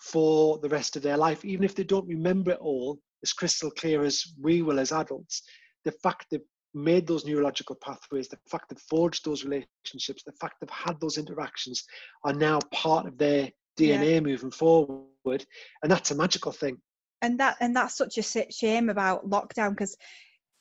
for 0.01 0.59
the 0.59 0.69
rest 0.69 0.97
of 0.97 1.03
their 1.03 1.17
life 1.17 1.45
even 1.45 1.65
if 1.65 1.75
they 1.75 1.85
don't 1.85 2.07
remember 2.07 2.53
it 2.53 2.59
all 2.61 2.99
as 3.23 3.33
crystal 3.33 3.71
clear 3.71 4.05
as 4.05 4.25
we 4.41 4.63
will 4.63 4.79
as 4.79 4.93
adults 4.93 5.43
the 5.85 5.93
fact 6.03 6.27
they've 6.31 6.41
made 6.75 7.07
those 7.07 7.25
neurological 7.25 7.77
pathways 7.77 8.29
the 8.29 8.39
fact 8.51 8.67
they've 8.69 8.79
forged 8.91 9.25
those 9.25 9.45
relationships 9.45 10.23
the 10.25 10.33
fact 10.41 10.55
they've 10.61 10.71
had 10.71 10.99
those 11.01 11.19
interactions 11.19 11.85
are 12.25 12.35
now 12.35 12.59
part 12.73 13.07
of 13.07 13.17
their 13.17 13.49
dna 13.79 14.15
yeah. 14.15 14.21
moving 14.21 14.51
forward 14.51 15.09
and 15.83 15.91
that's 15.91 16.11
a 16.11 16.15
magical 16.15 16.53
thing 16.53 16.77
and 17.23 17.41
that 17.41 17.57
and 17.61 17.75
that's 17.75 17.97
such 17.97 18.19
a 18.19 18.23
shame 18.51 18.91
about 18.91 19.29
lockdown 19.29 19.71
because 19.71 19.97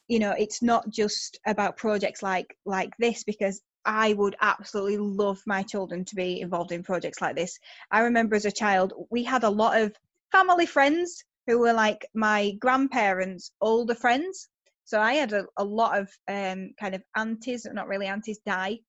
you 0.08 0.20
know 0.20 0.34
it's 0.38 0.62
not 0.62 0.88
just 0.90 1.40
about 1.46 1.78
projects 1.78 2.24
like 2.24 2.56
like 2.66 2.92
this 3.00 3.24
because 3.24 3.62
I 3.86 4.14
would 4.14 4.36
absolutely 4.42 4.98
love 4.98 5.42
my 5.46 5.64
children 5.64 6.06
to 6.06 6.16
be 6.16 6.42
involved 6.42 6.72
in 6.72 6.84
projects 6.84 7.22
like 7.22 7.36
this. 7.36 7.60
I 7.92 8.02
remember 8.02 8.36
as 8.36 8.46
a 8.46 8.52
child, 8.52 8.94
we 9.10 9.24
had 9.24 9.44
a 9.44 9.50
lot 9.50 9.80
of 9.80 9.96
family 10.32 10.66
friends 10.66 11.24
who 11.48 11.60
were 11.60 11.74
like 11.74 12.06
my 12.14 12.52
grandparents' 12.60 13.52
older 13.62 13.96
friends. 13.96 14.50
So 14.86 15.00
I 15.00 15.14
had 15.14 15.34
a, 15.34 15.46
a 15.58 15.64
lot 15.64 16.00
of 16.00 16.10
um, 16.28 16.72
kind 16.80 16.96
of 16.96 17.04
aunties, 17.16 17.66
not 17.72 17.88
really 17.88 18.08
aunties, 18.08 18.40
die 18.46 18.80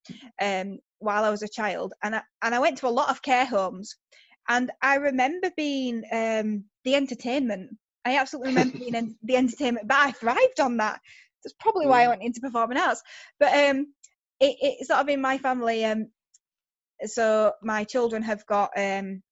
um, 0.40 0.78
while 0.98 1.24
I 1.24 1.30
was 1.30 1.42
a 1.42 1.48
child, 1.48 1.92
and 2.02 2.16
I, 2.16 2.22
and 2.42 2.54
I 2.54 2.58
went 2.58 2.78
to 2.78 2.88
a 2.88 2.98
lot 2.98 3.10
of 3.10 3.22
care 3.22 3.46
homes, 3.46 3.96
and 4.48 4.70
I 4.82 4.96
remember 4.96 5.50
being 5.56 6.02
um, 6.12 6.64
the 6.84 6.94
entertainment 6.96 7.70
I 8.04 8.18
absolutely 8.18 8.50
remember 8.50 8.78
being 8.78 8.94
in 8.94 9.16
the 9.22 9.36
entertainment, 9.36 9.88
but 9.88 9.96
I 9.96 10.12
thrived 10.12 10.60
on 10.60 10.76
that. 10.78 11.00
That's 11.42 11.54
probably 11.60 11.86
why 11.86 12.04
I 12.04 12.08
went 12.08 12.22
into 12.22 12.40
performing 12.40 12.78
arts. 12.78 13.02
But 13.38 13.52
um, 13.70 13.92
it, 14.44 14.80
it 14.80 14.86
sort 14.86 15.00
of 15.00 15.08
in 15.08 15.20
my 15.20 15.38
family. 15.38 15.84
Um, 15.84 16.08
so 17.04 17.52
my 17.62 17.84
children 17.84 18.22
have 18.22 18.46
got 18.46 18.70
um, 18.76 19.22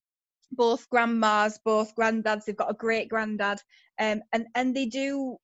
both 0.51 0.89
grandmas, 0.91 1.59
both 1.65 1.95
granddads. 1.97 2.45
They've 2.45 2.57
got 2.57 2.71
a 2.71 2.75
great 2.75 3.09
granddad, 3.09 3.61
um, 3.99 4.23
and 4.33 4.47
and 4.55 4.75
they 4.75 4.87
do 4.87 5.37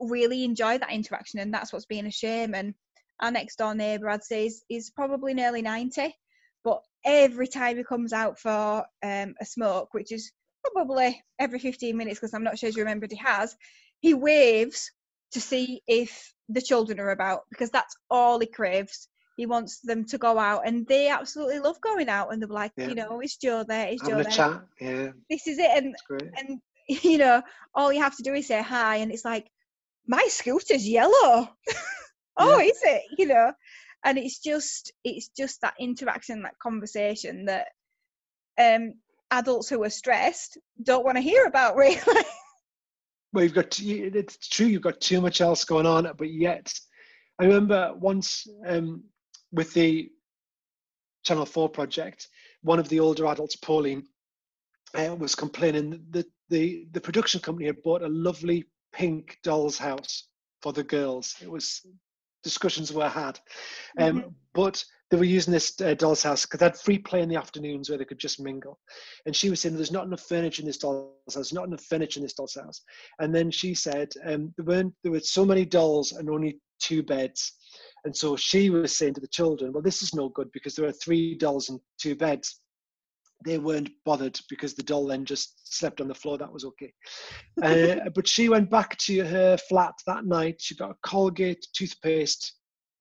really 0.00 0.44
enjoy 0.44 0.78
that 0.78 0.92
interaction, 0.92 1.40
and 1.40 1.52
that's 1.52 1.72
what's 1.72 1.86
being 1.86 2.06
a 2.06 2.10
shame. 2.10 2.54
And 2.54 2.74
our 3.20 3.30
next 3.30 3.56
door 3.56 3.74
neighbour, 3.74 4.10
I'd 4.10 4.24
say, 4.24 4.46
is, 4.46 4.62
is 4.68 4.90
probably 4.90 5.34
nearly 5.34 5.62
ninety, 5.62 6.16
but 6.64 6.82
every 7.04 7.46
time 7.46 7.76
he 7.76 7.84
comes 7.84 8.12
out 8.12 8.38
for 8.38 8.84
um, 9.02 9.34
a 9.40 9.44
smoke, 9.44 9.92
which 9.92 10.12
is 10.12 10.32
probably 10.74 11.22
every 11.38 11.60
15 11.60 11.96
minutes 11.96 12.18
because 12.18 12.34
I'm 12.34 12.42
not 12.42 12.58
sure 12.58 12.68
if 12.68 12.76
you 12.76 12.82
remembered 12.82 13.12
he 13.12 13.18
has, 13.18 13.56
he 14.00 14.14
waves 14.14 14.90
to 15.32 15.40
see 15.40 15.82
if 15.86 16.32
the 16.48 16.60
children 16.60 17.00
are 17.00 17.10
about 17.10 17.42
because 17.50 17.70
that's 17.70 17.96
all 18.10 18.40
he 18.40 18.46
craves. 18.46 19.08
He 19.36 19.46
wants 19.46 19.80
them 19.80 20.04
to 20.06 20.18
go 20.18 20.38
out 20.38 20.62
and 20.66 20.86
they 20.86 21.08
absolutely 21.08 21.58
love 21.58 21.80
going 21.80 22.08
out 22.08 22.32
and 22.32 22.40
they're 22.40 22.48
like, 22.48 22.72
yeah. 22.76 22.88
you 22.88 22.94
know, 22.94 23.20
it's 23.20 23.36
Joe 23.36 23.64
there? 23.66 23.88
Is 23.88 24.00
Joe 24.00 24.22
there? 24.22 24.24
Chat. 24.24 24.62
Yeah. 24.80 25.08
This 25.28 25.46
is 25.46 25.58
it. 25.58 25.70
And 25.70 25.94
and 26.38 26.60
you 26.88 27.18
know, 27.18 27.42
all 27.74 27.92
you 27.92 28.00
have 28.00 28.16
to 28.16 28.22
do 28.22 28.34
is 28.34 28.48
say 28.48 28.62
hi 28.62 28.96
and 28.96 29.12
it's 29.12 29.24
like, 29.24 29.46
my 30.06 30.26
scooter's 30.28 30.88
yellow. 30.88 31.48
oh, 32.36 32.58
yeah. 32.58 32.64
is 32.64 32.80
it? 32.82 33.02
You 33.18 33.26
know? 33.26 33.52
And 34.04 34.18
it's 34.18 34.38
just 34.38 34.92
it's 35.04 35.28
just 35.28 35.60
that 35.60 35.74
interaction, 35.78 36.42
that 36.42 36.58
conversation 36.58 37.46
that 37.46 37.68
um 38.58 38.94
adults 39.30 39.68
who 39.68 39.82
are 39.82 39.90
stressed 39.90 40.58
don't 40.82 41.04
want 41.04 41.16
to 41.16 41.22
hear 41.22 41.46
about 41.46 41.76
really 41.76 42.00
well 43.32 43.44
you've 43.44 43.54
got 43.54 43.78
it's 43.80 44.48
true 44.48 44.66
you've 44.66 44.82
got 44.82 45.00
too 45.00 45.20
much 45.20 45.40
else 45.40 45.64
going 45.64 45.86
on 45.86 46.08
but 46.16 46.30
yet 46.30 46.72
i 47.40 47.44
remember 47.44 47.92
once 47.98 48.46
um, 48.66 49.02
with 49.52 49.72
the 49.74 50.10
channel 51.24 51.46
4 51.46 51.68
project 51.68 52.28
one 52.62 52.78
of 52.78 52.88
the 52.88 53.00
older 53.00 53.26
adults 53.26 53.56
pauline 53.56 54.04
uh, 54.94 55.14
was 55.18 55.34
complaining 55.34 56.00
that 56.10 56.26
the 56.48 56.86
the 56.92 57.00
production 57.00 57.40
company 57.40 57.66
had 57.66 57.82
bought 57.82 58.02
a 58.02 58.08
lovely 58.08 58.64
pink 58.92 59.38
doll's 59.42 59.78
house 59.78 60.28
for 60.62 60.72
the 60.72 60.84
girls 60.84 61.34
it 61.42 61.50
was 61.50 61.84
discussions 62.42 62.92
were 62.92 63.08
had 63.08 63.38
um, 63.98 64.20
mm-hmm. 64.20 64.28
but 64.54 64.84
they 65.10 65.16
were 65.16 65.24
using 65.24 65.52
this 65.52 65.80
uh, 65.80 65.94
doll's 65.94 66.22
house 66.22 66.44
because 66.44 66.58
they 66.58 66.66
had 66.66 66.76
free 66.76 66.98
play 66.98 67.22
in 67.22 67.28
the 67.28 67.36
afternoons 67.36 67.88
where 67.88 67.98
they 67.98 68.04
could 68.04 68.18
just 68.18 68.40
mingle. 68.40 68.78
And 69.24 69.36
she 69.36 69.50
was 69.50 69.60
saying, 69.60 69.76
There's 69.76 69.92
not 69.92 70.06
enough 70.06 70.22
furniture 70.22 70.62
in 70.62 70.66
this 70.66 70.78
doll's 70.78 71.12
house, 71.26 71.34
there's 71.34 71.52
not 71.52 71.66
enough 71.66 71.84
furniture 71.84 72.18
in 72.18 72.24
this 72.24 72.34
doll's 72.34 72.54
house. 72.54 72.82
And 73.20 73.34
then 73.34 73.50
she 73.50 73.74
said, 73.74 74.08
um, 74.24 74.52
there, 74.56 74.66
weren't, 74.66 74.94
there 75.02 75.12
were 75.12 75.20
so 75.20 75.44
many 75.44 75.64
dolls 75.64 76.12
and 76.12 76.28
only 76.28 76.58
two 76.80 77.02
beds. 77.02 77.52
And 78.06 78.16
so 78.16 78.36
she 78.36 78.70
was 78.70 78.96
saying 78.96 79.14
to 79.14 79.20
the 79.20 79.26
children, 79.26 79.72
Well, 79.72 79.82
this 79.82 80.00
is 80.00 80.14
no 80.14 80.28
good 80.28 80.50
because 80.52 80.76
there 80.76 80.86
are 80.86 80.92
three 80.92 81.34
dolls 81.34 81.70
and 81.70 81.80
two 82.00 82.14
beds. 82.14 82.60
They 83.44 83.58
weren't 83.58 83.90
bothered 84.04 84.38
because 84.48 84.74
the 84.74 84.84
doll 84.84 85.08
then 85.08 85.24
just 85.24 85.76
slept 85.76 86.00
on 86.00 86.06
the 86.06 86.14
floor. 86.14 86.38
That 86.38 86.52
was 86.52 86.64
okay. 86.64 86.92
uh, 87.62 88.08
but 88.14 88.28
she 88.28 88.48
went 88.48 88.70
back 88.70 88.96
to 88.98 89.24
her 89.24 89.56
flat 89.68 89.94
that 90.06 90.24
night. 90.24 90.54
She 90.60 90.76
got 90.76 90.92
a 90.92 90.96
Colgate 91.04 91.66
toothpaste 91.74 92.54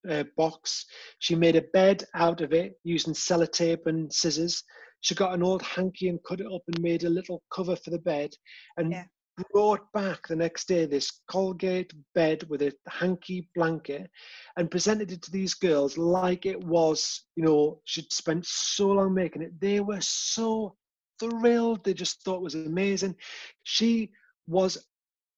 uh, 0.09 0.23
box. 0.35 0.85
She 1.19 1.35
made 1.35 1.55
a 1.55 1.61
bed 1.61 2.03
out 2.15 2.41
of 2.41 2.51
it 2.51 2.73
using 2.83 3.13
sellotape 3.13 3.85
and 3.85 4.11
scissors. 4.11 4.63
She 5.01 5.13
got 5.13 5.35
an 5.35 5.43
old 5.43 5.61
hanky 5.61 6.09
and 6.09 6.19
cut 6.27 6.41
it 6.41 6.51
up 6.51 6.63
and 6.65 6.81
made 6.81 7.03
a 7.03 7.09
little 7.09 7.43
cover 7.53 7.75
for 7.75 7.91
the 7.91 7.99
bed 7.99 8.31
and 8.77 8.91
yeah. 8.91 9.03
Brought 9.51 9.91
back 9.93 10.27
the 10.27 10.35
next 10.35 10.67
day 10.67 10.85
this 10.85 11.21
Colgate 11.29 11.93
bed 12.13 12.43
with 12.49 12.61
a 12.61 12.73
hanky 12.87 13.49
blanket 13.55 14.09
and 14.57 14.71
presented 14.71 15.11
it 15.11 15.21
to 15.23 15.31
these 15.31 15.53
girls 15.53 15.97
like 15.97 16.45
it 16.45 16.63
was, 16.63 17.23
you 17.35 17.43
know, 17.43 17.81
she'd 17.85 18.11
spent 18.13 18.45
so 18.45 18.87
long 18.87 19.13
making 19.13 19.41
it. 19.41 19.59
They 19.59 19.79
were 19.79 20.01
so 20.01 20.75
thrilled. 21.19 21.83
They 21.83 21.93
just 21.93 22.21
thought 22.23 22.41
was 22.41 22.55
amazing. 22.55 23.15
She 23.63 24.11
was 24.47 24.77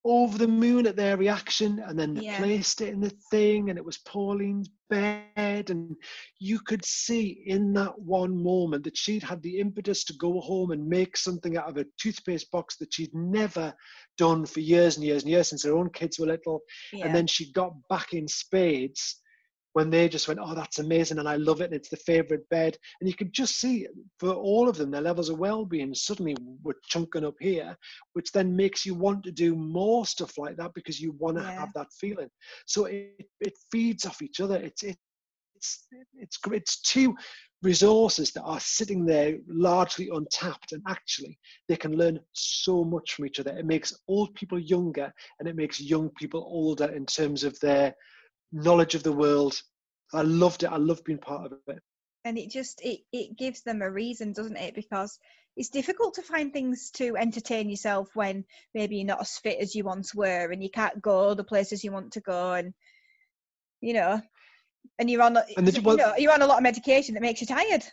over 0.08 0.38
the 0.38 0.48
moon 0.48 0.88
at 0.88 0.96
their 0.96 1.18
reaction 1.18 1.84
and 1.86 2.00
then 2.00 2.14
they 2.14 2.22
yeah. 2.22 2.38
placed 2.38 2.80
it 2.80 2.94
in 2.94 3.02
the 3.02 3.12
thing 3.30 3.70
and 3.70 3.78
it 3.78 3.84
was 3.84 3.98
Pauline's 4.00 4.70
bed 4.90 5.70
and 5.70 5.96
you 6.40 6.60
could 6.60 6.84
see 6.86 7.44
in 7.46 7.74
that 7.74 8.00
one 8.00 8.42
moment 8.42 8.86
that 8.86 8.96
she'd 8.96 9.22
had 9.22 9.42
the 9.44 9.60
impetus 9.60 10.06
to 10.06 10.14
go 10.14 10.40
home 10.40 10.72
and 10.72 10.88
make 10.88 11.18
something 11.18 11.58
out 11.58 11.70
of 11.70 11.76
a 11.76 11.86
toothpaste 12.00 12.50
box 12.52 12.78
that 12.78 12.94
she'd 12.94 13.14
never 13.14 13.74
done 14.18 14.46
for 14.46 14.62
years 14.62 14.96
and 14.96 15.06
years 15.06 15.24
and 15.24 15.32
years 15.32 15.50
since 15.50 15.66
her 15.66 15.76
own 15.76 15.90
kids 15.90 16.18
were 16.18 16.28
little 16.28 16.62
yeah. 16.94 17.06
and 17.06 17.14
then 17.14 17.28
she 17.28 17.52
got 17.52 17.74
back 17.90 18.14
in 18.14 18.30
spades 18.30 19.22
when 19.78 19.92
they 19.92 20.10
just 20.10 20.28
went, 20.28 20.40
oh, 20.42 20.56
that's 20.56 20.80
amazing, 20.80 21.20
and 21.20 21.30
I 21.30 21.36
love 21.36 21.62
it, 21.62 21.66
and 21.66 21.76
it's 21.76 21.90
the 21.90 21.98
favorite 21.98 22.50
bed. 22.50 22.76
And 23.00 23.08
you 23.08 23.16
could 23.16 23.32
just 23.32 23.60
see 23.60 23.86
for 24.20 24.34
all 24.34 24.68
of 24.68 24.76
them, 24.76 24.90
their 24.90 25.02
levels 25.02 25.30
of 25.30 25.38
well-being 25.38 25.94
suddenly 25.94 26.36
were 26.64 26.78
chunking 26.88 27.24
up 27.24 27.36
here, 27.40 27.78
which 28.14 28.32
then 28.32 28.56
makes 28.56 28.88
you 28.88 28.96
want 28.96 29.24
to 29.26 29.32
do 29.32 29.56
more 29.56 30.04
stuff 30.08 30.36
like 30.40 30.58
that 30.58 30.72
because 30.74 31.00
you 31.00 31.12
want 31.20 31.38
to 31.38 31.44
yeah. 31.44 31.60
have 31.60 31.72
that 31.76 31.94
feeling. 31.94 32.28
So 32.66 32.86
it, 32.86 33.22
it 33.40 33.54
feeds 33.72 34.08
off 34.08 34.24
each 34.24 34.40
other. 34.40 34.56
It's 34.56 34.82
it, 34.82 34.98
it's 35.56 35.88
it's 36.16 36.40
it's 36.52 36.82
two 36.82 37.16
resources 37.62 38.32
that 38.32 38.46
are 38.46 38.60
sitting 38.60 39.06
there 39.06 39.38
largely 39.48 40.10
untapped 40.12 40.72
and 40.72 40.82
actually 40.88 41.38
they 41.70 41.76
can 41.76 41.96
learn 41.96 42.20
so 42.34 42.84
much 42.84 43.14
from 43.14 43.26
each 43.26 43.40
other 43.40 43.58
it 43.58 43.66
makes 43.66 43.98
old 44.08 44.32
people 44.36 44.60
younger 44.60 45.12
and 45.40 45.50
it 45.50 45.56
makes 45.56 45.82
young 45.82 46.12
people 46.20 46.42
older 46.48 46.86
in 46.92 47.04
terms 47.08 47.44
of 47.44 47.60
their 47.60 47.96
knowledge 48.52 48.96
of 48.96 49.04
the 49.04 49.12
world. 49.12 49.62
I 50.14 50.22
loved 50.22 50.64
it. 50.64 50.72
I 50.72 50.78
loved 50.78 51.04
being 51.04 51.20
part 51.20 51.52
of 51.52 51.60
it. 51.68 51.82
And 52.26 52.38
it 52.38 52.50
just 52.50 52.82
it, 52.84 53.02
it 53.12 53.38
gives 53.38 53.62
them 53.62 53.82
a 53.82 53.92
reason, 53.92 54.34
doesn't 54.34 54.58
it? 54.58 54.76
Because 54.76 55.18
it's 55.56 55.70
difficult 55.70 56.14
to 56.16 56.22
find 56.22 56.54
things 56.54 56.92
to 56.92 57.18
entertain 57.18 57.70
yourself 57.70 58.10
when 58.14 58.46
maybe 58.74 58.98
you're 58.98 59.06
not 59.06 59.22
as 59.22 59.38
fit 59.38 59.60
as 59.60 59.74
you 59.74 59.84
once 59.84 60.14
were 60.14 60.52
and 60.52 60.62
you 60.62 60.70
can't 60.70 61.02
go 61.02 61.34
the 61.34 61.44
places 61.44 61.84
you 61.84 61.92
want 61.92 62.14
to 62.14 62.22
go 62.22 62.54
and 62.54 62.74
you 63.82 63.94
know 63.94 64.22
and 65.00 65.10
you're 65.10 65.22
on 65.22 65.38
and 65.58 65.68
the, 65.68 65.82
well, 65.82 65.98
you 65.98 66.04
know, 66.04 66.14
you're 66.18 66.34
on 66.34 66.42
a 66.42 66.48
lot 66.48 66.58
of 66.58 66.64
medication 66.64 67.14
that 67.14 67.22
makes 67.22 67.42
you 67.42 67.48
tired. 67.48 67.84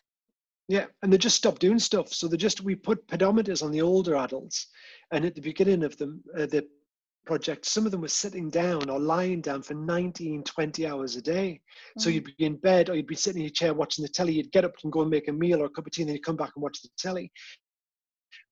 Yeah, 0.69 0.87
and 1.03 1.13
they 1.13 1.19
just 1.19 1.37
stopped 1.37 1.61
doing 1.61 1.79
stuff. 1.79 2.13
So 2.13 2.27
they 2.27 2.39
just 2.39 2.63
we 2.63 2.75
put 2.75 3.07
pedometers 3.07 3.63
on 3.63 3.71
the 3.71 3.83
older 3.83 4.17
adults, 4.17 4.69
and 5.11 5.25
at 5.25 5.35
the 5.35 5.41
beginning 5.41 5.85
of 5.85 5.97
them, 5.99 6.23
uh, 6.39 6.47
the 6.47 6.67
project, 7.25 7.67
some 7.67 7.87
of 7.87 7.93
them 7.93 8.01
were 8.01 8.09
sitting 8.09 8.51
down 8.51 8.89
or 8.89 8.99
lying 8.99 9.41
down 9.41 9.63
for 9.63 9.75
19, 9.75 10.45
20 10.45 10.87
hours 10.87 11.17
a 11.17 11.23
day. 11.23 11.61
Mm. 11.99 12.03
So 12.03 12.11
you'd 12.11 12.25
be 12.25 12.35
in 12.39 12.57
bed 12.57 12.91
or 12.91 12.95
you'd 12.95 13.07
be 13.07 13.15
sitting 13.15 13.41
in 13.41 13.47
your 13.47 13.53
chair 13.53 13.75
watching 13.75 14.03
the 14.03 14.09
telly. 14.09 14.35
You'd 14.35 14.53
get 14.53 14.65
up 14.65 14.75
and 14.83 14.93
go 14.93 15.03
and 15.03 15.11
make 15.11 15.29
a 15.29 15.33
meal 15.33 15.63
or 15.63 15.67
a 15.67 15.71
cup 15.71 15.87
of 15.87 15.93
tea, 15.93 16.03
and 16.03 16.09
then 16.09 16.17
you'd 16.17 16.25
come 16.25 16.37
back 16.37 16.53
and 16.55 16.63
watch 16.63 16.81
the 16.83 16.89
telly. 16.99 17.31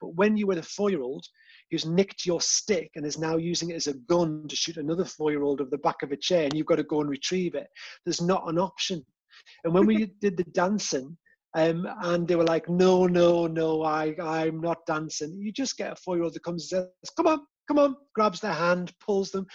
But 0.00 0.14
when 0.14 0.36
you 0.36 0.46
were 0.46 0.54
the 0.54 0.62
four 0.62 0.90
year 0.90 1.02
old 1.02 1.26
who's 1.70 1.86
nicked 1.86 2.26
your 2.26 2.40
stick 2.40 2.90
and 2.96 3.06
is 3.06 3.18
now 3.18 3.36
using 3.36 3.70
it 3.70 3.76
as 3.76 3.86
a 3.86 3.94
gun 3.94 4.46
to 4.48 4.54
shoot 4.54 4.76
another 4.76 5.06
four 5.06 5.30
year 5.30 5.42
old 5.42 5.60
over 5.60 5.70
the 5.70 5.78
back 5.78 6.02
of 6.02 6.12
a 6.12 6.16
chair 6.16 6.44
and 6.44 6.52
you've 6.54 6.66
got 6.66 6.76
to 6.76 6.82
go 6.82 7.00
and 7.00 7.08
retrieve 7.08 7.54
it, 7.54 7.68
there's 8.04 8.20
not 8.20 8.48
an 8.48 8.58
option. 8.58 9.04
And 9.64 9.72
when 9.72 9.86
we 9.86 10.06
did 10.20 10.36
the 10.36 10.44
dancing, 10.44 11.16
um, 11.54 11.86
and 12.02 12.26
they 12.26 12.36
were 12.36 12.44
like, 12.44 12.68
no, 12.68 13.06
no, 13.06 13.46
no, 13.46 13.82
I, 13.82 14.14
I'm 14.22 14.60
not 14.60 14.86
dancing. 14.86 15.36
You 15.38 15.52
just 15.52 15.76
get 15.76 15.92
a 15.92 15.96
four 15.96 16.16
year 16.16 16.24
old 16.24 16.34
that 16.34 16.42
comes 16.42 16.72
and 16.72 16.86
says, 17.02 17.10
come 17.14 17.26
on, 17.26 17.40
come 17.68 17.78
on, 17.78 17.96
grabs 18.14 18.40
their 18.40 18.52
hand, 18.52 18.92
pulls 19.00 19.30
them. 19.30 19.46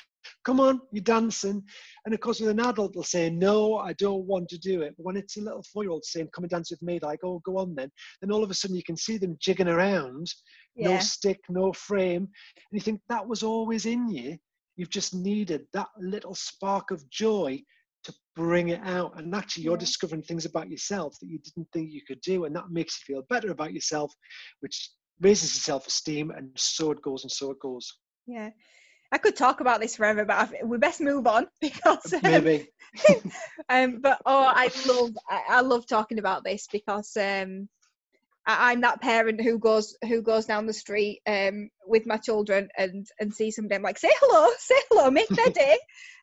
come 0.45 0.59
on, 0.59 0.81
you're 0.91 1.03
dancing. 1.03 1.63
And 2.05 2.13
of 2.13 2.19
course, 2.19 2.39
with 2.39 2.49
an 2.49 2.59
adult, 2.59 2.93
they'll 2.93 3.03
say, 3.03 3.29
no, 3.29 3.77
I 3.77 3.93
don't 3.93 4.25
want 4.25 4.49
to 4.49 4.57
do 4.57 4.81
it. 4.81 4.95
But 4.97 5.05
when 5.05 5.17
it's 5.17 5.37
a 5.37 5.41
little 5.41 5.63
four-year-old 5.73 6.05
saying, 6.05 6.29
come 6.33 6.43
and 6.43 6.51
dance 6.51 6.71
with 6.71 6.81
me, 6.81 6.99
like, 7.01 7.19
oh, 7.23 7.41
go 7.45 7.57
on 7.57 7.75
then. 7.75 7.91
Then 8.21 8.31
all 8.31 8.43
of 8.43 8.51
a 8.51 8.53
sudden 8.53 8.75
you 8.75 8.83
can 8.83 8.97
see 8.97 9.17
them 9.17 9.37
jigging 9.39 9.67
around, 9.67 10.33
yeah. 10.75 10.95
no 10.95 10.99
stick, 10.99 11.39
no 11.49 11.73
frame. 11.73 12.23
And 12.23 12.73
you 12.73 12.79
think 12.79 13.01
that 13.09 13.27
was 13.27 13.43
always 13.43 13.85
in 13.85 14.09
you. 14.09 14.37
You've 14.75 14.89
just 14.89 15.13
needed 15.15 15.65
that 15.73 15.87
little 15.99 16.35
spark 16.35 16.91
of 16.91 17.09
joy 17.09 17.61
to 18.03 18.13
bring 18.35 18.69
it 18.69 18.81
out. 18.83 19.19
And 19.19 19.33
actually, 19.33 19.63
you're 19.63 19.73
yeah. 19.73 19.79
discovering 19.79 20.21
things 20.21 20.45
about 20.45 20.69
yourself 20.69 21.17
that 21.19 21.29
you 21.29 21.39
didn't 21.39 21.67
think 21.73 21.91
you 21.91 22.01
could 22.07 22.21
do. 22.21 22.45
And 22.45 22.55
that 22.55 22.69
makes 22.69 22.99
you 22.99 23.15
feel 23.15 23.23
better 23.29 23.51
about 23.51 23.73
yourself, 23.73 24.13
which 24.59 24.91
raises 25.19 25.55
your 25.55 25.61
self 25.61 25.87
esteem. 25.87 26.31
And 26.31 26.51
so 26.55 26.91
it 26.91 27.01
goes 27.01 27.23
and 27.23 27.31
so 27.31 27.51
it 27.51 27.59
goes. 27.59 27.97
Yeah. 28.25 28.49
I 29.11 29.17
could 29.17 29.35
talk 29.35 29.61
about 29.61 29.79
this 29.79 29.95
forever, 29.95 30.25
but 30.25 30.51
we 30.63 30.77
best 30.77 30.99
move 30.99 31.27
on 31.27 31.47
because 31.61 32.13
um, 32.13 32.19
maybe. 32.23 32.67
um, 33.69 34.01
but 34.01 34.21
oh, 34.25 34.45
I 34.45 34.69
love 34.87 35.11
I, 35.29 35.41
I, 35.49 35.61
love 35.61 35.87
talking 35.87 36.19
about 36.19 36.43
this 36.43 36.67
because 36.71 37.15
um, 37.15 37.69
I, 38.45 38.73
am 38.73 38.81
that 38.81 39.01
parent 39.01 39.41
who 39.41 39.59
goes 39.59 39.95
who 40.07 40.21
goes 40.21 40.45
down 40.45 40.65
the 40.65 40.73
street 40.73 41.21
um, 41.27 41.69
with 41.85 42.05
my 42.05 42.17
children 42.17 42.69
and 42.77 43.07
and 43.19 43.33
see 43.33 43.51
somebody. 43.51 43.75
I'm 43.75 43.81
like, 43.81 43.97
say 43.97 44.11
hello, 44.19 44.51
say 44.59 44.75
hello, 44.89 45.09
make 45.09 45.29
their 45.29 45.49
day, 45.49 45.77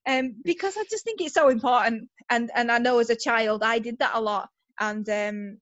um, 0.06 0.34
because 0.44 0.76
I 0.76 0.84
just 0.90 1.04
think 1.04 1.20
it's 1.20 1.34
so 1.34 1.48
important. 1.48 2.08
And 2.28 2.50
and 2.54 2.70
I 2.70 2.78
know 2.78 2.98
as 2.98 3.10
a 3.10 3.16
child 3.16 3.62
I 3.62 3.78
did 3.78 3.98
that 3.98 4.14
a 4.14 4.20
lot, 4.20 4.48
and 4.78 5.08
um, 5.08 5.58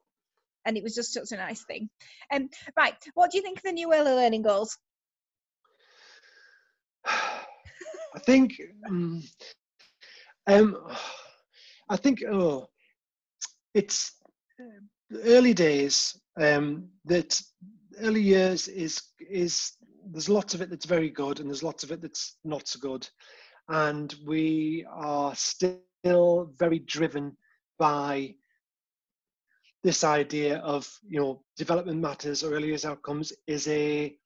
and 0.64 0.76
it 0.76 0.82
was 0.82 0.94
just 0.94 1.12
such 1.12 1.32
a 1.32 1.36
nice 1.36 1.64
thing. 1.64 1.88
Um, 2.32 2.48
right, 2.76 2.94
what 3.14 3.30
do 3.30 3.38
you 3.38 3.42
think 3.42 3.58
of 3.58 3.64
the 3.64 3.72
new 3.72 3.92
early 3.92 4.12
learning 4.12 4.42
goals? 4.42 4.76
I 7.06 8.18
think, 8.26 8.52
um, 8.86 9.22
um, 10.46 10.76
I 11.88 11.96
think, 11.96 12.22
oh, 12.30 12.68
it's 13.74 14.12
early 15.24 15.54
days. 15.54 16.18
Um, 16.40 16.88
that 17.04 17.38
early 18.00 18.22
years 18.22 18.68
is 18.68 19.02
is 19.20 19.72
there's 20.10 20.28
lots 20.28 20.54
of 20.54 20.60
it 20.60 20.70
that's 20.70 20.86
very 20.86 21.10
good, 21.10 21.40
and 21.40 21.48
there's 21.48 21.62
lots 21.62 21.84
of 21.84 21.92
it 21.92 22.00
that's 22.00 22.36
not 22.44 22.68
so 22.68 22.78
good, 22.80 23.08
and 23.68 24.14
we 24.26 24.86
are 24.90 25.34
still 25.34 26.52
very 26.58 26.80
driven 26.80 27.36
by 27.78 28.34
this 29.82 30.04
idea 30.04 30.58
of 30.58 30.88
you 31.06 31.20
know 31.20 31.42
development 31.56 32.00
matters 32.00 32.42
or 32.42 32.54
early 32.54 32.68
years 32.68 32.84
outcomes 32.84 33.32
is 33.46 33.66
a 33.68 34.16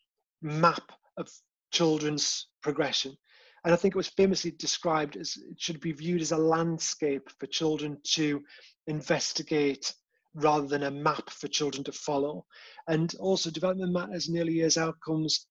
map 0.43 0.93
of 1.17 1.29
children's 1.73 2.49
progression. 2.63 3.17
And 3.65 3.75
I 3.75 3.77
think 3.77 3.95
it 3.95 3.99
was 3.99 4.09
famously 4.09 4.53
described 4.53 5.17
as 5.17 5.37
it 5.37 5.61
should 5.61 5.81
be 5.81 5.91
viewed 5.93 6.23
as 6.23 6.31
a 6.31 6.37
landscape 6.37 7.29
for 7.41 7.47
children 7.47 7.99
to 8.15 8.41
investigate 8.87 9.93
rather 10.35 10.69
than 10.69 10.85
a 10.85 10.91
map 10.91 11.31
for 11.31 11.49
children 11.49 11.83
to 11.85 11.93
follow. 11.93 12.45
And 12.89 13.13
also, 13.19 13.51
development 13.51 13.93
matters 13.93 14.29
and 14.29 14.39
early 14.39 14.53
years 14.53 14.79
outcomes 14.79 15.49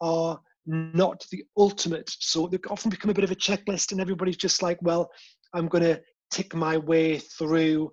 are 0.00 0.38
not 0.66 1.26
the 1.32 1.44
ultimate. 1.56 2.10
So 2.20 2.46
they 2.46 2.58
often 2.70 2.90
become 2.90 3.10
a 3.10 3.14
bit 3.14 3.24
of 3.24 3.32
a 3.32 3.36
checklist, 3.36 3.90
and 3.90 4.00
everybody's 4.00 4.36
just 4.36 4.62
like, 4.62 4.78
well, 4.80 5.10
I'm 5.52 5.66
going 5.66 5.84
to 5.84 6.00
tick 6.30 6.54
my 6.54 6.76
way 6.76 7.18
through. 7.18 7.92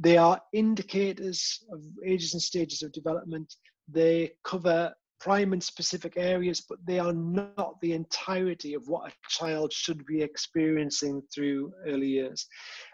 They 0.00 0.16
are 0.16 0.40
indicators 0.52 1.64
of 1.70 1.80
ages 2.04 2.34
and 2.34 2.42
stages 2.42 2.82
of 2.82 2.92
development. 2.92 3.54
They 3.88 4.32
cover 4.44 4.94
prime 5.20 5.52
and 5.52 5.62
specific 5.62 6.14
areas, 6.16 6.60
but 6.60 6.78
they 6.84 6.98
are 6.98 7.12
not 7.12 7.80
the 7.80 7.92
entirety 7.92 8.74
of 8.74 8.88
what 8.88 9.10
a 9.10 9.14
child 9.28 9.72
should 9.72 10.04
be 10.04 10.20
experiencing 10.20 11.22
through 11.34 11.72
early 11.86 12.08
years. 12.08 12.46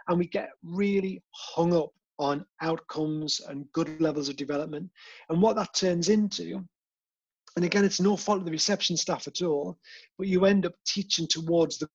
And 0.09 0.19
we 0.19 0.27
get 0.27 0.51
really 0.63 1.23
hung 1.33 1.75
up 1.75 1.91
on 2.19 2.45
outcomes 2.61 3.41
and 3.49 3.71
good 3.73 4.01
levels 4.01 4.29
of 4.29 4.37
development. 4.37 4.91
And 5.29 5.41
what 5.41 5.57
that 5.57 5.75
turns 5.75 6.09
into, 6.09 6.63
and 7.57 7.65
again, 7.65 7.85
it's 7.85 8.01
no 8.01 8.17
fault 8.17 8.41
of 8.41 8.45
the 8.45 8.51
reception 8.53 8.97
staff 8.97 9.27
at 9.27 9.43
all, 9.43 9.79
but 10.19 10.29
you 10.29 10.45
end 10.45 10.67
up 10.67 10.75
teaching 10.87 11.27
towards 11.27 11.79
the 11.79 11.89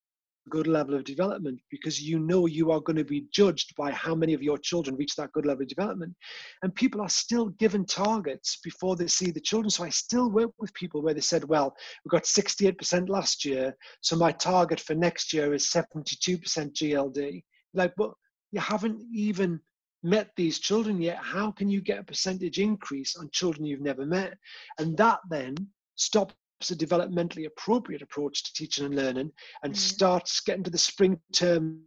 good 0.50 0.68
level 0.68 0.96
of 0.96 1.04
development 1.04 1.60
because 1.70 2.02
you 2.02 2.20
know 2.20 2.46
you 2.46 2.72
are 2.72 2.80
going 2.80 2.98
to 2.98 3.04
be 3.04 3.26
judged 3.32 3.76
by 3.76 3.92
how 3.92 4.16
many 4.16 4.34
of 4.34 4.44
your 4.44 4.58
children 4.58 4.96
reach 4.96 5.16
that 5.16 5.32
good 5.32 5.46
level 5.46 5.64
of 5.64 5.70
development. 5.70 6.16
And 6.62 6.74
people 6.74 7.02
are 7.02 7.10
still 7.10 7.48
given 7.60 7.86
targets 7.86 8.60
before 8.64 8.96
they 8.96 9.08
see 9.08 9.32
the 9.32 9.40
children. 9.40 9.70
So 9.70 9.84
I 9.84 9.90
still 9.90 10.30
work 10.30 10.52
with 10.60 10.74
people 10.74 11.02
where 11.02 11.14
they 11.14 11.22
said, 11.22 11.44
well, 11.44 11.76
we 12.04 12.10
got 12.10 12.24
68% 12.24 13.10
last 13.10 13.46
year. 13.46 13.76
So 14.02 14.16
my 14.16 14.32
target 14.32 14.80
for 14.80 14.96
next 14.96 15.34
year 15.34 15.54
is 15.54 15.66
72% 15.70 16.40
GLD. 16.40 17.44
Like, 17.74 17.94
but 17.98 18.12
you 18.52 18.60
haven't 18.60 19.02
even 19.14 19.60
met 20.04 20.30
these 20.36 20.60
children 20.60 21.02
yet. 21.02 21.18
How 21.18 21.52
can 21.52 21.70
you 21.70 21.82
get 21.82 22.00
a 22.00 22.04
percentage 22.04 22.60
increase 22.60 23.16
on 23.16 23.30
children 23.32 23.66
you've 23.66 23.82
never 23.82 24.06
met? 24.06 24.38
And 24.78 24.96
that 24.98 25.20
then 25.30 25.56
stops 25.96 26.36
a 26.62 26.76
developmentally 26.76 27.46
appropriate 27.46 28.02
approach 28.02 28.44
to 28.44 28.54
teaching 28.54 28.86
and 28.86 28.96
learning 28.96 29.32
and 29.64 29.74
mm. 29.74 29.78
starts 29.78 30.40
getting 30.42 30.64
to 30.64 30.72
the 30.72 30.78
spring 30.78 31.20
term 31.34 31.82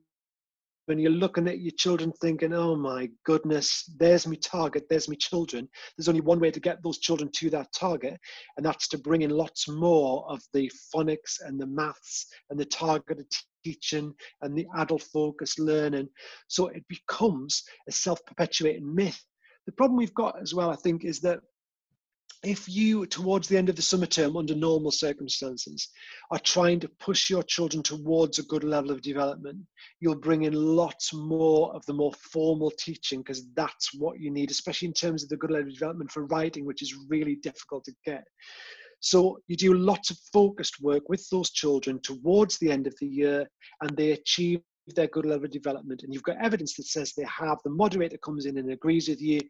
when 0.89 0.99
you're 0.99 1.11
looking 1.11 1.47
at 1.49 1.61
your 1.61 1.73
children 1.77 2.11
thinking, 2.13 2.55
oh 2.55 2.75
my 2.75 3.11
goodness, 3.25 3.85
there's 3.99 4.27
my 4.27 4.37
target, 4.37 4.87
there's 4.89 5.09
my 5.09 5.17
children. 5.17 5.69
There's 5.97 6.09
only 6.09 6.23
one 6.23 6.41
way 6.41 6.51
to 6.51 6.61
get 6.61 6.83
those 6.83 6.99
children 6.99 7.31
to 7.37 7.51
that 7.51 7.71
target, 7.75 8.19
and 8.57 8.65
that's 8.65 8.89
to 8.89 8.99
bring 8.99 9.21
in 9.21 9.31
lots 9.31 9.69
more 9.69 10.25
of 10.31 10.41
the 10.55 10.73
phonics 10.95 11.41
and 11.45 11.61
the 11.61 11.67
maths 11.67 12.27
and 12.49 12.59
the 12.59 12.65
targeted 12.65 13.31
teaching 13.63 14.15
and 14.41 14.57
the 14.57 14.67
adult 14.79 15.03
focused 15.03 15.59
learning. 15.59 16.09
So 16.49 16.69
it 16.69 16.85
becomes 16.89 17.63
a 17.87 17.93
self 17.93 18.25
perpetuating 18.25 18.95
myth. 18.95 19.23
The 19.67 19.73
problem 19.73 19.99
we've 19.99 20.15
got 20.15 20.41
as 20.41 20.55
well, 20.55 20.71
I 20.71 20.77
think, 20.77 21.05
is 21.05 21.21
that 21.21 21.41
if 22.45 22.69
you, 22.69 23.05
towards 23.07 23.49
the 23.49 23.57
end 23.57 23.69
of 23.69 23.77
the 23.77 23.83
summer 23.83 24.07
term, 24.07 24.37
under 24.37 24.55
normal 24.55 24.93
circumstances, 24.93 25.89
are 26.31 26.39
trying 26.39 26.79
to 26.81 26.89
push 27.01 27.29
your 27.29 27.43
children 27.43 27.83
towards 27.83 28.39
a 28.39 28.45
good 28.45 28.63
level 28.63 28.91
of 28.91 29.03
development, 29.03 29.59
you'll 30.01 30.15
bring 30.15 30.45
in 30.45 30.53
lots 30.53 31.13
more 31.13 31.75
of 31.75 31.85
the 31.87 31.93
more 31.93 32.13
formal 32.15 32.71
teaching 32.79 33.21
because 33.21 33.47
that's 33.55 33.93
what 33.95 34.21
you 34.21 34.31
need, 34.31 34.51
especially 34.51 34.87
in 34.87 34.95
terms 34.95 35.23
of 35.23 35.29
the 35.29 35.37
good 35.37 35.51
level 35.51 35.69
of 35.69 35.75
development 35.75 36.11
for 36.11 36.27
writing, 36.27 36.65
which 36.65 36.83
is 36.83 36.95
really 37.09 37.37
difficult 37.37 37.85
to 37.85 37.93
get. 38.05 38.25
So 39.01 39.39
you 39.47 39.57
do 39.57 39.75
lots 39.75 40.11
of 40.11 40.19
focused 40.33 40.81
work 40.81 41.09
with 41.09 41.27
those 41.31 41.51
children 41.51 42.01
towards 42.03 42.59
the 42.59 42.71
end 42.71 42.87
of 42.87 42.95
the 43.01 43.07
year, 43.07 43.49
and 43.83 43.97
they 43.97 44.13
achieve 44.13 44.61
their 44.95 45.07
good 45.09 45.27
level 45.27 45.45
of 45.45 45.51
development. 45.51 46.03
And 46.03 46.13
you've 46.13 46.23
got 46.23 46.43
evidence 46.43 46.75
that 46.75 46.87
says 46.87 47.13
they 47.13 47.25
have 47.25 47.59
the 47.65 47.71
moderator 47.71 48.19
comes 48.19 48.47
in 48.47 48.59
and 48.59 48.71
agrees 48.71 49.09
with 49.09 49.21
you 49.21 49.41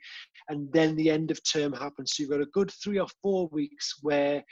and 0.49 0.73
then 0.73 0.97
the 0.97 1.11
end 1.11 1.31
of 1.31 1.41
term 1.45 1.73
happens. 1.73 2.13
So 2.13 2.23
you've 2.23 2.31
got 2.31 2.41
a 2.41 2.47
good 2.47 2.71
three 2.71 2.99
or 2.99 3.09
four 3.23 3.49
weeks 3.49 3.95
where 4.03 4.43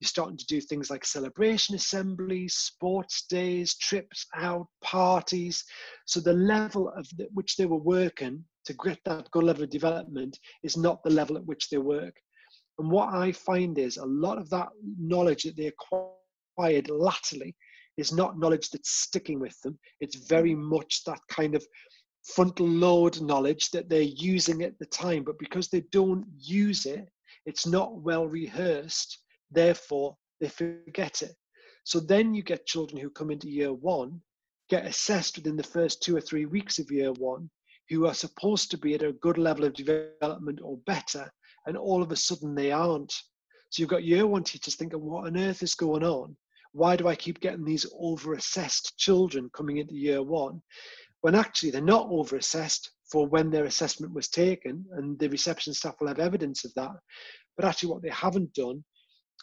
you're 0.00 0.08
starting 0.08 0.38
to 0.38 0.46
do 0.46 0.60
things 0.60 0.90
like 0.90 1.04
celebration 1.04 1.74
assemblies 1.74 2.54
sports 2.54 3.26
days 3.28 3.76
trips 3.76 4.26
out 4.34 4.66
parties. 4.82 5.62
So 6.06 6.20
the 6.20 6.32
level 6.32 6.88
of 6.96 7.06
the, 7.18 7.28
which 7.34 7.56
they 7.56 7.66
were 7.66 7.76
working 7.76 8.44
to 8.64 8.74
get 8.84 8.98
that 9.04 9.30
good 9.30 9.44
level 9.44 9.64
of 9.64 9.70
development 9.70 10.38
is 10.62 10.76
not 10.76 11.02
the 11.02 11.10
level 11.10 11.36
at 11.36 11.44
which 11.44 11.68
they 11.68 11.78
work. 11.78 12.14
And 12.78 12.90
what 12.90 13.12
i 13.12 13.30
find 13.30 13.78
is 13.78 13.98
a 13.98 14.06
lot 14.06 14.38
of 14.38 14.48
that 14.50 14.68
knowledge 14.98 15.42
that 15.42 15.56
they 15.56 15.66
acquired 15.66 16.88
latterly 16.88 17.54
is 17.96 18.12
not 18.12 18.38
knowledge 18.38 18.70
that's 18.70 18.90
sticking 18.90 19.40
with 19.40 19.60
them. 19.62 19.78
It's 20.00 20.16
very 20.28 20.54
much 20.54 21.04
that 21.04 21.20
kind 21.28 21.54
of 21.54 21.64
frontal 22.24 22.68
load 22.68 23.20
knowledge 23.20 23.70
that 23.70 23.88
they're 23.88 24.02
using 24.02 24.62
at 24.62 24.78
the 24.78 24.86
time, 24.86 25.24
but 25.24 25.38
because 25.38 25.68
they 25.68 25.82
don't 25.92 26.26
use 26.38 26.86
it, 26.86 27.08
it's 27.46 27.66
not 27.66 28.00
well 28.00 28.26
rehearsed, 28.26 29.18
therefore 29.50 30.16
they 30.40 30.48
forget 30.48 31.22
it. 31.22 31.34
So 31.84 31.98
then 32.00 32.34
you 32.34 32.42
get 32.42 32.66
children 32.66 33.00
who 33.00 33.10
come 33.10 33.30
into 33.30 33.48
year 33.48 33.72
one, 33.72 34.20
get 34.68 34.86
assessed 34.86 35.36
within 35.36 35.56
the 35.56 35.62
first 35.62 36.02
two 36.02 36.16
or 36.16 36.20
three 36.20 36.46
weeks 36.46 36.78
of 36.78 36.90
year 36.90 37.12
one, 37.12 37.50
who 37.88 38.06
are 38.06 38.14
supposed 38.14 38.70
to 38.70 38.78
be 38.78 38.94
at 38.94 39.02
a 39.02 39.12
good 39.14 39.38
level 39.38 39.64
of 39.64 39.74
development 39.74 40.60
or 40.62 40.76
better, 40.86 41.30
and 41.66 41.76
all 41.76 42.02
of 42.02 42.12
a 42.12 42.16
sudden 42.16 42.54
they 42.54 42.70
aren't. 42.70 43.12
So 43.70 43.80
you've 43.80 43.90
got 43.90 44.04
year 44.04 44.26
one 44.26 44.44
teachers 44.44 44.76
thinking, 44.76 45.00
what 45.00 45.26
on 45.26 45.36
earth 45.36 45.62
is 45.62 45.74
going 45.74 46.04
on? 46.04 46.36
Why 46.72 46.96
do 46.96 47.08
I 47.08 47.14
keep 47.14 47.40
getting 47.40 47.64
these 47.64 47.86
over-assessed 47.98 48.96
children 48.96 49.50
coming 49.54 49.78
into 49.78 49.94
year 49.94 50.22
one? 50.22 50.60
When 51.22 51.34
actually 51.34 51.70
they're 51.70 51.82
not 51.82 52.08
over-assessed 52.10 52.90
for 53.10 53.26
when 53.26 53.50
their 53.50 53.64
assessment 53.64 54.14
was 54.14 54.28
taken, 54.28 54.84
and 54.92 55.18
the 55.18 55.28
reception 55.28 55.74
staff 55.74 55.96
will 56.00 56.08
have 56.08 56.20
evidence 56.20 56.64
of 56.64 56.72
that. 56.74 56.94
But 57.56 57.66
actually, 57.66 57.90
what 57.90 58.02
they 58.02 58.10
haven't 58.10 58.54
done 58.54 58.84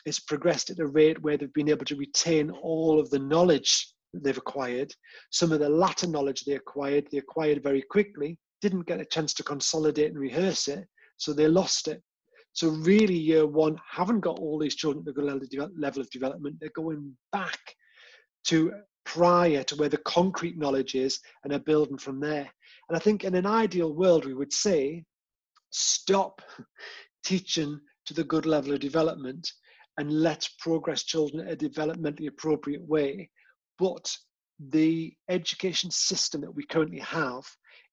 is 0.05 0.19
progressed 0.19 0.69
at 0.69 0.79
a 0.79 0.87
rate 0.87 1.21
where 1.21 1.37
they've 1.37 1.53
been 1.53 1.69
able 1.69 1.85
to 1.85 1.95
retain 1.97 2.49
all 2.49 2.99
of 2.99 3.09
the 3.09 3.19
knowledge 3.19 3.93
they've 4.13 4.37
acquired. 4.37 4.93
Some 5.31 5.51
of 5.51 5.59
the 5.59 5.69
latter 5.69 6.07
knowledge 6.07 6.45
they 6.45 6.53
acquired, 6.53 7.07
they 7.11 7.17
acquired 7.17 7.61
very 7.61 7.81
quickly, 7.81 8.39
didn't 8.61 8.87
get 8.87 9.01
a 9.01 9.05
chance 9.05 9.33
to 9.35 9.43
consolidate 9.43 10.11
and 10.11 10.19
rehearse 10.19 10.67
it, 10.67 10.85
so 11.17 11.33
they 11.33 11.47
lost 11.47 11.87
it. 11.87 12.01
So 12.57 12.69
really, 12.69 13.13
year 13.13 13.45
one 13.45 13.79
haven't 13.87 14.21
got 14.21 14.39
all 14.39 14.57
these 14.57 14.73
children 14.73 15.05
at 15.07 15.13
good 15.13 15.71
level 15.77 16.01
of 16.01 16.09
development. 16.09 16.57
They're 16.59 16.71
going 16.75 17.15
back 17.31 17.59
to 18.45 18.71
prior 19.05 19.61
to 19.65 19.75
where 19.75 19.89
the 19.89 19.99
concrete 19.99 20.57
knowledge 20.57 20.95
is 20.95 21.19
and 21.43 21.53
are 21.53 21.59
building 21.59 21.99
from 21.99 22.19
there. 22.19 22.51
And 22.89 22.97
I 22.97 22.99
think 22.99 23.23
in 23.23 23.35
an 23.35 23.45
ideal 23.45 23.93
world, 23.93 24.25
we 24.25 24.33
would 24.33 24.51
say, 24.51 25.03
stop 25.69 26.41
teaching 27.23 27.79
to 28.07 28.15
the 28.15 28.23
good 28.23 28.47
level 28.47 28.73
of 28.73 28.79
development 28.79 29.47
and 29.99 30.11
let's 30.11 30.47
progress 30.57 31.03
children 31.03 31.47
in 31.47 31.53
a 31.53 31.55
developmentally 31.55 32.27
appropriate 32.27 32.81
way. 32.81 33.29
But 33.77 34.11
the 34.57 35.13
education 35.29 35.91
system 35.91 36.41
that 36.41 36.55
we 36.55 36.65
currently 36.65 37.01
have 37.01 37.43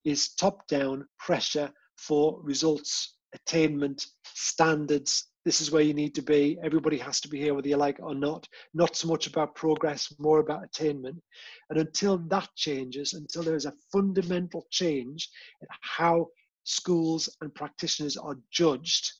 is 0.05 0.33
top 0.33 0.65
down 0.67 1.05
pressure 1.19 1.71
for 1.99 2.41
results, 2.41 3.14
attainment, 3.35 4.07
standards. 4.23 5.27
This 5.43 5.61
is 5.61 5.71
where 5.71 5.83
you 5.83 5.93
need 5.93 6.15
to 6.15 6.21
be. 6.21 6.57
Everybody 6.63 6.97
has 6.97 7.19
to 7.21 7.27
be 7.27 7.39
here, 7.39 7.53
whether 7.53 7.67
you 7.67 7.77
like 7.77 7.99
it 7.99 8.03
or 8.03 8.15
not. 8.15 8.47
Not 8.73 8.95
so 8.95 9.07
much 9.07 9.27
about 9.27 9.55
progress, 9.55 10.11
more 10.17 10.39
about 10.39 10.63
attainment. 10.63 11.21
And 11.69 11.79
until 11.79 12.17
that 12.29 12.49
changes, 12.55 13.13
until 13.13 13.43
there 13.43 13.55
is 13.55 13.65
a 13.65 13.73
fundamental 13.91 14.65
change 14.71 15.29
in 15.61 15.67
how 15.81 16.27
schools 16.63 17.29
and 17.41 17.53
practitioners 17.53 18.17
are 18.17 18.37
judged, 18.51 19.11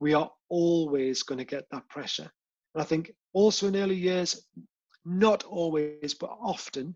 we 0.00 0.14
are 0.14 0.30
always 0.48 1.22
going 1.22 1.38
to 1.38 1.44
get 1.44 1.64
that 1.70 1.88
pressure. 1.88 2.30
And 2.74 2.82
I 2.82 2.84
think 2.84 3.12
also 3.32 3.68
in 3.68 3.76
early 3.76 3.96
years, 3.96 4.46
not 5.04 5.44
always, 5.44 6.14
but 6.14 6.30
often, 6.40 6.94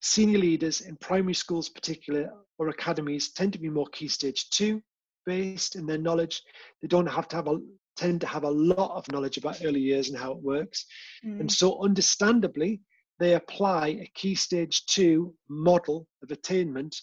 senior 0.00 0.38
leaders 0.38 0.80
in 0.80 0.96
primary 0.96 1.34
schools, 1.34 1.68
particular 1.68 2.30
or 2.58 2.68
academies, 2.68 3.32
tend 3.32 3.52
to 3.52 3.58
be 3.58 3.68
more 3.68 3.86
key 3.92 4.08
stage 4.08 4.48
two 4.50 4.82
based 5.26 5.76
in 5.76 5.86
their 5.86 5.98
knowledge. 5.98 6.42
They 6.82 6.88
don't 6.88 7.06
have 7.06 7.28
to 7.28 7.36
have 7.36 7.48
a 7.48 7.58
tend 7.96 8.20
to 8.20 8.26
have 8.26 8.44
a 8.44 8.50
lot 8.50 8.96
of 8.96 9.10
knowledge 9.12 9.36
about 9.36 9.60
early 9.64 9.80
years 9.80 10.08
and 10.08 10.18
how 10.18 10.32
it 10.32 10.42
works. 10.42 10.84
Mm. 11.24 11.40
And 11.40 11.52
so 11.52 11.80
understandably, 11.82 12.80
they 13.20 13.34
apply 13.34 13.88
a 13.88 14.10
key 14.14 14.34
stage 14.34 14.86
two 14.86 15.34
model 15.48 16.06
of 16.22 16.30
attainment 16.30 17.00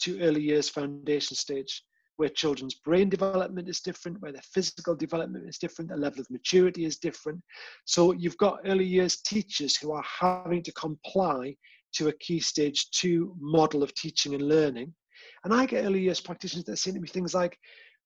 to 0.00 0.20
early 0.20 0.42
years 0.42 0.68
foundation 0.68 1.36
stage 1.36 1.82
where 2.16 2.28
children's 2.28 2.74
brain 2.74 3.08
development 3.08 3.68
is 3.68 3.80
different, 3.80 4.20
where 4.20 4.32
their 4.32 4.42
physical 4.42 4.94
development 4.94 5.48
is 5.48 5.58
different, 5.58 5.90
the 5.90 5.96
level 5.96 6.20
of 6.20 6.30
maturity 6.30 6.84
is 6.84 6.98
different. 6.98 7.40
So 7.86 8.12
you've 8.12 8.36
got 8.38 8.60
early 8.66 8.84
years 8.84 9.20
teachers 9.22 9.76
who 9.76 9.92
are 9.92 10.04
having 10.20 10.62
to 10.62 10.72
comply 10.72 11.56
to 11.94 12.08
a 12.08 12.18
key 12.18 12.40
stage 12.40 12.90
two 12.90 13.34
model 13.40 13.82
of 13.82 13.94
teaching 13.94 14.34
and 14.34 14.46
learning. 14.48 14.94
And 15.44 15.52
I 15.52 15.66
get 15.66 15.84
early 15.84 16.00
years 16.00 16.20
practitioners 16.20 16.64
that 16.64 16.78
say 16.78 16.92
to 16.92 17.00
me 17.00 17.08
things 17.08 17.34
like, 17.34 17.58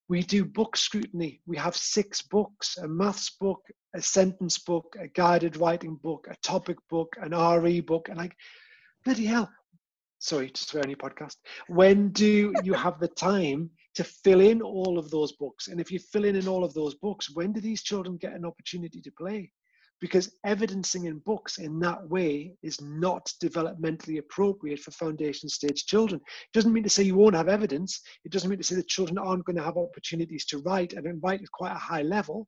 we 0.08 0.22
do 0.22 0.44
book 0.44 0.76
scrutiny. 0.76 1.40
We 1.46 1.56
have 1.58 1.76
six 1.76 2.22
books 2.22 2.78
a 2.78 2.88
maths 2.88 3.30
book, 3.30 3.60
a 3.94 4.02
sentence 4.02 4.58
book, 4.58 4.96
a 4.98 5.08
guided 5.08 5.56
writing 5.56 5.96
book, 5.96 6.26
a 6.30 6.36
topic 6.42 6.78
book, 6.88 7.16
an 7.20 7.32
RE 7.32 7.80
book. 7.80 8.08
And 8.08 8.18
like, 8.18 8.34
bloody 9.04 9.26
hell, 9.26 9.50
sorry 10.18 10.50
to 10.50 10.64
swear 10.64 10.82
on 10.82 10.90
your 10.90 10.98
podcast. 10.98 11.36
When 11.68 12.08
do 12.10 12.52
you 12.64 12.72
have 12.72 12.98
the 13.00 13.08
time 13.08 13.70
to 13.98 14.04
fill 14.04 14.40
in 14.40 14.62
all 14.62 14.96
of 14.96 15.10
those 15.10 15.32
books. 15.32 15.66
And 15.66 15.80
if 15.80 15.90
you 15.90 15.98
fill 15.98 16.24
in 16.24 16.36
in 16.36 16.46
all 16.46 16.62
of 16.62 16.72
those 16.72 16.94
books, 16.94 17.34
when 17.34 17.52
do 17.52 17.60
these 17.60 17.82
children 17.82 18.16
get 18.16 18.32
an 18.32 18.44
opportunity 18.44 19.00
to 19.00 19.10
play? 19.10 19.50
Because 20.00 20.32
evidencing 20.44 21.06
in 21.06 21.18
books 21.18 21.58
in 21.58 21.80
that 21.80 22.08
way 22.08 22.54
is 22.62 22.80
not 22.80 23.32
developmentally 23.42 24.18
appropriate 24.18 24.78
for 24.78 24.92
foundation 24.92 25.48
stage 25.48 25.86
children. 25.86 26.20
It 26.20 26.52
doesn't 26.52 26.72
mean 26.72 26.84
to 26.84 26.90
say 26.90 27.02
you 27.02 27.16
won't 27.16 27.34
have 27.34 27.48
evidence. 27.48 28.00
It 28.24 28.30
doesn't 28.30 28.48
mean 28.48 28.58
to 28.58 28.64
say 28.64 28.76
that 28.76 28.86
children 28.88 29.18
aren't 29.18 29.44
going 29.44 29.56
to 29.56 29.62
have 29.62 29.76
opportunities 29.76 30.46
to 30.46 30.58
write 30.58 30.92
and 30.92 31.20
write 31.22 31.42
at 31.42 31.50
quite 31.50 31.72
a 31.72 31.78
high 31.78 32.02
level, 32.02 32.46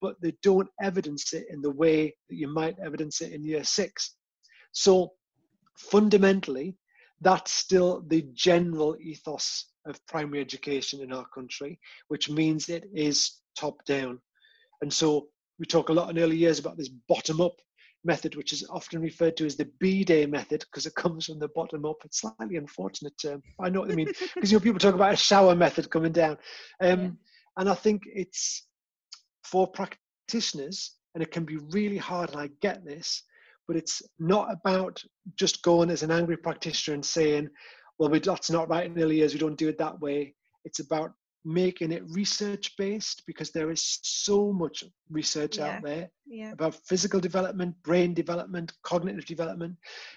but 0.00 0.20
they 0.22 0.34
don't 0.42 0.68
evidence 0.80 1.32
it 1.32 1.46
in 1.50 1.60
the 1.60 1.70
way 1.70 2.14
that 2.28 2.36
you 2.36 2.46
might 2.46 2.78
evidence 2.78 3.20
it 3.20 3.32
in 3.32 3.44
year 3.44 3.64
six. 3.64 4.14
So 4.70 5.12
fundamentally, 5.76 6.76
that's 7.20 7.52
still 7.52 8.04
the 8.06 8.24
general 8.34 8.96
ethos 9.00 9.72
of 9.86 10.04
primary 10.06 10.40
education 10.40 11.00
in 11.00 11.12
our 11.12 11.26
country, 11.34 11.80
which 12.08 12.30
means 12.30 12.68
it 12.68 12.84
is 12.94 13.40
top 13.56 13.84
down. 13.84 14.20
And 14.82 14.92
so 14.92 15.28
we 15.58 15.66
talk 15.66 15.88
a 15.88 15.92
lot 15.92 16.10
in 16.10 16.18
early 16.18 16.36
years 16.36 16.58
about 16.58 16.76
this 16.76 16.88
bottom 16.88 17.40
up 17.40 17.60
method, 18.04 18.36
which 18.36 18.52
is 18.52 18.66
often 18.70 19.00
referred 19.00 19.36
to 19.36 19.46
as 19.46 19.56
the 19.56 19.70
B 19.80 20.04
day 20.04 20.26
method 20.26 20.60
because 20.60 20.86
it 20.86 20.94
comes 20.94 21.26
from 21.26 21.38
the 21.38 21.48
bottom 21.48 21.84
up. 21.84 21.96
It's 22.04 22.20
slightly 22.20 22.56
unfortunate 22.56 23.14
term. 23.20 23.42
I 23.60 23.68
know 23.68 23.80
what 23.80 23.90
I 23.90 23.94
mean 23.94 24.06
because 24.34 24.52
you 24.52 24.58
know 24.58 24.62
people 24.62 24.78
talk 24.78 24.94
about 24.94 25.12
a 25.12 25.16
shower 25.16 25.54
method 25.54 25.90
coming 25.90 26.12
down, 26.12 26.38
um, 26.80 27.00
yeah. 27.00 27.10
and 27.58 27.68
I 27.68 27.74
think 27.74 28.02
it's 28.06 28.66
for 29.44 29.66
practitioners, 29.66 30.96
and 31.14 31.22
it 31.22 31.32
can 31.32 31.44
be 31.44 31.58
really 31.70 31.98
hard. 31.98 32.30
And 32.30 32.40
I 32.40 32.50
get 32.60 32.84
this, 32.84 33.22
but 33.66 33.76
it's 33.76 34.02
not 34.18 34.52
about 34.52 35.02
just 35.36 35.62
going 35.62 35.90
as 35.90 36.02
an 36.02 36.10
angry 36.10 36.36
practitioner 36.36 36.94
and 36.94 37.04
saying, 37.04 37.48
well, 37.98 38.10
we, 38.10 38.20
that's 38.20 38.50
not 38.50 38.68
right 38.68 38.86
in 38.86 39.00
early 39.00 39.16
years, 39.16 39.34
we 39.34 39.40
don't 39.40 39.58
do 39.58 39.68
it 39.68 39.78
that 39.78 40.00
way. 40.00 40.34
It's 40.64 40.80
about 40.80 41.12
making 41.44 41.92
it 41.92 42.02
research 42.10 42.76
based 42.76 43.22
because 43.26 43.50
there 43.50 43.70
is 43.70 43.98
so 44.02 44.52
much 44.52 44.84
research 45.10 45.58
yeah. 45.58 45.76
out 45.76 45.82
there 45.82 46.10
yeah. 46.26 46.52
about 46.52 46.74
physical 46.86 47.20
development, 47.20 47.74
brain 47.82 48.12
development, 48.12 48.72
cognitive 48.82 49.24
development, 49.24 49.74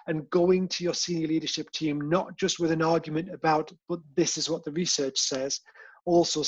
and 0.07 0.29
going 0.29 0.67
to 0.67 0.83
your 0.83 0.93
senior 0.93 1.27
leadership 1.27 1.71
team, 1.71 2.09
not 2.09 2.37
just 2.37 2.59
with 2.59 2.71
an 2.71 2.81
argument 2.81 3.33
about, 3.33 3.71
but 3.87 3.99
this 4.15 4.37
is 4.37 4.49
what 4.49 4.63
the 4.65 4.71
research 4.71 5.17
says, 5.17 5.59
also 6.05 6.43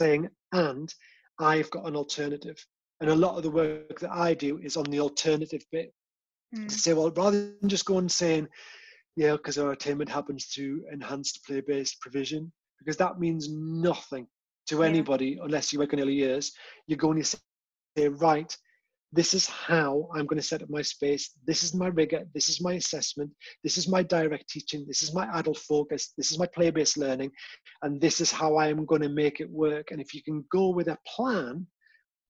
saying, 0.00 0.28
and 0.52 0.92
I've 1.38 1.70
got 1.70 1.86
an 1.86 1.96
alternative. 1.96 2.56
And 3.00 3.10
a 3.10 3.14
lot 3.14 3.36
of 3.36 3.42
the 3.42 3.50
work 3.50 4.00
that 4.00 4.10
I 4.10 4.34
do 4.34 4.58
is 4.58 4.76
on 4.76 4.84
the 4.84 5.00
alternative 5.00 5.62
bit. 5.70 5.92
Mm. 6.54 6.68
To 6.68 6.74
say, 6.74 6.94
well, 6.94 7.10
rather 7.10 7.52
than 7.60 7.68
just 7.68 7.84
going 7.84 8.00
and 8.00 8.12
saying, 8.12 8.48
yeah, 9.16 9.32
because 9.32 9.58
our 9.58 9.72
attainment 9.72 10.10
happens 10.10 10.46
through 10.46 10.84
enhanced 10.92 11.44
play-based 11.44 12.00
provision, 12.00 12.52
because 12.78 12.96
that 12.96 13.18
means 13.18 13.48
nothing 13.50 14.26
to 14.68 14.82
anybody 14.82 15.38
unless 15.42 15.72
you 15.72 15.78
work 15.78 15.92
in 15.92 16.00
early 16.00 16.14
years. 16.14 16.52
You're 16.86 16.98
going 16.98 17.22
to 17.22 17.38
say, 17.96 18.08
right, 18.08 18.56
this 19.12 19.32
is 19.34 19.46
how 19.46 20.08
I'm 20.14 20.26
going 20.26 20.40
to 20.40 20.46
set 20.46 20.62
up 20.62 20.70
my 20.70 20.82
space. 20.82 21.30
This 21.46 21.62
is 21.62 21.74
my 21.74 21.86
rigor. 21.86 22.24
This 22.34 22.48
is 22.48 22.60
my 22.60 22.74
assessment. 22.74 23.30
This 23.62 23.78
is 23.78 23.88
my 23.88 24.02
direct 24.02 24.48
teaching. 24.48 24.84
This 24.86 25.02
is 25.02 25.14
my 25.14 25.26
adult 25.38 25.58
focus. 25.58 26.12
This 26.16 26.32
is 26.32 26.38
my 26.38 26.46
play 26.46 26.70
based 26.70 26.98
learning. 26.98 27.30
And 27.82 28.00
this 28.00 28.20
is 28.20 28.32
how 28.32 28.56
I 28.56 28.68
am 28.68 28.84
going 28.84 29.02
to 29.02 29.08
make 29.08 29.40
it 29.40 29.50
work. 29.50 29.90
And 29.90 30.00
if 30.00 30.14
you 30.14 30.22
can 30.22 30.44
go 30.50 30.68
with 30.68 30.88
a 30.88 30.98
plan 31.06 31.66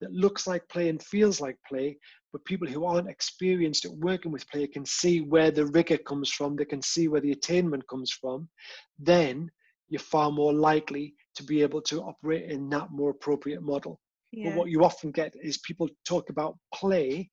that 0.00 0.12
looks 0.12 0.46
like 0.46 0.68
play 0.68 0.90
and 0.90 1.02
feels 1.02 1.40
like 1.40 1.56
play, 1.66 1.96
but 2.32 2.44
people 2.44 2.68
who 2.68 2.84
aren't 2.84 3.08
experienced 3.08 3.86
at 3.86 3.92
working 3.92 4.30
with 4.30 4.48
play 4.50 4.66
can 4.66 4.84
see 4.84 5.22
where 5.22 5.50
the 5.50 5.66
rigor 5.66 5.96
comes 5.96 6.30
from, 6.30 6.54
they 6.54 6.66
can 6.66 6.82
see 6.82 7.08
where 7.08 7.22
the 7.22 7.32
attainment 7.32 7.88
comes 7.88 8.12
from, 8.12 8.48
then 8.98 9.50
you're 9.88 10.00
far 10.00 10.30
more 10.30 10.52
likely 10.52 11.14
to 11.36 11.42
be 11.44 11.62
able 11.62 11.82
to 11.82 12.02
operate 12.02 12.50
in 12.50 12.68
that 12.70 12.90
more 12.90 13.10
appropriate 13.10 13.62
model. 13.62 14.00
Yeah. 14.32 14.50
But 14.50 14.58
what 14.58 14.70
you 14.70 14.84
often 14.84 15.10
get 15.10 15.34
is 15.40 15.58
people 15.58 15.88
talk 16.04 16.30
about 16.30 16.58
play, 16.74 17.30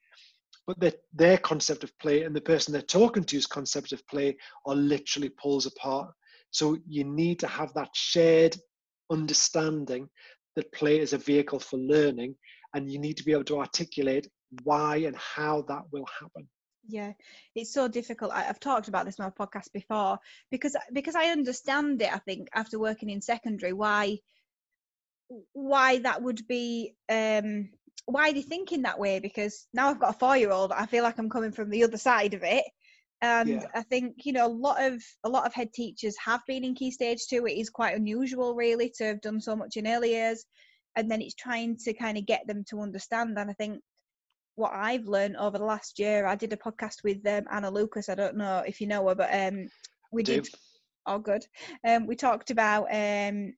but 0.68 0.80
their, 0.80 0.94
their 1.14 1.38
concept 1.38 1.84
of 1.84 1.98
play 2.00 2.24
and 2.24 2.36
the 2.36 2.42
person 2.42 2.72
they're 2.72 2.82
talking 2.82 3.24
to's 3.24 3.48
concept 3.48 3.92
of 3.92 4.06
play 4.08 4.36
are 4.66 4.76
literally 4.76 5.30
pulls 5.30 5.66
apart. 5.66 6.12
So 6.52 6.78
you 6.88 7.04
need 7.04 7.40
to 7.40 7.48
have 7.48 7.74
that 7.74 7.90
shared 7.94 8.56
understanding 9.12 10.08
that 10.56 10.72
play 10.72 11.00
is 11.00 11.14
a 11.14 11.18
vehicle 11.18 11.60
for 11.60 11.78
learning 11.78 12.36
and 12.76 12.92
you 12.92 13.00
need 13.00 13.18
to 13.18 13.24
be 13.24 13.32
able 13.32 13.44
to 13.46 13.60
articulate 13.60 14.28
why 14.64 14.98
and 14.98 15.16
how 15.18 15.64
that 15.68 15.82
will 15.92 16.06
happen 16.20 16.48
yeah 16.88 17.14
it's 17.56 17.74
so 17.74 17.88
difficult. 17.88 18.32
I, 18.32 18.44
have 18.44 18.60
talked 18.60 18.88
about 18.88 19.06
this 19.06 19.20
on 19.20 19.32
my 19.38 19.46
podcast 19.46 19.72
before 19.74 20.20
because 20.52 20.76
because 20.92 21.16
i 21.16 21.28
understand 21.28 22.02
it 22.02 22.14
i 22.14 22.20
think 22.20 22.50
after 22.54 22.80
working 22.80 23.10
in 23.10 23.22
secondary 23.22 23.74
why 23.74 24.18
why 25.54 26.00
that 26.00 26.22
would 26.22 26.46
be 26.48 26.96
um 27.10 27.70
why 28.06 28.30
are 28.30 28.34
they 28.34 28.42
thinking 28.42 28.82
that 28.82 29.00
way 29.00 29.20
because 29.20 29.68
now 29.74 29.90
i've 29.90 30.00
got 30.00 30.16
a 30.16 30.20
four 30.20 30.36
year 30.38 30.52
old 30.52 30.72
i 30.72 30.86
feel 30.86 31.04
like 31.04 31.18
i'm 31.18 31.30
coming 31.30 31.52
from 31.52 31.70
the 31.70 31.84
other 31.84 31.98
side 31.98 32.34
of 32.34 32.44
it. 32.44 32.66
And 33.22 33.50
yeah. 33.50 33.66
i 33.74 33.84
think 33.84 34.26
you 34.26 34.34
know 34.34 34.48
a 34.48 34.50
lot 34.50 34.84
of 34.84 35.02
a 35.24 35.30
lot 35.30 35.46
of 35.46 35.54
head 35.54 35.72
teachers 35.74 36.16
have 36.24 36.42
been 36.46 36.66
in 36.66 36.76
key 36.76 36.92
stage 36.92 37.26
two. 37.30 37.46
It 37.46 37.54
is 37.54 37.70
quite 37.70 37.96
unusual 37.96 38.56
really 38.56 38.92
to 38.98 39.06
have 39.06 39.22
done 39.22 39.40
so 39.40 39.56
much 39.56 39.78
in 39.78 39.88
early 39.88 40.12
years 40.12 40.44
and 40.96 41.10
then 41.10 41.22
it's 41.22 41.34
trying 41.34 41.78
to 41.78 41.94
kind 41.94 42.18
of 42.18 42.26
get 42.26 42.46
them 42.46 42.66
to 42.70 42.82
understand. 42.82 43.38
And 43.40 43.50
i 43.50 43.54
think 43.54 43.82
what 44.56 44.72
I've 44.74 45.08
learned 45.08 45.38
over 45.38 45.58
the 45.58 45.66
last 45.66 46.00
year, 46.00 46.26
I 46.26 46.36
did 46.36 46.54
a 46.54 46.58
podcast 46.58 47.04
with 47.04 47.26
um, 47.26 47.46
Anna 47.52 47.72
Lucas. 47.72 48.10
I 48.10 48.16
don't 48.16 48.38
know 48.38 48.64
if 48.66 48.82
you 48.82 48.88
know 48.88 49.08
her, 49.08 49.16
but 49.16 49.34
um, 49.34 49.68
we 50.12 50.24
did. 50.24 50.48
Oh, 51.06 51.20
good. 51.20 51.46
Um, 51.86 52.08
we 52.08 52.16
talked 52.16 52.52
about 52.52 52.88
um, 52.92 53.54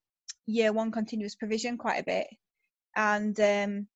year 0.47 0.71
one 0.71 0.91
continuous 0.91 1.35
provision 1.35 1.77
quite 1.77 1.99
a 1.99 2.03
bit, 2.03 2.27
and 2.95 3.39
um, 3.39 3.87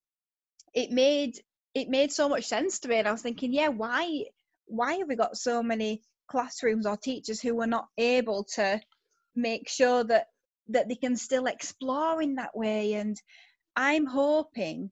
it 0.74 0.92
made 0.92 1.40
it 1.74 1.90
made 1.90 2.12
so 2.12 2.28
much 2.28 2.46
sense 2.46 2.80
to 2.80 2.88
me. 2.88 2.98
And 2.98 3.08
I 3.08 3.12
was 3.12 3.22
thinking, 3.22 3.54
yeah, 3.54 3.70
why 3.70 4.26
why 4.66 4.96
have 4.96 5.08
we 5.08 5.16
got 5.16 5.38
so 5.38 5.64
many 5.64 6.04
classrooms 6.30 6.86
or 6.86 6.98
teachers 6.98 7.42
who 7.42 7.60
are 7.62 7.68
not 7.68 7.88
able 7.98 8.44
to 8.56 8.80
make 9.36 9.70
sure 9.70 10.04
that 10.04 10.28
that 10.68 10.88
they 10.90 10.96
can 10.96 11.16
still 11.16 11.46
explore 11.46 12.22
in 12.22 12.36
that 12.36 12.56
way? 12.56 12.96
And 12.96 13.20
I'm 13.76 14.06
hoping 14.06 14.92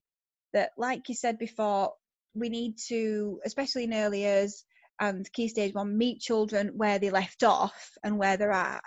that, 0.53 0.71
like 0.77 1.09
you 1.09 1.15
said 1.15 1.37
before, 1.37 1.93
we 2.33 2.49
need 2.49 2.77
to, 2.87 3.39
especially 3.45 3.85
in 3.85 3.93
early 3.93 4.21
years, 4.21 4.63
and 4.99 5.31
Key 5.33 5.47
Stage 5.47 5.73
1 5.73 5.97
meet 5.97 6.19
children 6.19 6.71
where 6.75 6.99
they 6.99 7.09
left 7.09 7.43
off 7.43 7.91
and 8.03 8.17
where 8.17 8.37
they're 8.37 8.51
at, 8.51 8.81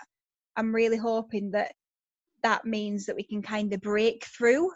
I'm 0.55 0.73
really 0.75 0.97
hoping 0.97 1.51
that 1.51 1.73
that 2.43 2.65
means 2.65 3.05
that 3.05 3.15
we 3.15 3.23
can 3.23 3.41
kind 3.41 3.71
of 3.73 3.81
break 3.81 4.25
through 4.25 4.71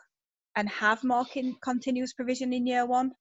and 0.56 0.70
have 0.70 1.04
more 1.04 1.26
continuous 1.62 2.14
provision 2.14 2.54
in 2.54 2.66
year 2.68 2.86
one. 2.86 3.12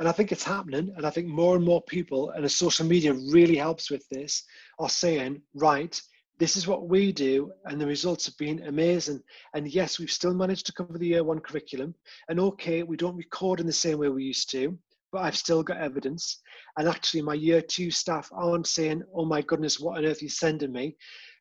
And 0.00 0.08
I 0.08 0.12
think 0.12 0.32
it's 0.32 0.44
happening. 0.44 0.92
And 0.96 1.06
I 1.06 1.10
think 1.10 1.28
more 1.28 1.56
and 1.56 1.64
more 1.64 1.82
people, 1.82 2.30
and 2.30 2.44
the 2.44 2.48
social 2.48 2.86
media 2.86 3.12
really 3.12 3.56
helps 3.56 3.90
with 3.90 4.04
this, 4.10 4.44
are 4.78 4.88
saying, 4.88 5.42
right, 5.54 6.00
this 6.38 6.56
is 6.56 6.66
what 6.66 6.88
we 6.88 7.12
do. 7.12 7.52
And 7.64 7.80
the 7.80 7.86
results 7.86 8.26
have 8.26 8.36
been 8.36 8.66
amazing. 8.66 9.20
And 9.54 9.68
yes, 9.68 9.98
we've 9.98 10.10
still 10.10 10.34
managed 10.34 10.66
to 10.66 10.72
cover 10.72 10.98
the 10.98 11.08
year 11.08 11.24
one 11.24 11.40
curriculum. 11.40 11.94
And 12.28 12.38
okay, 12.40 12.82
we 12.82 12.96
don't 12.96 13.16
record 13.16 13.60
in 13.60 13.66
the 13.66 13.72
same 13.72 13.98
way 13.98 14.08
we 14.08 14.24
used 14.24 14.50
to, 14.52 14.78
but 15.12 15.22
I've 15.22 15.36
still 15.36 15.62
got 15.62 15.78
evidence. 15.78 16.40
And 16.78 16.88
actually, 16.88 17.22
my 17.22 17.34
year 17.34 17.60
two 17.60 17.90
staff 17.90 18.28
aren't 18.32 18.66
saying, 18.66 19.02
oh 19.14 19.24
my 19.24 19.42
goodness, 19.42 19.80
what 19.80 19.98
on 19.98 20.04
earth 20.04 20.20
are 20.20 20.24
you 20.24 20.30
sending 20.30 20.72
me? 20.72 20.96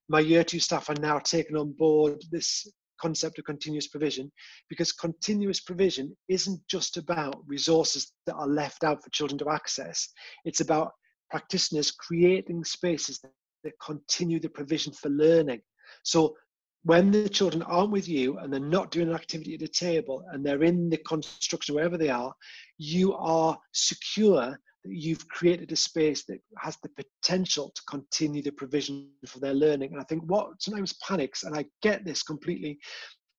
my 0.09 0.19
year 0.19 0.43
two 0.43 0.59
staff 0.59 0.89
are 0.89 1.01
now 1.01 1.19
taking 1.19 1.57
on 1.57 1.71
board 1.73 2.23
this 2.31 2.67
concept 2.99 3.37
of 3.37 3.45
continuous 3.45 3.87
provision 3.87 4.31
because 4.69 4.91
continuous 4.91 5.59
provision 5.59 6.15
isn't 6.29 6.59
just 6.67 6.97
about 6.97 7.35
resources 7.45 8.13
that 8.25 8.35
are 8.35 8.47
left 8.47 8.83
out 8.83 9.03
for 9.03 9.09
children 9.11 9.37
to 9.37 9.49
access 9.49 10.09
it's 10.45 10.61
about 10.61 10.91
practitioners 11.29 11.91
creating 11.91 12.63
spaces 12.63 13.19
that 13.63 13.73
continue 13.83 14.39
the 14.39 14.49
provision 14.49 14.93
for 14.93 15.09
learning 15.09 15.61
so 16.03 16.35
when 16.83 17.11
the 17.11 17.27
children 17.27 17.63
aren't 17.63 17.91
with 17.91 18.07
you 18.07 18.37
and 18.37 18.51
they're 18.51 18.59
not 18.59 18.91
doing 18.91 19.09
an 19.09 19.15
activity 19.15 19.55
at 19.55 19.59
the 19.59 19.67
table 19.67 20.23
and 20.31 20.45
they're 20.45 20.63
in 20.63 20.89
the 20.89 20.97
construction 20.97 21.75
wherever 21.75 21.97
they 21.97 22.09
are 22.09 22.33
you 22.77 23.13
are 23.15 23.57
secure 23.73 24.57
that 24.87 24.95
you've 24.95 25.27
created 25.27 25.71
a 25.71 25.75
space 25.75 26.23
that 26.25 26.39
has 26.59 26.77
the 26.81 26.89
potential 26.89 27.71
to 27.75 27.81
continue 27.89 28.41
the 28.41 28.51
provision 28.51 29.09
for 29.27 29.39
their 29.39 29.53
learning. 29.53 29.91
And 29.91 30.01
I 30.01 30.03
think 30.05 30.23
what 30.23 30.61
sometimes 30.61 30.93
panics, 31.05 31.43
and 31.43 31.55
I 31.55 31.65
get 31.81 32.05
this 32.05 32.23
completely, 32.23 32.79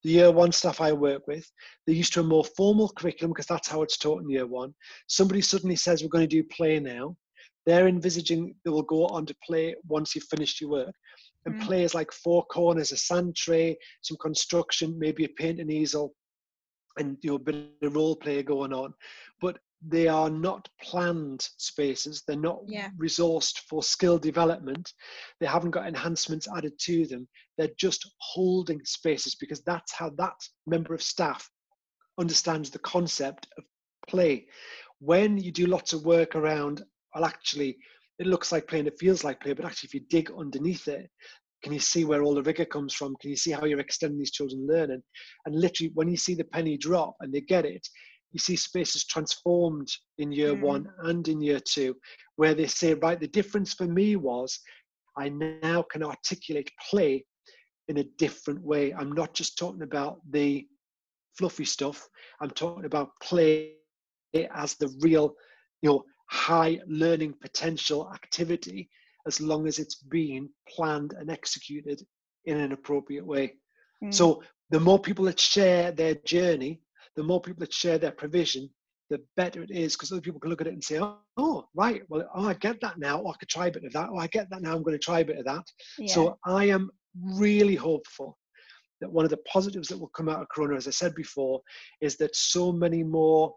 the 0.04 0.10
year 0.10 0.30
one 0.30 0.52
staff 0.52 0.80
I 0.80 0.92
work 0.92 1.26
with, 1.26 1.50
they're 1.86 1.96
used 1.96 2.12
to 2.14 2.20
a 2.20 2.24
more 2.24 2.44
formal 2.44 2.90
curriculum 2.96 3.32
because 3.32 3.46
that's 3.46 3.68
how 3.68 3.82
it's 3.82 3.98
taught 3.98 4.22
in 4.22 4.30
year 4.30 4.46
one. 4.46 4.74
Somebody 5.08 5.40
suddenly 5.40 5.76
says, 5.76 6.02
We're 6.02 6.08
going 6.08 6.28
to 6.28 6.42
do 6.42 6.44
play 6.44 6.78
now. 6.78 7.16
They're 7.68 7.86
envisaging 7.86 8.54
they 8.64 8.70
will 8.70 8.82
go 8.82 9.04
on 9.08 9.26
to 9.26 9.36
play 9.46 9.74
once 9.86 10.14
you've 10.14 10.24
finished 10.24 10.58
your 10.58 10.70
work. 10.70 10.94
And 11.44 11.56
mm. 11.56 11.66
play 11.66 11.82
is 11.82 11.94
like 11.94 12.10
four 12.12 12.46
corners, 12.46 12.92
a 12.92 12.96
sand 12.96 13.36
tray, 13.36 13.76
some 14.00 14.16
construction, 14.22 14.98
maybe 14.98 15.26
a 15.26 15.28
paint 15.28 15.60
and 15.60 15.70
easel, 15.70 16.14
and 16.96 17.18
you 17.20 17.28
know, 17.28 17.36
a 17.36 17.38
bit 17.38 17.56
of 17.82 17.94
role 17.94 18.16
play 18.16 18.42
going 18.42 18.72
on. 18.72 18.94
But 19.42 19.58
they 19.86 20.08
are 20.08 20.30
not 20.30 20.66
planned 20.82 21.46
spaces 21.56 22.24
they're 22.26 22.36
not 22.36 22.58
yeah. 22.66 22.88
resourced 23.00 23.60
for 23.68 23.80
skill 23.80 24.18
development 24.18 24.92
they 25.38 25.46
haven't 25.46 25.70
got 25.70 25.86
enhancements 25.86 26.48
added 26.56 26.72
to 26.80 27.06
them 27.06 27.28
they're 27.56 27.68
just 27.78 28.10
holding 28.18 28.80
spaces 28.84 29.36
because 29.36 29.62
that's 29.62 29.94
how 29.94 30.10
that 30.18 30.34
member 30.66 30.94
of 30.94 31.00
staff 31.00 31.48
understands 32.18 32.70
the 32.70 32.78
concept 32.80 33.46
of 33.56 33.62
play 34.08 34.44
when 34.98 35.38
you 35.38 35.52
do 35.52 35.66
lots 35.66 35.92
of 35.92 36.04
work 36.04 36.34
around 36.34 36.82
well 37.14 37.24
actually 37.24 37.76
it 38.18 38.26
looks 38.26 38.50
like 38.52 38.66
play 38.66 38.78
and 38.78 38.88
it 38.88 38.98
feels 38.98 39.24
like 39.24 39.40
play 39.40 39.52
but 39.52 39.64
actually 39.64 39.86
if 39.86 39.94
you 39.94 40.00
dig 40.10 40.30
underneath 40.38 40.88
it 40.88 41.08
can 41.62 41.72
you 41.72 41.80
see 41.80 42.04
where 42.04 42.22
all 42.22 42.34
the 42.34 42.42
rigor 42.42 42.64
comes 42.64 42.94
from 42.94 43.16
can 43.20 43.30
you 43.30 43.36
see 43.36 43.50
how 43.50 43.64
you're 43.64 43.80
extending 43.80 44.18
these 44.18 44.30
children 44.30 44.66
learning 44.66 45.02
and 45.46 45.54
literally 45.54 45.90
when 45.94 46.08
you 46.08 46.16
see 46.16 46.34
the 46.34 46.44
penny 46.44 46.76
drop 46.76 47.14
and 47.20 47.32
they 47.32 47.40
get 47.40 47.64
it 47.64 47.86
you 48.32 48.38
see 48.38 48.56
spaces 48.56 49.04
transformed 49.04 49.88
in 50.18 50.32
year 50.32 50.54
mm. 50.54 50.60
one 50.60 50.88
and 51.04 51.26
in 51.28 51.40
year 51.40 51.60
two, 51.60 51.96
where 52.36 52.54
they 52.54 52.66
say, 52.66 52.94
right, 52.94 53.18
the 53.18 53.28
difference 53.28 53.74
for 53.74 53.86
me 53.86 54.16
was 54.16 54.60
I 55.16 55.30
now 55.30 55.82
can 55.90 56.02
articulate 56.02 56.70
play 56.90 57.24
in 57.88 57.98
a 57.98 58.04
different 58.18 58.62
way. 58.62 58.92
I'm 58.92 59.12
not 59.12 59.34
just 59.34 59.56
talking 59.56 59.82
about 59.82 60.18
the 60.30 60.66
fluffy 61.36 61.64
stuff, 61.64 62.06
I'm 62.40 62.50
talking 62.50 62.84
about 62.84 63.10
play 63.22 63.72
as 64.52 64.74
the 64.74 64.94
real, 65.00 65.34
you 65.82 65.90
know, 65.90 66.04
high 66.30 66.80
learning 66.86 67.34
potential 67.40 68.10
activity 68.12 68.88
as 69.26 69.40
long 69.40 69.66
as 69.66 69.78
it's 69.78 69.96
being 69.96 70.48
planned 70.68 71.14
and 71.18 71.30
executed 71.30 72.02
in 72.44 72.58
an 72.58 72.72
appropriate 72.72 73.26
way. 73.26 73.54
Mm. 74.02 74.12
So 74.12 74.42
the 74.70 74.80
more 74.80 74.98
people 74.98 75.24
that 75.26 75.40
share 75.40 75.92
their 75.92 76.14
journey, 76.14 76.80
the 77.16 77.22
more 77.22 77.40
people 77.40 77.60
that 77.60 77.72
share 77.72 77.98
their 77.98 78.12
provision, 78.12 78.70
the 79.10 79.20
better 79.36 79.62
it 79.62 79.70
is 79.70 79.94
because 79.94 80.12
other 80.12 80.20
people 80.20 80.40
can 80.40 80.50
look 80.50 80.60
at 80.60 80.66
it 80.66 80.74
and 80.74 80.84
say, 80.84 81.00
oh, 81.00 81.18
oh, 81.38 81.64
right, 81.74 82.02
well, 82.08 82.28
oh, 82.34 82.48
I 82.48 82.54
get 82.54 82.80
that 82.82 82.98
now. 82.98 83.22
Oh, 83.22 83.30
I 83.30 83.36
could 83.38 83.48
try 83.48 83.68
a 83.68 83.72
bit 83.72 83.84
of 83.84 83.92
that. 83.94 84.10
Oh, 84.10 84.18
I 84.18 84.26
get 84.26 84.50
that 84.50 84.62
now. 84.62 84.74
I'm 84.74 84.82
going 84.82 84.98
to 84.98 85.04
try 85.04 85.20
a 85.20 85.24
bit 85.24 85.38
of 85.38 85.46
that. 85.46 85.64
Yeah. 85.98 86.12
So 86.12 86.38
I 86.44 86.66
am 86.66 86.90
really 87.24 87.74
hopeful 87.74 88.38
that 89.00 89.10
one 89.10 89.24
of 89.24 89.30
the 89.30 89.38
positives 89.50 89.88
that 89.88 89.98
will 89.98 90.08
come 90.08 90.28
out 90.28 90.42
of 90.42 90.48
Corona, 90.48 90.76
as 90.76 90.88
I 90.88 90.90
said 90.90 91.14
before, 91.14 91.60
is 92.00 92.16
that 92.16 92.36
so 92.36 92.72
many 92.72 93.02
more 93.02 93.54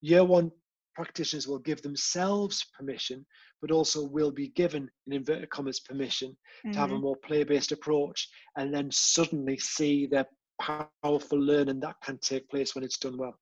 year 0.00 0.24
one 0.24 0.50
practitioners 0.96 1.46
will 1.46 1.58
give 1.58 1.82
themselves 1.82 2.66
permission, 2.76 3.24
but 3.60 3.70
also 3.70 4.02
will 4.02 4.30
be 4.30 4.48
given, 4.48 4.90
in 5.06 5.12
inverted 5.12 5.50
commas, 5.50 5.78
permission 5.78 6.30
mm-hmm. 6.30 6.72
to 6.72 6.78
have 6.78 6.90
a 6.90 6.94
mm-hmm. 6.94 7.02
more 7.02 7.16
play 7.16 7.44
based 7.44 7.70
approach 7.70 8.28
and 8.56 8.74
then 8.74 8.90
suddenly 8.90 9.58
see 9.58 10.06
their 10.06 10.26
powerful 10.58 11.38
learning 11.38 11.80
that 11.80 11.96
can 12.02 12.18
take 12.18 12.48
place 12.48 12.74
when 12.74 12.82
it's 12.82 12.98
done 12.98 13.18
well. 13.18 13.38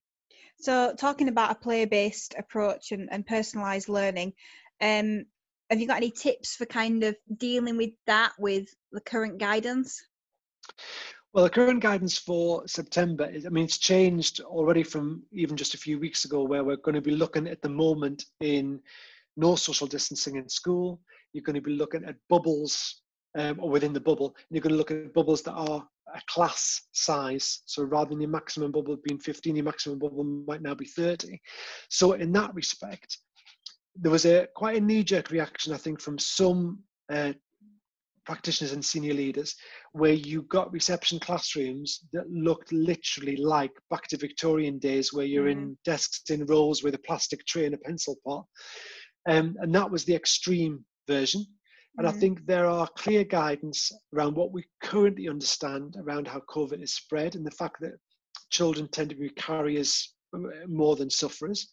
So, 0.59 0.94
talking 0.98 1.28
about 1.28 1.52
a 1.52 1.55
play 1.55 1.85
based 1.85 2.35
approach 2.36 2.90
and, 2.90 3.09
and 3.10 3.26
personalised 3.26 3.89
learning, 3.89 4.32
um, 4.81 5.24
have 5.70 5.81
you 5.81 5.86
got 5.86 5.98
any 5.98 6.10
tips 6.10 6.56
for 6.56 6.66
kind 6.66 7.05
of 7.05 7.16
dealing 7.36 7.76
with 7.76 7.93
that 8.06 8.32
with 8.39 8.68
the 8.93 9.01
current 9.01 9.39
guidance? 9.39 10.05
Well, 11.35 11.43
the 11.43 11.51
current 11.51 11.81
guidance 11.81 12.16
for 12.16 12.62
September, 12.69 13.24
is, 13.24 13.44
I 13.44 13.48
mean, 13.48 13.65
it's 13.65 13.78
changed 13.78 14.40
already 14.43 14.85
from 14.85 15.24
even 15.32 15.56
just 15.56 15.74
a 15.74 15.78
few 15.78 15.98
weeks 15.98 16.24
ago, 16.24 16.44
where 16.44 16.62
we're 16.62 16.77
going 16.77 16.94
to 16.94 17.01
be 17.01 17.11
looking 17.11 17.48
at 17.48 17.61
the 17.61 17.69
moment 17.69 18.24
in 18.40 18.78
no 19.36 19.56
social 19.56 19.89
distancing 19.89 20.36
in 20.36 20.48
school. 20.48 21.01
You're 21.32 21.43
going 21.43 21.56
to 21.56 21.61
be 21.61 21.73
looking 21.73 22.05
at 22.05 22.15
bubbles 22.28 23.02
um, 23.36 23.59
or 23.61 23.69
within 23.69 23.93
the 23.93 23.98
bubble, 23.98 24.28
and 24.28 24.47
you're 24.51 24.62
going 24.62 24.74
to 24.74 24.78
look 24.78 24.93
at 24.93 25.12
bubbles 25.12 25.43
that 25.43 25.55
are 25.55 25.85
a 26.15 26.20
class 26.28 26.82
size. 26.93 27.62
So 27.66 27.82
rather 27.82 28.11
than 28.11 28.20
your 28.20 28.31
maximum 28.31 28.70
bubble 28.70 28.97
being 29.02 29.19
15, 29.19 29.56
your 29.56 29.65
maximum 29.65 29.98
bubble 29.98 30.23
might 30.23 30.62
now 30.62 30.77
be 30.77 30.86
30. 30.86 31.40
So 31.89 32.12
in 32.12 32.31
that 32.31 32.55
respect, 32.55 33.19
there 33.97 34.12
was 34.12 34.24
a 34.24 34.47
quite 34.55 34.77
a 34.77 34.81
knee-jerk 34.81 35.32
reaction, 35.32 35.73
I 35.73 35.78
think, 35.78 36.01
from 36.01 36.16
some 36.16 36.78
uh, 37.12 37.32
practitioners 38.24 38.72
and 38.72 38.84
senior 38.84 39.14
leaders, 39.14 39.55
where 39.92 40.12
you 40.12 40.42
got 40.42 40.72
reception 40.72 41.18
classrooms 41.18 42.01
that 42.12 42.28
looked 42.30 42.72
literally 42.72 43.36
like 43.36 43.72
back 43.90 44.06
to 44.09 44.16
Victorian 44.16 44.78
days, 44.78 45.12
where 45.12 45.26
you're 45.26 45.46
mm. 45.46 45.52
in 45.52 45.78
desks 45.84 46.30
in 46.30 46.46
rows 46.46 46.82
with 46.82 46.94
a 46.94 46.98
plastic 46.98 47.44
tray 47.46 47.66
and 47.66 47.74
a 47.74 47.78
pencil 47.78 48.16
pot. 48.26 48.44
Um, 49.28 49.56
and 49.60 49.74
that 49.74 49.90
was 49.90 50.05
the 50.05 50.14
extreme 50.14 50.84
version. 51.09 51.44
And 51.96 52.06
mm-hmm. 52.06 52.16
I 52.16 52.20
think 52.20 52.46
there 52.46 52.66
are 52.66 52.88
clear 52.98 53.24
guidance 53.24 53.92
around 54.14 54.34
what 54.34 54.52
we 54.52 54.64
currently 54.82 55.28
understand 55.28 55.96
around 55.98 56.26
how 56.26 56.40
COVID 56.48 56.82
is 56.82 56.94
spread 56.94 57.36
and 57.36 57.46
the 57.46 57.52
fact 57.52 57.76
that 57.80 57.92
children 58.51 58.88
tend 58.88 59.10
to 59.10 59.16
be 59.16 59.30
carriers 59.30 60.14
uh, 60.34 60.38
more 60.66 60.96
than 60.96 61.10
sufferers. 61.10 61.68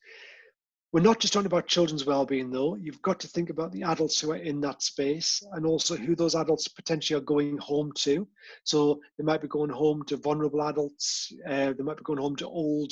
We're 0.93 0.99
not 0.99 1.19
just 1.19 1.31
talking 1.31 1.45
about 1.45 1.67
children's 1.67 2.05
well-being, 2.05 2.51
though. 2.51 2.75
You've 2.75 3.01
got 3.01 3.17
to 3.21 3.27
think 3.27 3.49
about 3.49 3.71
the 3.71 3.83
adults 3.83 4.19
who 4.19 4.31
are 4.31 4.37
in 4.37 4.59
that 4.61 4.81
space 4.81 5.41
and 5.53 5.65
also 5.65 5.95
who 5.95 6.15
those 6.15 6.35
adults 6.35 6.67
potentially 6.67 7.17
are 7.17 7.23
going 7.23 7.57
home 7.59 7.93
to. 7.99 8.27
So 8.65 8.99
they 9.17 9.23
might 9.23 9.41
be 9.41 9.47
going 9.47 9.69
home 9.69 10.03
to 10.07 10.17
vulnerable 10.17 10.61
adults. 10.63 11.31
Uh, 11.47 11.71
they 11.71 11.83
might 11.83 11.95
be 11.95 12.03
going 12.03 12.19
home 12.19 12.35
to 12.37 12.47
old 12.47 12.91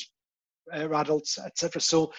uh, 0.74 0.88
adults, 0.96 1.38
etc. 1.40 1.82
So 1.82 2.14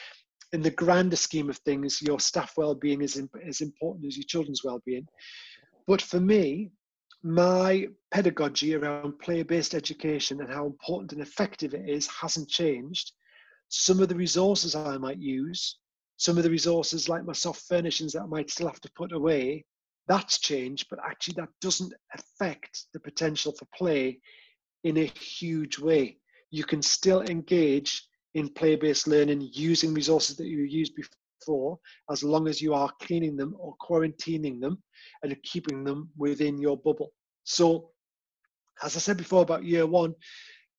in 0.53 0.61
the 0.61 0.71
grander 0.71 1.17
scheme 1.17 1.49
of 1.49 1.57
things, 1.59 2.03
your 2.03 2.21
staff 2.21 2.55
well-being 2.59 3.01
is 3.01 3.21
as 3.47 3.63
important 3.63 4.07
as 4.07 4.19
your 4.19 4.27
children's 4.27 4.63
well-being. 4.63 5.07
But 5.87 6.03
for 6.03 6.21
me, 6.21 6.73
my 7.23 7.89
pedagogy 8.11 8.75
around 8.75 9.19
play-based 9.19 9.75
education 9.75 10.41
and 10.41 10.53
how 10.53 10.67
important 10.67 11.13
and 11.13 11.23
effective 11.23 11.73
it 11.73 11.89
is 11.89 12.07
hasn't 12.09 12.49
changed. 12.49 13.13
Some 13.71 14.01
of 14.01 14.09
the 14.09 14.17
resources 14.17 14.75
I 14.75 14.99
might 14.99 15.19
use, 15.19 15.79
some 16.17 16.37
of 16.37 16.43
the 16.43 16.51
resources 16.51 17.09
like 17.09 17.25
my 17.25 17.33
soft 17.33 17.63
furnishings 17.69 18.13
that 18.13 18.23
I 18.23 18.27
might 18.27 18.51
still 18.51 18.67
have 18.67 18.81
to 18.81 18.91
put 18.95 19.13
away, 19.13 19.65
that's 20.09 20.39
changed, 20.39 20.89
but 20.91 20.99
actually 21.05 21.35
that 21.35 21.49
doesn't 21.61 21.95
affect 22.15 22.87
the 22.93 23.01
potential 23.01 23.53
for 23.53 23.67
play 23.75 24.21
in 24.83 24.97
a 24.97 25.05
huge 25.05 25.79
way. 25.79 26.19
You 26.51 26.65
can 26.65 26.83
still 26.83 27.23
engage 27.23 28.07
in 28.35 28.49
play-based 28.49 29.07
learning 29.07 29.49
using 29.53 29.95
resources 29.95 30.37
that 30.37 30.47
you 30.47 30.63
used 30.63 30.95
before, 30.95 31.79
as 32.11 32.25
long 32.25 32.49
as 32.49 32.61
you 32.61 32.75
are 32.75 32.93
cleaning 33.01 33.37
them 33.37 33.55
or 33.59 33.77
quarantining 33.81 34.61
them 34.61 34.83
and 35.23 35.43
keeping 35.45 35.85
them 35.85 36.11
within 36.17 36.59
your 36.59 36.77
bubble. 36.77 37.13
So, 37.45 37.91
as 38.83 38.97
I 38.97 38.99
said 38.99 39.17
before 39.17 39.43
about 39.43 39.65
year 39.65 39.87
one, 39.87 40.15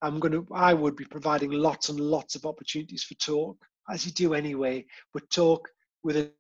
I'm 0.02 0.20
going 0.20 0.32
to, 0.32 0.48
I 0.54 0.74
would 0.74 0.96
be 0.96 1.06
providing 1.06 1.52
lots 1.52 1.90
and 1.90 2.00
lots 2.00 2.36
of 2.36 2.46
opportunities 2.46 3.04
for 3.04 3.14
talk, 3.16 3.58
as 3.90 4.06
you 4.06 4.12
do 4.12 4.34
anyway, 4.34 4.86
but 5.14 5.30
talk 5.30 5.68
with 6.04 6.18
a 6.18 6.32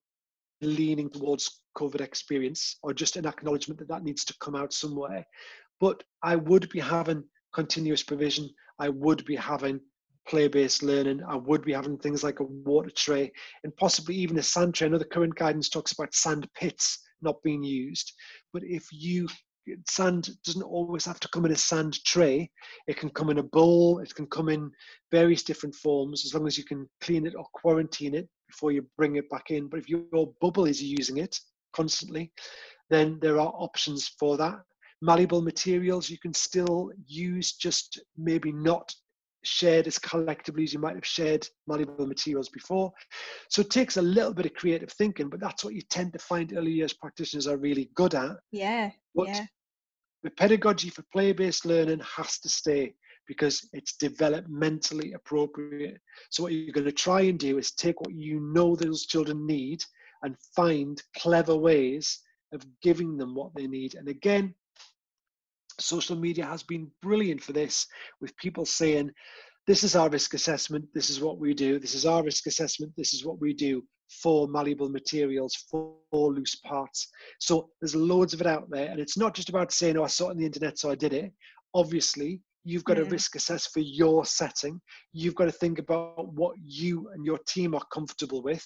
leaning 0.62 1.10
towards 1.10 1.62
COVID 1.78 2.02
experience 2.02 2.78
or 2.84 2.94
just 2.94 3.16
an 3.18 3.26
acknowledgement 3.26 3.80
that 3.80 3.88
that 3.88 4.04
needs 4.04 4.26
to 4.26 4.36
come 4.40 4.56
out 4.56 4.74
somewhere. 4.74 5.26
But 5.80 6.04
I 6.24 6.36
would 6.36 6.70
be 6.70 6.80
having 6.80 7.24
continuous 7.54 8.04
provision. 8.04 8.50
I 8.80 8.90
would 8.90 9.26
be 9.26 9.36
having 9.36 9.80
play-based 10.28 10.84
learning. 10.84 11.22
I 11.28 11.36
would 11.36 11.64
be 11.64 11.74
having 11.74 11.98
things 11.98 12.24
like 12.24 12.40
a 12.40 12.44
water 12.46 12.92
tray 12.92 13.32
and 13.64 13.76
possibly 13.78 14.16
even 14.16 14.38
a 14.38 14.44
sand 14.44 14.76
tray. 14.76 14.88
I 14.88 14.90
know 14.92 14.98
the 14.98 15.06
current 15.06 15.36
guidance 15.36 15.70
talks 15.70 15.92
about 15.92 16.14
sand 16.14 16.48
pits 16.56 17.00
not 17.22 17.42
being 17.44 17.64
used, 17.64 18.14
but 18.54 18.64
if 18.64 18.86
you 18.92 19.28
sand 19.88 20.30
doesn't 20.44 20.64
always 20.64 21.06
have 21.06 21.20
to 21.20 21.28
come 21.30 21.46
in 21.46 21.52
a 21.52 21.56
sand 21.56 22.04
tray. 22.06 22.50
It 22.88 22.98
can 22.98 23.10
come 23.10 23.30
in 23.30 23.40
a 23.40 23.44
bowl. 23.44 24.00
It 24.00 24.14
can 24.16 24.28
come 24.28 24.50
in 24.50 24.72
various 25.12 25.44
different 25.44 25.76
forms 25.76 26.26
as 26.26 26.34
long 26.34 26.48
as 26.48 26.58
you 26.58 26.64
can 26.64 26.90
clean 27.02 27.26
it 27.26 27.36
or 27.36 27.46
quarantine 27.54 28.16
it 28.16 28.28
before 28.48 28.72
you 28.72 28.86
bring 28.98 29.16
it 29.16 29.30
back 29.30 29.52
in. 29.52 29.68
But 29.68 29.80
if 29.80 29.90
your 29.90 30.34
bubble 30.42 30.66
is 30.66 30.82
using 30.82 31.18
it 31.18 31.38
constantly, 31.74 32.32
then 32.90 33.20
there 33.22 33.40
are 33.40 33.54
options 33.56 34.08
for 34.20 34.38
that. 34.38 34.60
Malleable 35.02 35.42
materials 35.42 36.10
you 36.10 36.20
can 36.20 36.34
still 36.34 36.92
use, 37.08 37.54
just 37.54 38.00
maybe 38.18 38.52
not 38.52 38.94
shared 39.44 39.88
as 39.88 39.98
collectively 39.98 40.64
as 40.64 40.74
you 40.74 40.80
might 40.80 40.96
have 40.96 41.06
shared 41.06 41.48
malleable 41.68 42.06
materials 42.06 42.50
before. 42.50 42.92
So 43.50 43.62
it 43.62 43.70
takes 43.70 43.98
a 43.98 44.02
little 44.02 44.34
bit 44.34 44.46
of 44.46 44.54
creative 44.54 44.92
thinking, 44.92 45.30
but 45.30 45.40
that's 45.40 45.64
what 45.64 45.74
you 45.74 45.82
tend 45.82 46.14
to 46.14 46.20
find 46.20 46.56
early 46.56 46.72
years 46.72 46.94
practitioners 46.94 47.48
are 47.48 47.58
really 47.58 47.90
good 47.96 48.14
at. 48.14 48.38
Yeah. 48.52 48.92
But 49.16 49.28
yeah. 49.28 49.46
the 50.24 50.32
pedagogy 50.32 50.90
for 50.90 51.04
play-based 51.12 51.66
learning 51.66 52.02
has 52.18 52.40
to 52.40 52.50
stay 52.50 52.96
because 53.28 53.68
it's 53.74 53.96
developmentally 53.98 55.14
appropriate. 55.16 56.00
So 56.30 56.44
what 56.44 56.54
you're 56.54 56.74
going 56.74 56.86
to 56.86 56.92
try 56.92 57.22
and 57.22 57.40
do 57.40 57.58
is 57.58 57.72
take 57.72 58.02
what 58.02 58.14
you 58.14 58.40
know 58.40 58.76
those 58.76 59.06
children 59.06 59.46
need 59.46 59.84
and 60.24 60.36
find 60.56 61.02
clever 61.18 61.56
ways 61.56 62.20
of 62.54 62.66
giving 62.82 63.18
them 63.18 63.34
what 63.36 63.54
they 63.56 63.68
need. 63.68 63.96
And 63.96 64.08
again, 64.08 64.54
social 65.80 66.16
media 66.16 66.46
has 66.46 66.64
been 66.64 66.92
brilliant 67.02 67.42
for 67.42 67.54
this 67.54 67.88
with 68.20 68.36
people 68.38 68.66
saying, 68.66 69.12
this 69.68 69.84
is 69.84 69.96
our 69.96 70.10
risk 70.10 70.34
assessment, 70.34 70.86
this 70.94 71.10
is 71.10 71.22
what 71.22 71.38
we 71.38 71.54
do, 71.54 71.80
this 71.80 71.94
is 71.94 72.06
our 72.06 72.24
risk 72.24 72.48
assessment, 72.48 72.92
this 72.98 73.14
is 73.14 73.26
what 73.26 73.40
we 73.40 73.54
do 73.54 73.84
for 74.10 74.48
malleable 74.48 74.90
materials, 74.90 75.56
for, 75.70 75.94
for 76.10 76.34
loose 76.34 76.56
parts. 76.56 77.08
So 77.40 77.70
there's 77.80 77.96
loads 77.96 78.34
of 78.34 78.42
it 78.42 78.48
out 78.48 78.70
there. 78.70 78.90
And 78.90 79.00
it's 79.00 79.18
not 79.18 79.34
just 79.34 79.50
about 79.50 79.72
saying, 79.72 79.98
oh, 79.98 80.04
I 80.04 80.08
saw 80.08 80.28
it 80.28 80.32
on 80.32 80.38
the 80.38 80.46
internet, 80.46 80.78
so 80.78 80.92
I 80.92 80.96
did 80.96 81.14
it. 81.14 81.32
Obviously, 81.74 82.42
you've 82.64 82.84
got 82.84 82.96
to 82.96 83.06
risk 83.06 83.36
assess 83.36 83.68
for 83.68 83.80
your 83.80 84.26
setting. 84.26 84.82
You've 85.14 85.36
got 85.36 85.46
to 85.46 85.52
think 85.52 85.80
about 85.80 86.34
what 86.34 86.56
you 86.62 87.10
and 87.14 87.26
your 87.26 87.40
team 87.48 87.74
are 87.74 87.86
comfortable 87.94 88.42
with. 88.42 88.66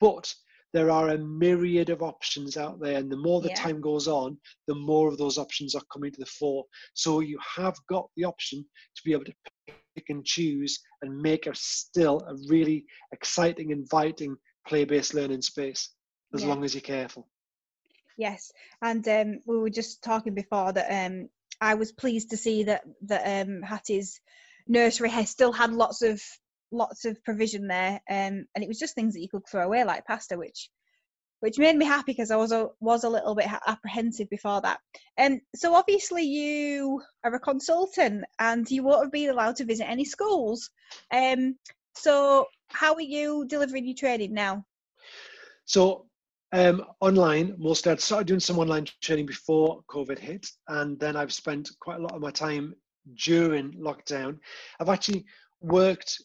But 0.00 0.32
there 0.74 0.90
are 0.90 1.10
a 1.10 1.18
myriad 1.18 1.88
of 1.88 2.02
options 2.02 2.56
out 2.56 2.80
there 2.80 2.98
and 2.98 3.10
the 3.10 3.16
more 3.16 3.40
the 3.40 3.48
yeah. 3.48 3.54
time 3.54 3.80
goes 3.80 4.06
on 4.06 4.36
the 4.66 4.74
more 4.74 5.08
of 5.08 5.16
those 5.16 5.38
options 5.38 5.74
are 5.74 5.82
coming 5.90 6.12
to 6.12 6.20
the 6.20 6.26
fore 6.26 6.64
so 6.92 7.20
you 7.20 7.38
have 7.56 7.76
got 7.88 8.08
the 8.16 8.24
option 8.24 8.62
to 8.94 9.02
be 9.04 9.12
able 9.12 9.24
to 9.24 9.32
pick 9.66 10.04
and 10.08 10.24
choose 10.24 10.80
and 11.00 11.16
make 11.16 11.46
a 11.46 11.54
still 11.54 12.20
a 12.28 12.34
really 12.48 12.84
exciting 13.12 13.70
inviting 13.70 14.36
play-based 14.66 15.14
learning 15.14 15.40
space 15.40 15.94
as 16.34 16.42
yeah. 16.42 16.48
long 16.48 16.64
as 16.64 16.74
you're 16.74 16.82
careful 16.82 17.28
yes 18.18 18.52
and 18.82 19.06
um, 19.08 19.38
we 19.46 19.56
were 19.56 19.70
just 19.70 20.02
talking 20.02 20.34
before 20.34 20.72
that 20.72 21.06
um, 21.06 21.28
i 21.60 21.74
was 21.74 21.92
pleased 21.92 22.30
to 22.30 22.36
see 22.36 22.64
that 22.64 22.82
that 23.00 23.46
um, 23.46 23.62
hattie's 23.62 24.20
nursery 24.66 25.08
has 25.08 25.30
still 25.30 25.52
had 25.52 25.72
lots 25.72 26.02
of 26.02 26.20
lots 26.72 27.04
of 27.04 27.22
provision 27.24 27.66
there, 27.68 28.00
um, 28.10 28.44
and 28.54 28.62
it 28.62 28.68
was 28.68 28.78
just 28.78 28.94
things 28.94 29.14
that 29.14 29.20
you 29.20 29.28
could 29.28 29.46
throw 29.50 29.64
away 29.64 29.84
like 29.84 30.06
pasta, 30.06 30.36
which 30.36 30.70
which 31.44 31.58
made 31.58 31.76
me 31.76 31.84
happy 31.84 32.12
because 32.12 32.30
I 32.30 32.36
was 32.36 32.52
a, 32.52 32.68
was 32.80 33.04
a 33.04 33.08
little 33.10 33.34
bit 33.34 33.48
apprehensive 33.66 34.30
before 34.30 34.62
that. 34.62 34.80
And 35.18 35.34
um, 35.34 35.40
so 35.54 35.74
obviously 35.74 36.22
you 36.22 37.02
are 37.22 37.34
a 37.34 37.38
consultant 37.38 38.24
and 38.38 38.66
you 38.70 38.82
won't 38.82 39.12
been 39.12 39.28
allowed 39.28 39.56
to 39.56 39.66
visit 39.66 39.86
any 39.86 40.06
schools. 40.06 40.70
Um, 41.12 41.56
so 41.94 42.46
how 42.68 42.94
are 42.94 43.02
you 43.02 43.44
delivering 43.46 43.84
your 43.84 43.94
training 43.94 44.32
now? 44.32 44.64
So 45.66 46.06
um, 46.54 46.82
online, 47.00 47.54
mostly 47.58 47.92
I'd 47.92 48.00
started 48.00 48.26
doing 48.26 48.40
some 48.40 48.58
online 48.58 48.86
training 49.02 49.26
before 49.26 49.82
COVID 49.90 50.18
hit, 50.18 50.46
and 50.68 50.98
then 50.98 51.14
I've 51.14 51.32
spent 51.32 51.68
quite 51.80 51.98
a 51.98 52.02
lot 52.02 52.12
of 52.12 52.22
my 52.22 52.30
time 52.30 52.74
during 53.22 53.72
lockdown. 53.74 54.38
I've 54.80 54.88
actually 54.88 55.26
worked 55.60 56.22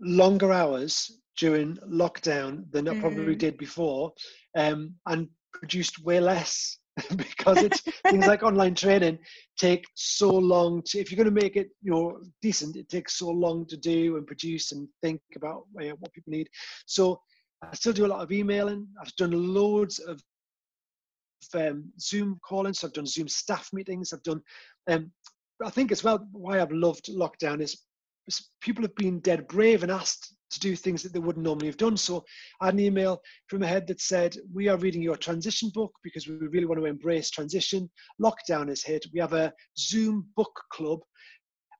longer 0.00 0.52
hours 0.52 1.20
during 1.38 1.76
lockdown 1.88 2.70
than 2.72 2.88
I 2.88 2.98
probably 2.98 3.34
mm. 3.34 3.38
did 3.38 3.58
before, 3.58 4.12
um, 4.56 4.94
and 5.06 5.28
produced 5.52 6.04
way 6.04 6.20
less 6.20 6.78
because 7.16 7.62
it's 7.62 7.80
things 8.08 8.26
like 8.26 8.42
online 8.42 8.74
training 8.74 9.18
take 9.58 9.84
so 9.94 10.30
long 10.30 10.82
to 10.84 10.98
if 10.98 11.10
you're 11.10 11.22
going 11.22 11.32
to 11.34 11.42
make 11.42 11.56
it 11.56 11.68
you 11.82 11.90
know 11.90 12.18
decent 12.42 12.76
it 12.76 12.88
takes 12.88 13.18
so 13.18 13.28
long 13.28 13.66
to 13.66 13.76
do 13.76 14.16
and 14.16 14.26
produce 14.26 14.72
and 14.72 14.88
think 15.02 15.20
about 15.36 15.62
you 15.78 15.88
know, 15.88 15.96
what 16.00 16.12
people 16.12 16.32
need 16.32 16.48
so 16.86 17.20
i 17.62 17.74
still 17.74 17.92
do 17.92 18.06
a 18.06 18.08
lot 18.08 18.20
of 18.20 18.32
emailing 18.32 18.86
i've 19.00 19.14
done 19.16 19.30
loads 19.54 19.98
of 20.00 20.20
um, 21.54 21.84
zoom 22.00 22.38
callings 22.46 22.80
so 22.80 22.86
i've 22.86 22.92
done 22.92 23.06
zoom 23.06 23.28
staff 23.28 23.68
meetings 23.72 24.12
i've 24.12 24.22
done 24.22 24.42
um, 24.90 25.10
i 25.64 25.70
think 25.70 25.92
as 25.92 26.02
well 26.02 26.26
why 26.32 26.60
i've 26.60 26.72
loved 26.72 27.06
lockdown 27.06 27.60
is 27.60 27.84
people 28.60 28.82
have 28.82 28.94
been 28.96 29.20
dead 29.20 29.46
brave 29.48 29.82
and 29.82 29.92
asked 29.92 30.34
to 30.50 30.60
do 30.60 30.74
things 30.74 31.02
that 31.02 31.12
they 31.12 31.18
wouldn't 31.18 31.44
normally 31.44 31.66
have 31.66 31.76
done. 31.76 31.96
So 31.96 32.24
I 32.60 32.66
had 32.66 32.74
an 32.74 32.80
email 32.80 33.20
from 33.48 33.62
a 33.62 33.66
head 33.66 33.86
that 33.88 34.00
said, 34.00 34.36
We 34.52 34.68
are 34.68 34.78
reading 34.78 35.02
your 35.02 35.16
transition 35.16 35.70
book 35.74 35.92
because 36.02 36.26
we 36.26 36.34
really 36.34 36.66
want 36.66 36.80
to 36.80 36.86
embrace 36.86 37.30
transition. 37.30 37.90
Lockdown 38.20 38.70
is 38.70 38.82
hit. 38.82 39.04
We 39.12 39.20
have 39.20 39.34
a 39.34 39.52
Zoom 39.76 40.26
book 40.36 40.58
club 40.72 41.00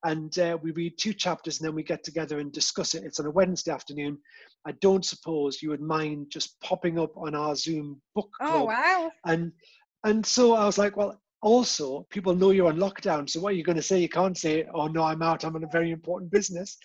and 0.05 0.39
uh, 0.39 0.57
we 0.63 0.71
read 0.73 0.95
two 0.99 1.13
chapters 1.13 1.59
and 1.59 1.67
then 1.67 1.75
we 1.75 1.83
get 1.83 2.05
together 2.05 2.39
and 2.39 2.53
discuss 2.53 2.95
it. 2.95 3.05
It's 3.05 3.19
on 3.19 3.27
a 3.27 3.31
Wednesday 3.31 3.73
afternoon. 3.73 4.19
I 4.67 4.73
don't 4.81 5.05
suppose 5.05 5.63
you 5.63 5.71
would 5.71 5.81
mind 5.81 6.27
just 6.31 6.61
popping 6.61 6.99
up 6.99 7.17
on 7.17 7.35
our 7.35 7.55
Zoom 7.57 8.01
book 8.15 8.31
oh, 8.41 8.47
club. 8.47 8.61
Oh, 8.61 8.65
wow. 8.65 9.11
And 9.25 9.53
and 10.05 10.25
so 10.25 10.55
I 10.55 10.65
was 10.65 10.79
like, 10.79 10.97
well, 10.97 11.21
also 11.43 12.07
people 12.11 12.35
know 12.35 12.51
you're 12.51 12.69
on 12.69 12.79
lockdown 12.79 13.29
so 13.29 13.41
what 13.41 13.53
are 13.53 13.57
you 13.57 13.63
going 13.63 13.77
to 13.77 13.83
say? 13.83 13.99
You 13.99 14.09
can't 14.09 14.37
say 14.37 14.67
oh 14.75 14.87
no 14.89 15.03
i'm 15.05 15.23
out. 15.23 15.45
I'm 15.45 15.55
on 15.57 15.65
a 15.65 15.69
very 15.69 15.91
important 15.91 16.31
business. 16.31 16.77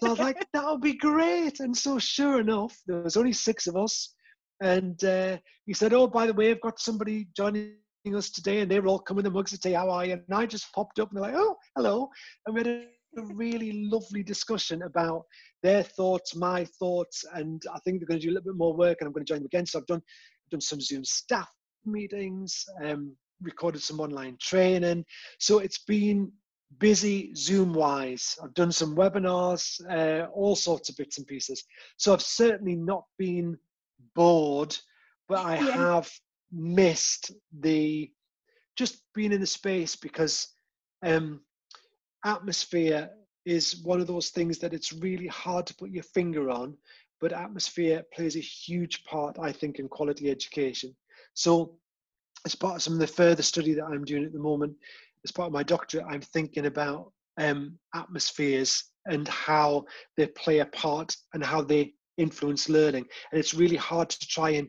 So 0.00 0.08
i 0.08 0.10
was 0.10 0.18
like 0.18 0.46
that 0.52 0.64
would 0.64 0.80
be 0.80 0.94
great. 0.94 1.60
And 1.60 1.76
so 1.76 1.98
sure 1.98 2.40
enough 2.40 2.76
there 2.86 3.02
was 3.02 3.16
only 3.16 3.32
six 3.32 3.66
of 3.66 3.76
us 3.76 4.14
and 4.62 5.02
uh, 5.04 5.36
he 5.66 5.74
said 5.74 5.92
oh 5.92 6.06
by 6.06 6.26
the 6.26 6.34
way 6.34 6.50
i've 6.50 6.60
got 6.60 6.80
somebody 6.80 7.28
joining 7.36 7.74
us 8.14 8.30
today 8.30 8.60
and 8.60 8.70
they 8.70 8.80
were 8.80 8.88
all 8.88 8.98
coming 8.98 9.24
the 9.24 9.30
mugs 9.30 9.50
to 9.50 9.58
say 9.58 9.72
how 9.72 9.90
are 9.90 10.06
you? 10.06 10.14
And 10.14 10.22
i 10.32 10.46
just 10.46 10.72
popped 10.72 10.98
up 10.98 11.10
and 11.10 11.16
they're 11.16 11.30
like 11.30 11.40
oh 11.40 11.56
hello. 11.76 12.08
And 12.46 12.54
we 12.54 12.60
had 12.60 12.68
a 12.68 13.22
really 13.34 13.88
lovely 13.90 14.22
discussion 14.22 14.82
about 14.82 15.24
their 15.62 15.82
thoughts 15.82 16.36
my 16.36 16.64
thoughts 16.78 17.24
and 17.34 17.62
i 17.74 17.78
think 17.80 17.98
they're 17.98 18.06
going 18.06 18.20
to 18.20 18.26
do 18.26 18.32
a 18.32 18.34
little 18.34 18.52
bit 18.52 18.58
more 18.58 18.76
work 18.76 18.98
and 19.00 19.06
i'm 19.06 19.12
going 19.12 19.24
to 19.24 19.30
join 19.30 19.40
them 19.40 19.46
again. 19.46 19.66
So 19.66 19.78
i've 19.78 19.86
done 19.86 20.02
done 20.50 20.60
some 20.62 20.80
zoom 20.80 21.04
staff 21.04 21.48
meetings 21.84 22.64
um, 22.84 23.14
recorded 23.42 23.82
some 23.82 24.00
online 24.00 24.36
training. 24.40 25.04
So 25.38 25.58
it's 25.58 25.78
been 25.78 26.32
busy 26.78 27.34
Zoom 27.34 27.72
wise. 27.72 28.36
I've 28.42 28.54
done 28.54 28.72
some 28.72 28.94
webinars, 28.94 29.80
uh, 29.90 30.26
all 30.30 30.56
sorts 30.56 30.88
of 30.88 30.96
bits 30.96 31.18
and 31.18 31.26
pieces. 31.26 31.64
So 31.96 32.12
I've 32.12 32.22
certainly 32.22 32.76
not 32.76 33.04
been 33.18 33.56
bored, 34.14 34.76
but 35.28 35.44
I 35.44 35.56
yeah. 35.56 35.72
have 35.72 36.10
missed 36.52 37.32
the 37.60 38.10
just 38.76 39.02
being 39.14 39.32
in 39.32 39.40
the 39.40 39.46
space 39.46 39.96
because 39.96 40.48
um, 41.02 41.40
atmosphere 42.24 43.10
is 43.44 43.82
one 43.82 44.00
of 44.00 44.06
those 44.06 44.30
things 44.30 44.58
that 44.58 44.74
it's 44.74 44.92
really 44.92 45.26
hard 45.26 45.66
to 45.66 45.74
put 45.74 45.90
your 45.90 46.02
finger 46.02 46.50
on, 46.50 46.76
but 47.20 47.32
atmosphere 47.32 48.04
plays 48.14 48.36
a 48.36 48.40
huge 48.40 49.04
part, 49.04 49.36
I 49.40 49.52
think, 49.52 49.78
in 49.78 49.88
quality 49.88 50.30
education. 50.30 50.94
So 51.34 51.78
as 52.44 52.54
part 52.54 52.76
of 52.76 52.82
some 52.82 52.94
of 52.94 53.00
the 53.00 53.06
further 53.06 53.42
study 53.42 53.74
that 53.74 53.84
I'm 53.84 54.04
doing 54.04 54.24
at 54.24 54.32
the 54.32 54.38
moment, 54.38 54.74
as 55.24 55.32
part 55.32 55.46
of 55.46 55.52
my 55.52 55.62
doctorate, 55.62 56.06
I'm 56.08 56.20
thinking 56.20 56.66
about 56.66 57.12
um, 57.38 57.78
atmospheres 57.94 58.84
and 59.06 59.26
how 59.28 59.84
they 60.16 60.26
play 60.26 60.58
a 60.60 60.66
part 60.66 61.14
and 61.34 61.42
how 61.42 61.62
they 61.62 61.94
influence 62.18 62.68
learning. 62.68 63.06
And 63.30 63.38
it's 63.38 63.54
really 63.54 63.76
hard 63.76 64.10
to 64.10 64.26
try 64.26 64.50
and 64.50 64.68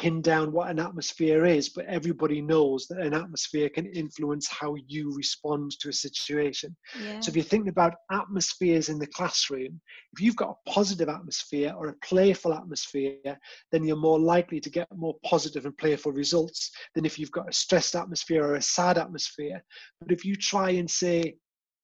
pin 0.00 0.22
down 0.22 0.50
what 0.50 0.70
an 0.70 0.78
atmosphere 0.78 1.44
is, 1.44 1.68
but 1.68 1.84
everybody 1.84 2.40
knows 2.40 2.86
that 2.86 3.00
an 3.00 3.12
atmosphere 3.12 3.68
can 3.68 3.84
influence 3.84 4.48
how 4.48 4.74
you 4.86 5.14
respond 5.14 5.78
to 5.78 5.90
a 5.90 5.92
situation. 5.92 6.74
Yeah. 6.98 7.20
So 7.20 7.28
if 7.28 7.36
you're 7.36 7.44
thinking 7.44 7.68
about 7.68 7.96
atmospheres 8.10 8.88
in 8.88 8.98
the 8.98 9.06
classroom, 9.08 9.78
if 10.14 10.22
you've 10.22 10.36
got 10.36 10.56
a 10.56 10.70
positive 10.70 11.10
atmosphere 11.10 11.74
or 11.76 11.88
a 11.88 11.94
playful 12.02 12.54
atmosphere, 12.54 13.38
then 13.72 13.84
you're 13.84 13.96
more 13.96 14.18
likely 14.18 14.58
to 14.60 14.70
get 14.70 14.88
more 14.96 15.16
positive 15.22 15.66
and 15.66 15.76
playful 15.76 16.12
results 16.12 16.70
than 16.94 17.04
if 17.04 17.18
you've 17.18 17.30
got 17.30 17.50
a 17.50 17.52
stressed 17.52 17.94
atmosphere 17.94 18.42
or 18.42 18.54
a 18.54 18.62
sad 18.62 18.96
atmosphere. 18.96 19.62
But 20.00 20.12
if 20.12 20.24
you 20.24 20.34
try 20.34 20.70
and 20.70 20.90
say, 20.90 21.36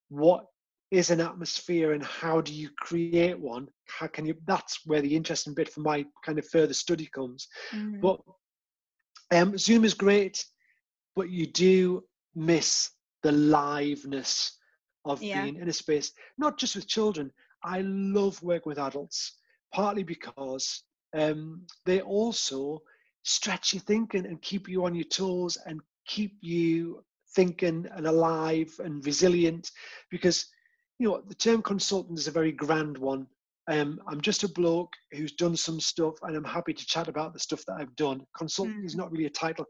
what 0.09 0.47
is 0.90 1.10
an 1.10 1.20
atmosphere 1.20 1.92
and 1.92 2.04
how 2.04 2.40
do 2.40 2.52
you 2.52 2.70
create 2.78 3.38
one 3.38 3.66
how 3.86 4.06
can 4.06 4.24
you 4.24 4.34
that's 4.46 4.86
where 4.86 5.00
the 5.00 5.16
interesting 5.16 5.54
bit 5.54 5.68
for 5.68 5.80
my 5.80 6.04
kind 6.24 6.38
of 6.38 6.46
further 6.48 6.74
study 6.74 7.08
comes 7.12 7.48
mm-hmm. 7.72 8.00
but 8.00 8.20
um, 9.32 9.58
zoom 9.58 9.84
is 9.84 9.94
great 9.94 10.44
but 11.16 11.28
you 11.30 11.46
do 11.46 12.02
miss 12.34 12.90
the 13.22 13.32
liveness 13.32 14.52
of 15.04 15.22
yeah. 15.22 15.42
being 15.42 15.56
in 15.56 15.68
a 15.68 15.72
space 15.72 16.12
not 16.38 16.58
just 16.58 16.76
with 16.76 16.86
children 16.86 17.30
i 17.64 17.80
love 17.80 18.40
working 18.42 18.70
with 18.70 18.78
adults 18.78 19.38
partly 19.74 20.04
because 20.04 20.84
um, 21.16 21.62
they 21.84 22.00
also 22.00 22.80
stretch 23.24 23.74
your 23.74 23.82
thinking 23.82 24.26
and 24.26 24.40
keep 24.42 24.68
you 24.68 24.84
on 24.84 24.94
your 24.94 25.04
toes 25.04 25.58
and 25.66 25.80
keep 26.06 26.36
you 26.40 27.02
thinking 27.34 27.86
and 27.96 28.06
alive 28.06 28.72
and 28.84 29.04
resilient 29.04 29.70
because 30.10 30.46
you 30.98 31.09
know 31.09 31.23
the 31.28 31.35
term 31.35 31.62
consultant 31.62 32.18
is 32.18 32.28
a 32.28 32.32
very 32.32 32.52
grand 32.52 32.97
one 32.97 33.27
um, 33.68 34.01
i'm 34.09 34.20
just 34.20 34.44
a 34.44 34.48
bloke 34.48 34.93
who's 35.12 35.32
done 35.32 35.56
some 35.56 35.81
stuff 35.81 36.14
and 36.23 36.36
i'm 36.36 36.44
happy 36.44 36.73
to 36.73 36.86
chat 36.86 37.09
about 37.09 37.32
the 37.32 37.39
stuff 37.39 37.62
that 37.66 37.77
i've 37.78 37.94
done 37.97 38.20
consultant 38.36 38.82
mm. 38.82 38.86
is 38.86 38.97
not 38.97 39.10
really 39.10 39.27
a 39.27 39.31
title 39.31 39.64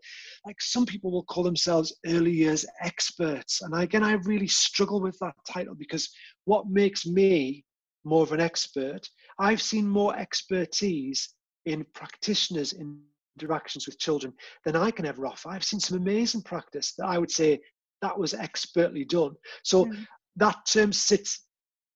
like 0.44 0.60
some 0.60 0.84
people 0.84 1.10
will 1.10 1.24
call 1.24 1.42
themselves 1.42 1.96
early 2.06 2.32
years 2.32 2.66
experts 2.82 3.62
and 3.62 3.74
again 3.74 4.04
i 4.04 4.12
really 4.24 4.48
struggle 4.48 5.00
with 5.00 5.18
that 5.20 5.34
title 5.48 5.74
because 5.74 6.08
what 6.44 6.68
makes 6.68 7.06
me 7.06 7.64
more 8.04 8.22
of 8.22 8.32
an 8.32 8.40
expert 8.40 9.08
i've 9.38 9.62
seen 9.62 9.88
more 9.88 10.16
expertise 10.16 11.34
in 11.64 11.84
practitioners 11.94 12.72
in 12.72 13.00
interactions 13.40 13.86
with 13.86 13.98
children 13.98 14.32
than 14.64 14.76
I 14.76 14.90
can 14.90 15.06
ever 15.06 15.26
offer. 15.26 15.50
I've 15.50 15.64
seen 15.64 15.80
some 15.80 15.98
amazing 15.98 16.42
practice 16.42 16.94
that 16.98 17.06
I 17.06 17.18
would 17.18 17.30
say 17.30 17.60
that 18.02 18.18
was 18.18 18.34
expertly 18.34 19.04
done. 19.04 19.34
So 19.62 19.86
mm. 19.86 20.06
That 20.36 20.56
term 20.66 20.92
sits 20.92 21.46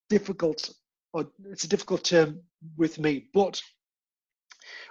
difficult, 0.09 0.69
or 1.13 1.27
it's 1.51 1.63
a 1.63 1.69
difficult 1.69 2.03
term 2.03 2.41
with 2.77 2.99
me. 2.99 3.27
But 3.33 3.61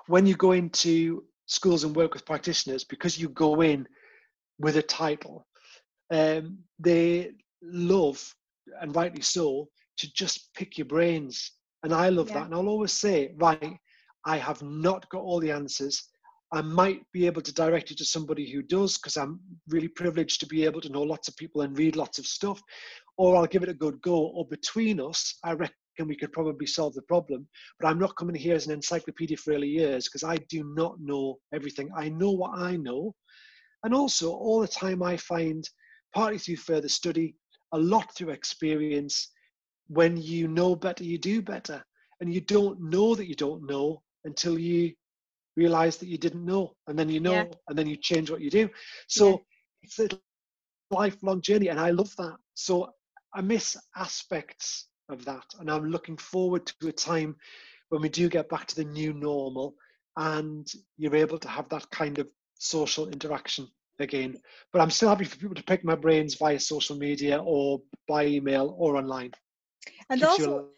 when 0.07 0.27
you 0.27 0.35
go 0.37 0.53
into 0.53 1.25
schools 1.47 1.85
and 1.85 1.95
work 1.95 2.15
with 2.15 2.27
practitioners, 2.27 2.85
because 2.85 3.19
you 3.19 3.29
go 3.29 3.61
in 3.61 3.87
with 4.59 4.77
a 4.77 4.83
title, 4.83 5.47
um, 6.13 6.59
they 6.79 7.33
love, 7.63 8.35
and 8.81 8.95
rightly 8.95 9.23
so, 9.23 9.69
to 9.99 10.13
just 10.13 10.53
pick 10.55 10.79
your 10.79 10.87
brains. 10.87 11.53
And 11.83 11.93
I 11.93 12.09
love 12.09 12.29
yeah. 12.29 12.35
that. 12.35 12.47
And 12.47 12.55
I'll 12.55 12.69
always 12.69 12.93
say, 12.93 13.35
right, 13.37 13.77
I 14.25 14.37
have 14.37 14.63
not 14.63 15.09
got 15.11 15.23
all 15.23 15.41
the 15.41 15.51
answers. 15.51 16.09
I 16.53 16.63
might 16.63 17.03
be 17.13 17.27
able 17.27 17.43
to 17.43 17.55
direct 17.55 17.91
you 17.91 17.97
to 17.97 18.05
somebody 18.05 18.51
who 18.51 18.63
does 18.63 18.99
because 18.99 19.17
I'm 19.17 19.39
really 19.69 19.89
privileged 19.89 20.41
to 20.41 20.47
be 20.47 20.65
able 20.65 20.81
to 20.81 20.89
know 20.89 21.03
lots 21.03 21.29
of 21.29 21.37
people 21.37 21.63
and 21.63 21.79
read 21.79 21.95
lots 21.95 22.19
of 22.19 22.27
stuff, 22.27 22.61
or 23.21 23.37
I'll 23.37 23.47
give 23.47 23.63
it 23.63 23.69
a 23.69 23.75
good 23.75 24.01
go. 24.01 24.29
Or 24.29 24.47
between 24.47 24.99
us, 24.99 25.37
I 25.45 25.53
reckon 25.53 26.09
we 26.09 26.17
could 26.17 26.33
probably 26.33 26.67
solve 26.67 26.95
the 26.95 27.03
problem. 27.03 27.47
But 27.79 27.89
I'm 27.89 27.99
not 27.99 28.17
coming 28.17 28.35
here 28.35 28.55
as 28.55 28.67
an 28.67 28.73
encyclopedia 28.73 29.37
for 29.37 29.53
early 29.53 29.69
years 29.69 30.09
because 30.09 30.25
I 30.25 30.39
do 30.49 30.65
not 30.75 30.99
know 31.01 31.37
everything. 31.53 31.91
I 31.95 32.09
know 32.09 32.31
what 32.31 32.59
I 32.59 32.77
know. 32.77 33.15
And 33.85 33.93
also, 33.93 34.33
all 34.33 34.63
the 34.63 34.69
time, 34.69 35.03
I 35.03 35.19
find, 35.19 35.63
partly 36.15 36.39
through 36.39 36.57
further 36.57 36.89
study, 36.89 37.37
a 37.73 37.79
lot 37.79 38.11
through 38.15 38.31
experience, 38.31 39.29
when 39.89 40.17
you 40.17 40.49
know 40.49 40.75
better, 40.75 41.05
you 41.05 41.19
do 41.19 41.43
better. 41.43 41.85
And 42.23 42.33
you 42.33 42.41
don't 42.41 42.81
know 42.81 43.15
that 43.15 43.27
you 43.27 43.35
don't 43.35 43.69
know 43.69 44.01
until 44.25 44.59
you 44.59 44.95
realize 45.57 45.99
that 45.99 46.09
you 46.09 46.17
didn't 46.17 46.47
know 46.47 46.73
and 46.87 46.99
then 46.99 47.11
you 47.11 47.21
know 47.21 47.33
yeah. 47.33 47.45
and 47.69 47.77
then 47.79 47.87
you 47.87 47.97
change 47.97 48.31
what 48.31 48.41
you 48.41 48.51
do 48.51 48.69
so 49.09 49.31
yeah. 49.31 49.37
it's 49.83 49.99
a 49.99 50.09
lifelong 50.91 51.41
journey 51.43 51.69
and 51.69 51.81
i 51.81 51.91
love 51.91 52.15
that 52.17 52.37
so 52.55 52.89
i 53.35 53.41
miss 53.41 53.77
aspects 53.97 54.89
of 55.09 55.25
that 55.25 55.45
and 55.59 55.71
i'm 55.71 55.91
looking 55.91 56.17
forward 56.17 56.67
to 56.67 56.89
a 56.89 56.93
time 56.93 57.37
when 57.89 58.03
we 58.03 58.09
do 58.09 58.29
get 58.29 58.49
back 58.49 58.67
to 58.67 58.77
the 58.77 58.85
new 58.85 59.13
normal 59.13 59.75
and 60.17 60.73
you're 60.97 61.17
able 61.17 61.39
to 61.39 61.49
have 61.49 61.69
that 61.69 61.89
kind 61.91 62.19
of 62.19 62.29
social 62.59 63.09
interaction 63.09 63.67
again 63.99 64.37
but 64.73 64.81
i'm 64.81 64.91
still 64.91 65.09
happy 65.09 65.25
for 65.25 65.37
people 65.37 65.55
to 65.55 65.65
pick 65.65 65.85
my 65.85 65.95
brains 65.95 66.35
via 66.35 66.59
social 66.59 66.97
media 66.97 67.39
or 67.45 67.81
by 68.09 68.27
email 68.27 68.75
or 68.79 68.97
online 68.97 69.31
and 70.09 70.21
Keeps 70.21 70.41
also 70.41 70.73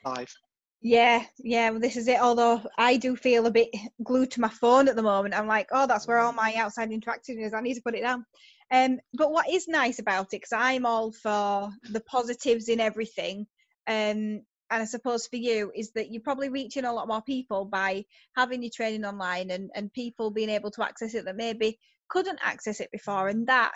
yeah, 0.84 1.24
yeah, 1.38 1.70
well, 1.70 1.78
this 1.78 1.96
is 1.96 2.08
it. 2.08 2.20
Although 2.20 2.60
I 2.76 2.96
do 2.96 3.14
feel 3.14 3.46
a 3.46 3.52
bit 3.52 3.68
glued 4.02 4.32
to 4.32 4.40
my 4.40 4.48
phone 4.48 4.88
at 4.88 4.96
the 4.96 5.02
moment. 5.02 5.32
I'm 5.32 5.46
like, 5.46 5.68
oh, 5.70 5.86
that's 5.86 6.08
where 6.08 6.18
all 6.18 6.32
my 6.32 6.54
outside 6.56 6.90
interaction 6.90 7.38
is. 7.38 7.54
I 7.54 7.60
need 7.60 7.74
to 7.74 7.82
put 7.82 7.94
it 7.94 8.00
down. 8.00 8.26
Um, 8.72 9.00
but 9.12 9.30
what 9.30 9.50
is 9.50 9.68
nice 9.68 9.98
about 9.98 10.26
it, 10.26 10.40
because 10.40 10.52
I'm 10.52 10.86
all 10.86 11.12
for 11.12 11.70
the 11.90 12.00
positives 12.00 12.68
in 12.68 12.80
everything, 12.80 13.46
um, 13.86 14.42
and 14.72 14.80
I 14.80 14.86
suppose 14.86 15.26
for 15.26 15.36
you 15.36 15.70
is 15.74 15.92
that 15.92 16.10
you're 16.10 16.22
probably 16.22 16.48
reaching 16.48 16.86
a 16.86 16.92
lot 16.92 17.06
more 17.06 17.20
people 17.20 17.66
by 17.66 18.06
having 18.34 18.62
your 18.62 18.70
training 18.74 19.04
online 19.04 19.50
and, 19.50 19.70
and 19.74 19.92
people 19.92 20.30
being 20.30 20.48
able 20.48 20.70
to 20.70 20.82
access 20.82 21.12
it 21.12 21.26
that 21.26 21.36
maybe 21.36 21.78
couldn't 22.08 22.38
access 22.42 22.80
it 22.80 22.90
before, 22.90 23.28
and 23.28 23.46
that 23.46 23.72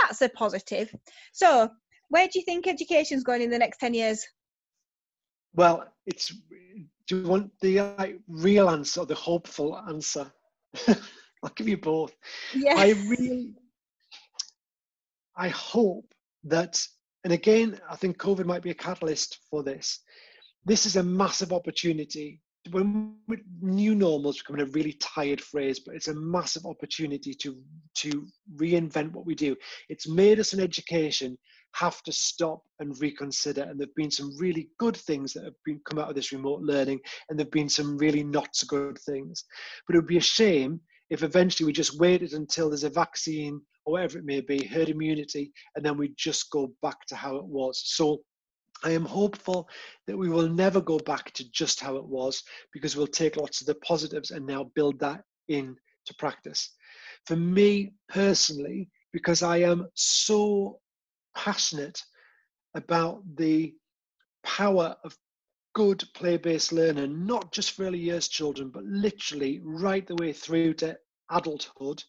that's 0.00 0.22
a 0.22 0.28
positive. 0.28 0.94
So, 1.32 1.68
where 2.08 2.26
do 2.26 2.38
you 2.38 2.44
think 2.44 2.68
education's 2.68 3.24
going 3.24 3.42
in 3.42 3.50
the 3.50 3.58
next 3.58 3.78
ten 3.78 3.94
years? 3.94 4.24
Well, 5.54 5.84
it's. 6.06 6.32
Do 7.08 7.18
you 7.18 7.28
want 7.28 7.50
the 7.60 7.78
uh, 7.78 8.06
real 8.28 8.68
answer 8.68 9.00
or 9.00 9.06
the 9.06 9.14
hopeful 9.14 9.76
answer? 9.88 10.30
I'll 10.88 11.52
give 11.54 11.68
you 11.68 11.78
both. 11.78 12.14
Yeah. 12.54 12.74
I 12.76 12.90
really. 13.08 13.54
I 15.36 15.48
hope 15.48 16.06
that, 16.44 16.80
and 17.24 17.32
again, 17.32 17.78
I 17.90 17.96
think 17.96 18.18
COVID 18.18 18.46
might 18.46 18.62
be 18.62 18.70
a 18.70 18.74
catalyst 18.74 19.38
for 19.50 19.62
this. 19.62 20.00
This 20.64 20.86
is 20.86 20.96
a 20.96 21.02
massive 21.02 21.52
opportunity. 21.52 22.40
When 22.70 23.14
new 23.60 23.94
normal 23.94 24.30
is 24.30 24.38
becoming 24.38 24.66
a 24.66 24.72
really 24.72 24.94
tired 24.94 25.40
phrase, 25.40 25.80
but 25.80 25.94
it's 25.94 26.08
a 26.08 26.14
massive 26.14 26.66
opportunity 26.66 27.32
to 27.34 27.56
to 27.98 28.26
reinvent 28.56 29.12
what 29.12 29.24
we 29.24 29.36
do. 29.36 29.54
It's 29.88 30.08
made 30.08 30.40
us 30.40 30.52
in 30.52 30.58
education 30.58 31.38
have 31.76 32.02
to 32.02 32.12
stop 32.12 32.62
and 32.80 32.98
reconsider. 33.00 33.62
And 33.62 33.78
there've 33.78 33.94
been 33.94 34.10
some 34.10 34.36
really 34.38 34.70
good 34.78 34.96
things 34.96 35.32
that 35.34 35.44
have 35.44 35.54
been 35.64 35.80
come 35.88 35.98
out 35.98 36.08
of 36.08 36.14
this 36.14 36.32
remote 36.32 36.62
learning, 36.62 37.00
and 37.28 37.38
there've 37.38 37.50
been 37.50 37.68
some 37.68 37.98
really 37.98 38.24
not 38.24 38.48
so 38.52 38.66
good 38.66 38.98
things. 39.04 39.44
But 39.86 39.94
it 39.94 39.98
would 39.98 40.08
be 40.08 40.16
a 40.16 40.22
shame 40.22 40.80
if 41.10 41.22
eventually 41.22 41.66
we 41.66 41.72
just 41.72 41.98
waited 41.98 42.32
until 42.32 42.68
there's 42.68 42.84
a 42.84 42.90
vaccine 42.90 43.60
or 43.84 43.94
whatever 43.94 44.18
it 44.18 44.24
may 44.24 44.40
be, 44.40 44.64
herd 44.66 44.88
immunity, 44.88 45.52
and 45.74 45.84
then 45.84 45.96
we 45.96 46.12
just 46.16 46.50
go 46.50 46.72
back 46.82 47.06
to 47.06 47.16
how 47.16 47.36
it 47.36 47.44
was. 47.44 47.82
So 47.84 48.20
I 48.84 48.90
am 48.90 49.04
hopeful 49.04 49.68
that 50.06 50.16
we 50.16 50.28
will 50.28 50.48
never 50.48 50.80
go 50.80 50.98
back 50.98 51.32
to 51.32 51.50
just 51.50 51.80
how 51.80 51.96
it 51.96 52.04
was 52.04 52.42
because 52.72 52.96
we'll 52.96 53.06
take 53.06 53.36
lots 53.36 53.60
of 53.60 53.66
the 53.66 53.76
positives 53.76 54.30
and 54.32 54.46
now 54.46 54.70
build 54.74 54.98
that 55.00 55.22
into 55.48 55.78
practice. 56.18 56.74
For 57.26 57.36
me 57.36 57.92
personally, 58.08 58.90
because 59.12 59.42
I 59.42 59.58
am 59.58 59.88
so 59.94 60.80
passionate 61.36 62.02
about 62.74 63.22
the 63.36 63.74
power 64.44 64.94
of 65.04 65.16
good 65.76 66.02
play-based 66.14 66.72
learning, 66.72 67.26
not 67.26 67.52
just 67.52 67.72
for 67.72 67.84
early 67.84 67.98
years 67.98 68.28
children, 68.28 68.70
but 68.70 68.82
literally 68.84 69.60
right 69.62 70.06
the 70.06 70.14
way 70.14 70.32
through 70.32 70.72
to 70.72 70.96
adulthood. 71.30 72.02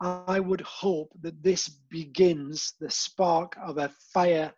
I 0.00 0.40
would 0.40 0.62
hope 0.62 1.12
that 1.20 1.40
this 1.44 1.68
begins 1.90 2.74
the 2.80 2.90
spark 2.90 3.56
of 3.64 3.78
a 3.78 3.88
fire 4.12 4.52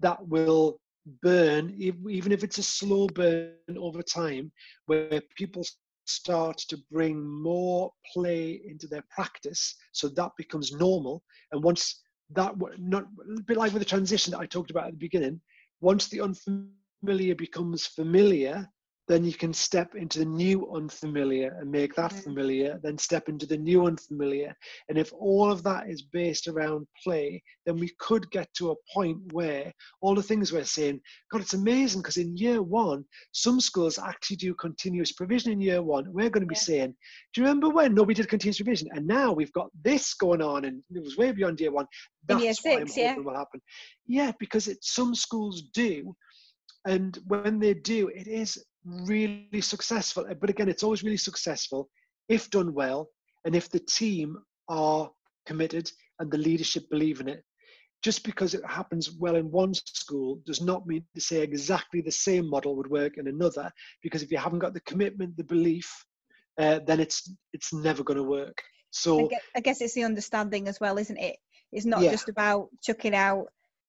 that 0.00 0.18
will 0.28 0.80
burn, 1.22 1.74
even 1.80 2.30
if 2.30 2.44
it's 2.44 2.58
a 2.58 2.62
slow 2.62 3.06
burn 3.06 3.54
over 3.74 4.02
time, 4.02 4.52
where 4.84 5.22
people 5.34 5.64
start 6.04 6.58
to 6.68 6.76
bring 6.90 7.26
more 7.26 7.90
play 8.12 8.60
into 8.68 8.86
their 8.86 9.04
practice 9.08 9.76
so 9.92 10.08
that 10.08 10.32
becomes 10.36 10.72
normal. 10.74 11.22
And 11.52 11.64
once 11.64 12.02
that 12.34 12.52
not 12.78 13.04
a 13.38 13.42
bit 13.42 13.56
like 13.56 13.72
with 13.72 13.80
the 13.80 13.88
transition 13.88 14.32
that 14.32 14.40
I 14.40 14.46
talked 14.46 14.70
about 14.70 14.88
at 14.88 14.92
the 14.92 14.98
beginning. 14.98 15.40
Once 15.80 16.08
the 16.08 16.20
unfamiliar 16.20 16.68
becomes 17.04 17.86
familiar, 17.86 18.68
then 19.08 19.24
you 19.24 19.34
can 19.34 19.52
step 19.52 19.94
into 19.94 20.20
the 20.20 20.24
new 20.24 20.70
unfamiliar 20.74 21.56
and 21.60 21.70
make 21.70 21.94
that 21.96 22.12
mm-hmm. 22.12 22.20
familiar, 22.20 22.78
then 22.82 22.96
step 22.96 23.28
into 23.28 23.46
the 23.46 23.56
new 23.56 23.86
unfamiliar. 23.86 24.54
And 24.88 24.96
if 24.96 25.12
all 25.12 25.50
of 25.50 25.62
that 25.64 25.90
is 25.90 26.02
based 26.02 26.46
around 26.46 26.86
play, 27.02 27.42
then 27.66 27.76
we 27.78 27.90
could 27.98 28.30
get 28.30 28.48
to 28.54 28.70
a 28.70 28.76
point 28.94 29.18
where 29.32 29.72
all 30.00 30.14
the 30.14 30.22
things 30.22 30.52
we're 30.52 30.64
saying, 30.64 31.00
God, 31.32 31.40
it's 31.40 31.54
amazing 31.54 32.00
because 32.00 32.16
in 32.16 32.36
year 32.36 32.62
one, 32.62 33.04
some 33.32 33.60
schools 33.60 33.98
actually 33.98 34.36
do 34.36 34.54
continuous 34.54 35.12
provision 35.12 35.52
in 35.52 35.60
year 35.60 35.82
one. 35.82 36.04
We're 36.12 36.30
going 36.30 36.42
to 36.42 36.46
be 36.46 36.54
yeah. 36.54 36.60
saying, 36.60 36.94
Do 37.34 37.40
you 37.40 37.46
remember 37.46 37.70
when 37.70 37.94
nobody 37.94 38.14
did 38.14 38.28
continuous 38.28 38.58
provision? 38.58 38.88
And 38.92 39.06
now 39.06 39.32
we've 39.32 39.52
got 39.52 39.68
this 39.82 40.14
going 40.14 40.40
on 40.40 40.64
and 40.64 40.82
it 40.94 41.02
was 41.02 41.16
way 41.16 41.32
beyond 41.32 41.60
year 41.60 41.72
one. 41.72 41.86
That's 42.28 42.38
in 42.38 42.44
year 42.44 42.54
six, 42.54 42.96
yeah. 42.96 43.16
will 43.16 43.36
happen. 43.36 43.60
Yeah, 44.06 44.30
because 44.38 44.68
it, 44.68 44.78
some 44.82 45.14
schools 45.14 45.62
do. 45.74 46.14
And 46.86 47.18
when 47.26 47.58
they 47.58 47.74
do, 47.74 48.08
it 48.08 48.26
is 48.26 48.64
really 48.84 49.60
successful. 49.60 50.24
But 50.40 50.50
again, 50.50 50.68
it's 50.68 50.82
always 50.82 51.02
really 51.02 51.16
successful 51.16 51.88
if 52.28 52.50
done 52.50 52.74
well 52.74 53.08
and 53.44 53.54
if 53.54 53.68
the 53.70 53.78
team 53.80 54.36
are 54.68 55.10
committed 55.46 55.90
and 56.18 56.30
the 56.30 56.38
leadership 56.38 56.84
believe 56.90 57.20
in 57.20 57.28
it. 57.28 57.44
just 58.02 58.24
because 58.24 58.54
it 58.54 58.64
happens 58.66 59.12
well 59.18 59.36
in 59.36 59.50
one 59.50 59.72
school 59.74 60.40
does 60.44 60.60
not 60.60 60.86
mean 60.86 61.04
to 61.14 61.20
say 61.20 61.40
exactly 61.42 62.00
the 62.00 62.10
same 62.10 62.48
model 62.48 62.76
would 62.76 62.90
work 62.90 63.16
in 63.16 63.28
another 63.28 63.70
because 64.02 64.22
if 64.22 64.30
you 64.32 64.38
haven't 64.38 64.58
got 64.58 64.74
the 64.74 64.80
commitment 64.80 65.36
the 65.36 65.44
belief 65.44 65.88
uh, 66.60 66.80
then 66.86 67.00
it's 67.00 67.32
it's 67.52 67.72
never 67.72 68.02
going 68.02 68.16
to 68.16 68.22
work 68.38 68.62
so 68.90 69.18
I 69.20 69.28
guess, 69.28 69.42
I 69.56 69.60
guess, 69.60 69.80
it's 69.80 69.94
the 69.94 70.04
understanding 70.04 70.68
as 70.68 70.80
well 70.80 70.98
isn't 70.98 71.16
it 71.18 71.36
it's 71.72 71.86
not 71.86 72.02
Yeah. 72.02 72.10
just 72.10 72.28
about 72.28 72.68
chucking 72.82 73.14
out 73.14 73.46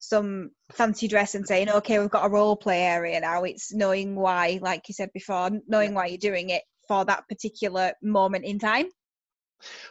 some 0.08 0.52
fancy 0.72 1.08
dress 1.08 1.36
and 1.36 1.48
saying 1.48 1.70
okay 1.70 2.00
we've 2.00 2.10
got 2.10 2.26
a 2.26 2.30
role 2.30 2.56
play 2.56 2.82
area 2.82 3.20
now. 3.20 3.44
It's 3.44 3.74
knowing 3.74 4.16
why 4.16 4.60
like 4.62 4.88
you 4.88 4.94
said 4.94 5.10
before 5.14 5.50
knowing 5.68 5.94
why 5.94 6.08
you're 6.08 6.18
doing 6.18 6.50
it 6.50 6.64
for 6.88 7.06
that 7.06 7.28
particular 7.30 7.94
moment 8.02 8.46
in 8.46 8.60
time. 8.60 8.88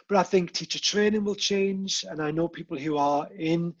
But 0.07 0.17
I 0.17 0.23
think 0.23 0.51
teacher 0.51 0.79
training 0.79 1.23
will 1.23 1.35
change, 1.35 2.05
and 2.07 2.21
I 2.21 2.31
know 2.31 2.47
people 2.47 2.77
who 2.77 2.97
are 2.97 3.27
in 3.37 3.73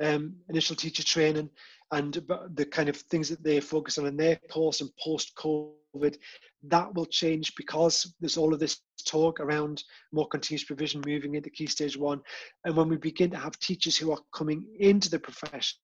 um, 0.00 0.36
initial 0.48 0.76
teacher 0.76 1.04
training 1.04 1.50
and 1.94 2.20
the 2.54 2.66
kind 2.66 2.88
of 2.88 2.96
things 2.96 3.28
that 3.28 3.42
they 3.44 3.60
focus 3.60 3.98
on 3.98 4.06
in 4.06 4.16
their 4.16 4.36
course 4.50 4.80
and 4.80 4.90
post 5.02 5.32
COVID, 5.36 6.16
that 6.64 6.92
will 6.92 7.06
change 7.06 7.54
because 7.56 8.12
there's 8.18 8.36
all 8.36 8.52
of 8.52 8.58
this 8.58 8.80
talk 9.06 9.38
around 9.38 9.84
more 10.12 10.26
continuous 10.26 10.64
provision 10.64 11.00
moving 11.06 11.36
into 11.36 11.50
key 11.50 11.66
stage 11.66 11.96
one. 11.96 12.20
And 12.64 12.74
when 12.76 12.88
we 12.88 12.96
begin 12.96 13.30
to 13.30 13.38
have 13.38 13.56
teachers 13.60 13.96
who 13.96 14.10
are 14.10 14.18
coming 14.34 14.64
into 14.80 15.08
the 15.08 15.20
profession 15.20 15.78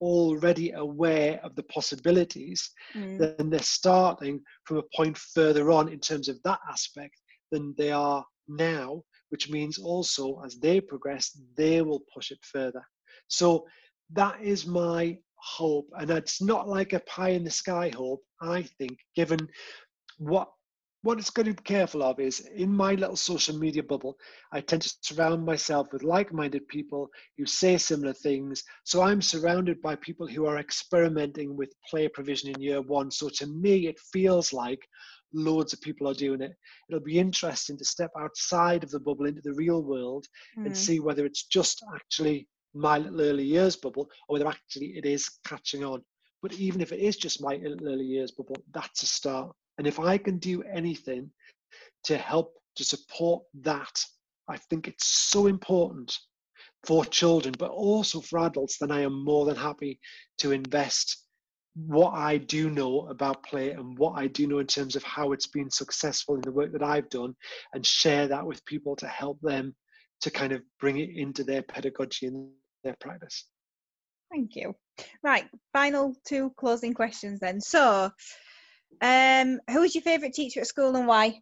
already 0.00 0.70
aware 0.70 1.40
of 1.44 1.54
the 1.56 1.64
possibilities, 1.64 2.70
Mm. 2.94 3.18
then 3.18 3.50
they're 3.50 3.62
starting 3.62 4.40
from 4.64 4.78
a 4.78 4.88
point 4.96 5.18
further 5.18 5.70
on 5.70 5.88
in 5.88 6.00
terms 6.00 6.28
of 6.28 6.42
that 6.44 6.60
aspect 6.70 7.16
than 7.50 7.74
they 7.76 7.92
are 7.92 8.24
now, 8.48 9.02
which 9.28 9.50
means 9.50 9.78
also 9.78 10.40
as 10.40 10.58
they 10.58 10.80
progress, 10.80 11.38
they 11.56 11.82
will 11.82 12.02
push 12.14 12.30
it 12.30 12.42
further. 12.42 12.82
So 13.28 13.66
that 14.12 14.40
is 14.40 14.66
my 14.66 15.18
hope. 15.42 15.88
And 15.98 16.10
it's 16.10 16.40
not 16.42 16.68
like 16.68 16.92
a 16.92 17.00
pie 17.00 17.30
in 17.30 17.44
the 17.44 17.50
sky 17.50 17.90
hope, 17.94 18.22
I 18.40 18.62
think, 18.62 18.98
given 19.16 19.38
what 20.18 20.48
what 21.02 21.18
it's 21.18 21.30
going 21.30 21.46
to 21.46 21.54
be 21.54 21.62
careful 21.62 22.02
of 22.02 22.20
is 22.20 22.40
in 22.54 22.70
my 22.70 22.92
little 22.94 23.16
social 23.16 23.56
media 23.56 23.82
bubble, 23.82 24.18
I 24.52 24.60
tend 24.60 24.82
to 24.82 24.94
surround 25.00 25.44
myself 25.46 25.88
with 25.92 26.02
like 26.02 26.32
minded 26.32 26.68
people 26.68 27.08
who 27.38 27.46
say 27.46 27.78
similar 27.78 28.12
things. 28.12 28.62
So 28.84 29.00
I'm 29.00 29.22
surrounded 29.22 29.80
by 29.80 29.96
people 29.96 30.26
who 30.26 30.44
are 30.44 30.58
experimenting 30.58 31.56
with 31.56 31.72
play 31.88 32.08
provision 32.08 32.50
in 32.50 32.60
year 32.60 32.82
one. 32.82 33.10
So 33.10 33.30
to 33.30 33.46
me, 33.46 33.86
it 33.86 33.98
feels 34.12 34.52
like 34.52 34.86
loads 35.32 35.72
of 35.72 35.80
people 35.80 36.06
are 36.06 36.14
doing 36.14 36.42
it. 36.42 36.52
It'll 36.88 37.00
be 37.00 37.18
interesting 37.18 37.78
to 37.78 37.84
step 37.84 38.10
outside 38.18 38.84
of 38.84 38.90
the 38.90 39.00
bubble 39.00 39.26
into 39.26 39.40
the 39.42 39.54
real 39.54 39.82
world 39.82 40.26
and 40.64 40.74
Mm. 40.74 40.76
see 40.76 41.00
whether 41.00 41.24
it's 41.24 41.46
just 41.46 41.82
actually 41.94 42.46
my 42.74 42.98
little 42.98 43.20
early 43.20 43.44
years 43.44 43.76
bubble 43.76 44.08
or 44.28 44.34
whether 44.34 44.48
actually 44.48 44.96
it 44.96 45.06
is 45.06 45.28
catching 45.46 45.84
on. 45.84 46.02
But 46.42 46.54
even 46.54 46.80
if 46.80 46.92
it 46.92 47.00
is 47.00 47.16
just 47.16 47.42
my 47.42 47.60
early 47.64 48.04
years 48.04 48.30
bubble, 48.30 48.56
that's 48.72 49.02
a 49.02 49.06
start. 49.06 49.52
And 49.78 49.86
if 49.86 49.98
I 49.98 50.18
can 50.18 50.38
do 50.38 50.62
anything 50.62 51.30
to 52.04 52.16
help 52.16 52.54
to 52.76 52.84
support 52.84 53.42
that, 53.62 54.04
I 54.48 54.56
think 54.56 54.88
it's 54.88 55.06
so 55.06 55.46
important 55.46 56.16
for 56.84 57.04
children, 57.04 57.54
but 57.58 57.70
also 57.70 58.20
for 58.20 58.38
adults, 58.40 58.78
then 58.78 58.90
I 58.90 59.02
am 59.02 59.24
more 59.24 59.44
than 59.44 59.56
happy 59.56 60.00
to 60.38 60.52
invest 60.52 61.24
what 61.74 62.14
I 62.14 62.38
do 62.38 62.68
know 62.70 63.06
about 63.08 63.44
play 63.44 63.70
and 63.70 63.96
what 63.96 64.12
I 64.12 64.26
do 64.26 64.46
know 64.46 64.58
in 64.58 64.66
terms 64.66 64.96
of 64.96 65.04
how 65.04 65.32
it's 65.32 65.46
been 65.46 65.70
successful 65.70 66.34
in 66.34 66.40
the 66.40 66.50
work 66.50 66.72
that 66.72 66.82
I've 66.82 67.08
done 67.10 67.34
and 67.72 67.86
share 67.86 68.26
that 68.28 68.44
with 68.44 68.64
people 68.64 68.96
to 68.96 69.06
help 69.06 69.40
them 69.40 69.74
to 70.22 70.30
kind 70.30 70.52
of 70.52 70.62
bring 70.80 70.98
it 70.98 71.10
into 71.10 71.44
their 71.44 71.62
pedagogy 71.62 72.26
and 72.26 72.50
their 72.82 72.96
practice. 73.00 73.46
Thank 74.30 74.54
you. 74.56 74.74
Right, 75.22 75.48
final 75.72 76.14
two 76.26 76.52
closing 76.56 76.94
questions 76.94 77.40
then. 77.40 77.60
So, 77.60 78.10
um, 79.02 79.60
who 79.70 79.80
was 79.80 79.94
your 79.94 80.02
favourite 80.02 80.34
teacher 80.34 80.60
at 80.60 80.66
school 80.66 80.94
and 80.96 81.06
why? 81.06 81.40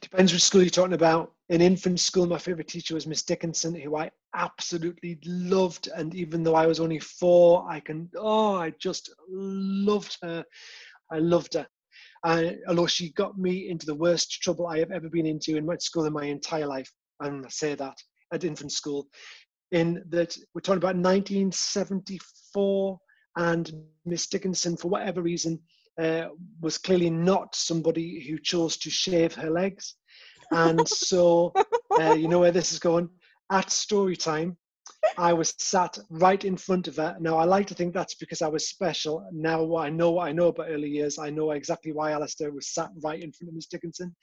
Depends 0.00 0.32
which 0.32 0.42
school 0.42 0.62
you're 0.62 0.70
talking 0.70 0.94
about. 0.94 1.32
In 1.48 1.60
infant 1.60 2.00
school, 2.00 2.26
my 2.26 2.38
favourite 2.38 2.68
teacher 2.68 2.94
was 2.94 3.06
Miss 3.06 3.22
Dickinson, 3.22 3.74
who 3.74 3.96
I 3.96 4.10
absolutely 4.34 5.18
loved. 5.24 5.88
And 5.94 6.14
even 6.14 6.42
though 6.42 6.54
I 6.54 6.66
was 6.66 6.80
only 6.80 6.98
four, 6.98 7.66
I 7.68 7.80
can, 7.80 8.08
oh, 8.16 8.54
I 8.54 8.70
just 8.80 9.12
loved 9.28 10.16
her. 10.22 10.44
I 11.10 11.18
loved 11.18 11.54
her. 11.54 11.66
Uh, 12.24 12.52
although 12.68 12.86
she 12.86 13.12
got 13.12 13.38
me 13.38 13.68
into 13.68 13.84
the 13.84 13.94
worst 13.94 14.40
trouble 14.42 14.66
I 14.66 14.78
have 14.78 14.90
ever 14.90 15.08
been 15.08 15.26
into 15.26 15.56
in 15.56 15.66
my 15.66 15.76
school 15.78 16.06
in 16.06 16.12
my 16.12 16.24
entire 16.24 16.66
life. 16.66 16.90
And 17.20 17.44
I 17.44 17.48
say 17.48 17.74
that 17.74 17.98
at 18.32 18.44
infant 18.44 18.72
school. 18.72 19.08
In 19.72 20.02
that 20.10 20.36
we're 20.54 20.60
talking 20.60 20.78
about 20.78 20.96
1974, 20.96 22.98
and 23.36 23.72
Miss 24.04 24.26
Dickinson, 24.26 24.76
for 24.76 24.88
whatever 24.88 25.22
reason, 25.22 25.58
uh, 26.00 26.26
was 26.60 26.78
clearly 26.78 27.10
not 27.10 27.54
somebody 27.54 28.26
who 28.28 28.38
chose 28.38 28.76
to 28.78 28.90
shave 28.90 29.34
her 29.34 29.50
legs. 29.50 29.94
And 30.50 30.86
so, 30.86 31.52
uh, 31.98 32.12
you 32.12 32.28
know 32.28 32.40
where 32.40 32.52
this 32.52 32.72
is 32.72 32.78
going. 32.78 33.08
At 33.50 33.70
story 33.70 34.16
time, 34.16 34.56
I 35.16 35.32
was 35.32 35.54
sat 35.58 35.98
right 36.10 36.44
in 36.44 36.56
front 36.56 36.88
of 36.88 36.96
her. 36.96 37.16
Now, 37.20 37.38
I 37.38 37.44
like 37.44 37.66
to 37.68 37.74
think 37.74 37.94
that's 37.94 38.14
because 38.14 38.42
I 38.42 38.48
was 38.48 38.68
special. 38.68 39.26
Now 39.32 39.76
I 39.76 39.88
know 39.88 40.10
what 40.12 40.28
I 40.28 40.32
know 40.32 40.48
about 40.48 40.66
early 40.68 40.90
years. 40.90 41.18
I 41.18 41.30
know 41.30 41.52
exactly 41.52 41.92
why 41.92 42.12
Alistair 42.12 42.52
was 42.52 42.68
sat 42.68 42.90
right 43.02 43.22
in 43.22 43.32
front 43.32 43.48
of 43.48 43.54
Miss 43.54 43.66
Dickinson. 43.66 44.14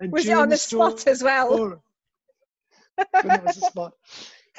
And 0.00 0.12
Was 0.12 0.26
it 0.26 0.36
on 0.36 0.48
the 0.48 0.56
story- 0.56 0.90
spot 0.98 1.06
as 1.06 1.22
well? 1.22 1.82
Oh, 2.98 3.04
it's 3.14 3.58
a 3.58 3.62
spot. 3.62 3.92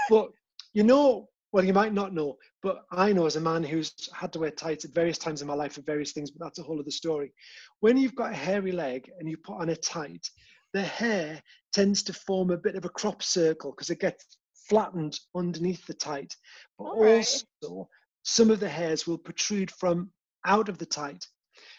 But 0.09 0.29
you 0.73 0.83
know, 0.83 1.27
well, 1.51 1.65
you 1.65 1.73
might 1.73 1.93
not 1.93 2.13
know, 2.13 2.37
but 2.61 2.85
I 2.91 3.11
know 3.11 3.25
as 3.25 3.35
a 3.35 3.41
man 3.41 3.63
who's 3.63 3.91
had 4.13 4.31
to 4.33 4.39
wear 4.39 4.51
tights 4.51 4.85
at 4.85 4.93
various 4.93 5.17
times 5.17 5.41
in 5.41 5.47
my 5.47 5.55
life 5.55 5.73
for 5.73 5.81
various 5.81 6.11
things, 6.11 6.29
but 6.29 6.45
that's 6.45 6.59
a 6.59 6.63
whole 6.63 6.79
other 6.79 6.91
story. 6.91 7.33
When 7.79 7.97
you've 7.97 8.15
got 8.15 8.31
a 8.31 8.35
hairy 8.35 8.71
leg 8.71 9.09
and 9.19 9.27
you 9.27 9.37
put 9.37 9.59
on 9.59 9.69
a 9.69 9.75
tight, 9.75 10.29
the 10.73 10.81
hair 10.81 11.41
tends 11.73 12.03
to 12.03 12.13
form 12.13 12.51
a 12.51 12.57
bit 12.57 12.75
of 12.75 12.85
a 12.85 12.89
crop 12.89 13.23
circle 13.23 13.71
because 13.71 13.89
it 13.89 13.99
gets 13.99 14.37
flattened 14.69 15.19
underneath 15.35 15.85
the 15.87 15.93
tight. 15.95 16.35
But 16.77 16.95
right. 16.97 17.43
also, 17.63 17.89
some 18.23 18.51
of 18.51 18.59
the 18.59 18.69
hairs 18.69 19.07
will 19.07 19.17
protrude 19.17 19.71
from 19.71 20.11
out 20.45 20.69
of 20.69 20.77
the 20.77 20.85
tight. 20.85 21.25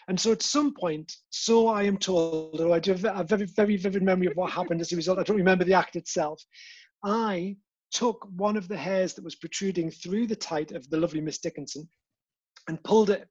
And 0.09 0.19
so 0.19 0.31
at 0.31 0.43
some 0.43 0.73
point, 0.73 1.13
so 1.29 1.67
I 1.67 1.83
am 1.83 1.97
told, 1.97 2.51
although 2.53 2.73
I 2.73 2.79
do 2.79 2.91
have 2.91 3.05
a 3.05 3.23
very, 3.23 3.45
very 3.45 3.77
vivid 3.77 4.03
memory 4.03 4.27
of 4.27 4.35
what 4.35 4.51
happened 4.51 4.81
as 4.81 4.91
a 4.91 4.95
result, 4.97 5.19
I 5.19 5.23
don't 5.23 5.37
remember 5.37 5.63
the 5.63 5.73
act 5.73 5.95
itself. 5.95 6.43
I 7.03 7.55
took 7.91 8.27
one 8.35 8.57
of 8.57 8.67
the 8.67 8.77
hairs 8.77 9.13
that 9.13 9.23
was 9.23 9.35
protruding 9.35 9.91
through 9.91 10.27
the 10.27 10.35
tight 10.35 10.71
of 10.71 10.89
the 10.89 10.97
lovely 10.97 11.21
Miss 11.21 11.39
Dickinson 11.39 11.87
and 12.67 12.83
pulled 12.83 13.09
it. 13.09 13.27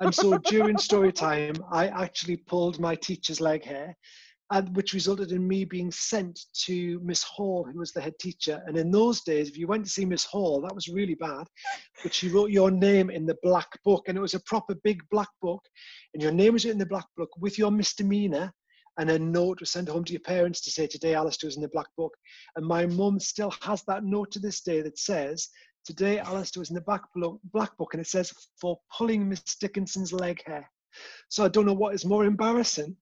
And 0.00 0.14
so 0.14 0.38
during 0.38 0.78
story 0.78 1.12
time, 1.28 1.54
I 1.70 1.88
actually 1.88 2.36
pulled 2.36 2.80
my 2.80 2.94
teacher's 2.94 3.40
leg 3.40 3.64
hair, 3.64 3.96
and 4.50 4.74
which 4.76 4.92
resulted 4.92 5.32
in 5.32 5.46
me 5.46 5.64
being 5.64 5.90
sent 5.90 6.38
to 6.64 7.00
Miss 7.02 7.22
Hall, 7.22 7.66
who 7.70 7.78
was 7.78 7.92
the 7.92 8.00
head 8.00 8.18
teacher. 8.18 8.62
And 8.66 8.76
in 8.76 8.90
those 8.90 9.22
days, 9.22 9.48
if 9.48 9.56
you 9.56 9.66
went 9.66 9.84
to 9.84 9.90
see 9.90 10.04
Miss 10.04 10.24
Hall, 10.24 10.60
that 10.62 10.74
was 10.74 10.88
really 10.88 11.14
bad. 11.14 11.46
But 12.02 12.12
she 12.12 12.28
wrote 12.28 12.50
your 12.50 12.70
name 12.70 13.10
in 13.10 13.24
the 13.24 13.38
black 13.42 13.68
book, 13.84 14.08
and 14.08 14.16
it 14.16 14.20
was 14.20 14.34
a 14.34 14.40
proper 14.40 14.74
big 14.84 15.02
black 15.10 15.30
book. 15.40 15.62
And 16.12 16.22
your 16.22 16.32
name 16.32 16.54
was 16.54 16.66
in 16.66 16.78
the 16.78 16.86
black 16.86 17.06
book 17.16 17.30
with 17.38 17.58
your 17.58 17.70
misdemeanor 17.70 18.52
and 18.98 19.10
a 19.10 19.18
note 19.18 19.60
was 19.60 19.70
sent 19.70 19.88
home 19.88 20.04
to 20.04 20.12
your 20.12 20.20
parents 20.20 20.60
to 20.62 20.70
say 20.70 20.86
today 20.86 21.14
Alistair 21.14 21.48
was 21.48 21.56
in 21.56 21.62
the 21.62 21.68
black 21.68 21.88
book. 21.96 22.12
And 22.56 22.66
my 22.66 22.86
mum 22.86 23.18
still 23.18 23.52
has 23.62 23.82
that 23.84 24.04
note 24.04 24.30
to 24.32 24.38
this 24.38 24.60
day 24.60 24.82
that 24.82 24.98
says 24.98 25.48
today 25.84 26.18
Alistair 26.18 26.60
was 26.60 26.70
in 26.70 26.74
the 26.74 26.82
black 26.82 27.02
book, 27.14 27.40
black 27.52 27.76
book, 27.78 27.94
and 27.94 28.00
it 28.00 28.06
says 28.06 28.32
for 28.60 28.78
pulling 28.96 29.28
Miss 29.28 29.42
Dickinson's 29.60 30.12
leg 30.12 30.42
hair. 30.46 30.68
So 31.28 31.44
I 31.44 31.48
don't 31.48 31.66
know 31.66 31.72
what 31.72 31.94
is 31.94 32.04
more 32.04 32.24
embarrassing 32.24 32.96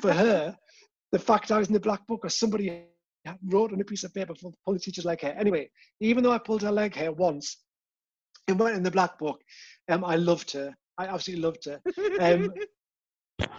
for 0.00 0.12
her, 0.12 0.56
the 1.12 1.18
fact 1.18 1.52
I 1.52 1.58
was 1.58 1.68
in 1.68 1.74
the 1.74 1.80
black 1.80 2.06
book 2.06 2.24
or 2.24 2.28
somebody 2.28 2.84
wrote 3.44 3.72
on 3.72 3.80
a 3.80 3.84
piece 3.84 4.04
of 4.04 4.14
paper 4.14 4.34
for 4.34 4.52
pulling 4.64 4.80
teacher's 4.80 5.04
leg 5.04 5.20
hair. 5.20 5.36
Anyway, 5.38 5.70
even 6.00 6.24
though 6.24 6.32
I 6.32 6.38
pulled 6.38 6.62
her 6.62 6.72
leg 6.72 6.94
hair 6.94 7.12
once, 7.12 7.58
it 8.48 8.56
went 8.56 8.76
in 8.76 8.82
the 8.82 8.90
black 8.90 9.18
book. 9.18 9.40
Um, 9.88 10.04
I 10.04 10.16
loved 10.16 10.50
her. 10.52 10.74
I 10.98 11.06
absolutely 11.06 11.44
loved 11.44 11.64
her. 11.66 11.80
Um, 12.20 12.52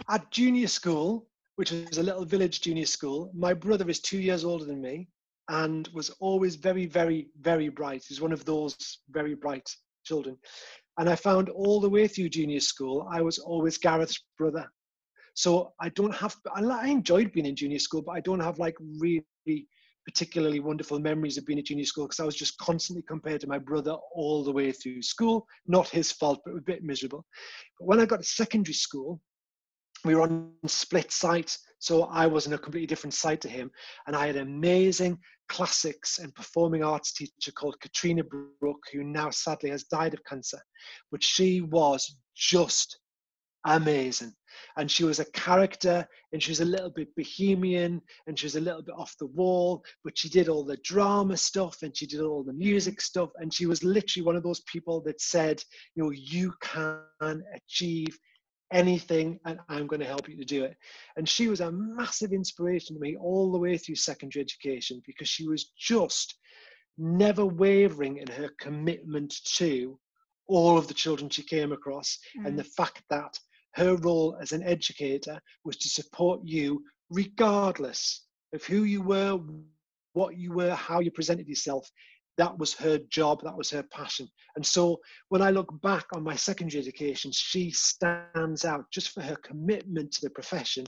at 0.08 0.30
junior 0.30 0.68
school, 0.68 1.26
which 1.56 1.70
was 1.70 1.98
a 1.98 2.02
little 2.02 2.24
village 2.24 2.60
junior 2.60 2.86
school, 2.86 3.30
my 3.34 3.54
brother 3.54 3.88
is 3.88 4.00
two 4.00 4.18
years 4.18 4.44
older 4.44 4.64
than 4.64 4.80
me 4.80 5.08
and 5.48 5.88
was 5.88 6.10
always 6.20 6.56
very, 6.56 6.86
very, 6.86 7.28
very 7.40 7.68
bright. 7.68 8.04
He's 8.06 8.20
one 8.20 8.32
of 8.32 8.44
those 8.44 8.98
very 9.10 9.34
bright 9.34 9.68
children. 10.04 10.36
And 10.98 11.08
I 11.08 11.16
found 11.16 11.48
all 11.48 11.80
the 11.80 11.88
way 11.88 12.06
through 12.06 12.28
junior 12.28 12.60
school, 12.60 13.08
I 13.10 13.22
was 13.22 13.38
always 13.38 13.78
Gareth's 13.78 14.22
brother. 14.38 14.66
So 15.34 15.72
I 15.80 15.88
don't 15.90 16.14
have, 16.14 16.36
I 16.54 16.88
enjoyed 16.88 17.32
being 17.32 17.46
in 17.46 17.56
junior 17.56 17.78
school, 17.78 18.02
but 18.02 18.12
I 18.12 18.20
don't 18.20 18.40
have 18.40 18.58
like 18.58 18.76
really 18.98 19.24
particularly 20.04 20.60
wonderful 20.60 20.98
memories 20.98 21.38
of 21.38 21.46
being 21.46 21.58
at 21.58 21.66
junior 21.66 21.84
school 21.84 22.04
because 22.04 22.20
I 22.20 22.24
was 22.24 22.36
just 22.36 22.58
constantly 22.58 23.02
compared 23.02 23.40
to 23.42 23.46
my 23.46 23.58
brother 23.58 23.96
all 24.14 24.44
the 24.44 24.52
way 24.52 24.72
through 24.72 25.02
school. 25.02 25.46
Not 25.66 25.88
his 25.88 26.12
fault, 26.12 26.40
but 26.44 26.56
a 26.56 26.60
bit 26.60 26.82
miserable. 26.82 27.24
But 27.78 27.86
when 27.86 28.00
I 28.00 28.06
got 28.06 28.18
to 28.18 28.24
secondary 28.24 28.74
school, 28.74 29.20
we 30.04 30.14
were 30.14 30.22
on 30.22 30.50
split 30.66 31.10
sites 31.10 31.58
so 31.78 32.04
i 32.04 32.26
was 32.26 32.46
on 32.46 32.52
a 32.52 32.58
completely 32.58 32.86
different 32.86 33.14
site 33.14 33.40
to 33.40 33.48
him 33.48 33.70
and 34.06 34.16
i 34.16 34.26
had 34.26 34.36
amazing 34.36 35.18
classics 35.52 36.18
and 36.18 36.34
performing 36.34 36.82
arts 36.82 37.12
teacher 37.12 37.52
called 37.52 37.78
Katrina 37.80 38.22
Brook, 38.24 38.78
who 38.90 39.04
now 39.04 39.28
sadly 39.28 39.68
has 39.68 39.84
died 39.84 40.14
of 40.14 40.24
cancer. 40.24 40.58
But 41.10 41.22
she 41.22 41.60
was 41.60 42.16
just 42.34 42.98
amazing. 43.66 44.32
And 44.78 44.90
she 44.90 45.04
was 45.04 45.20
a 45.20 45.30
character 45.32 46.08
and 46.32 46.42
she 46.42 46.50
was 46.50 46.60
a 46.60 46.64
little 46.64 46.90
bit 46.90 47.14
bohemian 47.16 48.00
and 48.26 48.38
she 48.38 48.46
was 48.46 48.56
a 48.56 48.60
little 48.60 48.82
bit 48.82 48.94
off 48.96 49.14
the 49.20 49.26
wall, 49.26 49.84
but 50.04 50.16
she 50.16 50.30
did 50.30 50.48
all 50.48 50.64
the 50.64 50.78
drama 50.78 51.36
stuff 51.36 51.82
and 51.82 51.94
she 51.94 52.06
did 52.06 52.20
all 52.20 52.42
the 52.42 52.54
music 52.54 53.02
stuff. 53.02 53.28
And 53.36 53.52
she 53.52 53.66
was 53.66 53.84
literally 53.84 54.24
one 54.24 54.36
of 54.36 54.42
those 54.42 54.62
people 54.62 55.02
that 55.02 55.20
said, 55.20 55.62
you 55.94 56.02
know, 56.02 56.10
you 56.10 56.54
can 56.62 57.42
achieve 57.54 58.18
anything 58.72 59.38
and 59.44 59.58
I'm 59.68 59.86
going 59.86 60.00
to 60.00 60.06
help 60.06 60.28
you 60.28 60.36
to 60.36 60.44
do 60.44 60.64
it. 60.64 60.76
And 61.16 61.28
she 61.28 61.48
was 61.48 61.60
a 61.60 61.72
massive 61.72 62.32
inspiration 62.32 62.96
to 62.96 63.00
me 63.00 63.16
all 63.16 63.52
the 63.52 63.58
way 63.58 63.76
through 63.76 63.96
secondary 63.96 64.42
education 64.42 65.02
because 65.06 65.28
she 65.28 65.46
was 65.46 65.70
just 65.78 66.36
never 66.98 67.44
wavering 67.44 68.18
in 68.18 68.28
her 68.28 68.50
commitment 68.60 69.34
to 69.56 69.98
all 70.48 70.76
of 70.76 70.88
the 70.88 70.94
children 70.94 71.30
she 71.30 71.42
came 71.42 71.72
across 71.72 72.18
mm. 72.38 72.46
and 72.46 72.58
the 72.58 72.64
fact 72.64 73.02
that 73.10 73.38
her 73.74 73.96
role 73.96 74.36
as 74.40 74.52
an 74.52 74.62
educator 74.62 75.40
was 75.64 75.76
to 75.78 75.88
support 75.88 76.40
you 76.44 76.82
regardless 77.10 78.24
of 78.54 78.62
who 78.64 78.84
you 78.84 79.02
were, 79.02 79.40
what 80.12 80.36
you 80.36 80.52
were, 80.52 80.74
how 80.74 81.00
you 81.00 81.10
presented 81.10 81.48
yourself. 81.48 81.88
That 82.38 82.58
was 82.58 82.74
her 82.74 82.98
job, 83.10 83.42
that 83.42 83.56
was 83.56 83.70
her 83.70 83.82
passion. 83.82 84.28
And 84.56 84.64
so 84.64 84.98
when 85.28 85.42
I 85.42 85.50
look 85.50 85.80
back 85.82 86.06
on 86.14 86.22
my 86.22 86.34
secondary 86.34 86.80
education, 86.80 87.30
she 87.32 87.70
stands 87.70 88.64
out 88.64 88.84
just 88.90 89.10
for 89.10 89.22
her 89.22 89.36
commitment 89.36 90.12
to 90.12 90.20
the 90.22 90.30
profession. 90.30 90.86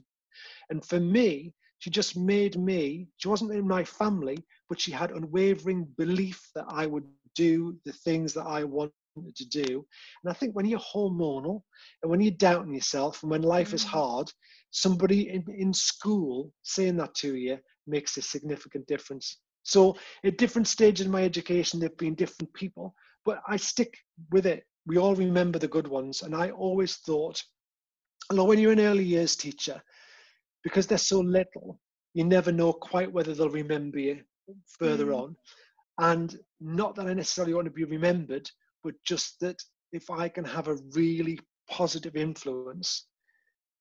And 0.71 0.85
for 0.85 1.01
me, 1.01 1.53
she 1.79 1.91
just 1.91 2.17
made 2.17 2.59
me, 2.59 3.09
she 3.19 3.29
wasn't 3.29 3.53
in 3.53 3.69
my 3.69 3.85
family, 3.85 4.39
but 4.69 4.81
she 4.81 4.91
had 4.91 5.11
unwavering 5.11 5.87
belief 5.99 6.41
that 6.55 6.65
I 6.69 6.87
would 6.87 7.05
do 7.35 7.77
the 7.85 7.93
things 7.93 8.33
that 8.35 8.47
I 8.47 8.65
wanted 8.65 8.93
to 9.37 9.47
do. 9.49 9.87
And 10.23 10.31
I 10.31 10.33
think 10.33 10.55
when 10.55 10.67
you're 10.67 10.81
hormonal 10.81 11.63
and 12.03 12.11
when 12.11 12.21
you're 12.21 12.33
doubting 12.33 12.75
yourself 12.75 13.23
and 13.23 13.31
when 13.31 13.43
life 13.43 13.71
mm. 13.71 13.75
is 13.75 13.85
hard, 13.85 14.31
somebody 14.71 15.29
in, 15.29 15.45
in 15.57 15.73
school 15.73 16.53
saying 16.63 16.97
that 16.97 17.15
to 17.17 17.37
you 17.37 17.59
makes 17.87 18.17
a 18.17 18.23
significant 18.23 18.87
difference. 18.87 19.39
So 19.65 19.97
at 20.25 20.39
different 20.39 20.69
stages 20.69 21.07
in 21.07 21.13
my 21.13 21.25
education, 21.25 21.81
there've 21.81 21.97
been 21.97 22.15
different 22.15 22.53
people, 22.55 22.95
but 23.25 23.41
I 23.49 23.57
stick 23.57 23.97
with 24.31 24.47
it. 24.47 24.65
We 24.87 24.99
all 24.99 25.15
remember 25.15 25.59
the 25.59 25.69
good 25.69 25.89
ones. 25.89 26.23
And 26.23 26.35
I 26.35 26.51
always 26.51 26.97
thought, 26.97 27.43
although 28.31 28.45
when 28.45 28.59
you're 28.59 28.73
an 28.73 28.81
early 28.81 29.05
years 29.05 29.35
teacher, 29.35 29.83
because 30.63 30.87
they're 30.87 30.99
so 30.99 31.21
little, 31.21 31.81
you 32.13 32.25
never 32.25 32.53
know 32.53 32.73
quite 32.73 33.13
whether 33.13 33.35
they'll 33.35 33.49
remember 33.49 33.99
you 33.99 34.21
further 34.79 35.07
mm. 35.07 35.17
on. 35.17 35.37
And 35.99 36.39
not 36.61 36.95
that 36.97 37.07
I 37.07 37.15
necessarily 37.15 37.55
want 37.55 37.67
to 37.67 37.71
be 37.71 37.85
remembered, 37.85 38.51
but 38.83 38.95
just 39.05 39.41
that 39.41 39.57
if 39.93 40.11
I 40.11 40.29
can 40.29 40.45
have 40.45 40.69
a 40.69 40.79
really 40.93 41.39
positive 41.71 42.17
influence. 42.17 43.07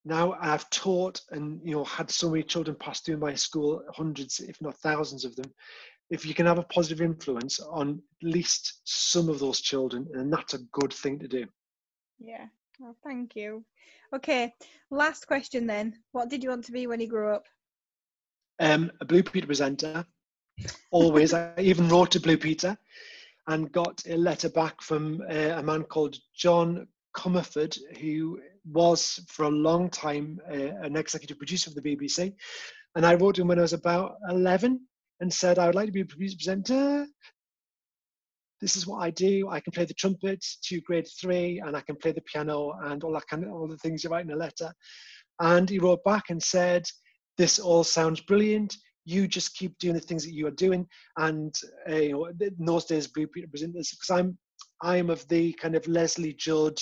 Now 0.04 0.36
I've 0.40 0.68
taught 0.70 1.20
and 1.30 1.60
you 1.64 1.74
know 1.74 1.84
had 1.84 2.10
so 2.10 2.30
many 2.30 2.42
children 2.42 2.76
pass 2.78 3.00
through 3.00 3.16
my 3.16 3.34
school, 3.34 3.82
hundreds, 3.94 4.40
if 4.40 4.60
not 4.60 4.76
thousands 4.78 5.24
of 5.24 5.34
them. 5.36 5.52
If 6.10 6.26
you 6.26 6.34
can 6.34 6.46
have 6.46 6.58
a 6.58 6.64
positive 6.64 7.00
influence 7.00 7.60
on 7.60 8.02
at 8.22 8.28
least 8.28 8.82
some 8.84 9.28
of 9.28 9.38
those 9.38 9.60
children, 9.60 10.06
and 10.12 10.32
that's 10.32 10.54
a 10.54 10.62
good 10.72 10.92
thing 10.92 11.18
to 11.20 11.28
do. 11.28 11.46
Yeah. 12.18 12.46
Well, 12.78 12.96
thank 13.04 13.36
you. 13.36 13.64
Okay, 14.14 14.52
last 14.90 15.26
question 15.26 15.66
then. 15.66 15.94
What 16.12 16.28
did 16.28 16.42
you 16.42 16.50
want 16.50 16.64
to 16.66 16.72
be 16.72 16.86
when 16.86 17.00
you 17.00 17.08
grew 17.08 17.32
up? 17.32 17.46
Um, 18.60 18.90
a 19.00 19.04
Blue 19.04 19.22
Peter 19.22 19.46
presenter. 19.46 20.04
Always. 20.90 21.32
I 21.34 21.54
even 21.58 21.88
wrote 21.88 22.10
to 22.12 22.20
Blue 22.20 22.36
Peter 22.36 22.76
and 23.46 23.72
got 23.72 24.02
a 24.08 24.16
letter 24.16 24.48
back 24.48 24.80
from 24.82 25.22
uh, 25.30 25.54
a 25.56 25.62
man 25.62 25.84
called 25.84 26.16
John 26.34 26.88
Comerford, 27.16 27.78
who 28.00 28.40
was 28.64 29.20
for 29.28 29.44
a 29.44 29.50
long 29.50 29.90
time 29.90 30.40
uh, 30.50 30.76
an 30.82 30.96
executive 30.96 31.38
producer 31.38 31.70
of 31.70 31.76
the 31.76 31.82
BBC. 31.82 32.34
And 32.96 33.04
I 33.04 33.14
wrote 33.14 33.38
him 33.38 33.48
when 33.48 33.58
I 33.58 33.62
was 33.62 33.72
about 33.72 34.16
11 34.28 34.80
and 35.20 35.32
said, 35.32 35.58
I 35.58 35.66
would 35.66 35.74
like 35.74 35.86
to 35.86 35.92
be 35.92 36.02
a 36.02 36.06
producer 36.06 36.36
presenter. 36.36 37.06
This 38.60 38.76
is 38.76 38.86
what 38.86 38.98
I 38.98 39.10
do. 39.10 39.48
I 39.50 39.60
can 39.60 39.72
play 39.72 39.84
the 39.84 39.94
trumpet 39.94 40.44
to 40.64 40.80
grade 40.82 41.08
three, 41.20 41.60
and 41.64 41.76
I 41.76 41.82
can 41.82 41.96
play 41.96 42.12
the 42.12 42.22
piano 42.22 42.72
and 42.84 43.02
all 43.04 43.12
that 43.12 43.26
kind 43.28 43.44
of 43.44 43.52
all 43.52 43.68
the 43.68 43.76
things 43.78 44.04
you 44.04 44.10
write 44.10 44.24
in 44.24 44.32
a 44.32 44.36
letter. 44.36 44.72
And 45.40 45.68
he 45.68 45.78
wrote 45.78 46.04
back 46.04 46.30
and 46.30 46.42
said, 46.42 46.84
This 47.36 47.58
all 47.58 47.84
sounds 47.84 48.20
brilliant 48.20 48.76
you 49.04 49.28
just 49.28 49.54
keep 49.54 49.78
doing 49.78 49.94
the 49.94 50.00
things 50.00 50.24
that 50.24 50.34
you 50.34 50.46
are 50.46 50.52
doing. 50.52 50.86
And 51.16 51.54
uh, 51.88 51.96
you 51.96 52.12
know, 52.12 52.26
in 52.26 52.64
those 52.64 52.86
days, 52.86 53.06
Blue 53.06 53.26
presenters, 53.26 53.90
because 53.90 54.10
I'm 54.10 54.38
I'm 54.82 55.10
of 55.10 55.26
the 55.28 55.52
kind 55.54 55.74
of 55.74 55.86
Lesley 55.86 56.34
Judd, 56.34 56.78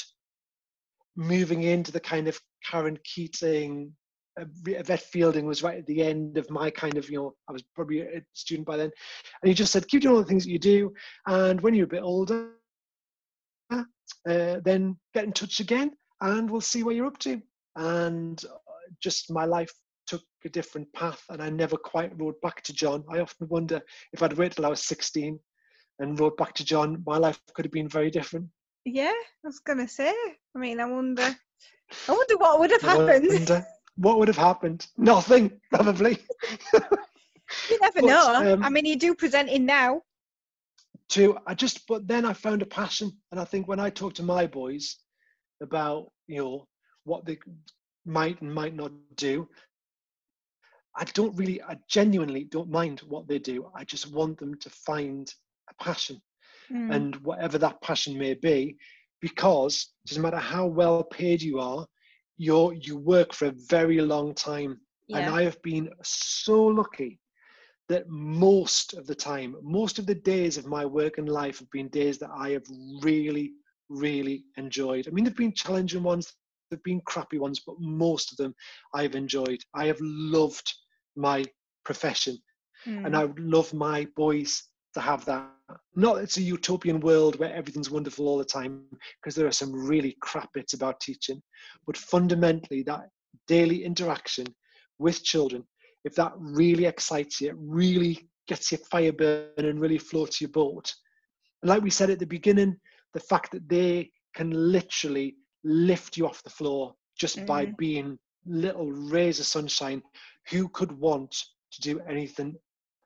moving 1.16 1.62
into 1.62 1.92
the 1.92 2.00
kind 2.00 2.28
of 2.28 2.38
Caron 2.68 2.98
Keating. 3.04 3.92
Uh, 4.40 4.44
Yvette 4.66 5.02
Fielding 5.02 5.46
was 5.46 5.62
right 5.62 5.78
at 5.78 5.86
the 5.86 6.02
end 6.02 6.38
of 6.38 6.48
my 6.50 6.70
kind 6.70 6.96
of, 6.96 7.10
you 7.10 7.16
know, 7.16 7.34
I 7.48 7.52
was 7.52 7.62
probably 7.74 8.00
a 8.00 8.22
student 8.32 8.66
by 8.66 8.78
then. 8.78 8.90
And 9.42 9.48
he 9.48 9.54
just 9.54 9.72
said, 9.72 9.88
keep 9.88 10.02
doing 10.02 10.14
all 10.14 10.22
the 10.22 10.26
things 10.26 10.44
that 10.44 10.50
you 10.50 10.58
do. 10.58 10.92
And 11.26 11.60
when 11.60 11.74
you're 11.74 11.84
a 11.84 11.88
bit 11.88 12.02
older, 12.02 12.50
uh, 13.70 14.56
then 14.64 14.96
get 15.14 15.24
in 15.24 15.32
touch 15.32 15.60
again 15.60 15.90
and 16.20 16.50
we'll 16.50 16.60
see 16.60 16.82
where 16.82 16.94
you're 16.94 17.06
up 17.06 17.18
to. 17.18 17.42
And 17.76 18.42
uh, 18.44 18.58
just 19.02 19.30
my 19.30 19.44
life 19.44 19.72
took 20.06 20.22
a 20.44 20.48
different 20.48 20.92
path 20.92 21.22
and 21.28 21.42
I 21.42 21.50
never 21.50 21.76
quite 21.76 22.18
wrote 22.20 22.40
back 22.40 22.62
to 22.62 22.72
John. 22.72 23.04
I 23.10 23.20
often 23.20 23.48
wonder 23.48 23.80
if 24.12 24.22
I'd 24.22 24.34
waited 24.34 24.56
till 24.56 24.66
I 24.66 24.70
was 24.70 24.82
16 24.82 25.38
and 25.98 26.18
wrote 26.18 26.36
back 26.36 26.54
to 26.54 26.64
John, 26.64 27.02
my 27.06 27.16
life 27.16 27.40
could 27.54 27.64
have 27.64 27.72
been 27.72 27.88
very 27.88 28.10
different. 28.10 28.48
Yeah, 28.84 29.12
I 29.12 29.48
was 29.48 29.60
to 29.60 29.88
say. 29.88 30.12
I 30.54 30.58
mean, 30.58 30.80
I 30.80 30.84
wonder, 30.86 31.22
I 32.08 32.12
wonder 32.12 32.36
what 32.36 32.60
would 32.60 32.70
have 32.70 32.82
happened. 32.82 33.64
What 33.96 34.18
would 34.18 34.28
have 34.28 34.38
happened? 34.38 34.86
Nothing, 34.96 35.60
probably. 35.70 36.18
you 36.72 37.78
never 37.80 38.00
but, 38.00 38.04
know. 38.04 38.54
Um, 38.54 38.64
I 38.64 38.70
mean, 38.70 38.86
you 38.86 38.96
do 38.96 39.14
presenting 39.14 39.66
now. 39.66 40.02
To 41.10 41.38
I 41.46 41.54
just, 41.54 41.86
but 41.86 42.08
then 42.08 42.24
I 42.24 42.32
found 42.32 42.62
a 42.62 42.66
passion, 42.66 43.12
and 43.30 43.38
I 43.40 43.44
think 43.44 43.68
when 43.68 43.78
I 43.78 43.90
talk 43.90 44.14
to 44.14 44.22
my 44.22 44.46
boys 44.46 44.96
about 45.60 46.10
you 46.26 46.38
know 46.38 46.68
what 47.04 47.26
they 47.26 47.38
might 48.06 48.40
and 48.40 48.52
might 48.52 48.74
not 48.74 48.92
do, 49.16 49.48
I 50.96 51.04
don't 51.04 51.36
really, 51.36 51.62
I 51.62 51.78
genuinely 51.88 52.44
don't 52.44 52.70
mind 52.70 53.00
what 53.00 53.28
they 53.28 53.38
do. 53.38 53.70
I 53.74 53.84
just 53.84 54.10
want 54.10 54.38
them 54.38 54.58
to 54.58 54.70
find 54.70 55.32
a 55.68 55.84
passion 55.84 56.20
mm. 56.72 56.94
and 56.94 57.16
whatever 57.16 57.58
that 57.58 57.80
passion 57.82 58.18
may 58.18 58.34
be, 58.34 58.76
because 59.20 59.88
it 60.04 60.08
doesn't 60.08 60.22
matter 60.22 60.38
how 60.38 60.66
well 60.66 61.04
paid 61.04 61.42
you 61.42 61.60
are, 61.60 61.86
you're, 62.38 62.72
you 62.74 62.96
work 62.96 63.32
for 63.32 63.46
a 63.46 63.54
very 63.68 64.00
long 64.00 64.34
time. 64.34 64.80
Yeah. 65.08 65.18
And 65.18 65.34
I 65.34 65.42
have 65.42 65.60
been 65.62 65.90
so 66.02 66.64
lucky 66.64 67.20
that 67.88 68.08
most 68.08 68.94
of 68.94 69.06
the 69.06 69.14
time, 69.14 69.54
most 69.62 69.98
of 69.98 70.06
the 70.06 70.14
days 70.14 70.56
of 70.56 70.66
my 70.66 70.84
work 70.84 71.18
and 71.18 71.28
life 71.28 71.58
have 71.58 71.70
been 71.70 71.88
days 71.88 72.18
that 72.18 72.30
I 72.34 72.50
have 72.50 72.64
really, 73.02 73.52
really 73.88 74.44
enjoyed. 74.56 75.06
I 75.06 75.10
mean, 75.10 75.24
there've 75.24 75.36
been 75.36 75.52
challenging 75.54 76.02
ones, 76.02 76.32
there've 76.70 76.82
been 76.82 77.02
crappy 77.04 77.38
ones, 77.38 77.60
but 77.66 77.76
most 77.78 78.32
of 78.32 78.38
them 78.38 78.54
I've 78.94 79.14
enjoyed. 79.14 79.60
I 79.74 79.86
have 79.86 79.98
loved 80.00 80.72
my 81.16 81.44
profession. 81.84 82.38
Mm. 82.86 83.06
And 83.06 83.16
I 83.16 83.28
love 83.38 83.72
my 83.74 84.06
boys 84.16 84.62
to 84.94 85.00
have 85.00 85.24
that. 85.24 85.48
Not 85.94 86.18
it's 86.18 86.36
a 86.36 86.42
utopian 86.42 87.00
world 87.00 87.38
where 87.38 87.54
everything's 87.54 87.90
wonderful 87.90 88.28
all 88.28 88.38
the 88.38 88.44
time, 88.44 88.84
because 89.20 89.34
there 89.34 89.46
are 89.46 89.52
some 89.52 89.72
really 89.72 90.16
crap 90.20 90.52
bits 90.52 90.74
about 90.74 91.00
teaching. 91.00 91.42
But 91.86 91.96
fundamentally, 91.96 92.82
that 92.84 93.08
daily 93.46 93.84
interaction 93.84 94.46
with 94.98 95.24
children, 95.24 95.64
if 96.04 96.14
that 96.16 96.32
really 96.36 96.84
excites 96.84 97.40
you, 97.40 97.54
really 97.56 98.28
gets 98.48 98.70
your 98.70 98.80
fire 98.90 99.12
burning, 99.12 99.70
and 99.70 99.80
really 99.80 99.98
floats 99.98 100.40
your 100.40 100.50
boat. 100.50 100.92
And 101.62 101.70
like 101.70 101.82
we 101.82 101.90
said 101.90 102.10
at 102.10 102.18
the 102.18 102.26
beginning, 102.26 102.76
the 103.14 103.20
fact 103.20 103.52
that 103.52 103.68
they 103.68 104.10
can 104.34 104.50
literally 104.50 105.36
lift 105.64 106.16
you 106.16 106.26
off 106.26 106.42
the 106.42 106.50
floor 106.50 106.94
just 107.18 107.38
mm. 107.38 107.46
by 107.46 107.66
being 107.78 108.18
little 108.46 108.90
rays 108.90 109.38
of 109.38 109.46
sunshine 109.46 110.02
who 110.50 110.68
could 110.68 110.92
want 110.92 111.30
to 111.70 111.80
do 111.80 112.00
anything 112.00 112.56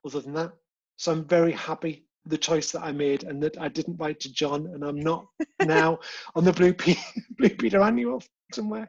other 0.04 0.20
than 0.20 0.32
that? 0.34 0.52
So 0.96 1.12
I'm 1.12 1.24
very 1.24 1.52
happy 1.52 2.06
the 2.26 2.38
choice 2.38 2.72
that 2.72 2.82
I 2.82 2.92
made 2.92 3.22
and 3.22 3.42
that 3.42 3.58
I 3.58 3.68
didn't 3.68 3.98
write 3.98 4.20
to 4.20 4.32
John 4.32 4.66
and 4.66 4.84
I'm 4.84 4.98
not 4.98 5.26
now 5.60 6.00
on 6.34 6.44
the 6.44 6.52
Blue, 6.52 6.74
P- 6.74 6.98
Blue 7.38 7.50
Peter 7.50 7.80
annual 7.82 8.22
somewhere. 8.52 8.88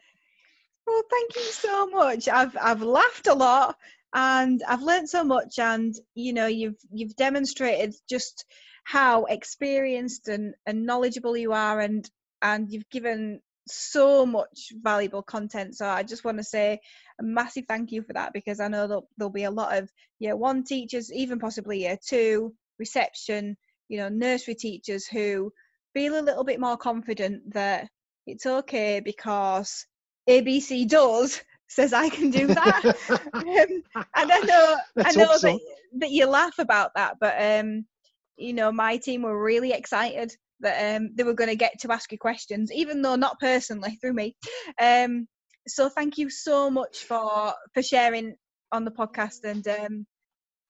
Well, 0.87 1.03
thank 1.11 1.35
you 1.35 1.51
so 1.51 1.87
much. 1.87 2.27
I've 2.27 2.55
I've 2.59 2.81
laughed 2.81 3.27
a 3.27 3.33
lot 3.33 3.75
and 4.13 4.63
I've 4.67 4.81
learned 4.81 5.09
so 5.09 5.23
much 5.23 5.59
and 5.59 5.93
you 6.15 6.33
know 6.33 6.47
you've 6.47 6.79
you've 6.91 7.15
demonstrated 7.15 7.93
just 8.09 8.45
how 8.85 9.25
experienced 9.25 10.29
and, 10.29 10.55
and 10.65 10.85
knowledgeable 10.85 11.35
you 11.35 11.51
are 11.51 11.81
and 11.81 12.09
and 12.41 12.71
you've 12.71 12.89
given 12.89 13.41
so 13.69 14.25
much 14.25 14.71
valuable 14.81 15.21
content. 15.21 15.75
So 15.75 15.87
I 15.87 16.03
just 16.03 16.23
want 16.23 16.37
to 16.37 16.43
say 16.43 16.79
a 17.19 17.23
massive 17.23 17.65
thank 17.67 17.91
you 17.91 18.01
for 18.01 18.13
that 18.13 18.33
because 18.33 18.59
I 18.59 18.67
know 18.67 18.87
there'll, 18.87 19.09
there'll 19.17 19.31
be 19.31 19.43
a 19.43 19.51
lot 19.51 19.77
of 19.77 19.89
year 20.19 20.35
one 20.35 20.63
teachers, 20.63 21.11
even 21.11 21.39
possibly 21.39 21.81
year 21.81 21.97
two, 22.03 22.53
reception, 22.79 23.57
you 23.89 23.97
know, 23.97 24.09
nursery 24.09 24.55
teachers 24.55 25.07
who 25.07 25.51
feel 25.93 26.19
a 26.19 26.21
little 26.21 26.43
bit 26.43 26.59
more 26.59 26.77
confident 26.77 27.53
that 27.53 27.87
it's 28.25 28.45
okay 28.45 28.99
because 28.99 29.85
ABC 30.29 30.87
does 30.87 31.41
says 31.67 31.93
I 31.93 32.09
can 32.09 32.29
do 32.29 32.47
that. 32.47 32.85
um, 33.33 33.43
and 33.43 33.83
I 34.15 34.39
know 34.45 34.77
I 34.97 35.11
know 35.13 35.37
so. 35.37 35.47
that, 35.47 35.59
that 35.99 36.11
you 36.11 36.25
laugh 36.27 36.59
about 36.59 36.91
that, 36.95 37.17
but 37.19 37.35
um, 37.39 37.85
you 38.37 38.53
know, 38.53 38.71
my 38.71 38.97
team 38.97 39.23
were 39.23 39.41
really 39.41 39.71
excited 39.73 40.35
that 40.61 40.95
um, 40.95 41.09
they 41.15 41.23
were 41.23 41.33
going 41.33 41.49
to 41.49 41.55
get 41.55 41.79
to 41.81 41.91
ask 41.91 42.11
you 42.11 42.17
questions, 42.17 42.71
even 42.71 43.01
though 43.01 43.15
not 43.15 43.39
personally 43.39 43.97
through 44.01 44.13
me. 44.13 44.35
Um, 44.81 45.27
so 45.67 45.89
thank 45.89 46.17
you 46.17 46.29
so 46.29 46.69
much 46.69 46.99
for 47.03 47.53
for 47.73 47.83
sharing 47.83 48.35
on 48.71 48.85
the 48.85 48.91
podcast, 48.91 49.43
and 49.43 49.67
um, 49.67 50.05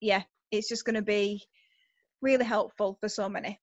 yeah, 0.02 0.24
it's 0.52 0.70
just 0.70 0.86
going 0.86 0.96
to 0.96 1.02
be 1.02 1.44
really 2.22 2.46
helpful 2.46 2.98
for 3.00 3.10
so 3.10 3.30
many. 3.30 3.60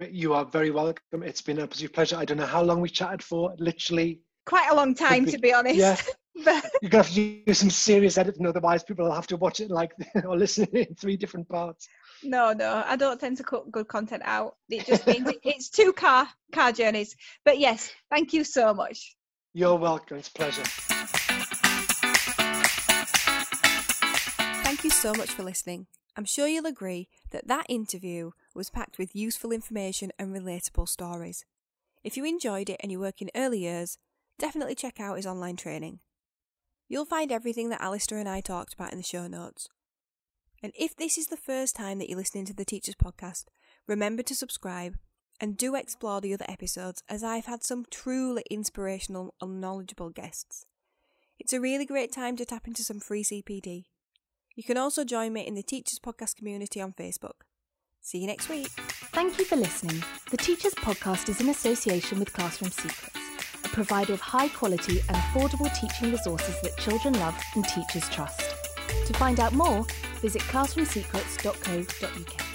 You 0.00 0.34
are 0.34 0.44
very 0.44 0.70
welcome. 0.70 1.22
It's 1.22 1.42
been 1.42 1.58
an 1.58 1.64
absolute 1.64 1.92
pleasure. 1.92 2.16
I 2.16 2.24
don't 2.24 2.38
know 2.38 2.46
how 2.46 2.62
long 2.62 2.80
we 2.80 2.88
chatted 2.88 3.22
for. 3.22 3.54
Literally, 3.58 4.20
quite 4.46 4.70
a 4.70 4.74
long 4.74 4.94
time, 4.94 5.24
be, 5.24 5.32
to 5.32 5.38
be 5.38 5.52
honest. 5.52 5.76
Yeah. 5.76 5.96
but 6.44 6.68
you're 6.82 6.90
gonna 6.90 7.04
have 7.04 7.12
to 7.14 7.42
do 7.46 7.54
some 7.54 7.70
serious 7.70 8.18
editing, 8.18 8.46
otherwise 8.46 8.82
people 8.82 9.04
will 9.04 9.14
have 9.14 9.28
to 9.28 9.36
watch 9.36 9.60
it 9.60 9.70
like 9.70 9.92
or 10.24 10.36
listen 10.36 10.66
in 10.72 10.94
three 10.96 11.16
different 11.16 11.48
parts. 11.48 11.86
No, 12.24 12.52
no, 12.52 12.82
I 12.86 12.96
don't 12.96 13.20
tend 13.20 13.36
to 13.36 13.44
cut 13.44 13.70
good 13.70 13.86
content 13.86 14.22
out. 14.24 14.56
It 14.68 14.86
just 14.86 15.06
means 15.06 15.30
it's 15.42 15.68
two 15.68 15.92
car 15.92 16.26
car 16.52 16.72
journeys. 16.72 17.16
But 17.44 17.58
yes, 17.58 17.92
thank 18.10 18.32
you 18.32 18.44
so 18.44 18.72
much. 18.72 19.14
You're 19.52 19.76
welcome. 19.76 20.16
It's 20.16 20.28
a 20.28 20.32
pleasure. 20.32 20.62
Thank 24.64 24.84
you 24.84 24.90
so 24.90 25.12
much 25.14 25.30
for 25.30 25.42
listening. 25.42 25.86
I'm 26.16 26.24
sure 26.24 26.46
you'll 26.46 26.66
agree 26.66 27.08
that 27.30 27.48
that 27.48 27.66
interview 27.68 28.30
was 28.54 28.70
packed 28.70 28.98
with 28.98 29.16
useful 29.16 29.52
information 29.52 30.10
and 30.18 30.34
relatable 30.34 30.88
stories. 30.88 31.44
If 32.02 32.16
you 32.16 32.24
enjoyed 32.24 32.70
it 32.70 32.80
and 32.80 32.90
you 32.90 33.00
work 33.00 33.20
in 33.20 33.30
early 33.34 33.60
years, 33.60 33.98
definitely 34.38 34.74
check 34.74 35.00
out 35.00 35.16
his 35.16 35.26
online 35.26 35.56
training. 35.56 36.00
You'll 36.88 37.04
find 37.04 37.32
everything 37.32 37.68
that 37.70 37.80
Alistair 37.80 38.18
and 38.18 38.28
I 38.28 38.40
talked 38.40 38.74
about 38.74 38.92
in 38.92 38.98
the 38.98 39.04
show 39.04 39.26
notes. 39.26 39.68
And 40.64 40.72
if 40.78 40.96
this 40.96 41.18
is 41.18 41.26
the 41.26 41.36
first 41.36 41.76
time 41.76 41.98
that 41.98 42.08
you're 42.08 42.16
listening 42.16 42.46
to 42.46 42.54
the 42.54 42.64
Teachers 42.64 42.94
Podcast, 42.94 43.44
remember 43.86 44.22
to 44.22 44.34
subscribe 44.34 44.96
and 45.38 45.58
do 45.58 45.74
explore 45.74 46.22
the 46.22 46.32
other 46.32 46.46
episodes 46.48 47.02
as 47.06 47.22
I've 47.22 47.44
had 47.44 47.62
some 47.62 47.84
truly 47.90 48.44
inspirational 48.50 49.34
and 49.42 49.60
knowledgeable 49.60 50.08
guests. 50.08 50.64
It's 51.38 51.52
a 51.52 51.60
really 51.60 51.84
great 51.84 52.12
time 52.12 52.34
to 52.38 52.46
tap 52.46 52.66
into 52.66 52.82
some 52.82 52.98
free 52.98 53.22
CPD. 53.22 53.84
You 54.56 54.62
can 54.64 54.78
also 54.78 55.04
join 55.04 55.34
me 55.34 55.46
in 55.46 55.54
the 55.54 55.62
Teachers 55.62 55.98
Podcast 55.98 56.36
community 56.36 56.80
on 56.80 56.94
Facebook. 56.94 57.44
See 58.00 58.20
you 58.20 58.26
next 58.26 58.48
week. 58.48 58.68
Thank 59.12 59.38
you 59.38 59.44
for 59.44 59.56
listening. 59.56 60.02
The 60.30 60.38
Teachers 60.38 60.74
Podcast 60.76 61.28
is 61.28 61.42
in 61.42 61.50
association 61.50 62.18
with 62.18 62.32
Classroom 62.32 62.70
Secrets, 62.70 63.18
a 63.64 63.68
provider 63.68 64.14
of 64.14 64.20
high 64.22 64.48
quality 64.48 65.00
and 65.10 65.16
affordable 65.18 65.70
teaching 65.78 66.10
resources 66.10 66.58
that 66.62 66.78
children 66.78 67.12
love 67.20 67.38
and 67.54 67.68
teachers 67.68 68.08
trust. 68.08 68.63
To 69.06 69.12
find 69.14 69.40
out 69.40 69.52
more, 69.52 69.84
visit 70.22 70.42
classroomsecrets.co.uk. 70.42 72.53